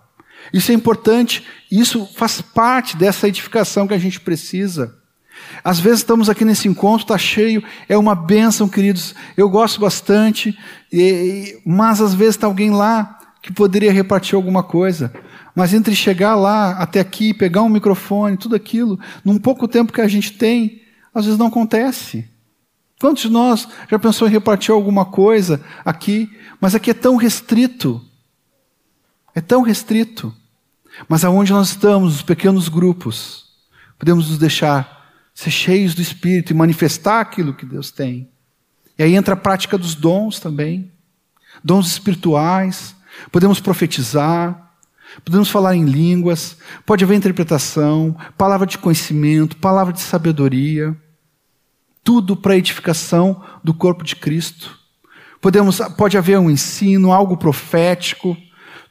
Isso 0.53 0.71
é 0.71 0.75
importante, 0.75 1.45
isso 1.71 2.09
faz 2.17 2.41
parte 2.41 2.97
dessa 2.97 3.29
edificação 3.29 3.87
que 3.87 3.95
a 3.95 3.99
gente 3.99 4.21
precisa. 4.21 4.95
Às 5.63 5.81
vezes 5.81 6.01
estamos 6.01 6.29
aqui 6.29 6.45
nesse 6.45 6.69
encontro, 6.69 7.05
está 7.05 7.19
cheio, 7.19 7.63
é 7.89 7.97
uma 7.97 8.15
bênção, 8.15 8.69
queridos. 8.69 9.15
Eu 9.37 9.49
gosto 9.49 9.81
bastante, 9.81 10.57
e, 10.93 11.61
mas 11.65 12.01
às 12.01 12.15
vezes 12.15 12.35
está 12.35 12.47
alguém 12.47 12.71
lá 12.71 13.19
que 13.43 13.53
poderia 13.53 13.93
repartir 13.93 14.35
alguma 14.35 14.63
coisa. 14.63 15.13
Mas 15.55 15.73
entre 15.73 15.95
chegar 15.95 16.35
lá 16.35 16.73
até 16.73 17.01
aqui, 17.01 17.33
pegar 17.33 17.63
um 17.63 17.69
microfone, 17.69 18.37
tudo 18.37 18.57
aquilo, 18.57 18.99
num 19.25 19.39
pouco 19.39 19.69
tempo 19.69 19.93
que 19.93 20.01
a 20.01 20.09
gente 20.09 20.33
tem, 20.33 20.83
às 21.15 21.25
vezes 21.25 21.39
não 21.39 21.47
acontece. 21.47 22.29
Quantos 23.01 23.23
de 23.25 23.31
nós 23.31 23.69
já 23.91 23.99
pensou 23.99 24.29
em 24.29 24.31
repartir 24.31 24.73
alguma 24.73 25.05
coisa 25.05 25.65
aqui? 25.85 26.31
Mas 26.61 26.75
aqui 26.75 26.91
é 26.91 26.95
tão 26.95 27.17
restrito. 27.17 28.01
É 29.35 29.41
tão 29.41 29.63
restrito. 29.63 30.35
Mas 31.09 31.25
aonde 31.25 31.53
nós 31.53 31.71
estamos, 31.71 32.17
os 32.17 32.23
pequenos 32.23 32.69
grupos, 32.69 33.47
podemos 33.99 34.31
nos 34.31 34.39
deixar 34.39 35.13
ser 35.35 35.51
cheios 35.51 35.95
do 35.95 36.03
Espírito 36.03 36.53
e 36.53 36.57
manifestar 36.57 37.21
aquilo 37.21 37.55
que 37.55 37.67
Deus 37.67 37.91
tem. 37.91 38.31
E 38.97 39.03
aí 39.03 39.17
entra 39.17 39.35
a 39.35 39.37
prática 39.37 39.77
dos 39.77 39.95
dons 39.95 40.39
também 40.39 40.95
dons 41.63 41.87
espirituais, 41.87 42.97
podemos 43.31 43.61
profetizar, 43.61 44.73
podemos 45.25 45.49
falar 45.49 45.77
em 45.77 45.85
línguas, 45.85 46.57
pode 46.85 47.05
haver 47.05 47.17
interpretação, 47.17 48.17
palavra 48.37 48.67
de 48.67 48.79
conhecimento, 48.79 49.57
palavra 49.57 49.93
de 49.93 50.01
sabedoria, 50.01 50.97
tudo 52.05 52.37
para 52.37 52.53
a 52.53 52.57
edificação 52.59 53.43
do 53.65 53.75
corpo 53.75 54.05
de 54.05 54.15
Cristo. 54.15 54.79
Podemos, 55.41 55.81
pode 55.97 56.17
haver 56.17 56.39
um 56.39 56.51
ensino, 56.51 57.13
algo 57.13 57.37
profético, 57.37 58.37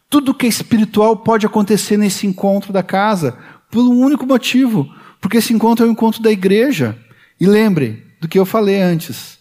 tudo 0.09 0.33
que 0.33 0.45
é 0.45 0.49
espiritual 0.49 1.17
pode 1.17 1.45
acontecer 1.45 1.97
nesse 1.97 2.27
encontro 2.27 2.73
da 2.73 2.83
casa, 2.83 3.37
por 3.71 3.83
um 3.83 3.99
único 3.99 4.25
motivo, 4.25 4.93
porque 5.21 5.37
esse 5.37 5.53
encontro 5.53 5.85
é 5.85 5.87
o 5.87 5.91
encontro 5.91 6.21
da 6.21 6.31
igreja. 6.31 6.97
E 7.39 7.47
lembre 7.47 8.05
do 8.19 8.27
que 8.27 8.37
eu 8.37 8.45
falei 8.45 8.81
antes. 8.81 9.39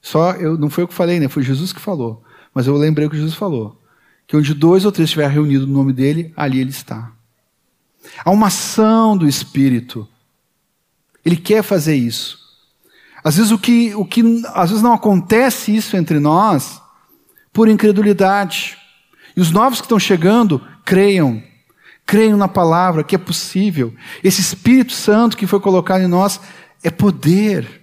Só 0.00 0.32
eu 0.32 0.56
não 0.56 0.70
foi 0.70 0.84
eu 0.84 0.88
que 0.88 0.94
falei, 0.94 1.20
né? 1.20 1.28
Foi 1.28 1.42
Jesus 1.42 1.72
que 1.72 1.80
falou. 1.80 2.22
Mas 2.54 2.66
eu 2.66 2.76
lembrei 2.76 3.06
o 3.06 3.10
que 3.10 3.16
Jesus 3.16 3.34
falou: 3.34 3.80
que 4.26 4.36
onde 4.36 4.54
dois 4.54 4.84
ou 4.84 4.92
três 4.92 5.08
estiver 5.08 5.28
reunido 5.28 5.66
no 5.66 5.74
nome 5.74 5.92
dele, 5.92 6.32
ali 6.36 6.60
ele 6.60 6.70
está. 6.70 7.12
Há 8.24 8.30
uma 8.30 8.46
ação 8.46 9.16
do 9.16 9.28
Espírito. 9.28 10.08
Ele 11.24 11.36
quer 11.36 11.62
fazer 11.62 11.96
isso. 11.96 12.43
Às 13.24 13.38
vezes 13.38 13.50
o 13.50 13.58
que, 13.58 13.94
o 13.94 14.04
que 14.04 14.42
às 14.54 14.68
vezes 14.68 14.82
não 14.82 14.92
acontece 14.92 15.74
isso 15.74 15.96
entre 15.96 16.20
nós 16.20 16.82
por 17.54 17.68
incredulidade. 17.68 18.76
E 19.34 19.40
os 19.40 19.50
novos 19.50 19.80
que 19.80 19.86
estão 19.86 19.98
chegando, 19.98 20.60
creiam. 20.84 21.42
Creiam 22.04 22.36
na 22.36 22.48
palavra 22.48 23.02
que 23.02 23.14
é 23.14 23.18
possível. 23.18 23.94
Esse 24.22 24.42
Espírito 24.42 24.92
Santo 24.92 25.38
que 25.38 25.46
foi 25.46 25.58
colocado 25.58 26.02
em 26.02 26.06
nós 26.06 26.38
é 26.82 26.90
poder. 26.90 27.82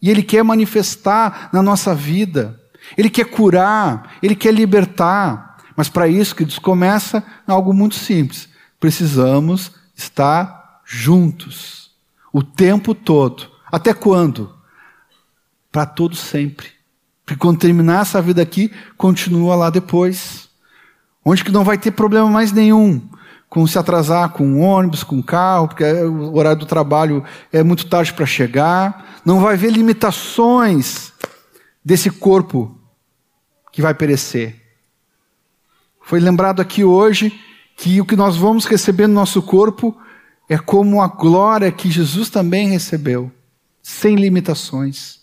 E 0.00 0.08
ele 0.08 0.22
quer 0.22 0.42
manifestar 0.42 1.50
na 1.52 1.62
nossa 1.62 1.94
vida. 1.94 2.58
Ele 2.96 3.10
quer 3.10 3.26
curar, 3.26 4.14
ele 4.22 4.34
quer 4.34 4.54
libertar. 4.54 5.58
Mas 5.76 5.90
para 5.90 6.08
isso, 6.08 6.34
queridos, 6.34 6.58
começa 6.58 7.22
algo 7.46 7.74
muito 7.74 7.94
simples. 7.94 8.48
Precisamos 8.80 9.70
estar 9.94 10.80
juntos. 10.86 11.90
O 12.32 12.42
tempo 12.42 12.94
todo. 12.94 13.50
Até 13.70 13.92
quando? 13.92 14.61
Para 15.72 15.86
todo 15.86 16.14
sempre. 16.14 16.68
Porque 17.24 17.40
quando 17.40 17.58
terminar 17.58 18.02
essa 18.02 18.22
vida 18.22 18.42
aqui, 18.42 18.70
continua 18.96 19.56
lá 19.56 19.70
depois. 19.70 20.48
Onde 21.24 21.42
que 21.42 21.50
não 21.50 21.64
vai 21.64 21.78
ter 21.78 21.90
problema 21.90 22.28
mais 22.28 22.52
nenhum 22.52 23.00
com 23.52 23.66
se 23.66 23.78
atrasar 23.78 24.30
com 24.30 24.46
um 24.46 24.60
ônibus, 24.62 25.04
com 25.04 25.16
um 25.16 25.22
carro, 25.22 25.68
porque 25.68 25.84
o 25.84 26.34
horário 26.36 26.60
do 26.60 26.64
trabalho 26.64 27.22
é 27.52 27.62
muito 27.62 27.86
tarde 27.86 28.10
para 28.12 28.24
chegar. 28.24 29.20
Não 29.26 29.40
vai 29.40 29.54
haver 29.54 29.70
limitações 29.70 31.12
desse 31.84 32.08
corpo 32.10 32.74
que 33.70 33.82
vai 33.82 33.92
perecer. 33.92 34.56
Foi 36.00 36.18
lembrado 36.18 36.60
aqui 36.60 36.82
hoje 36.82 37.38
que 37.76 38.00
o 38.00 38.06
que 38.06 38.16
nós 38.16 38.36
vamos 38.36 38.64
receber 38.64 39.06
no 39.06 39.14
nosso 39.14 39.42
corpo 39.42 39.94
é 40.48 40.56
como 40.56 41.02
a 41.02 41.08
glória 41.08 41.70
que 41.70 41.90
Jesus 41.90 42.30
também 42.30 42.68
recebeu, 42.68 43.30
sem 43.82 44.16
limitações. 44.16 45.21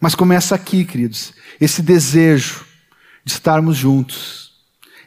Mas 0.00 0.14
começa 0.14 0.54
aqui, 0.54 0.84
queridos, 0.84 1.32
esse 1.60 1.82
desejo 1.82 2.64
de 3.24 3.32
estarmos 3.32 3.76
juntos, 3.76 4.52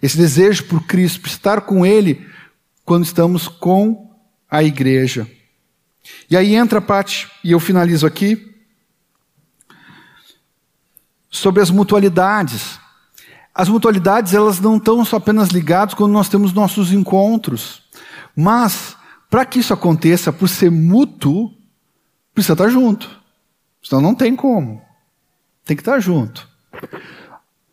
esse 0.02 0.18
desejo 0.18 0.66
por 0.66 0.86
Cristo, 0.86 1.22
por 1.22 1.28
estar 1.28 1.62
com 1.62 1.86
Ele 1.86 2.26
quando 2.86 3.04
estamos 3.04 3.48
com 3.48 4.16
a 4.50 4.64
igreja. 4.64 5.30
E 6.30 6.38
aí 6.38 6.56
entra 6.56 6.80
a 6.80 6.82
parte, 6.82 7.30
e 7.44 7.52
eu 7.52 7.60
finalizo 7.60 8.08
aqui, 8.08 8.56
sobre 11.30 11.62
as 11.62 11.70
mutualidades. 11.70 12.80
As 13.54 13.70
mutualidades, 13.70 14.34
elas 14.34 14.60
não 14.60 14.78
estão 14.78 15.04
só 15.04 15.18
apenas 15.18 15.50
ligadas 15.50 15.94
quando 15.94 16.12
nós 16.12 16.30
temos 16.30 16.54
nossos 16.54 16.92
encontros. 16.92 17.84
Mas, 18.36 18.96
para 19.30 19.46
que 19.46 19.60
isso 19.60 19.74
aconteça, 19.74 20.32
por 20.32 20.48
ser 20.48 20.72
mútuo, 20.72 21.52
precisa 22.34 22.54
estar 22.54 22.70
junto. 22.70 23.17
Senão 23.88 24.02
não 24.02 24.14
tem 24.14 24.36
como. 24.36 24.82
Tem 25.64 25.78
que 25.78 25.82
estar 25.82 25.98
junto. 26.00 26.46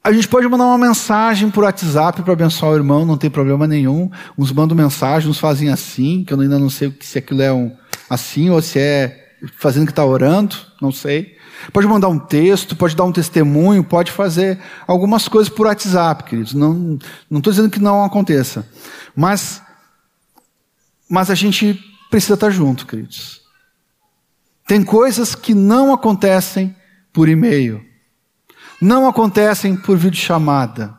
A 0.03 0.13
gente 0.13 0.29
pode 0.29 0.47
mandar 0.47 0.67
uma 0.67 0.79
mensagem 0.79 1.51
por 1.51 1.65
WhatsApp 1.65 2.23
para 2.23 2.33
abençoar 2.33 2.73
o 2.73 2.77
irmão, 2.77 3.05
não 3.05 3.19
tem 3.19 3.29
problema 3.29 3.67
nenhum. 3.67 4.09
Uns 4.39 4.53
mandam 4.53 4.77
mensagem, 4.77 5.29
uns 5.29 5.41
fazem 5.41 5.71
assim, 5.71 6.23
que 6.23 6.33
eu 6.33 6.39
ainda 6.39 6.57
não 6.57 6.71
sei 6.71 6.97
se 7.01 7.19
aquilo 7.19 7.43
é 7.43 7.53
um 7.53 7.77
assim 8.09 8.49
ou 8.49 8.63
se 8.63 8.79
é 8.79 9.35
fazendo 9.57 9.87
que 9.87 9.93
está 9.93 10.05
orando, 10.05 10.55
não 10.81 10.93
sei. 10.93 11.37
Pode 11.73 11.89
mandar 11.89 12.09
um 12.09 12.19
texto, 12.19 12.77
pode 12.77 12.95
dar 12.95 13.05
um 13.05 13.13
testemunho, 13.13 13.83
pode 13.83 14.13
fazer 14.13 14.61
algumas 14.87 15.27
coisas 15.27 15.53
por 15.53 15.67
WhatsApp, 15.67 16.23
queridos. 16.25 16.55
Não 16.55 16.97
estou 17.33 17.53
dizendo 17.53 17.71
que 17.71 17.81
não 17.81 18.05
aconteça. 18.05 18.69
Mas, 19.17 19.61
mas 21.09 21.29
a 21.29 21.35
gente 21.35 21.77
precisa 22.09 22.35
estar 22.35 22.51
junto, 22.51 22.87
queridos. 22.87 23.44
Tem 24.67 24.83
coisas 24.83 25.35
que 25.35 25.55
não 25.55 25.93
acontecem 25.93 26.75
por 27.13 27.29
e-mail. 27.29 27.85
Não 28.81 29.07
acontecem 29.07 29.77
por 29.77 29.97
videochamada. 29.97 30.97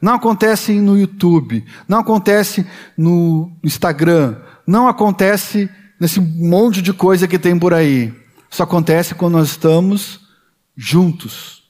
Não 0.00 0.14
acontecem 0.14 0.80
no 0.80 0.98
YouTube. 0.98 1.64
Não 1.86 1.98
acontece 1.98 2.66
no 2.96 3.52
Instagram. 3.62 4.40
Não 4.66 4.88
acontece 4.88 5.68
nesse 6.00 6.20
monte 6.20 6.82
de 6.82 6.92
coisa 6.92 7.28
que 7.28 7.38
tem 7.38 7.58
por 7.58 7.74
aí. 7.74 8.12
Isso 8.50 8.62
acontece 8.62 9.14
quando 9.14 9.34
nós 9.34 9.50
estamos 9.50 10.28
juntos. 10.76 11.62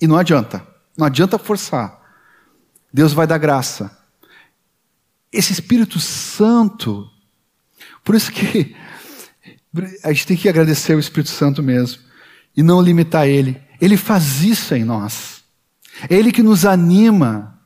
E 0.00 0.06
não 0.06 0.16
adianta, 0.16 0.66
não 0.96 1.06
adianta 1.06 1.38
forçar. 1.38 2.00
Deus 2.92 3.12
vai 3.12 3.26
dar 3.26 3.38
graça. 3.38 3.96
Esse 5.30 5.52
Espírito 5.52 6.00
Santo, 6.00 7.08
por 8.02 8.14
isso 8.14 8.32
que 8.32 8.74
a 10.02 10.12
gente 10.12 10.26
tem 10.26 10.36
que 10.36 10.48
agradecer 10.48 10.94
o 10.94 11.00
Espírito 11.00 11.30
Santo 11.30 11.62
mesmo 11.62 12.02
e 12.56 12.62
não 12.62 12.82
limitar 12.82 13.26
ele. 13.26 13.60
Ele 13.80 13.96
faz 13.96 14.42
isso 14.42 14.74
em 14.74 14.84
nós. 14.84 15.42
Ele 16.08 16.32
que 16.32 16.42
nos 16.42 16.64
anima, 16.64 17.58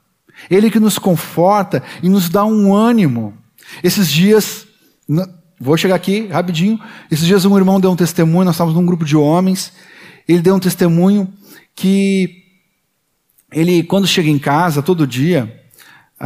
ele 0.51 0.71
que 0.71 0.81
nos 0.81 0.99
conforta 0.99 1.83
e 2.03 2.09
nos 2.09 2.29
dá 2.29 2.45
um 2.45 2.75
ânimo. 2.75 3.37
Esses 3.83 4.11
dias, 4.11 4.67
Vou 5.61 5.77
chegar 5.77 5.95
aqui 5.95 6.27
rapidinho. 6.27 6.79
Esses 7.11 7.27
dias 7.27 7.45
um 7.45 7.57
irmão 7.57 7.81
deu 7.81 7.91
um 7.91 7.97
testemunho, 7.97 8.45
nós 8.45 8.55
estávamos 8.55 8.79
num 8.79 8.85
grupo 8.85 9.05
de 9.05 9.17
homens. 9.17 9.73
Ele 10.29 10.43
deu 10.43 10.55
um 10.55 10.61
testemunho 10.61 11.33
que 11.75 12.43
ele, 13.53 13.83
quando 13.85 14.07
chega 14.07 14.29
em 14.29 14.39
casa, 14.39 14.83
todo 14.83 15.07
dia, 15.07 15.64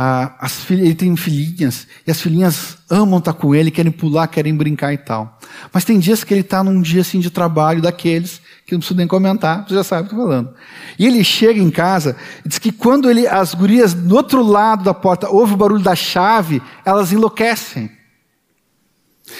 as 0.00 0.62
filhas, 0.62 0.86
ele 0.86 0.94
tem 0.94 1.16
filhinhas, 1.16 1.88
e 2.06 2.10
as 2.10 2.20
filhinhas 2.20 2.78
amam 2.88 3.18
estar 3.18 3.32
com 3.32 3.52
ele, 3.52 3.68
querem 3.68 3.90
pular, 3.90 4.28
querem 4.28 4.56
brincar 4.56 4.92
e 4.92 4.98
tal. 4.98 5.40
Mas 5.72 5.84
tem 5.84 5.98
dias 5.98 6.22
que 6.22 6.32
ele 6.32 6.42
está 6.42 6.62
num 6.62 6.80
dia 6.80 7.00
assim 7.00 7.18
de 7.18 7.30
trabalho 7.30 7.82
daqueles 7.82 8.40
que 8.64 8.74
não 8.74 8.78
preciso 8.78 8.96
nem 8.96 9.08
comentar, 9.08 9.66
você 9.66 9.74
já 9.74 9.82
sabe 9.82 10.02
o 10.02 10.08
que 10.08 10.14
eu 10.14 10.18
estou 10.18 10.30
falando. 10.30 10.54
E 10.98 11.04
ele 11.04 11.24
chega 11.24 11.58
em 11.58 11.70
casa 11.70 12.16
e 12.44 12.48
diz 12.48 12.58
que 12.60 12.70
quando 12.70 13.10
ele, 13.10 13.26
as 13.26 13.54
gurias 13.54 13.92
do 13.92 14.14
outro 14.14 14.40
lado 14.40 14.84
da 14.84 14.94
porta 14.94 15.28
ouvem 15.30 15.54
o 15.54 15.58
barulho 15.58 15.82
da 15.82 15.96
chave, 15.96 16.62
elas 16.84 17.10
enlouquecem. 17.10 17.90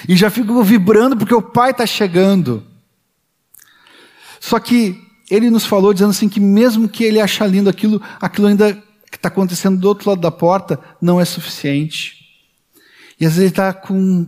E 0.09 0.16
já 0.16 0.28
ficam 0.28 0.60
vibrando 0.64 1.16
porque 1.16 1.35
o 1.35 1.43
pai 1.43 1.70
está 1.70 1.86
chegando. 1.86 2.64
Só 4.40 4.59
que 4.59 5.01
ele 5.30 5.51
nos 5.51 5.64
falou 5.64 5.93
dizendo 5.93 6.10
assim 6.10 6.28
que 6.28 6.40
mesmo 6.40 6.89
que 6.89 7.05
ele 7.05 7.20
ache 7.20 7.47
lindo 7.47 7.70
aquilo, 7.70 8.02
aquilo 8.20 8.48
ainda 8.48 8.82
que 9.10 9.16
está 9.16 9.28
acontecendo 9.28 9.78
do 9.78 9.89
outro 9.89 10.10
lado 10.10 10.20
da 10.20 10.30
porta 10.30 10.78
não 11.01 11.20
é 11.20 11.24
suficiente. 11.24 12.18
E 13.18 13.26
às 13.26 13.32
vezes 13.32 13.39
ele 13.39 13.48
está 13.48 13.72
com 13.72 14.26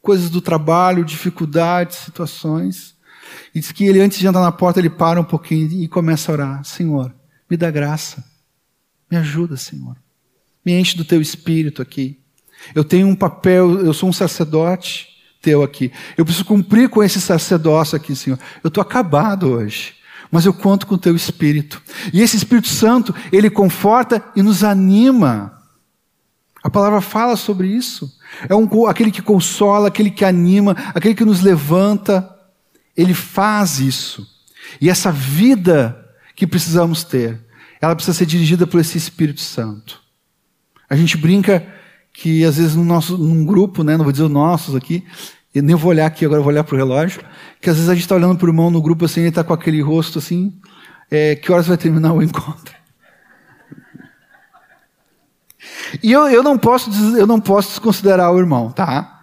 coisas 0.00 0.30
do 0.30 0.40
trabalho, 0.40 1.04
dificuldades, 1.04 1.98
situações. 1.98 2.96
E 3.54 3.60
diz 3.60 3.72
que 3.72 3.86
ele, 3.86 4.00
antes 4.00 4.18
de 4.18 4.26
entrar 4.26 4.40
na 4.40 4.52
porta, 4.52 4.78
ele 4.78 4.90
para 4.90 5.20
um 5.20 5.24
pouquinho 5.24 5.70
e 5.70 5.88
começa 5.88 6.30
a 6.30 6.34
orar: 6.34 6.64
Senhor, 6.64 7.14
me 7.48 7.56
dá 7.56 7.70
graça. 7.70 8.24
Me 9.10 9.16
ajuda, 9.16 9.56
Senhor. 9.56 9.96
Me 10.64 10.78
enche 10.78 10.96
do 10.96 11.04
teu 11.04 11.20
espírito 11.20 11.80
aqui. 11.80 12.18
Eu 12.74 12.84
tenho 12.84 13.06
um 13.06 13.14
papel, 13.14 13.80
eu 13.80 13.92
sou 13.92 14.08
um 14.08 14.12
sacerdote 14.12 15.08
teu 15.40 15.62
aqui. 15.62 15.92
Eu 16.16 16.24
preciso 16.24 16.44
cumprir 16.44 16.88
com 16.88 17.02
esse 17.02 17.20
sacerdócio 17.20 17.96
aqui, 17.96 18.14
Senhor. 18.14 18.38
Eu 18.62 18.68
estou 18.68 18.82
acabado 18.82 19.48
hoje. 19.48 19.94
Mas 20.30 20.44
eu 20.44 20.52
conto 20.52 20.86
com 20.86 20.94
o 20.94 20.98
teu 20.98 21.16
Espírito. 21.16 21.80
E 22.12 22.20
esse 22.20 22.36
Espírito 22.36 22.68
Santo, 22.68 23.14
ele 23.32 23.48
conforta 23.48 24.22
e 24.36 24.42
nos 24.42 24.62
anima. 24.62 25.58
A 26.62 26.68
palavra 26.68 27.00
fala 27.00 27.36
sobre 27.36 27.68
isso. 27.68 28.12
É 28.48 28.54
um, 28.54 28.86
aquele 28.86 29.10
que 29.10 29.22
consola, 29.22 29.88
aquele 29.88 30.10
que 30.10 30.24
anima, 30.24 30.76
aquele 30.94 31.14
que 31.14 31.24
nos 31.24 31.40
levanta. 31.40 32.28
Ele 32.96 33.14
faz 33.14 33.80
isso. 33.80 34.26
E 34.80 34.90
essa 34.90 35.10
vida 35.10 35.96
que 36.36 36.46
precisamos 36.46 37.04
ter, 37.04 37.40
ela 37.80 37.94
precisa 37.94 38.16
ser 38.16 38.26
dirigida 38.26 38.66
por 38.66 38.80
esse 38.80 38.98
Espírito 38.98 39.40
Santo. 39.40 40.00
A 40.90 40.96
gente 40.96 41.16
brinca 41.16 41.66
que 42.12 42.44
às 42.44 42.56
vezes 42.56 42.74
no 42.74 42.84
nosso, 42.84 43.16
num 43.16 43.44
grupo, 43.44 43.84
né, 43.84 43.96
não 43.96 44.04
vou 44.04 44.12
dizer 44.12 44.24
os 44.24 44.30
nossos 44.30 44.74
aqui, 44.74 45.04
nem 45.62 45.76
vou 45.76 45.90
olhar 45.90 46.06
aqui, 46.06 46.24
agora 46.24 46.40
vou 46.40 46.50
olhar 46.50 46.64
para 46.64 46.74
o 46.74 46.78
relógio, 46.78 47.22
que 47.60 47.70
às 47.70 47.76
vezes 47.76 47.88
a 47.88 47.94
gente 47.94 48.02
está 48.02 48.14
olhando 48.14 48.36
para 48.36 48.46
o 48.46 48.48
irmão 48.48 48.70
no 48.70 48.82
grupo 48.82 49.04
assim, 49.04 49.20
ele 49.20 49.28
está 49.30 49.44
com 49.44 49.52
aquele 49.52 49.80
rosto 49.80 50.18
assim, 50.18 50.52
é, 51.10 51.36
que 51.36 51.50
horas 51.50 51.66
vai 51.66 51.76
terminar 51.76 52.12
o 52.12 52.22
encontro? 52.22 52.76
E 56.02 56.12
eu, 56.12 56.28
eu, 56.28 56.42
não 56.42 56.58
posso, 56.58 56.90
eu 57.16 57.26
não 57.26 57.40
posso 57.40 57.70
desconsiderar 57.70 58.30
o 58.30 58.38
irmão, 58.38 58.70
tá? 58.70 59.18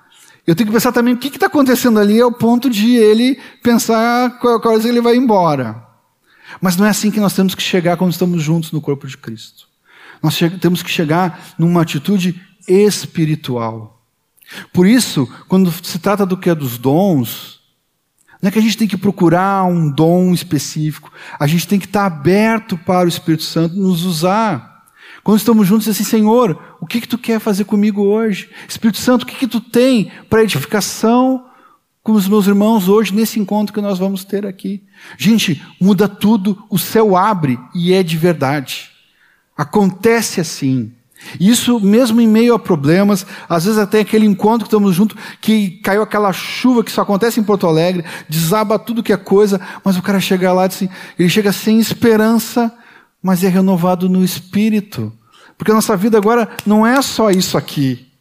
Eu 0.48 0.56
tenho 0.56 0.68
que 0.68 0.74
pensar 0.74 0.91
também 0.91 1.14
o 1.14 1.18
que 1.18 1.28
está 1.28 1.48
acontecendo 1.48 1.99
ali 1.99 2.22
ao 2.22 2.32
ponto 2.32 2.70
de 2.70 2.95
ele 2.95 3.40
pensar 3.64 4.40
qual 4.40 4.60
horas 4.66 4.86
ele 4.86 5.02
vai 5.02 5.16
embora. 5.16 5.84
Mas 6.62 6.78
não 6.78 6.86
é 6.86 6.90
assim 6.90 7.10
que 7.12 7.20
nós 7.20 7.34
temos 7.34 7.56
que 7.56 7.62
chegar 7.62 7.98
quando 7.98 8.12
estamos 8.12 8.41
juntos 8.41 8.72
no 8.72 8.82
corpo 8.82 9.07
de 9.07 9.18
Cristo. 9.18 9.68
Nós 10.22 10.38
temos 10.62 10.82
que 10.82 10.90
chegar 10.90 11.53
numa 11.57 11.82
atitude 11.82 12.41
espiritual. 12.68 13.94
Por 14.73 14.85
isso, 14.85 15.27
quando 15.47 15.72
se 15.72 15.99
trata 15.99 16.26
do 16.26 16.38
que 16.38 16.49
é 16.49 16.55
dos 16.55 16.77
dons, 16.77 17.59
não 18.41 18.49
é 18.49 18.51
que 18.51 18.59
a 18.59 18.61
gente 18.61 18.77
tem 18.77 18.88
que 18.88 18.97
procurar 18.97 19.65
um 19.65 19.89
dom 19.89 20.34
específico, 20.34 21.11
a 21.39 21.47
gente 21.47 21.67
tem 21.67 21.80
que 21.80 21.85
estar 21.85 22.05
aberto 22.05 22.77
para 22.77 23.05
o 23.05 23.09
Espírito 23.09 23.43
Santo 23.43 23.76
nos 23.76 24.03
usar. 24.03 24.84
Quando 25.23 25.39
estamos 25.39 25.67
juntos, 25.67 25.88
assim, 25.88 26.03
Senhor, 26.03 26.77
o 26.80 26.85
que, 26.85 27.01
que 27.01 27.07
tu 27.07 27.17
quer 27.17 27.39
fazer 27.39 27.63
comigo 27.63 28.03
hoje? 28.03 28.49
Espírito 28.67 28.99
Santo, 28.99 29.23
o 29.23 29.26
que, 29.26 29.35
que 29.35 29.47
tu 29.47 29.59
tem 29.59 30.11
para 30.30 30.43
edificação 30.43 31.45
com 32.03 32.11
os 32.11 32.27
meus 32.27 32.45
irmãos 32.45 32.88
hoje, 32.88 33.11
nesse 33.11 33.39
encontro 33.39 33.73
que 33.73 33.81
nós 33.81 33.97
vamos 33.97 34.23
ter 34.23 34.45
aqui? 34.45 34.84
Gente, 35.17 35.59
muda 35.81 36.07
tudo, 36.07 36.63
o 36.69 36.77
céu 36.77 37.17
abre 37.17 37.57
e 37.73 37.93
é 37.93 38.03
de 38.03 38.15
verdade. 38.15 38.91
Acontece 39.57 40.39
assim. 40.39 40.91
Isso 41.39 41.80
mesmo 41.80 42.22
em 42.22 42.27
meio 42.27 42.53
a 42.53 42.60
problemas, 42.60 43.26
às 43.49 43.65
vezes 43.65 43.80
até 43.80 43.99
aquele 43.99 44.26
encontro 44.26 44.65
que 44.65 44.68
estamos 44.68 44.95
juntos, 44.95 45.18
que 45.41 45.72
caiu 45.81 46.02
aquela 46.02 46.31
chuva 46.31 46.84
que 46.84 46.91
só 46.91 47.02
acontece 47.02 47.39
em 47.39 47.43
Porto 47.43 47.68
Alegre, 47.68 48.06
desaba 48.30 48.80
tudo 48.80 49.03
que 49.03 49.14
é 49.14 49.18
coisa, 49.18 49.60
mas 49.84 49.97
o 49.97 50.02
cara 50.02 50.19
chega 50.19 50.53
lá, 50.53 50.65
assim, 50.65 50.89
ele 51.18 51.30
chega 51.30 51.52
sem 51.52 51.80
esperança, 51.80 52.72
mas 53.22 53.43
é 53.43 53.47
renovado 53.47 54.07
no 54.07 54.23
espírito. 54.23 55.11
Porque 55.57 55.72
a 55.72 55.76
nossa 55.76 55.95
vida 55.97 56.18
agora 56.18 56.49
não 56.65 56.85
é 56.85 57.02
só 57.02 57.31
isso 57.31 57.57
aqui. 57.57 58.11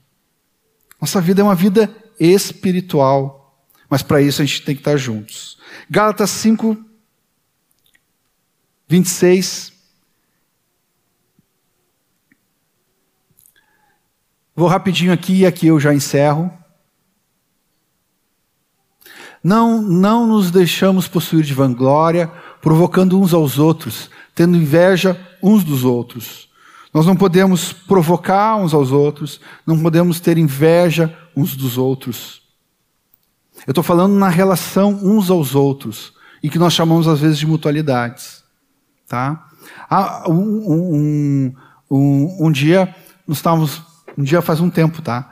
Nossa 1.01 1.20
vida 1.20 1.43
é 1.43 1.44
uma 1.44 1.55
vida 1.55 1.94
espiritual. 2.18 3.44
Mas 3.90 4.02
para 4.02 4.22
isso 4.22 4.40
a 4.40 4.44
gente 4.44 4.62
tem 4.62 4.74
que 4.74 4.81
estar 4.81 4.97
juntos. 4.97 5.59
Gálatas 5.90 6.31
5, 6.31 6.76
26. 8.89 9.73
Vou 14.56 14.68
rapidinho 14.68 15.12
aqui 15.12 15.40
e 15.40 15.47
aqui 15.47 15.66
eu 15.66 15.81
já 15.81 15.93
encerro. 15.93 16.52
Não, 19.43 19.82
não 19.82 20.26
nos 20.26 20.51
deixamos 20.51 21.09
possuir 21.09 21.44
de 21.44 21.52
vanglória, 21.52 22.28
provocando 22.62 23.20
uns 23.20 23.35
aos 23.35 23.59
outros, 23.59 24.09
tendo 24.35 24.56
inveja 24.56 25.20
uns 25.43 25.64
dos 25.64 25.85
outros. 25.85 26.48
Nós 26.94 27.05
não 27.05 27.16
podemos 27.16 27.72
provocar 27.72 28.56
uns 28.56 28.72
aos 28.72 28.93
outros, 28.93 29.40
não 29.66 29.78
podemos 29.82 30.20
ter 30.20 30.39
inveja 30.39 31.14
uns 31.36 31.56
dos 31.56 31.76
outros. 31.76 32.43
Eu 33.66 33.72
estou 33.72 33.82
falando 33.82 34.14
na 34.14 34.28
relação 34.28 35.01
uns 35.02 35.31
aos 35.31 35.55
outros, 35.55 36.14
e 36.43 36.48
que 36.48 36.59
nós 36.59 36.72
chamamos 36.72 37.09
às 37.09 37.20
vezes 37.20 37.39
de 37.39 37.47
mutualidades. 37.47 38.44
Tá? 39.09 39.47
Ah, 39.90 40.24
um, 40.28 40.35
um, 40.35 41.55
um, 41.90 42.47
um 42.47 42.52
dia 42.52 42.94
nós 43.26 43.39
estávamos 43.39 43.82
um 44.16 44.23
dia 44.23 44.41
faz 44.41 44.61
um 44.61 44.70
tempo, 44.70 45.03
tá? 45.03 45.31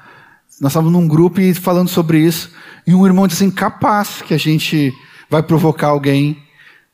Nós 0.60 0.72
estávamos 0.72 0.92
num 0.92 1.08
grupo 1.08 1.40
e 1.40 1.54
falando 1.54 1.88
sobre 1.88 2.18
isso, 2.18 2.50
e 2.86 2.94
um 2.94 3.06
irmão 3.06 3.26
disse 3.26 3.44
assim, 3.44 3.52
capaz 3.52 4.22
que 4.22 4.34
a 4.34 4.38
gente 4.38 4.92
vai 5.28 5.42
provocar 5.42 5.88
alguém. 5.88 6.42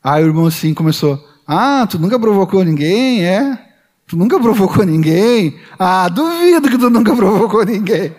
Aí 0.02 0.22
o 0.22 0.28
irmão 0.28 0.46
assim 0.46 0.72
começou, 0.72 1.22
ah, 1.46 1.86
tu 1.88 1.98
nunca 1.98 2.18
provocou 2.18 2.64
ninguém, 2.64 3.24
é? 3.24 3.66
Tu 4.06 4.16
nunca 4.16 4.40
provocou 4.40 4.84
ninguém? 4.84 5.58
Ah, 5.78 6.08
duvido 6.08 6.70
que 6.70 6.78
tu 6.78 6.88
nunca 6.88 7.14
provocou 7.14 7.64
ninguém. 7.64 8.14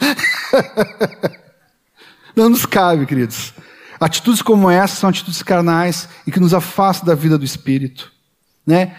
Não 2.34 2.48
nos 2.48 2.64
cabe, 2.64 3.04
queridos. 3.04 3.52
Atitudes 4.00 4.42
como 4.42 4.70
essa 4.70 4.96
são 4.96 5.10
atitudes 5.10 5.42
carnais 5.42 6.08
e 6.26 6.32
que 6.32 6.40
nos 6.40 6.54
afastam 6.54 7.06
da 7.06 7.14
vida 7.14 7.36
do 7.36 7.44
Espírito. 7.44 8.10
Né? 8.66 8.96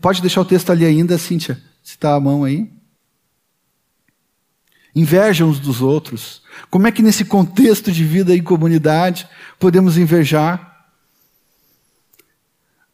Pode 0.00 0.20
deixar 0.20 0.40
o 0.40 0.44
texto 0.44 0.70
ali 0.70 0.84
ainda, 0.84 1.16
Cíntia, 1.16 1.62
se 1.82 1.92
está 1.92 2.14
a 2.14 2.20
mão 2.20 2.42
aí 2.42 2.73
inveja 4.94 5.44
uns 5.44 5.58
dos 5.58 5.82
outros. 5.82 6.42
Como 6.70 6.86
é 6.86 6.92
que 6.92 7.02
nesse 7.02 7.24
contexto 7.24 7.90
de 7.90 8.04
vida 8.04 8.34
em 8.34 8.42
comunidade 8.42 9.28
podemos 9.58 9.98
invejar? 9.98 10.86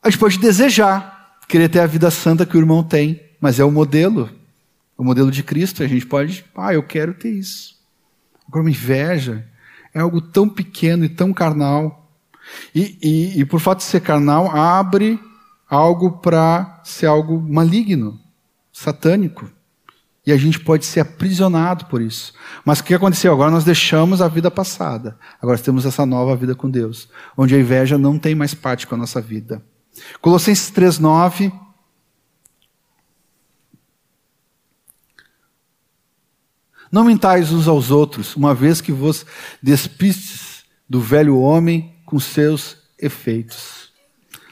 A 0.02 0.09
gente 0.09 0.18
pode 0.18 0.39
desejar, 0.39 1.39
querer 1.47 1.68
ter 1.68 1.81
a 1.81 1.86
vida 1.86 2.10
santa 2.10 2.47
que 2.47 2.56
o 2.56 2.60
irmão 2.60 2.82
tem, 2.82 3.22
mas 3.40 3.60
é 3.60 3.64
o 3.64 3.70
modelo, 3.70 4.31
o 4.97 5.05
modelo 5.05 5.31
de 5.31 5.43
Cristo. 5.43 5.82
A 5.82 5.86
gente 5.86 6.06
pode, 6.06 6.44
ah, 6.56 6.72
eu 6.72 6.82
quero 6.82 7.12
ter 7.12 7.31
isso. 7.31 7.78
Agora, 8.48 8.64
uma 8.64 8.70
inveja 8.70 9.47
é 9.93 10.01
algo 10.01 10.20
tão 10.20 10.48
pequeno 10.48 11.05
e 11.05 11.09
tão 11.09 11.32
carnal. 11.32 12.10
E, 12.74 12.98
e, 13.02 13.40
e 13.40 13.44
por 13.44 13.60
fato 13.60 13.78
de 13.78 13.85
ser 13.85 14.01
carnal, 14.01 14.51
abre 14.51 15.20
algo 15.68 16.12
para 16.18 16.81
ser 16.82 17.06
algo 17.06 17.40
maligno, 17.40 18.18
satânico. 18.72 19.51
E 20.26 20.32
a 20.32 20.36
gente 20.36 20.60
pode 20.60 20.84
ser 20.84 21.01
aprisionado 21.01 21.86
por 21.86 22.02
isso. 22.02 22.34
Mas 22.64 22.80
o 22.80 22.84
que 22.84 22.94
aconteceu? 22.94 23.32
Agora 23.32 23.51
nós 23.51 23.64
deixamos 23.64 24.20
a 24.20 24.28
vida 24.28 24.51
passada. 24.51 25.18
Agora 25.40 25.59
temos 25.59 25.86
essa 25.86 26.05
nova 26.05 26.36
vida 26.36 26.55
com 26.55 26.68
Deus, 26.68 27.09
onde 27.36 27.55
a 27.55 27.59
inveja 27.59 27.97
não 27.97 28.18
tem 28.18 28.34
mais 28.34 28.52
parte 28.52 28.86
com 28.86 28.94
a 28.94 28.98
nossa 28.98 29.20
vida. 29.20 29.62
Colossenses 30.20 30.70
3:9 30.70 31.52
Não 36.92 37.05
mentais 37.05 37.52
uns 37.52 37.68
aos 37.68 37.92
outros, 37.92 38.34
uma 38.34 38.52
vez 38.52 38.80
que 38.80 38.90
vos 38.90 39.24
despistes 39.62 40.64
do 40.88 41.01
velho 41.01 41.38
homem 41.38 41.94
com 42.05 42.18
seus 42.18 42.78
efeitos. 42.98 43.90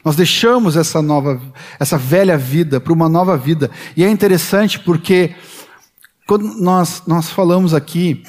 Nós 0.05 0.15
deixamos 0.15 0.77
essa 0.77 1.03
nova, 1.03 1.41
essa 1.81 1.99
velha 1.99 2.39
vida 2.39 2.81
para 2.81 2.93
uma 2.93 3.09
nova 3.09 3.37
vida. 3.37 3.71
E 3.97 4.05
é 4.05 4.09
interessante 4.09 4.79
porque 4.79 5.35
quando 6.29 6.45
nós, 6.61 7.05
nós 7.07 7.31
falamos 7.31 7.73
aqui, 7.73 8.23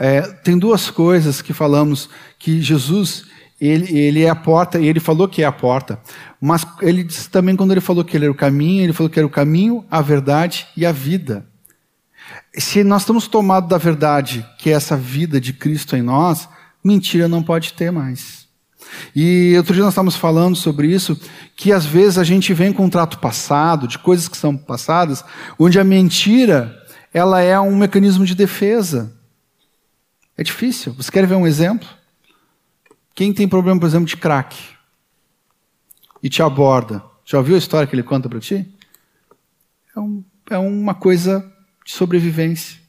é, 0.00 0.22
tem 0.22 0.58
duas 0.58 0.90
coisas 0.90 1.40
que 1.40 1.52
falamos, 1.52 2.10
que 2.36 2.60
Jesus, 2.60 3.26
ele, 3.60 3.96
ele 3.96 4.24
é 4.24 4.28
a 4.28 4.34
porta, 4.34 4.80
e 4.80 4.88
ele 4.88 4.98
falou 4.98 5.28
que 5.28 5.40
é 5.40 5.46
a 5.46 5.52
porta, 5.52 6.00
mas 6.40 6.66
ele 6.82 7.04
disse 7.04 7.30
também 7.30 7.54
quando 7.54 7.70
ele 7.70 7.80
falou 7.80 8.04
que 8.04 8.16
ele 8.16 8.24
era 8.24 8.32
o 8.32 8.34
caminho, 8.34 8.82
ele 8.82 8.92
falou 8.92 9.08
que 9.08 9.20
era 9.20 9.26
o 9.26 9.30
caminho, 9.30 9.84
a 9.88 10.02
verdade 10.02 10.66
e 10.76 10.84
a 10.84 10.90
vida. 10.90 11.46
Se 12.58 12.82
nós 12.82 13.02
estamos 13.02 13.28
tomados 13.28 13.70
da 13.70 13.78
verdade, 13.78 14.44
que 14.58 14.70
é 14.70 14.72
essa 14.72 14.96
vida 14.96 15.40
de 15.40 15.52
Cristo 15.52 15.94
em 15.94 16.02
nós, 16.02 16.48
mentira 16.82 17.28
não 17.28 17.40
pode 17.40 17.72
ter 17.74 17.92
mais. 17.92 18.48
E 19.14 19.54
outro 19.56 19.74
dia 19.74 19.84
nós 19.84 19.92
estávamos 19.92 20.16
falando 20.16 20.56
sobre 20.56 20.88
isso, 20.88 21.16
que 21.56 21.70
às 21.70 21.86
vezes 21.86 22.18
a 22.18 22.24
gente 22.24 22.52
vem 22.52 22.72
com 22.72 22.86
um 22.86 22.90
trato 22.90 23.20
passado, 23.20 23.86
de 23.86 23.96
coisas 23.96 24.26
que 24.26 24.36
são 24.36 24.56
passadas, 24.56 25.24
onde 25.56 25.78
a 25.78 25.84
mentira 25.84 26.83
ela 27.14 27.40
é 27.40 27.58
um 27.60 27.76
mecanismo 27.76 28.26
de 28.26 28.34
defesa. 28.34 29.16
É 30.36 30.42
difícil. 30.42 30.92
Você 30.94 31.12
quer 31.12 31.24
ver 31.24 31.36
um 31.36 31.46
exemplo? 31.46 31.88
Quem 33.14 33.32
tem 33.32 33.46
problema, 33.46 33.78
por 33.78 33.86
exemplo, 33.86 34.06
de 34.06 34.16
crack 34.16 34.56
e 36.20 36.28
te 36.28 36.42
aborda, 36.42 37.04
já 37.24 37.38
ouviu 37.38 37.54
a 37.54 37.58
história 37.58 37.86
que 37.86 37.94
ele 37.94 38.02
conta 38.02 38.28
para 38.28 38.40
ti? 38.40 38.68
É, 39.96 40.00
um, 40.00 40.24
é, 40.50 40.58
uma 40.58 40.92
coisa 40.92 41.48
de 41.86 41.92
sobrevivência. 41.92 42.80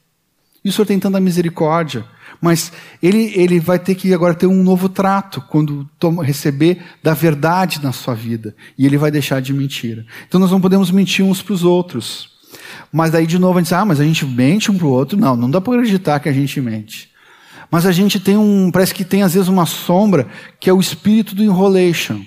E 0.63 0.69
o 0.69 0.73
Senhor 0.73 0.87
tem 0.87 0.99
tanta 0.99 1.19
misericórdia, 1.19 2.03
mas 2.41 2.71
ele, 3.03 3.31
ele 3.35 3.59
vai 3.59 3.77
ter 3.77 3.93
que 3.93 4.11
agora 4.11 4.33
ter 4.33 4.47
um 4.47 4.63
novo 4.63 4.89
trato 4.89 5.39
quando 5.41 5.87
toma, 5.99 6.23
receber 6.23 6.83
da 7.03 7.13
verdade 7.13 7.83
na 7.83 7.91
sua 7.91 8.15
vida. 8.15 8.55
E 8.75 8.87
ele 8.87 8.97
vai 8.97 9.11
deixar 9.11 9.39
de 9.39 9.53
mentira. 9.53 10.03
Então 10.27 10.39
nós 10.39 10.49
não 10.49 10.59
podemos 10.59 10.89
mentir 10.89 11.23
uns 11.23 11.43
para 11.43 11.53
os 11.53 11.63
outros. 11.63 12.34
Mas 12.91 13.11
daí 13.11 13.27
de 13.27 13.37
novo 13.37 13.57
a 13.57 13.61
gente 13.61 13.67
diz, 13.67 13.73
ah, 13.73 13.85
mas 13.85 13.99
a 13.99 14.03
gente 14.03 14.25
mente 14.25 14.71
um 14.71 14.77
para 14.77 14.87
o 14.87 14.91
outro. 14.91 15.17
Não, 15.17 15.35
não 15.35 15.49
dá 15.49 15.59
para 15.59 15.73
acreditar 15.73 16.19
que 16.19 16.29
a 16.29 16.33
gente 16.33 16.59
mente. 16.61 17.11
Mas 17.69 17.85
a 17.85 17.91
gente 17.91 18.19
tem 18.19 18.37
um, 18.37 18.71
parece 18.71 18.93
que 18.93 19.03
tem 19.03 19.23
às 19.23 19.33
vezes 19.33 19.49
uma 19.49 19.65
sombra 19.65 20.27
que 20.59 20.69
é 20.69 20.73
o 20.73 20.79
espírito 20.79 21.35
do 21.35 21.43
enrolation. 21.43 22.21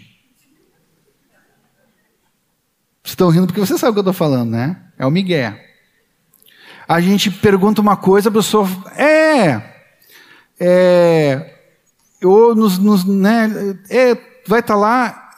Vocês 3.03 3.15
estão 3.15 3.31
rindo 3.31 3.47
porque 3.47 3.61
você 3.61 3.79
sabe 3.79 3.91
o 3.91 3.93
que 3.95 3.99
eu 4.01 4.03
estou 4.03 4.13
falando, 4.13 4.51
né? 4.51 4.77
É 4.99 5.07
o 5.07 5.11
Miguel. 5.11 5.55
A 6.87 7.01
gente 7.01 7.31
pergunta 7.31 7.81
uma 7.81 7.97
coisa, 7.97 8.29
a 8.29 8.33
pessoa, 8.33 8.67
é, 8.97 9.63
é, 10.59 11.55
ou 12.23 12.55
nos, 12.55 12.79
nos 12.79 13.05
né, 13.05 13.79
é, 13.91 14.15
vai 14.47 14.61
estar 14.61 14.75
tá 14.75 14.77
lá, 14.77 15.31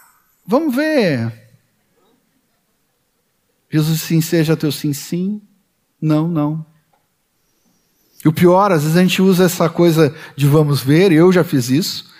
vamos 0.46 0.74
ver. 0.74 1.39
Jesus 3.70 4.02
sim 4.02 4.20
seja 4.20 4.56
teu 4.56 4.72
sim, 4.72 4.92
sim, 4.92 5.40
não, 6.00 6.26
não. 6.26 6.66
E 8.24 8.28
o 8.28 8.32
pior, 8.32 8.72
às 8.72 8.82
vezes 8.82 8.96
a 8.96 9.00
gente 9.00 9.22
usa 9.22 9.44
essa 9.44 9.68
coisa 9.68 10.14
de 10.36 10.46
vamos 10.46 10.80
ver, 10.80 11.12
eu 11.12 11.32
já 11.32 11.44
fiz 11.44 11.70
isso, 11.70 12.10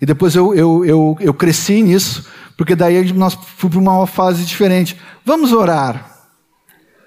e 0.00 0.06
depois 0.06 0.34
eu, 0.34 0.54
eu, 0.54 0.84
eu, 0.84 1.16
eu 1.20 1.34
cresci 1.34 1.82
nisso, 1.82 2.26
porque 2.56 2.74
daí 2.74 3.12
nós 3.12 3.34
fomos 3.34 3.76
para 3.76 3.92
uma 3.92 4.06
fase 4.06 4.44
diferente. 4.44 4.98
Vamos 5.24 5.52
orar. 5.52 6.26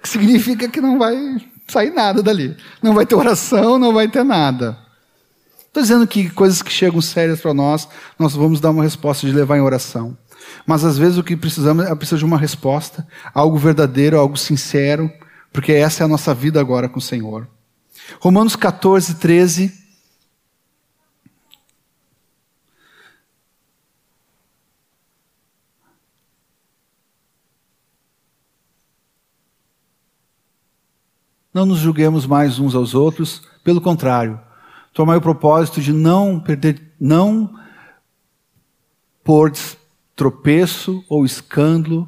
Que 0.01 0.09
significa 0.09 0.67
que 0.67 0.81
não 0.81 0.97
vai 0.97 1.15
sair 1.67 1.91
nada 1.91 2.23
dali. 2.23 2.55
Não 2.81 2.93
vai 2.93 3.05
ter 3.05 3.15
oração, 3.15 3.77
não 3.77 3.93
vai 3.93 4.07
ter 4.07 4.23
nada. 4.23 4.77
Estou 5.67 5.83
dizendo 5.83 6.05
que 6.05 6.29
coisas 6.29 6.61
que 6.61 6.71
chegam 6.71 7.01
sérias 7.01 7.39
para 7.39 7.53
nós, 7.53 7.87
nós 8.19 8.33
vamos 8.33 8.59
dar 8.59 8.71
uma 8.71 8.83
resposta 8.83 9.25
de 9.25 9.33
levar 9.33 9.57
em 9.57 9.61
oração. 9.61 10.17
Mas 10.65 10.83
às 10.83 10.97
vezes 10.97 11.17
o 11.17 11.23
que 11.23 11.35
precisamos 11.35 11.85
é 11.85 11.95
precisar 11.95 12.19
de 12.19 12.25
uma 12.25 12.37
resposta, 12.37 13.07
algo 13.33 13.57
verdadeiro, 13.57 14.17
algo 14.17 14.37
sincero, 14.37 15.11
porque 15.51 15.71
essa 15.71 16.03
é 16.03 16.05
a 16.05 16.07
nossa 16.07 16.33
vida 16.33 16.59
agora 16.59 16.87
com 16.87 16.99
o 16.99 17.01
Senhor. 17.01 17.47
Romanos 18.19 18.55
14, 18.55 19.15
13. 19.15 19.81
Não 31.53 31.65
nos 31.65 31.79
julguemos 31.79 32.25
mais 32.25 32.59
uns 32.59 32.73
aos 32.73 32.95
outros, 32.95 33.41
pelo 33.61 33.81
contrário, 33.81 34.39
tomai 34.93 35.17
o 35.17 35.21
propósito 35.21 35.81
de 35.81 35.91
não 35.91 36.39
perder, 36.39 36.93
não 36.97 37.53
pôr 39.21 39.51
tropeço 40.21 41.03
ou 41.09 41.25
escândalo 41.25 42.07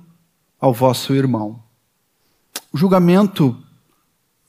ao 0.61 0.71
vosso 0.71 1.15
irmão. 1.15 1.63
O 2.71 2.77
julgamento, 2.77 3.57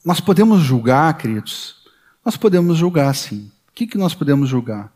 nós 0.05 0.20
podemos 0.20 0.61
julgar, 0.61 1.16
queridos? 1.16 1.77
Nós 2.23 2.36
podemos 2.36 2.77
julgar, 2.77 3.15
sim. 3.15 3.51
O 3.66 3.73
que, 3.73 3.86
que 3.86 3.97
nós 3.97 4.15
podemos 4.15 4.51
julgar? 4.51 4.93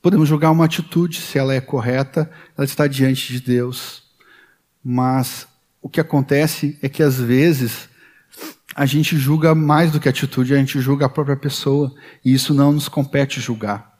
Podemos 0.00 0.28
julgar 0.28 0.52
uma 0.52 0.64
atitude, 0.64 1.20
se 1.20 1.36
ela 1.38 1.54
é 1.54 1.60
correta, 1.60 2.30
ela 2.56 2.64
está 2.64 2.86
diante 2.86 3.32
de 3.32 3.40
Deus. 3.40 4.04
Mas 4.84 5.48
o 5.80 5.88
que 5.88 6.00
acontece 6.00 6.78
é 6.82 6.88
que 6.88 7.02
às 7.02 7.18
vezes 7.18 7.88
a 8.76 8.86
gente 8.86 9.18
julga 9.18 9.56
mais 9.56 9.90
do 9.90 9.98
que 9.98 10.08
atitude, 10.08 10.54
a 10.54 10.58
gente 10.58 10.80
julga 10.80 11.06
a 11.06 11.08
própria 11.08 11.36
pessoa. 11.36 11.92
E 12.24 12.32
isso 12.32 12.54
não 12.54 12.70
nos 12.70 12.88
compete 12.88 13.40
julgar. 13.40 13.98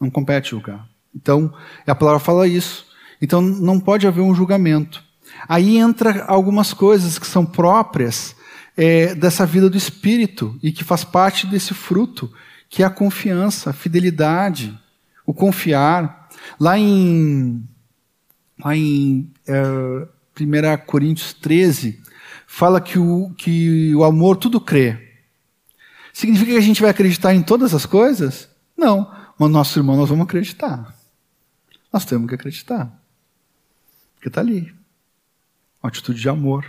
Não 0.00 0.10
compete 0.10 0.50
julgar. 0.50 0.88
Então, 1.14 1.54
a 1.86 1.94
palavra 1.94 2.18
fala 2.18 2.48
isso. 2.48 2.92
Então, 3.24 3.40
não 3.40 3.80
pode 3.80 4.06
haver 4.06 4.20
um 4.20 4.34
julgamento. 4.34 5.02
Aí 5.48 5.78
entra 5.78 6.24
algumas 6.26 6.74
coisas 6.74 7.18
que 7.18 7.26
são 7.26 7.46
próprias 7.46 8.36
é, 8.76 9.14
dessa 9.14 9.46
vida 9.46 9.70
do 9.70 9.78
Espírito 9.78 10.58
e 10.62 10.70
que 10.70 10.84
faz 10.84 11.04
parte 11.04 11.46
desse 11.46 11.72
fruto, 11.72 12.30
que 12.68 12.82
é 12.82 12.86
a 12.86 12.90
confiança, 12.90 13.70
a 13.70 13.72
fidelidade, 13.72 14.78
o 15.24 15.32
confiar. 15.32 16.28
Lá 16.60 16.78
em, 16.78 17.66
lá 18.62 18.76
em 18.76 19.32
é, 19.46 19.62
1 20.38 20.84
Coríntios 20.84 21.32
13, 21.32 22.02
fala 22.46 22.78
que 22.78 22.98
o, 22.98 23.30
que 23.38 23.94
o 23.94 24.04
amor 24.04 24.36
tudo 24.36 24.60
crê. 24.60 25.14
Significa 26.12 26.52
que 26.52 26.58
a 26.58 26.60
gente 26.60 26.82
vai 26.82 26.90
acreditar 26.90 27.32
em 27.32 27.42
todas 27.42 27.72
as 27.72 27.86
coisas? 27.86 28.50
Não. 28.76 29.10
Mas 29.38 29.50
nosso 29.50 29.78
irmão 29.78 29.96
nós 29.96 30.10
vamos 30.10 30.24
acreditar. 30.24 30.94
Nós 31.90 32.04
temos 32.04 32.28
que 32.28 32.34
acreditar. 32.34 33.03
Porque 34.24 34.30
está 34.30 34.40
ali. 34.40 34.74
Uma 35.82 35.90
atitude 35.90 36.18
de 36.18 36.30
amor. 36.30 36.64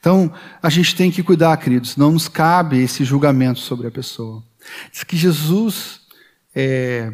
Então, 0.00 0.32
a 0.62 0.70
gente 0.70 0.96
tem 0.96 1.10
que 1.10 1.22
cuidar, 1.22 1.54
queridos. 1.58 1.98
Não 1.98 2.12
nos 2.12 2.28
cabe 2.28 2.78
esse 2.78 3.04
julgamento 3.04 3.60
sobre 3.60 3.86
a 3.88 3.90
pessoa. 3.90 4.42
Diz 4.90 5.04
que 5.04 5.14
Jesus 5.14 6.00
é, 6.54 7.10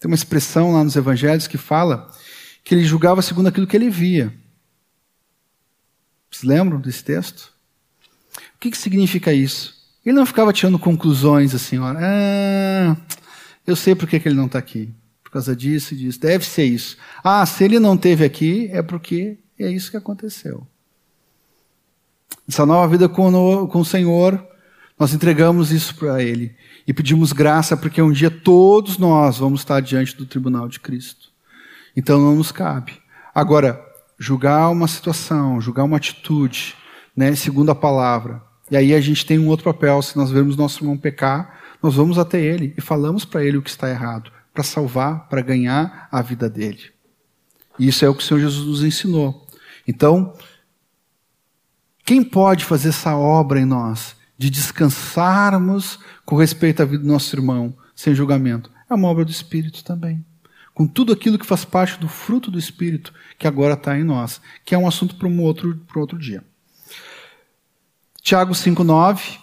tem 0.00 0.10
uma 0.10 0.14
expressão 0.14 0.72
lá 0.72 0.82
nos 0.82 0.96
evangelhos 0.96 1.46
que 1.46 1.58
fala 1.58 2.10
que 2.64 2.74
ele 2.74 2.86
julgava 2.86 3.20
segundo 3.20 3.48
aquilo 3.48 3.66
que 3.66 3.76
ele 3.76 3.90
via. 3.90 4.32
Vocês 6.30 6.44
lembram 6.44 6.80
desse 6.80 7.04
texto? 7.04 7.52
O 8.56 8.60
que, 8.60 8.70
que 8.70 8.78
significa 8.78 9.30
isso? 9.30 9.74
Ele 10.06 10.16
não 10.16 10.24
ficava 10.24 10.54
tirando 10.54 10.78
conclusões 10.78 11.54
assim, 11.54 11.78
ó, 11.78 11.92
ah, 11.94 12.96
eu 13.66 13.76
sei 13.76 13.94
por 13.94 14.08
que, 14.08 14.18
que 14.18 14.26
ele 14.26 14.36
não 14.36 14.46
está 14.46 14.58
aqui. 14.58 14.90
Por 15.32 15.38
causa 15.38 15.56
disso 15.56 15.94
e 15.94 15.96
disso. 15.96 16.20
Deve 16.20 16.44
ser 16.44 16.64
isso. 16.64 16.98
Ah, 17.24 17.46
se 17.46 17.64
ele 17.64 17.80
não 17.80 17.96
teve 17.96 18.22
aqui, 18.22 18.68
é 18.70 18.82
porque 18.82 19.38
é 19.58 19.70
isso 19.70 19.90
que 19.90 19.96
aconteceu. 19.96 20.66
Essa 22.46 22.66
nova 22.66 22.86
vida 22.86 23.08
com 23.08 23.32
o, 23.32 23.66
com 23.66 23.80
o 23.80 23.84
Senhor, 23.84 24.46
nós 24.98 25.14
entregamos 25.14 25.72
isso 25.72 25.94
para 25.94 26.22
Ele. 26.22 26.54
E 26.86 26.92
pedimos 26.92 27.32
graça, 27.32 27.78
porque 27.78 28.02
um 28.02 28.12
dia 28.12 28.30
todos 28.30 28.98
nós 28.98 29.38
vamos 29.38 29.62
estar 29.62 29.80
diante 29.80 30.14
do 30.14 30.26
tribunal 30.26 30.68
de 30.68 30.78
Cristo. 30.78 31.30
Então 31.96 32.20
não 32.20 32.36
nos 32.36 32.52
cabe. 32.52 33.00
Agora, 33.34 33.82
julgar 34.18 34.68
uma 34.68 34.86
situação, 34.86 35.62
julgar 35.62 35.84
uma 35.84 35.96
atitude, 35.96 36.74
né, 37.16 37.34
segundo 37.34 37.70
a 37.70 37.74
palavra. 37.74 38.42
E 38.70 38.76
aí 38.76 38.94
a 38.94 39.00
gente 39.00 39.24
tem 39.24 39.38
um 39.38 39.48
outro 39.48 39.64
papel, 39.64 40.02
se 40.02 40.14
nós 40.14 40.30
vemos 40.30 40.56
nosso 40.56 40.84
irmão 40.84 40.98
pecar, 40.98 41.58
nós 41.82 41.94
vamos 41.94 42.18
até 42.18 42.38
ele 42.38 42.74
e 42.76 42.82
falamos 42.82 43.24
para 43.24 43.42
ele 43.42 43.56
o 43.56 43.62
que 43.62 43.70
está 43.70 43.88
errado, 43.88 44.30
para 44.52 44.62
salvar, 44.62 45.28
para 45.28 45.40
ganhar 45.40 46.08
a 46.10 46.22
vida 46.22 46.48
dele. 46.48 46.90
E 47.78 47.88
isso 47.88 48.04
é 48.04 48.08
o 48.08 48.14
que 48.14 48.22
o 48.22 48.26
Senhor 48.26 48.40
Jesus 48.40 48.66
nos 48.66 48.84
ensinou. 48.84 49.46
Então, 49.86 50.36
quem 52.04 52.22
pode 52.22 52.64
fazer 52.64 52.90
essa 52.90 53.16
obra 53.16 53.60
em 53.60 53.64
nós, 53.64 54.16
de 54.36 54.50
descansarmos 54.50 55.98
com 56.24 56.36
respeito 56.36 56.82
à 56.82 56.84
vida 56.84 57.02
do 57.02 57.08
nosso 57.08 57.34
irmão, 57.34 57.76
sem 57.94 58.14
julgamento? 58.14 58.70
É 58.88 58.94
uma 58.94 59.08
obra 59.08 59.24
do 59.24 59.30
Espírito 59.30 59.82
também 59.82 60.24
com 60.74 60.86
tudo 60.86 61.12
aquilo 61.12 61.38
que 61.38 61.46
faz 61.46 61.64
parte 61.64 61.98
do 61.98 62.08
fruto 62.08 62.50
do 62.50 62.58
Espírito 62.58 63.12
que 63.38 63.46
agora 63.46 63.74
está 63.74 63.98
em 63.98 64.04
nós, 64.04 64.40
que 64.64 64.74
é 64.74 64.78
um 64.78 64.86
assunto 64.86 65.16
para 65.16 65.28
um 65.28 65.40
outro, 65.40 65.76
para 65.86 66.00
outro 66.00 66.18
dia. 66.18 66.42
Tiago 68.22 68.52
5,9. 68.52 69.38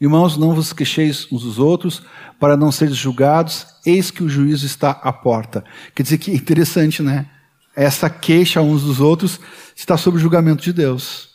Irmãos, 0.00 0.36
não 0.36 0.54
vos 0.54 0.72
queixeis 0.72 1.26
uns 1.32 1.42
dos 1.42 1.58
outros, 1.58 2.02
para 2.38 2.56
não 2.56 2.70
seres 2.70 2.96
julgados, 2.96 3.66
eis 3.84 4.10
que 4.10 4.22
o 4.22 4.28
juízo 4.28 4.64
está 4.64 4.90
à 4.90 5.12
porta. 5.12 5.64
Quer 5.94 6.04
dizer 6.04 6.18
que 6.18 6.30
é 6.30 6.34
interessante, 6.34 7.02
né? 7.02 7.28
Essa 7.74 8.08
queixa 8.08 8.60
uns 8.60 8.82
dos 8.82 9.00
outros 9.00 9.40
está 9.74 9.96
sob 9.96 10.16
o 10.16 10.20
julgamento 10.20 10.62
de 10.62 10.72
Deus. 10.72 11.30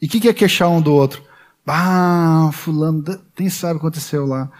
E 0.00 0.06
o 0.06 0.08
que 0.08 0.28
é 0.28 0.32
queixar 0.32 0.70
um 0.70 0.80
do 0.80 0.92
outro? 0.92 1.22
Ah, 1.66 2.50
fulano, 2.52 3.02
nem 3.38 3.50
sabe 3.50 3.74
o 3.74 3.80
que 3.80 3.86
aconteceu 3.86 4.24
lá. 4.24 4.50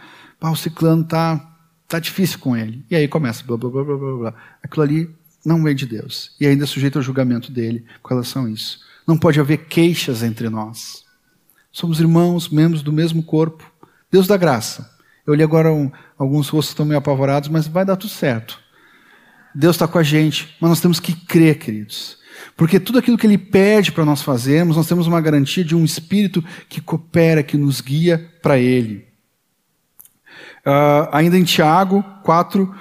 Ah, 0.41 0.51
o 0.51 0.55
ciclano 0.55 1.03
tá, 1.03 1.39
tá 1.87 1.99
difícil 1.99 2.37
com 2.39 2.55
ele. 2.55 2.85
E 2.89 2.95
aí 2.95 3.07
começa, 3.07 3.43
blá, 3.43 3.57
blá, 3.57 3.69
blá, 3.69 3.83
blá, 3.83 3.97
blá, 3.97 4.17
blá. 4.17 4.33
Aquilo 4.61 4.83
ali 4.83 5.15
não 5.45 5.63
vem 5.63 5.75
de 5.75 5.85
Deus. 5.85 6.35
E 6.39 6.45
ainda 6.45 6.65
é 6.65 6.67
sujeito 6.67 6.97
ao 6.97 7.03
julgamento 7.03 7.51
dele 7.51 7.85
com 8.01 8.09
relação 8.09 8.45
a 8.45 8.51
isso. 8.51 8.79
Não 9.07 9.17
pode 9.17 9.39
haver 9.39 9.65
queixas 9.67 10.21
entre 10.21 10.49
nós. 10.49 11.06
Somos 11.77 11.99
irmãos, 11.99 12.49
membros 12.49 12.81
do 12.81 12.91
mesmo 12.91 13.21
corpo. 13.21 13.63
Deus 14.11 14.25
dá 14.25 14.35
graça. 14.35 14.89
Eu 15.27 15.35
li 15.35 15.43
agora 15.43 15.71
um, 15.71 15.91
alguns 16.17 16.49
rostos 16.49 16.71
estão 16.71 16.83
meio 16.83 16.97
apavorados, 16.97 17.49
mas 17.49 17.67
vai 17.67 17.85
dar 17.85 17.95
tudo 17.95 18.09
certo. 18.09 18.59
Deus 19.53 19.75
está 19.75 19.87
com 19.87 19.99
a 19.99 20.01
gente, 20.01 20.55
mas 20.59 20.71
nós 20.71 20.81
temos 20.81 20.99
que 20.99 21.13
crer, 21.13 21.59
queridos. 21.59 22.17
Porque 22.55 22.79
tudo 22.79 22.97
aquilo 22.97 23.15
que 23.15 23.27
Ele 23.27 23.37
pede 23.37 23.91
para 23.91 24.03
nós 24.03 24.23
fazermos, 24.23 24.75
nós 24.75 24.87
temos 24.87 25.05
uma 25.05 25.21
garantia 25.21 25.63
de 25.63 25.75
um 25.75 25.85
Espírito 25.85 26.43
que 26.67 26.81
coopera, 26.81 27.43
que 27.43 27.55
nos 27.55 27.79
guia 27.79 28.27
para 28.41 28.57
Ele. 28.57 29.07
Uh, 30.65 31.05
ainda 31.11 31.37
em 31.37 31.43
Tiago 31.43 32.03
4, 32.23 32.75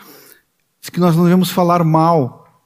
diz 0.81 0.89
que 0.89 1.01
nós 1.01 1.15
não 1.15 1.25
devemos 1.25 1.51
falar 1.51 1.85
mal. 1.85 2.65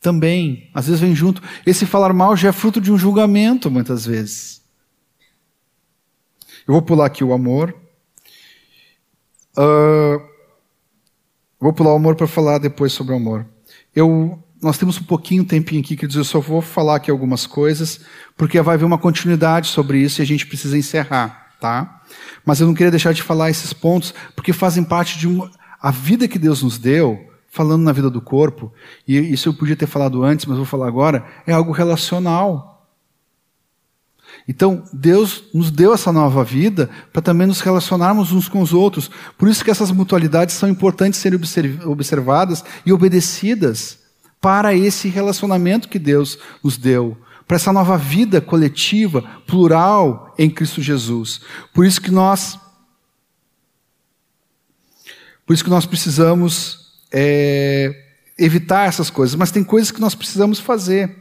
Também, 0.00 0.68
às 0.74 0.86
vezes 0.88 1.00
vem 1.00 1.14
junto. 1.14 1.40
Esse 1.64 1.86
falar 1.86 2.12
mal 2.12 2.36
já 2.36 2.48
é 2.48 2.52
fruto 2.52 2.80
de 2.80 2.90
um 2.90 2.98
julgamento, 2.98 3.70
muitas 3.70 4.04
vezes. 4.04 4.61
Eu 6.66 6.72
vou 6.74 6.82
pular 6.82 7.06
aqui 7.06 7.24
o 7.24 7.32
amor. 7.32 7.74
Uh, 9.56 10.22
vou 11.60 11.72
pular 11.72 11.92
o 11.92 11.96
amor 11.96 12.14
para 12.14 12.26
falar 12.26 12.58
depois 12.58 12.92
sobre 12.92 13.12
o 13.12 13.16
amor. 13.16 13.46
Eu 13.94 14.42
nós 14.62 14.78
temos 14.78 14.96
um 14.96 15.02
pouquinho, 15.02 15.44
tempinho 15.44 15.80
aqui, 15.80 15.96
que 15.96 16.06
eu 16.06 16.24
só 16.24 16.38
vou 16.38 16.62
falar 16.62 16.96
aqui 16.96 17.10
algumas 17.10 17.48
coisas, 17.48 18.00
porque 18.36 18.60
vai 18.60 18.76
haver 18.76 18.84
uma 18.84 18.96
continuidade 18.96 19.66
sobre 19.66 19.98
isso 19.98 20.20
e 20.20 20.22
a 20.22 20.26
gente 20.26 20.46
precisa 20.46 20.78
encerrar, 20.78 21.56
tá? 21.60 22.00
Mas 22.46 22.60
eu 22.60 22.68
não 22.68 22.74
queria 22.74 22.92
deixar 22.92 23.12
de 23.12 23.24
falar 23.24 23.50
esses 23.50 23.72
pontos, 23.72 24.14
porque 24.36 24.52
fazem 24.52 24.84
parte 24.84 25.18
de 25.18 25.26
uma, 25.26 25.50
a 25.80 25.90
vida 25.90 26.28
que 26.28 26.38
Deus 26.38 26.62
nos 26.62 26.78
deu, 26.78 27.28
falando 27.48 27.82
na 27.82 27.90
vida 27.90 28.08
do 28.08 28.20
corpo, 28.20 28.72
e 29.06 29.18
isso 29.18 29.48
eu 29.48 29.54
podia 29.54 29.74
ter 29.74 29.88
falado 29.88 30.22
antes, 30.22 30.46
mas 30.46 30.56
vou 30.56 30.64
falar 30.64 30.86
agora, 30.86 31.26
é 31.44 31.52
algo 31.52 31.72
relacional. 31.72 32.71
Então, 34.46 34.84
Deus 34.92 35.44
nos 35.54 35.70
deu 35.70 35.94
essa 35.94 36.12
nova 36.12 36.42
vida 36.42 36.90
para 37.12 37.22
também 37.22 37.46
nos 37.46 37.60
relacionarmos 37.60 38.32
uns 38.32 38.48
com 38.48 38.60
os 38.60 38.72
outros. 38.72 39.10
Por 39.38 39.48
isso 39.48 39.64
que 39.64 39.70
essas 39.70 39.90
mutualidades 39.90 40.54
são 40.56 40.68
importantes 40.68 41.20
serem 41.20 41.40
observadas 41.84 42.64
e 42.84 42.92
obedecidas 42.92 43.98
para 44.40 44.74
esse 44.74 45.08
relacionamento 45.08 45.88
que 45.88 46.00
Deus 46.00 46.36
nos 46.64 46.76
deu, 46.76 47.16
para 47.46 47.56
essa 47.56 47.72
nova 47.72 47.96
vida 47.96 48.40
coletiva, 48.40 49.22
plural 49.46 50.34
em 50.36 50.50
Cristo 50.50 50.82
Jesus. 50.82 51.40
Por 51.72 51.86
isso 51.86 52.00
que 52.00 52.10
nós 52.10 52.58
por 55.46 55.54
isso 55.54 55.64
que 55.64 55.70
nós 55.70 55.86
precisamos 55.86 56.92
é, 57.12 57.94
evitar 58.38 58.88
essas 58.88 59.10
coisas, 59.10 59.34
mas 59.34 59.50
tem 59.50 59.62
coisas 59.62 59.90
que 59.90 60.00
nós 60.00 60.14
precisamos 60.14 60.58
fazer. 60.58 61.14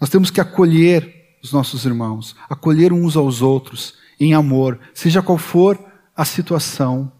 Nós 0.00 0.08
temos 0.08 0.30
que 0.30 0.40
acolher 0.40 1.17
os 1.48 1.52
nossos 1.52 1.84
irmãos, 1.84 2.36
acolher 2.48 2.92
uns 2.92 3.16
aos 3.16 3.42
outros 3.42 3.94
em 4.20 4.34
amor, 4.34 4.78
seja 4.94 5.22
qual 5.22 5.38
for 5.38 5.78
a 6.16 6.24
situação. 6.24 7.10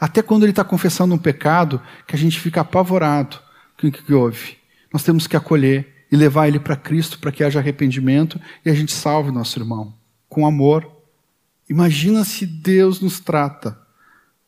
Até 0.00 0.22
quando 0.22 0.44
ele 0.44 0.52
está 0.52 0.64
confessando 0.64 1.14
um 1.14 1.18
pecado, 1.18 1.80
que 2.06 2.14
a 2.14 2.18
gente 2.18 2.40
fica 2.40 2.60
apavorado 2.60 3.38
com 3.78 3.86
o 3.86 3.92
que 3.92 4.12
houve. 4.12 4.56
Nós 4.92 5.02
temos 5.02 5.26
que 5.26 5.36
acolher 5.36 6.06
e 6.10 6.16
levar 6.16 6.48
ele 6.48 6.58
para 6.58 6.76
Cristo 6.76 7.18
para 7.18 7.32
que 7.32 7.42
haja 7.42 7.58
arrependimento 7.58 8.40
e 8.64 8.70
a 8.70 8.74
gente 8.74 8.92
salve 8.92 9.30
nosso 9.30 9.58
irmão 9.58 9.94
com 10.28 10.46
amor. 10.46 10.90
Imagina 11.68 12.24
se 12.24 12.46
Deus 12.46 13.00
nos 13.00 13.20
trata 13.20 13.78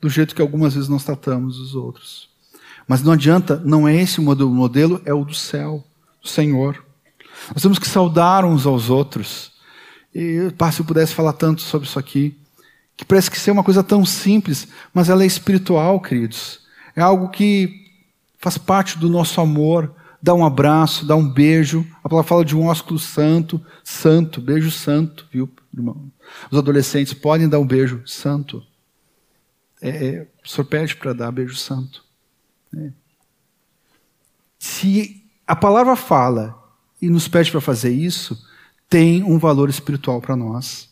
do 0.00 0.08
jeito 0.08 0.34
que 0.34 0.42
algumas 0.42 0.74
vezes 0.74 0.88
nós 0.88 1.04
tratamos 1.04 1.58
os 1.58 1.74
outros. 1.74 2.30
Mas 2.86 3.02
não 3.02 3.12
adianta, 3.12 3.60
não 3.64 3.86
é 3.86 3.96
esse 3.96 4.20
o 4.20 4.22
modelo, 4.22 5.02
é 5.04 5.12
o 5.12 5.24
do 5.24 5.34
céu, 5.34 5.84
do 6.22 6.28
Senhor. 6.28 6.85
Nós 7.52 7.62
temos 7.62 7.78
que 7.78 7.88
saudar 7.88 8.44
uns 8.44 8.66
aos 8.66 8.90
outros. 8.90 9.52
E 10.14 10.50
pá, 10.56 10.70
se 10.72 10.80
eu 10.80 10.86
pudesse 10.86 11.14
falar 11.14 11.32
tanto 11.32 11.62
sobre 11.62 11.86
isso 11.86 11.98
aqui, 11.98 12.38
que 12.96 13.04
parece 13.04 13.30
que 13.30 13.38
ser 13.38 13.50
uma 13.50 13.64
coisa 13.64 13.84
tão 13.84 14.04
simples, 14.06 14.66
mas 14.92 15.08
ela 15.08 15.22
é 15.22 15.26
espiritual, 15.26 16.00
queridos. 16.00 16.60
É 16.94 17.02
algo 17.02 17.28
que 17.28 17.86
faz 18.38 18.56
parte 18.56 18.98
do 18.98 19.08
nosso 19.08 19.40
amor. 19.40 19.94
Dá 20.22 20.32
um 20.34 20.44
abraço, 20.44 21.04
dá 21.04 21.14
um 21.14 21.28
beijo. 21.28 21.86
A 22.02 22.08
palavra 22.08 22.28
fala 22.28 22.44
de 22.44 22.56
um 22.56 22.66
ósculo 22.66 22.98
santo, 22.98 23.64
santo, 23.84 24.40
beijo 24.40 24.70
santo, 24.70 25.26
viu, 25.30 25.48
irmão? 25.74 26.10
Os 26.50 26.58
adolescentes 26.58 27.12
podem 27.12 27.48
dar 27.48 27.58
um 27.58 27.66
beijo 27.66 28.02
santo. 28.06 28.62
É, 29.80 29.90
é, 29.90 30.26
pede 30.64 30.96
para 30.96 31.12
dar 31.12 31.30
beijo 31.30 31.54
santo. 31.54 32.02
É. 32.74 32.90
Se 34.58 35.22
a 35.46 35.54
palavra 35.54 35.94
fala 35.94 36.65
e 37.00 37.08
nos 37.08 37.28
pede 37.28 37.50
para 37.50 37.60
fazer 37.60 37.90
isso, 37.90 38.38
tem 38.88 39.22
um 39.22 39.38
valor 39.38 39.68
espiritual 39.68 40.20
para 40.20 40.36
nós. 40.36 40.88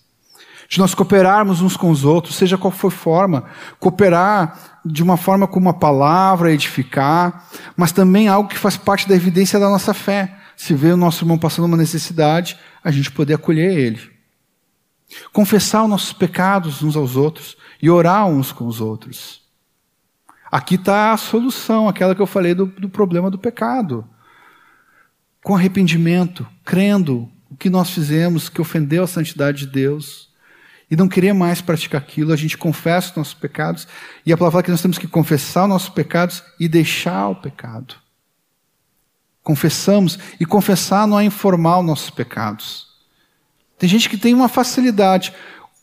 De 0.68 0.78
nós 0.78 0.94
cooperarmos 0.94 1.60
uns 1.60 1.76
com 1.76 1.90
os 1.90 2.04
outros, 2.04 2.36
seja 2.36 2.58
qual 2.58 2.70
for 2.70 2.90
forma, 2.90 3.44
cooperar 3.78 4.80
de 4.84 5.02
uma 5.02 5.16
forma 5.16 5.46
como 5.46 5.66
uma 5.66 5.74
palavra, 5.74 6.52
edificar, 6.52 7.48
mas 7.76 7.92
também 7.92 8.28
algo 8.28 8.48
que 8.48 8.58
faz 8.58 8.76
parte 8.76 9.08
da 9.08 9.14
evidência 9.14 9.58
da 9.58 9.68
nossa 9.68 9.94
fé. 9.94 10.36
Se 10.56 10.74
vê 10.74 10.92
o 10.92 10.96
nosso 10.96 11.24
irmão 11.24 11.38
passando 11.38 11.66
uma 11.66 11.76
necessidade, 11.76 12.58
a 12.82 12.90
gente 12.90 13.10
poder 13.10 13.34
acolher 13.34 13.76
ele. 13.76 14.00
Confessar 15.32 15.84
os 15.84 15.90
nossos 15.90 16.12
pecados 16.12 16.82
uns 16.82 16.96
aos 16.96 17.16
outros 17.16 17.56
e 17.80 17.90
orar 17.90 18.26
uns 18.26 18.52
com 18.52 18.66
os 18.66 18.80
outros. 18.80 19.42
Aqui 20.50 20.76
está 20.76 21.12
a 21.12 21.16
solução, 21.16 21.88
aquela 21.88 22.14
que 22.14 22.22
eu 22.22 22.26
falei 22.26 22.54
do, 22.54 22.66
do 22.66 22.88
problema 22.88 23.30
do 23.30 23.38
pecado. 23.38 24.08
Com 25.44 25.54
arrependimento, 25.54 26.46
crendo 26.64 27.30
o 27.50 27.56
que 27.56 27.68
nós 27.68 27.90
fizemos, 27.90 28.48
que 28.48 28.62
ofendeu 28.62 29.04
a 29.04 29.06
santidade 29.06 29.58
de 29.58 29.66
Deus, 29.66 30.30
e 30.90 30.96
não 30.96 31.06
querer 31.06 31.34
mais 31.34 31.60
praticar 31.60 32.00
aquilo, 32.00 32.32
a 32.32 32.36
gente 32.36 32.56
confessa 32.56 33.10
os 33.10 33.16
nossos 33.16 33.34
pecados, 33.34 33.86
e 34.24 34.32
a 34.32 34.38
palavra 34.38 34.52
fala 34.52 34.62
que 34.62 34.70
nós 34.70 34.80
temos 34.80 34.96
que 34.96 35.06
confessar 35.06 35.64
os 35.64 35.68
nossos 35.68 35.88
pecados 35.90 36.42
e 36.58 36.66
deixar 36.66 37.28
o 37.28 37.36
pecado. 37.36 37.94
Confessamos, 39.42 40.18
e 40.40 40.46
confessar 40.46 41.06
não 41.06 41.20
é 41.20 41.24
informar 41.24 41.80
os 41.80 41.84
nossos 41.84 42.08
pecados. 42.08 42.88
Tem 43.78 43.86
gente 43.86 44.08
que 44.08 44.16
tem 44.16 44.32
uma 44.32 44.48
facilidade. 44.48 45.34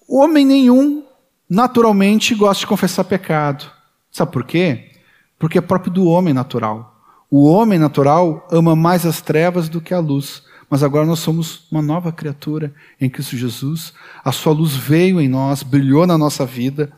Homem 0.08 0.44
nenhum, 0.44 1.06
naturalmente, 1.48 2.34
gosta 2.34 2.62
de 2.62 2.68
confessar 2.68 3.04
pecado. 3.04 3.72
Sabe 4.12 4.32
por 4.32 4.44
quê? 4.44 4.92
Porque 5.38 5.60
é 5.60 5.62
próprio 5.62 5.94
do 5.94 6.06
homem 6.06 6.34
natural. 6.34 6.91
O 7.34 7.46
homem 7.46 7.80
natural 7.80 8.46
ama 8.52 8.76
mais 8.76 9.06
as 9.06 9.22
trevas 9.22 9.70
do 9.70 9.80
que 9.80 9.94
a 9.94 10.00
luz. 10.00 10.44
Mas 10.70 10.84
agora 10.84 11.06
nós 11.06 11.20
somos 11.20 11.66
uma 11.72 11.82
nova 11.82 12.12
criatura 12.12 12.74
em 13.00 13.10
Cristo 13.10 13.38
Jesus. 13.38 13.94
A 14.22 14.34
sua 14.34 14.52
luz 14.52 14.76
veio 14.76 15.20
em 15.20 15.30
nós, 15.30 15.64
brilhou 15.64 16.06
na 16.06 16.18
nossa 16.18 16.46
vida. 16.46 16.92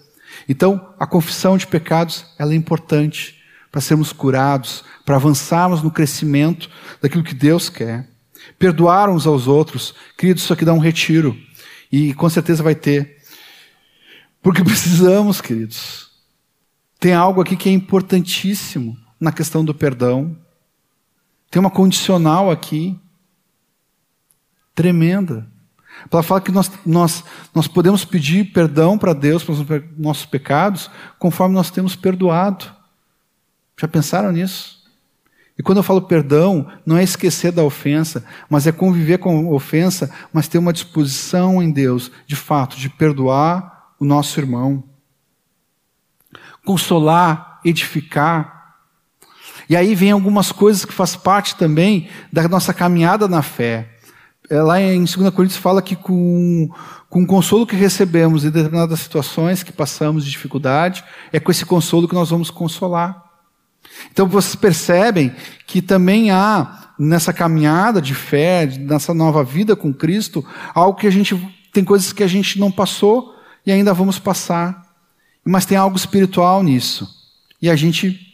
Então, 0.50 0.94
a 1.00 1.06
confissão 1.06 1.56
de 1.56 1.68
pecados 1.68 2.26
é 2.40 2.46
importante 2.56 3.44
para 3.72 3.80
sermos 3.80 4.12
curados, 4.12 4.84
para 5.06 5.18
avançarmos 5.18 5.84
no 5.84 5.92
crescimento 5.92 6.68
daquilo 7.00 7.24
que 7.24 7.36
Deus 7.36 7.70
quer. 7.70 8.10
Perdoar 8.58 9.12
uns 9.12 9.28
aos 9.28 9.48
outros. 9.48 9.94
Queridos, 10.18 10.44
isso 10.44 10.54
aqui 10.54 10.66
dá 10.66 10.74
um 10.74 10.80
retiro. 10.80 11.38
E 11.92 12.12
com 12.16 12.28
certeza 12.28 12.64
vai 12.64 12.74
ter. 12.74 13.18
Porque 14.42 14.62
precisamos, 14.66 15.42
queridos. 15.42 16.10
Tem 17.00 17.14
algo 17.14 17.40
aqui 17.40 17.56
que 17.56 17.70
é 17.70 17.72
importantíssimo 17.72 18.98
na 19.24 19.32
questão 19.32 19.64
do 19.64 19.74
perdão. 19.74 20.36
Tem 21.50 21.58
uma 21.58 21.72
condicional 21.72 22.52
aqui 22.52 23.00
tremenda. 24.76 25.48
Ela 26.12 26.22
fala 26.22 26.42
que 26.42 26.52
nós, 26.52 26.70
nós, 26.86 27.24
nós 27.56 27.66
podemos 27.66 28.04
pedir 28.04 28.52
perdão 28.52 28.98
para 28.98 29.14
Deus 29.14 29.42
pelos 29.42 29.66
nossos 29.98 30.26
pecados 30.26 30.92
conforme 31.18 31.56
nós 31.56 31.72
temos 31.72 31.96
perdoado. 31.96 32.66
Já 33.80 33.88
pensaram 33.88 34.34
nisso? 34.34 34.84
E 35.58 35.64
quando 35.64 35.78
eu 35.78 35.84
falo 35.84 36.02
perdão, 36.02 36.68
não 36.86 36.98
é 36.98 37.04
esquecer 37.04 37.54
da 37.54 37.64
ofensa, 37.64 38.26
mas 38.50 38.68
é 38.68 38.74
conviver 38.74 39.20
com 39.20 39.48
a 39.48 39.54
ofensa, 39.54 40.12
mas 40.34 40.50
ter 40.50 40.58
uma 40.58 40.74
disposição 40.74 41.64
em 41.64 41.72
Deus, 41.72 42.12
de 42.28 42.36
fato, 42.36 42.76
de 42.76 42.90
perdoar 42.90 43.94
o 43.98 44.04
nosso 44.04 44.38
irmão. 44.38 44.84
Consolar, 46.66 47.62
edificar. 47.64 48.53
E 49.70 49.76
aí 49.76 49.96
vem 49.96 50.12
algumas 50.12 50.52
coisas 50.52 50.86
que 50.86 50.94
faz 50.94 51.16
parte 51.16 51.56
também 51.56 52.10
da 52.32 52.48
nossa 52.48 52.74
caminhada 52.74 53.28
na 53.28 53.42
fé. 53.42 53.88
É, 54.50 54.62
lá 54.62 54.80
em 54.80 55.06
2 55.06 55.30
Coríntios 55.30 55.58
fala 55.58 55.82
que 55.82 55.96
com, 55.96 56.70
com 57.10 57.24
o 57.24 57.28
consolo 57.28 57.66
que 57.66 57.76
recebemos 57.76 58.44
em 58.44 58.50
determinadas 58.50 59.00
situações 59.00 59.64
que 59.64 59.72
passamos 59.72 60.26
de 60.26 60.32
dificuldade, 60.32 61.04
é 61.32 61.40
com 61.40 61.52
esse 61.52 61.66
consolo 61.66 62.08
que 62.08 62.16
nós 62.16 62.30
vamos 62.30 62.50
consolar. 62.50 63.24
Então 64.12 64.28
vocês 64.28 64.56
percebem 64.56 65.34
que 65.66 65.82
também 65.82 66.32
há 66.32 66.94
nessa 67.00 67.34
caminhada 67.34 68.02
de 68.02 68.14
fé, 68.14 68.66
nessa 68.66 69.14
nova 69.14 69.44
vida 69.44 69.76
com 69.76 69.94
Cristo, 69.94 70.46
algo 70.74 70.98
que 70.98 71.08
a 71.08 71.12
gente 71.12 71.36
tem 71.72 71.84
coisas 71.84 72.14
que 72.14 72.24
a 72.24 72.28
gente 72.28 72.60
não 72.60 72.72
passou 72.72 73.34
e 73.66 73.72
ainda 73.72 73.94
vamos 73.94 74.20
passar. 74.20 74.84
Mas 75.44 75.66
tem 75.66 75.78
algo 75.78 75.98
espiritual 75.98 76.64
nisso. 76.64 77.08
E 77.62 77.70
a 77.70 77.76
gente 77.76 78.33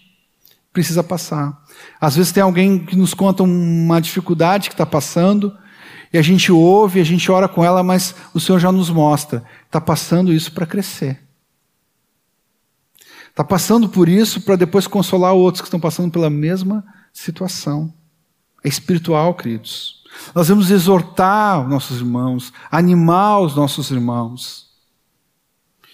precisa 0.71 1.03
passar. 1.03 1.61
Às 1.99 2.15
vezes 2.15 2.31
tem 2.31 2.43
alguém 2.43 2.85
que 2.85 2.95
nos 2.95 3.13
conta 3.13 3.43
uma 3.43 3.99
dificuldade 3.99 4.69
que 4.69 4.73
está 4.73 4.85
passando, 4.85 5.55
e 6.11 6.17
a 6.17 6.21
gente 6.21 6.51
ouve, 6.51 6.99
a 6.99 7.03
gente 7.03 7.31
ora 7.31 7.47
com 7.47 7.63
ela, 7.63 7.83
mas 7.83 8.15
o 8.33 8.39
Senhor 8.39 8.59
já 8.59 8.71
nos 8.71 8.89
mostra, 8.89 9.43
está 9.65 9.79
passando 9.79 10.33
isso 10.33 10.51
para 10.51 10.65
crescer. 10.65 11.21
Está 13.29 13.43
passando 13.43 13.87
por 13.87 14.09
isso 14.09 14.41
para 14.41 14.55
depois 14.55 14.87
consolar 14.87 15.33
outros 15.33 15.61
que 15.61 15.67
estão 15.67 15.79
passando 15.79 16.11
pela 16.11 16.29
mesma 16.29 16.83
situação. 17.13 17.93
É 18.63 18.67
espiritual, 18.67 19.33
queridos. 19.33 20.03
Nós 20.33 20.49
vamos 20.49 20.69
exortar 20.71 21.61
os 21.61 21.69
nossos 21.69 21.99
irmãos, 21.99 22.51
animar 22.71 23.39
os 23.39 23.55
nossos 23.55 23.91
irmãos. 23.91 24.67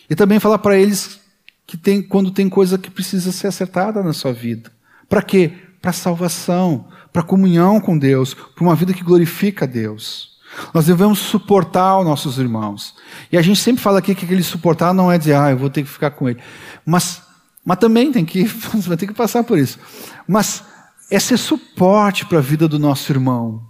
E 0.09 0.15
também 0.15 0.39
falar 0.39 0.59
para 0.59 0.77
eles 0.77 1.19
que 1.65 1.77
tem, 1.77 2.01
quando 2.01 2.31
tem 2.31 2.47
coisa 2.47 2.77
que 2.77 2.91
precisa 2.91 3.31
ser 3.31 3.47
acertada 3.47 4.03
na 4.03 4.13
sua 4.13 4.33
vida. 4.33 4.71
Para 5.09 5.21
quê? 5.21 5.53
Para 5.81 5.91
salvação, 5.91 6.87
para 7.11 7.23
comunhão 7.23 7.79
com 7.79 7.97
Deus, 7.97 8.33
para 8.33 8.63
uma 8.63 8.75
vida 8.75 8.93
que 8.93 9.03
glorifica 9.03 9.65
a 9.65 9.67
Deus. 9.67 10.35
Nós 10.73 10.85
devemos 10.85 11.19
suportar 11.19 11.99
os 11.99 12.05
nossos 12.05 12.37
irmãos. 12.37 12.95
E 13.31 13.37
a 13.37 13.41
gente 13.41 13.59
sempre 13.59 13.81
fala 13.81 13.99
aqui 13.99 14.15
que 14.15 14.25
aquele 14.25 14.43
suportar 14.43 14.93
não 14.93 15.11
é 15.11 15.17
dizer, 15.17 15.35
ah, 15.35 15.51
eu 15.51 15.57
vou 15.57 15.69
ter 15.69 15.83
que 15.83 15.89
ficar 15.89 16.11
com 16.11 16.29
ele. 16.29 16.39
Mas 16.85 17.25
mas 17.65 17.79
também 17.79 18.11
tem 18.11 18.23
que, 18.23 18.43
vai 18.87 18.95
ter 18.95 19.07
que 19.07 19.13
passar 19.13 19.43
por 19.43 19.57
isso. 19.57 19.79
Mas 20.27 20.63
é 21.09 21.19
ser 21.19 21.37
suporte 21.37 22.25
para 22.27 22.37
a 22.37 22.41
vida 22.41 22.67
do 22.67 22.77
nosso 22.77 23.11
irmão. 23.11 23.65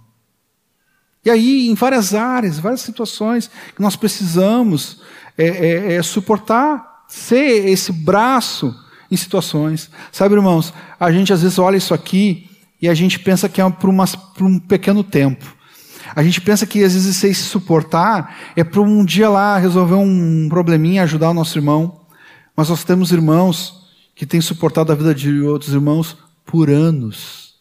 E 1.24 1.30
aí, 1.30 1.68
em 1.68 1.74
várias 1.74 2.14
áreas, 2.14 2.58
várias 2.58 2.82
situações 2.82 3.50
que 3.74 3.80
nós 3.80 3.96
precisamos 3.96 5.00
é, 5.36 5.46
é, 5.46 5.94
é 5.94 6.02
suportar, 6.02 6.95
ser 7.08 7.68
esse 7.68 7.92
braço 7.92 8.74
em 9.10 9.16
situações. 9.16 9.90
Sabe, 10.10 10.34
irmãos, 10.34 10.72
a 10.98 11.10
gente 11.12 11.32
às 11.32 11.42
vezes 11.42 11.58
olha 11.58 11.76
isso 11.76 11.94
aqui 11.94 12.50
e 12.80 12.88
a 12.88 12.94
gente 12.94 13.18
pensa 13.18 13.48
que 13.48 13.60
é 13.60 13.70
por, 13.70 13.90
por 14.34 14.44
um 14.44 14.58
pequeno 14.58 15.02
tempo. 15.02 15.56
A 16.14 16.22
gente 16.22 16.40
pensa 16.40 16.66
que 16.66 16.82
às 16.84 16.94
vezes 16.94 17.16
se 17.16 17.34
suportar 17.34 18.36
é 18.54 18.62
para 18.62 18.80
um 18.80 19.04
dia 19.04 19.28
lá 19.28 19.58
resolver 19.58 19.94
um 19.94 20.48
probleminha, 20.48 21.02
ajudar 21.02 21.30
o 21.30 21.34
nosso 21.34 21.58
irmão. 21.58 22.00
Mas 22.56 22.68
nós 22.68 22.84
temos 22.84 23.12
irmãos 23.12 23.86
que 24.14 24.24
têm 24.24 24.40
suportado 24.40 24.92
a 24.92 24.94
vida 24.94 25.14
de 25.14 25.40
outros 25.40 25.74
irmãos 25.74 26.16
por 26.44 26.70
anos, 26.70 27.56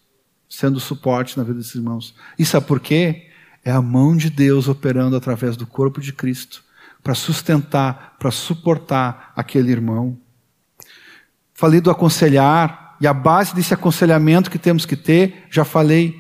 sendo 0.48 0.80
suporte 0.80 1.38
na 1.38 1.44
vida 1.44 1.58
desses 1.58 1.76
irmãos. 1.76 2.14
E 2.38 2.46
sabe 2.46 2.66
por 2.66 2.80
quê? 2.80 3.28
É 3.64 3.72
a 3.72 3.82
mão 3.82 4.16
de 4.16 4.30
Deus 4.30 4.68
operando 4.68 5.16
através 5.16 5.58
do 5.58 5.66
corpo 5.66 6.00
de 6.00 6.14
Cristo 6.14 6.65
para 7.06 7.14
sustentar, 7.14 8.16
para 8.18 8.32
suportar 8.32 9.32
aquele 9.36 9.72
irmão. 9.72 10.18
Falei 11.54 11.80
do 11.80 11.92
aconselhar, 11.92 12.98
e 13.00 13.06
a 13.06 13.14
base 13.14 13.54
desse 13.54 13.76
aconselhamento 13.76 14.50
que 14.50 14.58
temos 14.58 14.88
que 14.88 14.96
ter, 14.96 15.46
já 15.52 15.64
falei, 15.64 16.20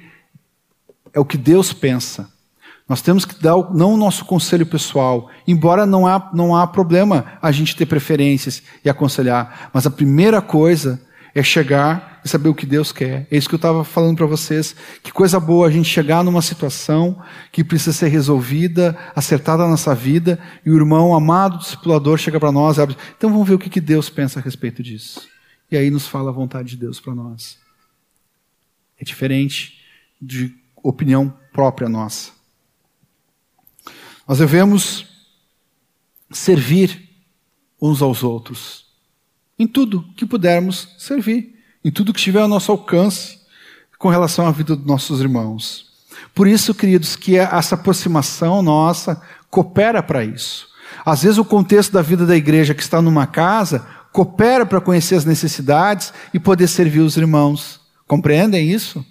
é 1.11 1.19
o 1.19 1.25
que 1.25 1.39
Deus 1.39 1.73
pensa. 1.73 2.29
Nós 2.87 3.01
temos 3.01 3.25
que 3.25 3.41
dar 3.41 3.55
não 3.73 3.95
o 3.95 3.97
nosso 3.97 4.25
conselho 4.25 4.63
pessoal, 4.63 5.31
embora 5.47 5.87
não 5.87 6.05
há, 6.05 6.29
não 6.31 6.55
há 6.55 6.67
problema 6.67 7.25
a 7.41 7.51
gente 7.51 7.75
ter 7.75 7.87
preferências 7.87 8.61
e 8.83 8.89
aconselhar, 8.89 9.71
mas 9.73 9.87
a 9.87 9.89
primeira 9.89 10.39
coisa 10.39 11.01
é 11.35 11.43
chegar 11.43 12.21
e 12.23 12.29
saber 12.29 12.47
o 12.47 12.55
que 12.55 12.65
Deus 12.65 12.93
quer. 12.93 13.27
É 13.29 13.35
isso 13.35 13.49
que 13.49 13.55
eu 13.55 13.57
estava 13.57 13.83
falando 13.83 14.15
para 14.15 14.25
vocês. 14.25 14.73
Que 15.03 15.11
coisa 15.11 15.37
boa 15.37 15.67
a 15.67 15.69
gente 15.69 15.89
chegar 15.89 16.23
numa 16.23 16.41
situação 16.41 17.21
que 17.51 17.61
precisa 17.61 17.91
ser 17.91 18.07
resolvida, 18.07 18.97
acertada 19.13 19.63
na 19.63 19.71
nossa 19.71 19.93
vida, 19.93 20.39
e 20.65 20.71
o 20.71 20.77
irmão 20.77 21.13
amado 21.13 21.57
discipulador 21.57 22.17
chega 22.17 22.39
para 22.39 22.53
nós 22.53 22.77
e 22.77 22.81
abre. 22.81 22.95
Então 23.17 23.29
vamos 23.29 23.45
ver 23.45 23.55
o 23.55 23.59
que, 23.59 23.69
que 23.69 23.81
Deus 23.81 24.09
pensa 24.09 24.39
a 24.39 24.41
respeito 24.41 24.81
disso. 24.81 25.27
E 25.69 25.75
aí 25.75 25.91
nos 25.91 26.07
fala 26.07 26.29
a 26.29 26.33
vontade 26.33 26.69
de 26.69 26.77
Deus 26.77 27.01
para 27.01 27.13
nós. 27.13 27.59
É 28.97 29.03
diferente 29.03 29.81
de 30.21 30.55
opinião 30.81 31.37
própria 31.51 31.89
nossa. 31.89 32.31
Nós 34.25 34.37
devemos 34.37 35.05
servir 36.31 37.09
uns 37.81 38.01
aos 38.01 38.23
outros. 38.23 38.84
Em 39.57 39.67
tudo 39.67 40.05
que 40.15 40.25
pudermos 40.25 40.89
servir. 40.97 41.55
Em 41.83 41.91
tudo 41.91 42.13
que 42.13 42.19
estiver 42.19 42.41
ao 42.41 42.47
nosso 42.47 42.71
alcance 42.71 43.39
com 43.97 44.09
relação 44.09 44.45
à 44.45 44.51
vida 44.51 44.75
dos 44.75 44.85
nossos 44.85 45.21
irmãos. 45.21 45.85
Por 46.33 46.47
isso, 46.47 46.73
queridos, 46.73 47.15
que 47.15 47.37
essa 47.37 47.75
aproximação 47.75 48.61
nossa 48.61 49.21
coopera 49.49 50.03
para 50.03 50.23
isso. 50.23 50.67
Às 51.05 51.23
vezes, 51.23 51.37
o 51.37 51.45
contexto 51.45 51.91
da 51.91 52.01
vida 52.01 52.25
da 52.25 52.35
igreja 52.35 52.73
que 52.73 52.81
está 52.81 53.01
numa 53.01 53.25
casa 53.25 53.85
coopera 54.11 54.65
para 54.65 54.81
conhecer 54.81 55.15
as 55.15 55.25
necessidades 55.25 56.13
e 56.33 56.39
poder 56.39 56.67
servir 56.67 57.01
os 57.01 57.17
irmãos. 57.17 57.81
Compreendem 58.07 58.69
isso? 58.69 59.05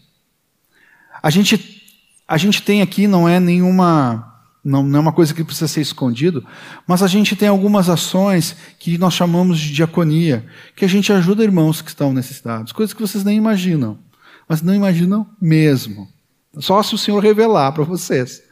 A 1.23 1.31
gente, 1.31 1.83
a 2.29 2.37
gente 2.37 2.62
tem 2.62 2.83
aqui, 2.83 3.07
não 3.07 3.29
é 3.29 3.41
nenhuma 3.41 4.34
não, 4.65 4.82
não 4.82 4.99
é 4.99 5.03
uma 5.03 5.12
coisa 5.12 5.35
que 5.35 5.45
precisa 5.45 5.69
ser 5.69 5.82
escondido, 5.82 6.45
mas 6.86 7.03
a 7.03 7.07
gente 7.07 7.36
tem 7.36 7.49
algumas 7.49 7.91
ações 7.91 8.57
que 8.78 8.97
nós 8.97 9.12
chamamos 9.12 9.59
de 9.59 9.73
diaconia, 9.73 10.47
que 10.74 10.85
a 10.85 10.89
gente 10.89 11.12
ajuda 11.12 11.45
irmãos 11.45 11.82
que 11.82 11.91
estão 11.91 12.12
necessitados, 12.12 12.73
coisas 12.73 12.95
que 12.95 13.03
vocês 13.03 13.23
nem 13.23 13.36
imaginam, 13.36 13.99
mas 14.49 14.62
não 14.62 14.74
imaginam 14.74 15.28
mesmo. 15.41 16.09
Só 16.59 16.82
se 16.82 16.95
o 16.95 16.99
Senhor 16.99 17.23
revelar 17.23 17.73
para 17.73 17.85
vocês, 17.85 18.43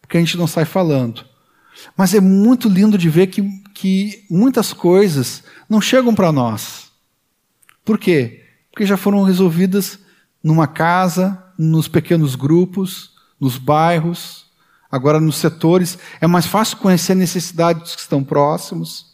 porque 0.00 0.16
a 0.16 0.20
gente 0.20 0.38
não 0.38 0.46
sai 0.46 0.64
falando. 0.64 1.24
Mas 1.96 2.14
é 2.14 2.20
muito 2.20 2.68
lindo 2.68 2.96
de 2.96 3.10
ver 3.10 3.26
que, 3.26 3.42
que 3.74 4.24
muitas 4.30 4.72
coisas 4.72 5.42
não 5.68 5.80
chegam 5.80 6.14
para 6.14 6.32
nós. 6.32 6.90
Por 7.84 7.98
quê? 7.98 8.44
Porque 8.70 8.86
já 8.86 8.96
foram 8.96 9.22
resolvidas 9.22 9.98
numa 10.42 10.66
casa, 10.66 11.42
nos 11.58 11.88
pequenos 11.88 12.34
grupos, 12.34 13.10
nos 13.38 13.58
bairros, 13.58 14.39
Agora, 14.90 15.20
nos 15.20 15.36
setores, 15.36 15.98
é 16.20 16.26
mais 16.26 16.46
fácil 16.46 16.78
conhecer 16.78 17.12
a 17.12 17.16
necessidade 17.16 17.80
dos 17.80 17.94
que 17.94 18.00
estão 18.02 18.24
próximos, 18.24 19.06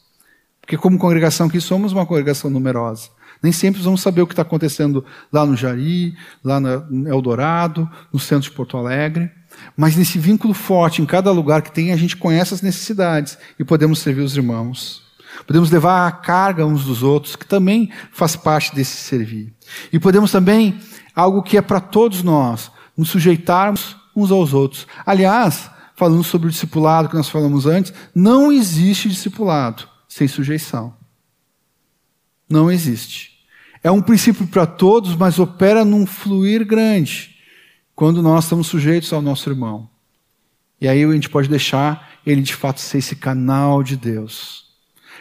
porque, 0.60 0.76
como 0.76 0.98
congregação 0.98 1.46
aqui, 1.46 1.60
somos 1.60 1.92
uma 1.92 2.06
congregação 2.06 2.50
numerosa. 2.50 3.10
Nem 3.42 3.52
sempre 3.52 3.82
vamos 3.82 4.00
saber 4.00 4.22
o 4.22 4.26
que 4.26 4.32
está 4.32 4.42
acontecendo 4.42 5.04
lá 5.32 5.44
no 5.44 5.56
Jari, 5.56 6.16
lá 6.42 6.58
no 6.58 7.08
Eldorado, 7.08 7.88
no 8.12 8.18
centro 8.18 8.50
de 8.50 8.56
Porto 8.56 8.76
Alegre. 8.76 9.30
Mas 9.76 9.94
nesse 9.96 10.18
vínculo 10.18 10.54
forte, 10.54 11.02
em 11.02 11.06
cada 11.06 11.30
lugar 11.30 11.62
que 11.62 11.70
tem, 11.70 11.92
a 11.92 11.96
gente 11.96 12.16
conhece 12.16 12.54
as 12.54 12.62
necessidades 12.62 13.38
e 13.58 13.64
podemos 13.64 13.98
servir 14.00 14.22
os 14.22 14.36
irmãos. 14.36 15.02
Podemos 15.46 15.70
levar 15.70 16.06
a 16.06 16.12
carga 16.12 16.64
uns 16.64 16.84
dos 16.84 17.02
outros, 17.02 17.36
que 17.36 17.46
também 17.46 17.90
faz 18.10 18.34
parte 18.34 18.74
desse 18.74 18.96
servir. 18.96 19.54
E 19.92 19.98
podemos 19.98 20.32
também, 20.32 20.80
algo 21.14 21.42
que 21.42 21.58
é 21.58 21.62
para 21.62 21.80
todos 21.80 22.22
nós, 22.22 22.70
nos 22.96 23.10
sujeitarmos 23.10 23.96
uns 24.16 24.30
aos 24.30 24.54
outros. 24.54 24.86
Aliás, 25.04 25.70
falando 25.94 26.24
sobre 26.24 26.48
o 26.48 26.50
discipulado 26.50 27.08
que 27.08 27.14
nós 27.14 27.28
falamos 27.28 27.66
antes, 27.66 27.92
não 28.14 28.50
existe 28.50 29.08
discipulado 29.08 29.86
sem 30.08 30.26
sujeição. 30.26 30.94
Não 32.48 32.70
existe. 32.70 33.36
É 33.82 33.90
um 33.90 34.02
princípio 34.02 34.46
para 34.46 34.66
todos, 34.66 35.14
mas 35.14 35.38
opera 35.38 35.84
num 35.84 36.06
fluir 36.06 36.66
grande 36.66 37.36
quando 37.94 38.22
nós 38.22 38.44
estamos 38.44 38.66
sujeitos 38.66 39.12
ao 39.12 39.22
nosso 39.22 39.48
irmão. 39.48 39.88
E 40.80 40.88
aí 40.88 41.04
a 41.04 41.12
gente 41.12 41.30
pode 41.30 41.48
deixar 41.48 42.10
ele 42.26 42.42
de 42.42 42.54
fato 42.54 42.80
ser 42.80 42.98
esse 42.98 43.14
canal 43.14 43.82
de 43.82 43.96
Deus 43.96 44.65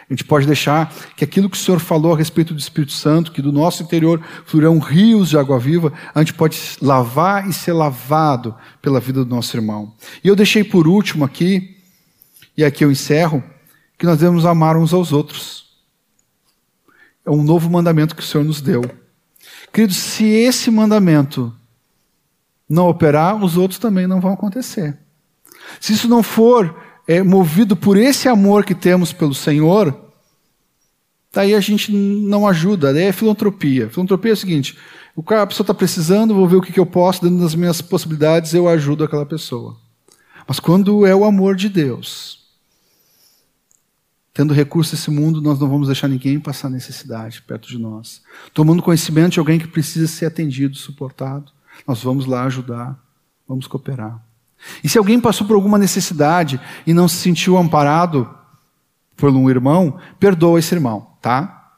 a 0.08 0.12
gente 0.12 0.24
pode 0.24 0.46
deixar 0.46 0.94
que 1.16 1.24
aquilo 1.24 1.50
que 1.50 1.56
o 1.56 1.60
Senhor 1.60 1.80
falou 1.80 2.14
a 2.14 2.16
respeito 2.16 2.54
do 2.54 2.60
Espírito 2.60 2.92
Santo, 2.92 3.32
que 3.32 3.42
do 3.42 3.50
nosso 3.50 3.82
interior 3.82 4.22
fluirão 4.44 4.78
rios 4.78 5.30
de 5.30 5.36
água 5.36 5.58
viva, 5.58 5.92
a 6.14 6.20
gente 6.20 6.34
pode 6.34 6.58
lavar 6.80 7.48
e 7.48 7.52
ser 7.52 7.72
lavado 7.72 8.54
pela 8.80 9.00
vida 9.00 9.24
do 9.24 9.34
nosso 9.34 9.56
irmão. 9.56 9.92
E 10.22 10.28
eu 10.28 10.36
deixei 10.36 10.62
por 10.62 10.86
último 10.86 11.24
aqui, 11.24 11.76
e 12.56 12.64
aqui 12.64 12.84
eu 12.84 12.90
encerro, 12.90 13.42
que 13.98 14.06
nós 14.06 14.18
devemos 14.18 14.46
amar 14.46 14.76
uns 14.76 14.92
aos 14.92 15.12
outros. 15.12 15.66
É 17.24 17.30
um 17.30 17.42
novo 17.42 17.68
mandamento 17.68 18.14
que 18.14 18.22
o 18.22 18.24
Senhor 18.24 18.44
nos 18.44 18.60
deu. 18.60 18.82
Queridos, 19.72 19.96
se 19.96 20.24
esse 20.24 20.70
mandamento 20.70 21.52
não 22.68 22.88
operar, 22.88 23.42
os 23.42 23.56
outros 23.56 23.80
também 23.80 24.06
não 24.06 24.20
vão 24.20 24.32
acontecer. 24.32 24.96
Se 25.80 25.92
isso 25.92 26.08
não 26.08 26.22
for 26.22 26.85
é, 27.06 27.22
movido 27.22 27.76
por 27.76 27.96
esse 27.96 28.28
amor 28.28 28.64
que 28.64 28.74
temos 28.74 29.12
pelo 29.12 29.34
Senhor, 29.34 29.96
daí 31.32 31.54
a 31.54 31.60
gente 31.60 31.92
não 31.92 32.46
ajuda, 32.46 32.92
daí 32.92 33.04
é 33.04 33.12
filantropia. 33.12 33.88
Filantropia 33.88 34.32
é 34.32 34.34
o 34.34 34.36
seguinte: 34.36 34.76
o 35.14 35.22
cara, 35.22 35.42
a 35.42 35.46
pessoa 35.46 35.64
está 35.64 35.74
precisando, 35.74 36.34
vou 36.34 36.48
ver 36.48 36.56
o 36.56 36.62
que, 36.62 36.72
que 36.72 36.80
eu 36.80 36.86
posso, 36.86 37.22
dentro 37.22 37.38
das 37.38 37.54
minhas 37.54 37.80
possibilidades, 37.80 38.52
eu 38.52 38.68
ajudo 38.68 39.04
aquela 39.04 39.26
pessoa. 39.26 39.76
Mas 40.46 40.60
quando 40.60 41.06
é 41.06 41.14
o 41.14 41.24
amor 41.24 41.56
de 41.56 41.68
Deus, 41.68 42.46
tendo 44.32 44.52
recurso 44.52 44.94
nesse 44.94 45.10
mundo, 45.10 45.40
nós 45.40 45.58
não 45.58 45.68
vamos 45.68 45.88
deixar 45.88 46.08
ninguém 46.08 46.38
passar 46.38 46.68
necessidade 46.68 47.40
perto 47.42 47.68
de 47.68 47.78
nós. 47.78 48.22
Tomando 48.52 48.82
conhecimento 48.82 49.32
de 49.32 49.38
alguém 49.38 49.58
que 49.58 49.66
precisa 49.66 50.06
ser 50.06 50.26
atendido, 50.26 50.76
suportado, 50.76 51.50
nós 51.86 52.02
vamos 52.02 52.26
lá 52.26 52.44
ajudar, 52.44 53.02
vamos 53.48 53.66
cooperar. 53.66 54.25
E 54.82 54.88
se 54.88 54.98
alguém 54.98 55.20
passou 55.20 55.46
por 55.46 55.54
alguma 55.54 55.78
necessidade 55.78 56.60
e 56.86 56.92
não 56.92 57.08
se 57.08 57.16
sentiu 57.16 57.56
amparado 57.56 58.28
por 59.16 59.30
um 59.30 59.48
irmão, 59.48 59.98
perdoa 60.20 60.58
esse 60.58 60.74
irmão, 60.74 61.08
tá? 61.22 61.70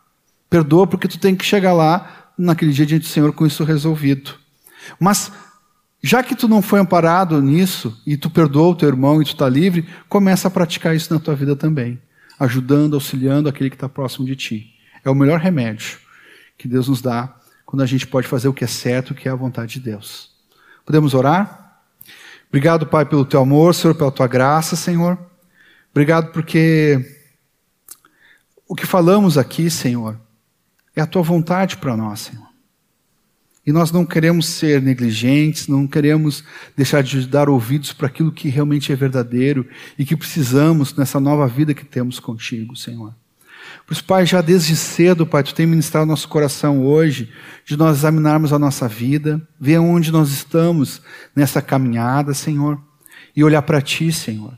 Perdoa 0.51 0.87
porque 0.87 1.09
tu 1.09 1.19
tem 1.19 1.37
que 1.37 1.45
chegar 1.45 1.73
lá 1.73 2.31
naquele 2.37 2.73
dia 2.73 2.87
diante 2.87 3.03
do 3.03 3.09
Senhor 3.09 3.33
com 3.33 3.47
isso 3.47 3.65
resolvido. 3.65 4.35
Mas 4.99 5.31
já 6.03 6.23
que 6.23 6.35
tu 6.35 6.49
não 6.49 6.63
foi 6.63 6.81
amparado 6.81 7.41
nisso 7.43 8.01
e 8.07 8.17
tu 8.17 8.31
perdoou 8.31 8.73
o 8.73 8.75
teu 8.75 8.89
irmão 8.89 9.21
e 9.21 9.25
tu 9.25 9.33
está 9.33 9.49
livre, 9.49 9.89
começa 10.09 10.49
a 10.49 10.51
praticar 10.51 10.95
isso 10.95 11.13
na 11.13 11.21
tua 11.21 11.35
vida 11.35 11.57
também, 11.57 12.01
ajudando, 12.39 12.95
auxiliando 12.95 13.49
aquele 13.49 13.71
que 13.71 13.77
está 13.77 13.89
próximo 13.89 14.27
de 14.27 14.37
ti. 14.37 14.75
É 15.05 15.11
o 15.11 15.15
melhor 15.15 15.41
remédio 15.41 15.99
que 16.57 16.69
Deus 16.69 16.89
nos 16.89 17.01
dá 17.01 17.35
quando 17.67 17.83
a 17.83 17.87
gente 17.87 18.07
pode 18.07 18.27
fazer 18.27 18.49
o 18.49 18.53
que 18.53 18.65
é 18.65 18.67
certo, 18.67 19.11
o 19.11 19.15
que 19.15 19.29
é 19.29 19.31
a 19.31 19.35
vontade 19.35 19.75
de 19.75 19.81
Deus. 19.81 20.31
Podemos 20.87 21.15
orar? 21.15 21.68
Obrigado, 22.49 22.87
Pai, 22.87 23.05
pelo 23.05 23.25
teu 23.25 23.41
amor, 23.41 23.75
Senhor, 23.75 23.95
pela 23.95 24.11
tua 24.11 24.27
graça, 24.27 24.75
Senhor. 24.75 25.19
Obrigado 25.91 26.33
porque 26.33 27.05
o 28.67 28.75
que 28.75 28.87
falamos 28.87 29.37
aqui, 29.37 29.71
Senhor, 29.71 30.19
é 30.97 31.01
a 31.01 31.07
tua 31.07 31.23
vontade 31.23 31.77
para 31.77 31.97
nós, 31.97 32.21
Senhor. 32.21 32.49
E 33.67 33.73
nós 33.73 33.93
não 33.93 34.07
queremos 34.07 34.47
ser 34.47 34.81
negligentes, 34.81 35.69
não 35.69 35.87
queremos 35.87 36.43
deixar 36.75 37.03
de 37.03 37.27
dar 37.27 37.51
ouvidos 37.51 37.93
para 37.93 38.07
aquilo 38.07 38.33
que 38.33 38.49
realmente 38.49 38.91
é 38.91 38.97
verdadeiro 38.97 39.69
e 39.99 40.07
que 40.07 40.17
precisamos 40.17 40.95
nessa 40.95 41.21
nova 41.21 41.47
vida 41.47 41.75
que 41.75 41.85
temos 41.85 42.19
contigo, 42.19 42.75
Senhor. 42.75 43.15
Pois, 43.89 44.03
Pai, 44.03 44.27
já 44.27 44.43
desde 44.43 44.77
cedo, 44.77 45.27
Pai, 45.27 45.43
Tu 45.43 45.55
tem 45.55 45.65
ministrado 45.65 46.05
nosso 46.05 46.29
coração 46.29 46.85
hoje, 46.85 47.33
de 47.65 47.75
nós 47.75 47.97
examinarmos 47.97 48.53
a 48.53 48.59
nossa 48.59 48.87
vida, 48.87 49.41
ver 49.59 49.79
onde 49.79 50.13
nós 50.13 50.29
estamos 50.29 51.01
nessa 51.35 51.63
caminhada, 51.63 52.35
Senhor, 52.35 52.79
e 53.35 53.43
olhar 53.43 53.63
para 53.63 53.81
Ti, 53.81 54.13
Senhor. 54.13 54.53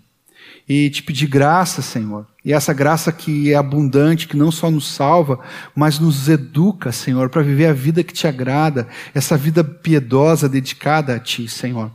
E 0.69 0.91
te 0.91 1.05
pedir 1.05 1.29
graça, 1.29 1.81
Senhor. 1.81 2.27
E 2.45 2.53
essa 2.53 2.73
graça 2.73 3.13
que 3.13 3.53
é 3.53 3.55
abundante, 3.55 4.27
que 4.27 4.37
não 4.37 4.51
só 4.51 4.69
nos 4.69 4.89
salva, 4.93 5.39
mas 5.77 6.01
nos 6.01 6.29
educa, 6.29 6.91
Senhor, 6.91 7.31
para 7.31 7.43
viver 7.43 7.67
a 7.67 7.73
vida 7.73 8.03
que 8.03 8.13
te 8.13 8.27
agrada, 8.27 8.89
essa 9.15 9.37
vida 9.37 9.63
piedosa 9.63 10.49
dedicada 10.49 11.15
a 11.15 11.21
Ti, 11.21 11.49
Senhor. 11.49 11.93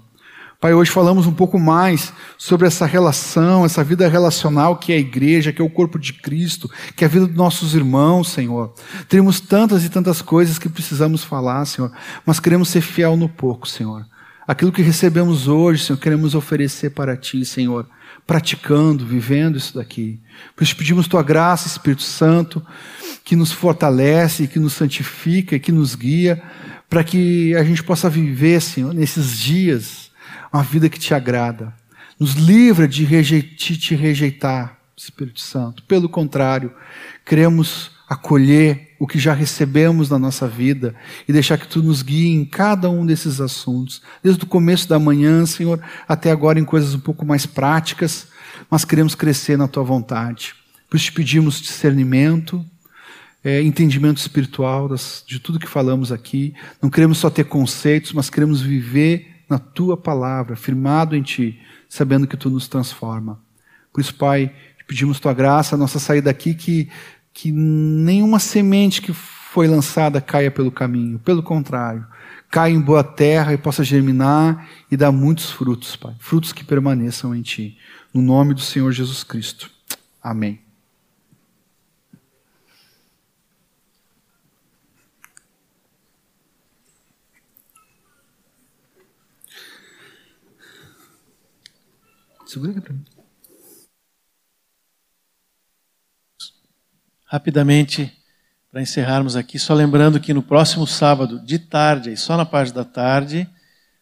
Pai, 0.66 0.74
hoje 0.74 0.90
falamos 0.90 1.28
um 1.28 1.32
pouco 1.32 1.60
mais 1.60 2.12
sobre 2.40 2.66
essa 2.66 2.88
relação, 2.88 3.64
essa 3.64 3.84
vida 3.84 4.10
relacional 4.10 4.78
que 4.78 4.92
é 4.92 4.96
a 4.96 5.00
igreja, 5.00 5.54
que 5.54 5.62
é 5.62 5.64
o 5.64 5.70
corpo 5.70 6.00
de 6.00 6.12
Cristo, 6.12 6.68
que 6.96 7.04
é 7.04 7.08
a 7.08 7.08
vida 7.08 7.28
dos 7.28 7.36
nossos 7.36 7.76
irmãos, 7.76 8.30
Senhor. 8.30 8.74
Temos 9.08 9.40
tantas 9.40 9.86
e 9.86 9.90
tantas 9.90 10.24
coisas 10.24 10.58
que 10.58 10.68
precisamos 10.68 11.24
falar, 11.24 11.64
Senhor, 11.66 11.92
mas 12.26 12.40
queremos 12.40 12.70
ser 12.70 12.82
fiel 12.82 13.16
no 13.16 13.30
pouco, 13.30 13.68
Senhor. 13.68 14.08
Aquilo 14.48 14.72
que 14.72 14.82
recebemos 14.82 15.48
hoje, 15.48 15.84
Senhor, 15.84 16.00
queremos 16.00 16.34
oferecer 16.34 16.90
para 16.90 17.16
Ti, 17.16 17.46
Senhor, 17.46 17.88
praticando, 18.26 19.06
vivendo 19.06 19.60
isso 19.60 19.76
daqui. 19.76 20.20
Por 20.56 20.64
isso 20.64 20.76
pedimos 20.76 21.08
Tua 21.08 21.22
graça, 21.22 21.68
Espírito 21.68 22.02
Santo, 22.02 22.66
que 23.24 23.36
nos 23.36 23.52
fortalece, 23.52 24.48
que 24.48 24.58
nos 24.58 24.74
santifica, 24.74 25.60
que 25.60 25.72
nos 25.72 25.94
guia, 25.94 26.42
para 26.90 27.04
que 27.04 27.56
a 27.56 27.64
gente 27.64 27.84
possa 27.84 28.10
viver, 28.10 28.60
Senhor, 28.60 28.96
nesses 28.96 29.38
dias, 29.38 30.05
uma 30.56 30.64
vida 30.64 30.90
que 30.90 30.98
Te 30.98 31.14
agrada. 31.14 31.73
Nos 32.18 32.36
livra 32.36 32.88
de 32.88 33.06
te 33.41 33.94
rejeitar, 33.94 34.80
Espírito 34.95 35.41
Santo. 35.41 35.84
Pelo 35.84 36.07
contrário, 36.07 36.72
queremos 37.26 37.91
acolher 38.07 38.95
o 38.98 39.06
que 39.06 39.19
já 39.19 39.34
recebemos 39.34 40.10
na 40.10 40.18
nossa 40.18 40.48
vida 40.48 40.95
e 41.27 41.34
deixar 41.34 41.57
que 41.57 41.68
tu 41.68 41.84
nos 41.84 42.02
guie 42.02 42.30
em 42.30 42.45
cada 42.45 42.90
um 42.90 43.06
desses 43.06 43.41
assuntos, 43.41 44.02
desde 44.23 44.45
o 44.45 44.48
começo 44.48 44.88
da 44.88 44.98
manhã, 44.98 45.45
Senhor, 45.45 45.82
até 46.07 46.32
agora 46.32 46.57
em 46.57 46.64
coisas 46.64 46.94
um 46.94 46.99
pouco 47.02 47.26
mais 47.26 47.45
práticas, 47.45 48.27
mas 48.69 48.86
queremos 48.86 49.14
crescer 49.14 49.57
na 49.57 49.68
tua 49.68 49.84
vontade. 49.84 50.56
Por 50.90 50.95
isso 50.95 51.07
te 51.07 51.11
pedimos 51.11 51.60
discernimento, 51.60 52.65
é, 53.44 53.61
entendimento 53.61 54.19
espiritual 54.19 54.88
das, 54.88 55.22
de 55.27 55.38
tudo 55.38 55.60
que 55.60 55.68
falamos 55.68 56.14
aqui. 56.14 56.53
Não 56.82 56.90
queremos 56.90 57.18
só 57.18 57.30
ter 57.30 57.44
conceitos, 57.44 58.14
mas 58.14 58.30
queremos 58.30 58.61
viver 58.61 59.35
na 59.50 59.60
tua 59.60 59.96
palavra, 59.96 60.56
firmado 60.56 61.16
em 61.16 61.22
ti, 61.22 61.60
sabendo 61.88 62.28
que 62.28 62.38
tu 62.38 62.50
nos 62.50 62.68
transforma. 62.68 63.40
Por 63.94 64.02
isso, 64.02 64.16
Pai, 64.16 64.54
pedimos 64.88 65.20
tua 65.20 65.34
graça, 65.34 65.76
a 65.76 65.78
nossa 65.78 66.00
saída 66.00 66.30
aqui, 66.30 66.54
que 66.54 66.90
que 67.36 67.52
nenhuma 67.52 68.40
semente 68.40 69.02
que 69.02 69.12
foi 69.14 69.68
lançada 69.68 70.22
caia 70.22 70.50
pelo 70.50 70.72
caminho. 70.72 71.20
Pelo 71.20 71.44
contrário, 71.44 72.08
caia 72.50 72.74
em 72.74 72.80
boa 72.80 73.04
terra 73.04 73.54
e 73.54 73.58
possa 73.58 73.84
germinar 73.84 74.68
e 74.90 74.96
dar 74.96 75.12
muitos 75.12 75.52
frutos, 75.52 75.98
Pai. 75.98 76.16
Frutos 76.18 76.54
que 76.54 76.64
permaneçam 76.64 77.36
em 77.36 77.42
Ti. 77.42 77.78
No 78.14 78.22
nome 78.22 78.54
do 78.54 78.62
Senhor 78.62 78.92
Jesus 78.94 79.24
Cristo. 79.24 79.70
Amém. 80.24 80.65
Segura 92.46 92.72
aqui 92.72 92.82
para 92.82 92.94
mim. 92.94 93.06
rapidamente, 97.26 98.14
para 98.72 98.82
encerrarmos 98.82 99.36
aqui, 99.36 99.60
só 99.60 99.74
lembrando 99.74 100.22
que 100.22 100.34
no 100.34 100.42
próximo 100.42 100.88
sábado, 100.88 101.38
de 101.40 101.60
tarde, 101.60 102.16
só 102.16 102.38
na 102.38 102.46
parte 102.46 102.72
da 102.74 102.86
tarde, 102.86 103.46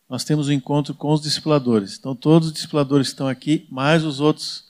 nós 0.08 0.24
temos 0.24 0.48
o 0.48 0.52
um 0.52 0.54
encontro 0.54 0.94
com 0.94 1.12
os 1.12 1.22
discipuladores. 1.22 1.98
Então, 1.98 2.16
todos 2.16 2.50
os 2.50 2.54
discipuladores 2.54 3.08
estão 3.08 3.28
aqui, 3.28 3.66
mais 3.72 4.04
os 4.04 4.20
outros 4.20 4.66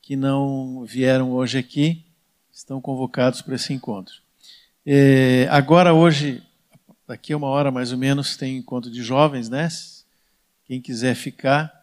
que 0.00 0.14
não 0.14 0.84
vieram 0.84 1.32
hoje 1.32 1.58
aqui, 1.58 2.04
estão 2.52 2.80
convocados 2.80 3.42
para 3.42 3.56
esse 3.56 3.72
encontro. 3.72 4.14
É, 4.86 5.48
agora, 5.50 5.92
hoje, 5.92 6.40
daqui 7.08 7.32
a 7.32 7.36
uma 7.36 7.48
hora 7.48 7.72
mais 7.72 7.90
ou 7.90 7.98
menos, 7.98 8.36
tem 8.36 8.56
encontro 8.56 8.88
de 8.88 9.02
jovens, 9.02 9.48
né? 9.48 9.68
Quem 10.64 10.80
quiser 10.80 11.16
ficar, 11.16 11.75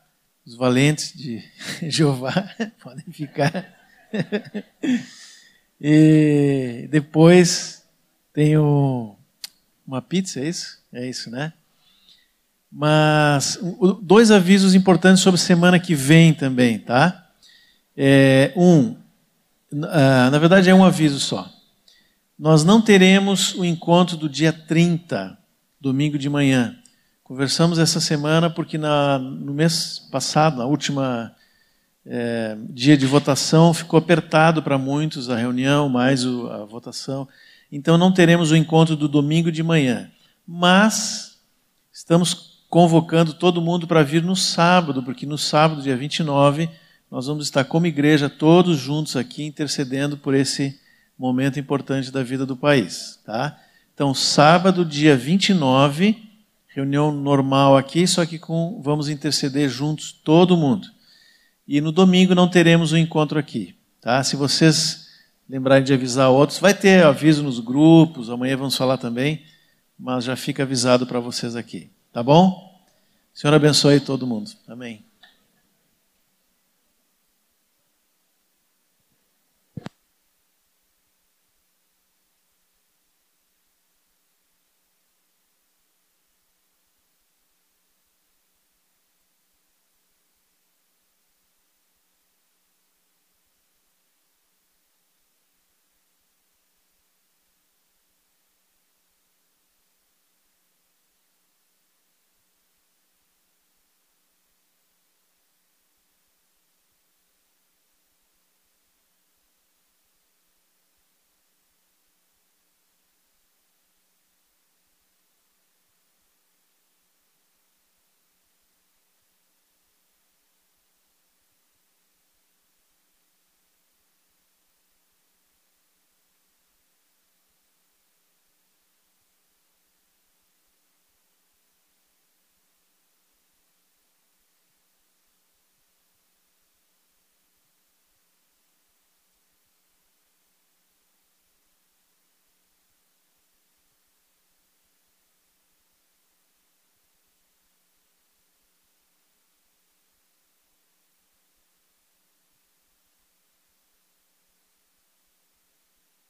os 0.45 0.55
valentes 0.55 1.13
de 1.13 1.43
Jeová 1.89 2.49
podem 2.81 3.05
ficar. 3.11 3.65
E 5.85 6.87
depois 6.89 7.83
tenho 8.31 9.17
uma 9.85 10.01
pizza, 10.01 10.39
é 10.39 10.47
isso? 10.47 10.81
É 10.93 11.09
isso, 11.09 11.29
né? 11.29 11.51
Mas 12.71 13.59
dois 14.01 14.31
avisos 14.31 14.73
importantes 14.73 15.21
sobre 15.21 15.41
semana 15.41 15.77
que 15.77 15.93
vem 15.93 16.33
também, 16.33 16.79
tá? 16.79 17.31
É, 17.97 18.53
um, 18.55 18.95
na 19.71 20.39
verdade 20.39 20.69
é 20.69 20.73
um 20.73 20.85
aviso 20.85 21.19
só. 21.19 21.51
Nós 22.39 22.63
não 22.63 22.81
teremos 22.81 23.53
o 23.53 23.65
encontro 23.65 24.15
do 24.15 24.29
dia 24.29 24.53
30, 24.53 25.37
domingo 25.81 26.17
de 26.17 26.29
manhã. 26.29 26.77
Conversamos 27.23 27.79
essa 27.79 28.01
semana 28.01 28.49
porque 28.49 28.77
na, 28.77 29.17
no 29.17 29.53
mês 29.53 29.99
passado, 30.11 30.57
na 30.57 30.65
última 30.65 31.33
é, 32.05 32.57
dia 32.69 32.97
de 32.97 33.05
votação 33.05 33.73
ficou 33.73 33.97
apertado 33.97 34.61
para 34.61 34.77
muitos 34.77 35.29
a 35.29 35.37
reunião, 35.37 35.87
mais 35.87 36.25
o, 36.25 36.47
a 36.47 36.65
votação. 36.65 37.25
Então 37.71 37.97
não 37.97 38.11
teremos 38.11 38.51
o 38.51 38.57
encontro 38.57 38.97
do 38.97 39.07
domingo 39.07 39.49
de 39.49 39.63
manhã. 39.63 40.11
Mas 40.45 41.39
estamos 41.93 42.65
convocando 42.69 43.33
todo 43.33 43.61
mundo 43.61 43.87
para 43.87 44.03
vir 44.03 44.21
no 44.21 44.35
sábado, 44.35 45.01
porque 45.01 45.25
no 45.25 45.37
sábado, 45.37 45.81
dia 45.81 45.95
29, 45.95 46.69
nós 47.09 47.27
vamos 47.27 47.45
estar 47.45 47.63
como 47.63 47.87
igreja 47.87 48.29
todos 48.29 48.77
juntos 48.77 49.15
aqui 49.15 49.45
intercedendo 49.45 50.17
por 50.17 50.33
esse 50.33 50.77
momento 51.17 51.57
importante 51.57 52.11
da 52.11 52.21
vida 52.21 52.45
do 52.45 52.57
país, 52.57 53.21
tá? 53.25 53.57
Então, 53.93 54.13
sábado, 54.13 54.83
dia 54.83 55.15
29, 55.15 56.32
reunião 56.73 57.11
normal 57.11 57.77
aqui, 57.77 58.07
só 58.07 58.25
que 58.25 58.39
com 58.39 58.81
vamos 58.81 59.07
interceder 59.09 59.69
juntos 59.69 60.11
todo 60.11 60.57
mundo. 60.57 60.87
E 61.67 61.79
no 61.79 61.91
domingo 61.91 62.35
não 62.35 62.49
teremos 62.49 62.91
o 62.91 62.95
um 62.95 62.97
encontro 62.97 63.39
aqui. 63.39 63.75
Tá? 64.01 64.23
Se 64.23 64.35
vocês 64.35 65.07
lembrarem 65.47 65.83
de 65.83 65.93
avisar 65.93 66.29
outros, 66.29 66.59
vai 66.59 66.73
ter 66.73 67.05
aviso 67.05 67.43
nos 67.43 67.59
grupos, 67.59 68.29
amanhã 68.29 68.57
vamos 68.57 68.75
falar 68.75 68.97
também, 68.97 69.43
mas 69.97 70.23
já 70.23 70.35
fica 70.35 70.63
avisado 70.63 71.05
para 71.05 71.19
vocês 71.19 71.55
aqui. 71.55 71.89
Tá 72.11 72.23
bom? 72.23 72.73
Senhor 73.33 73.53
abençoe 73.53 73.99
todo 73.99 74.27
mundo. 74.27 74.51
Amém. 74.67 75.12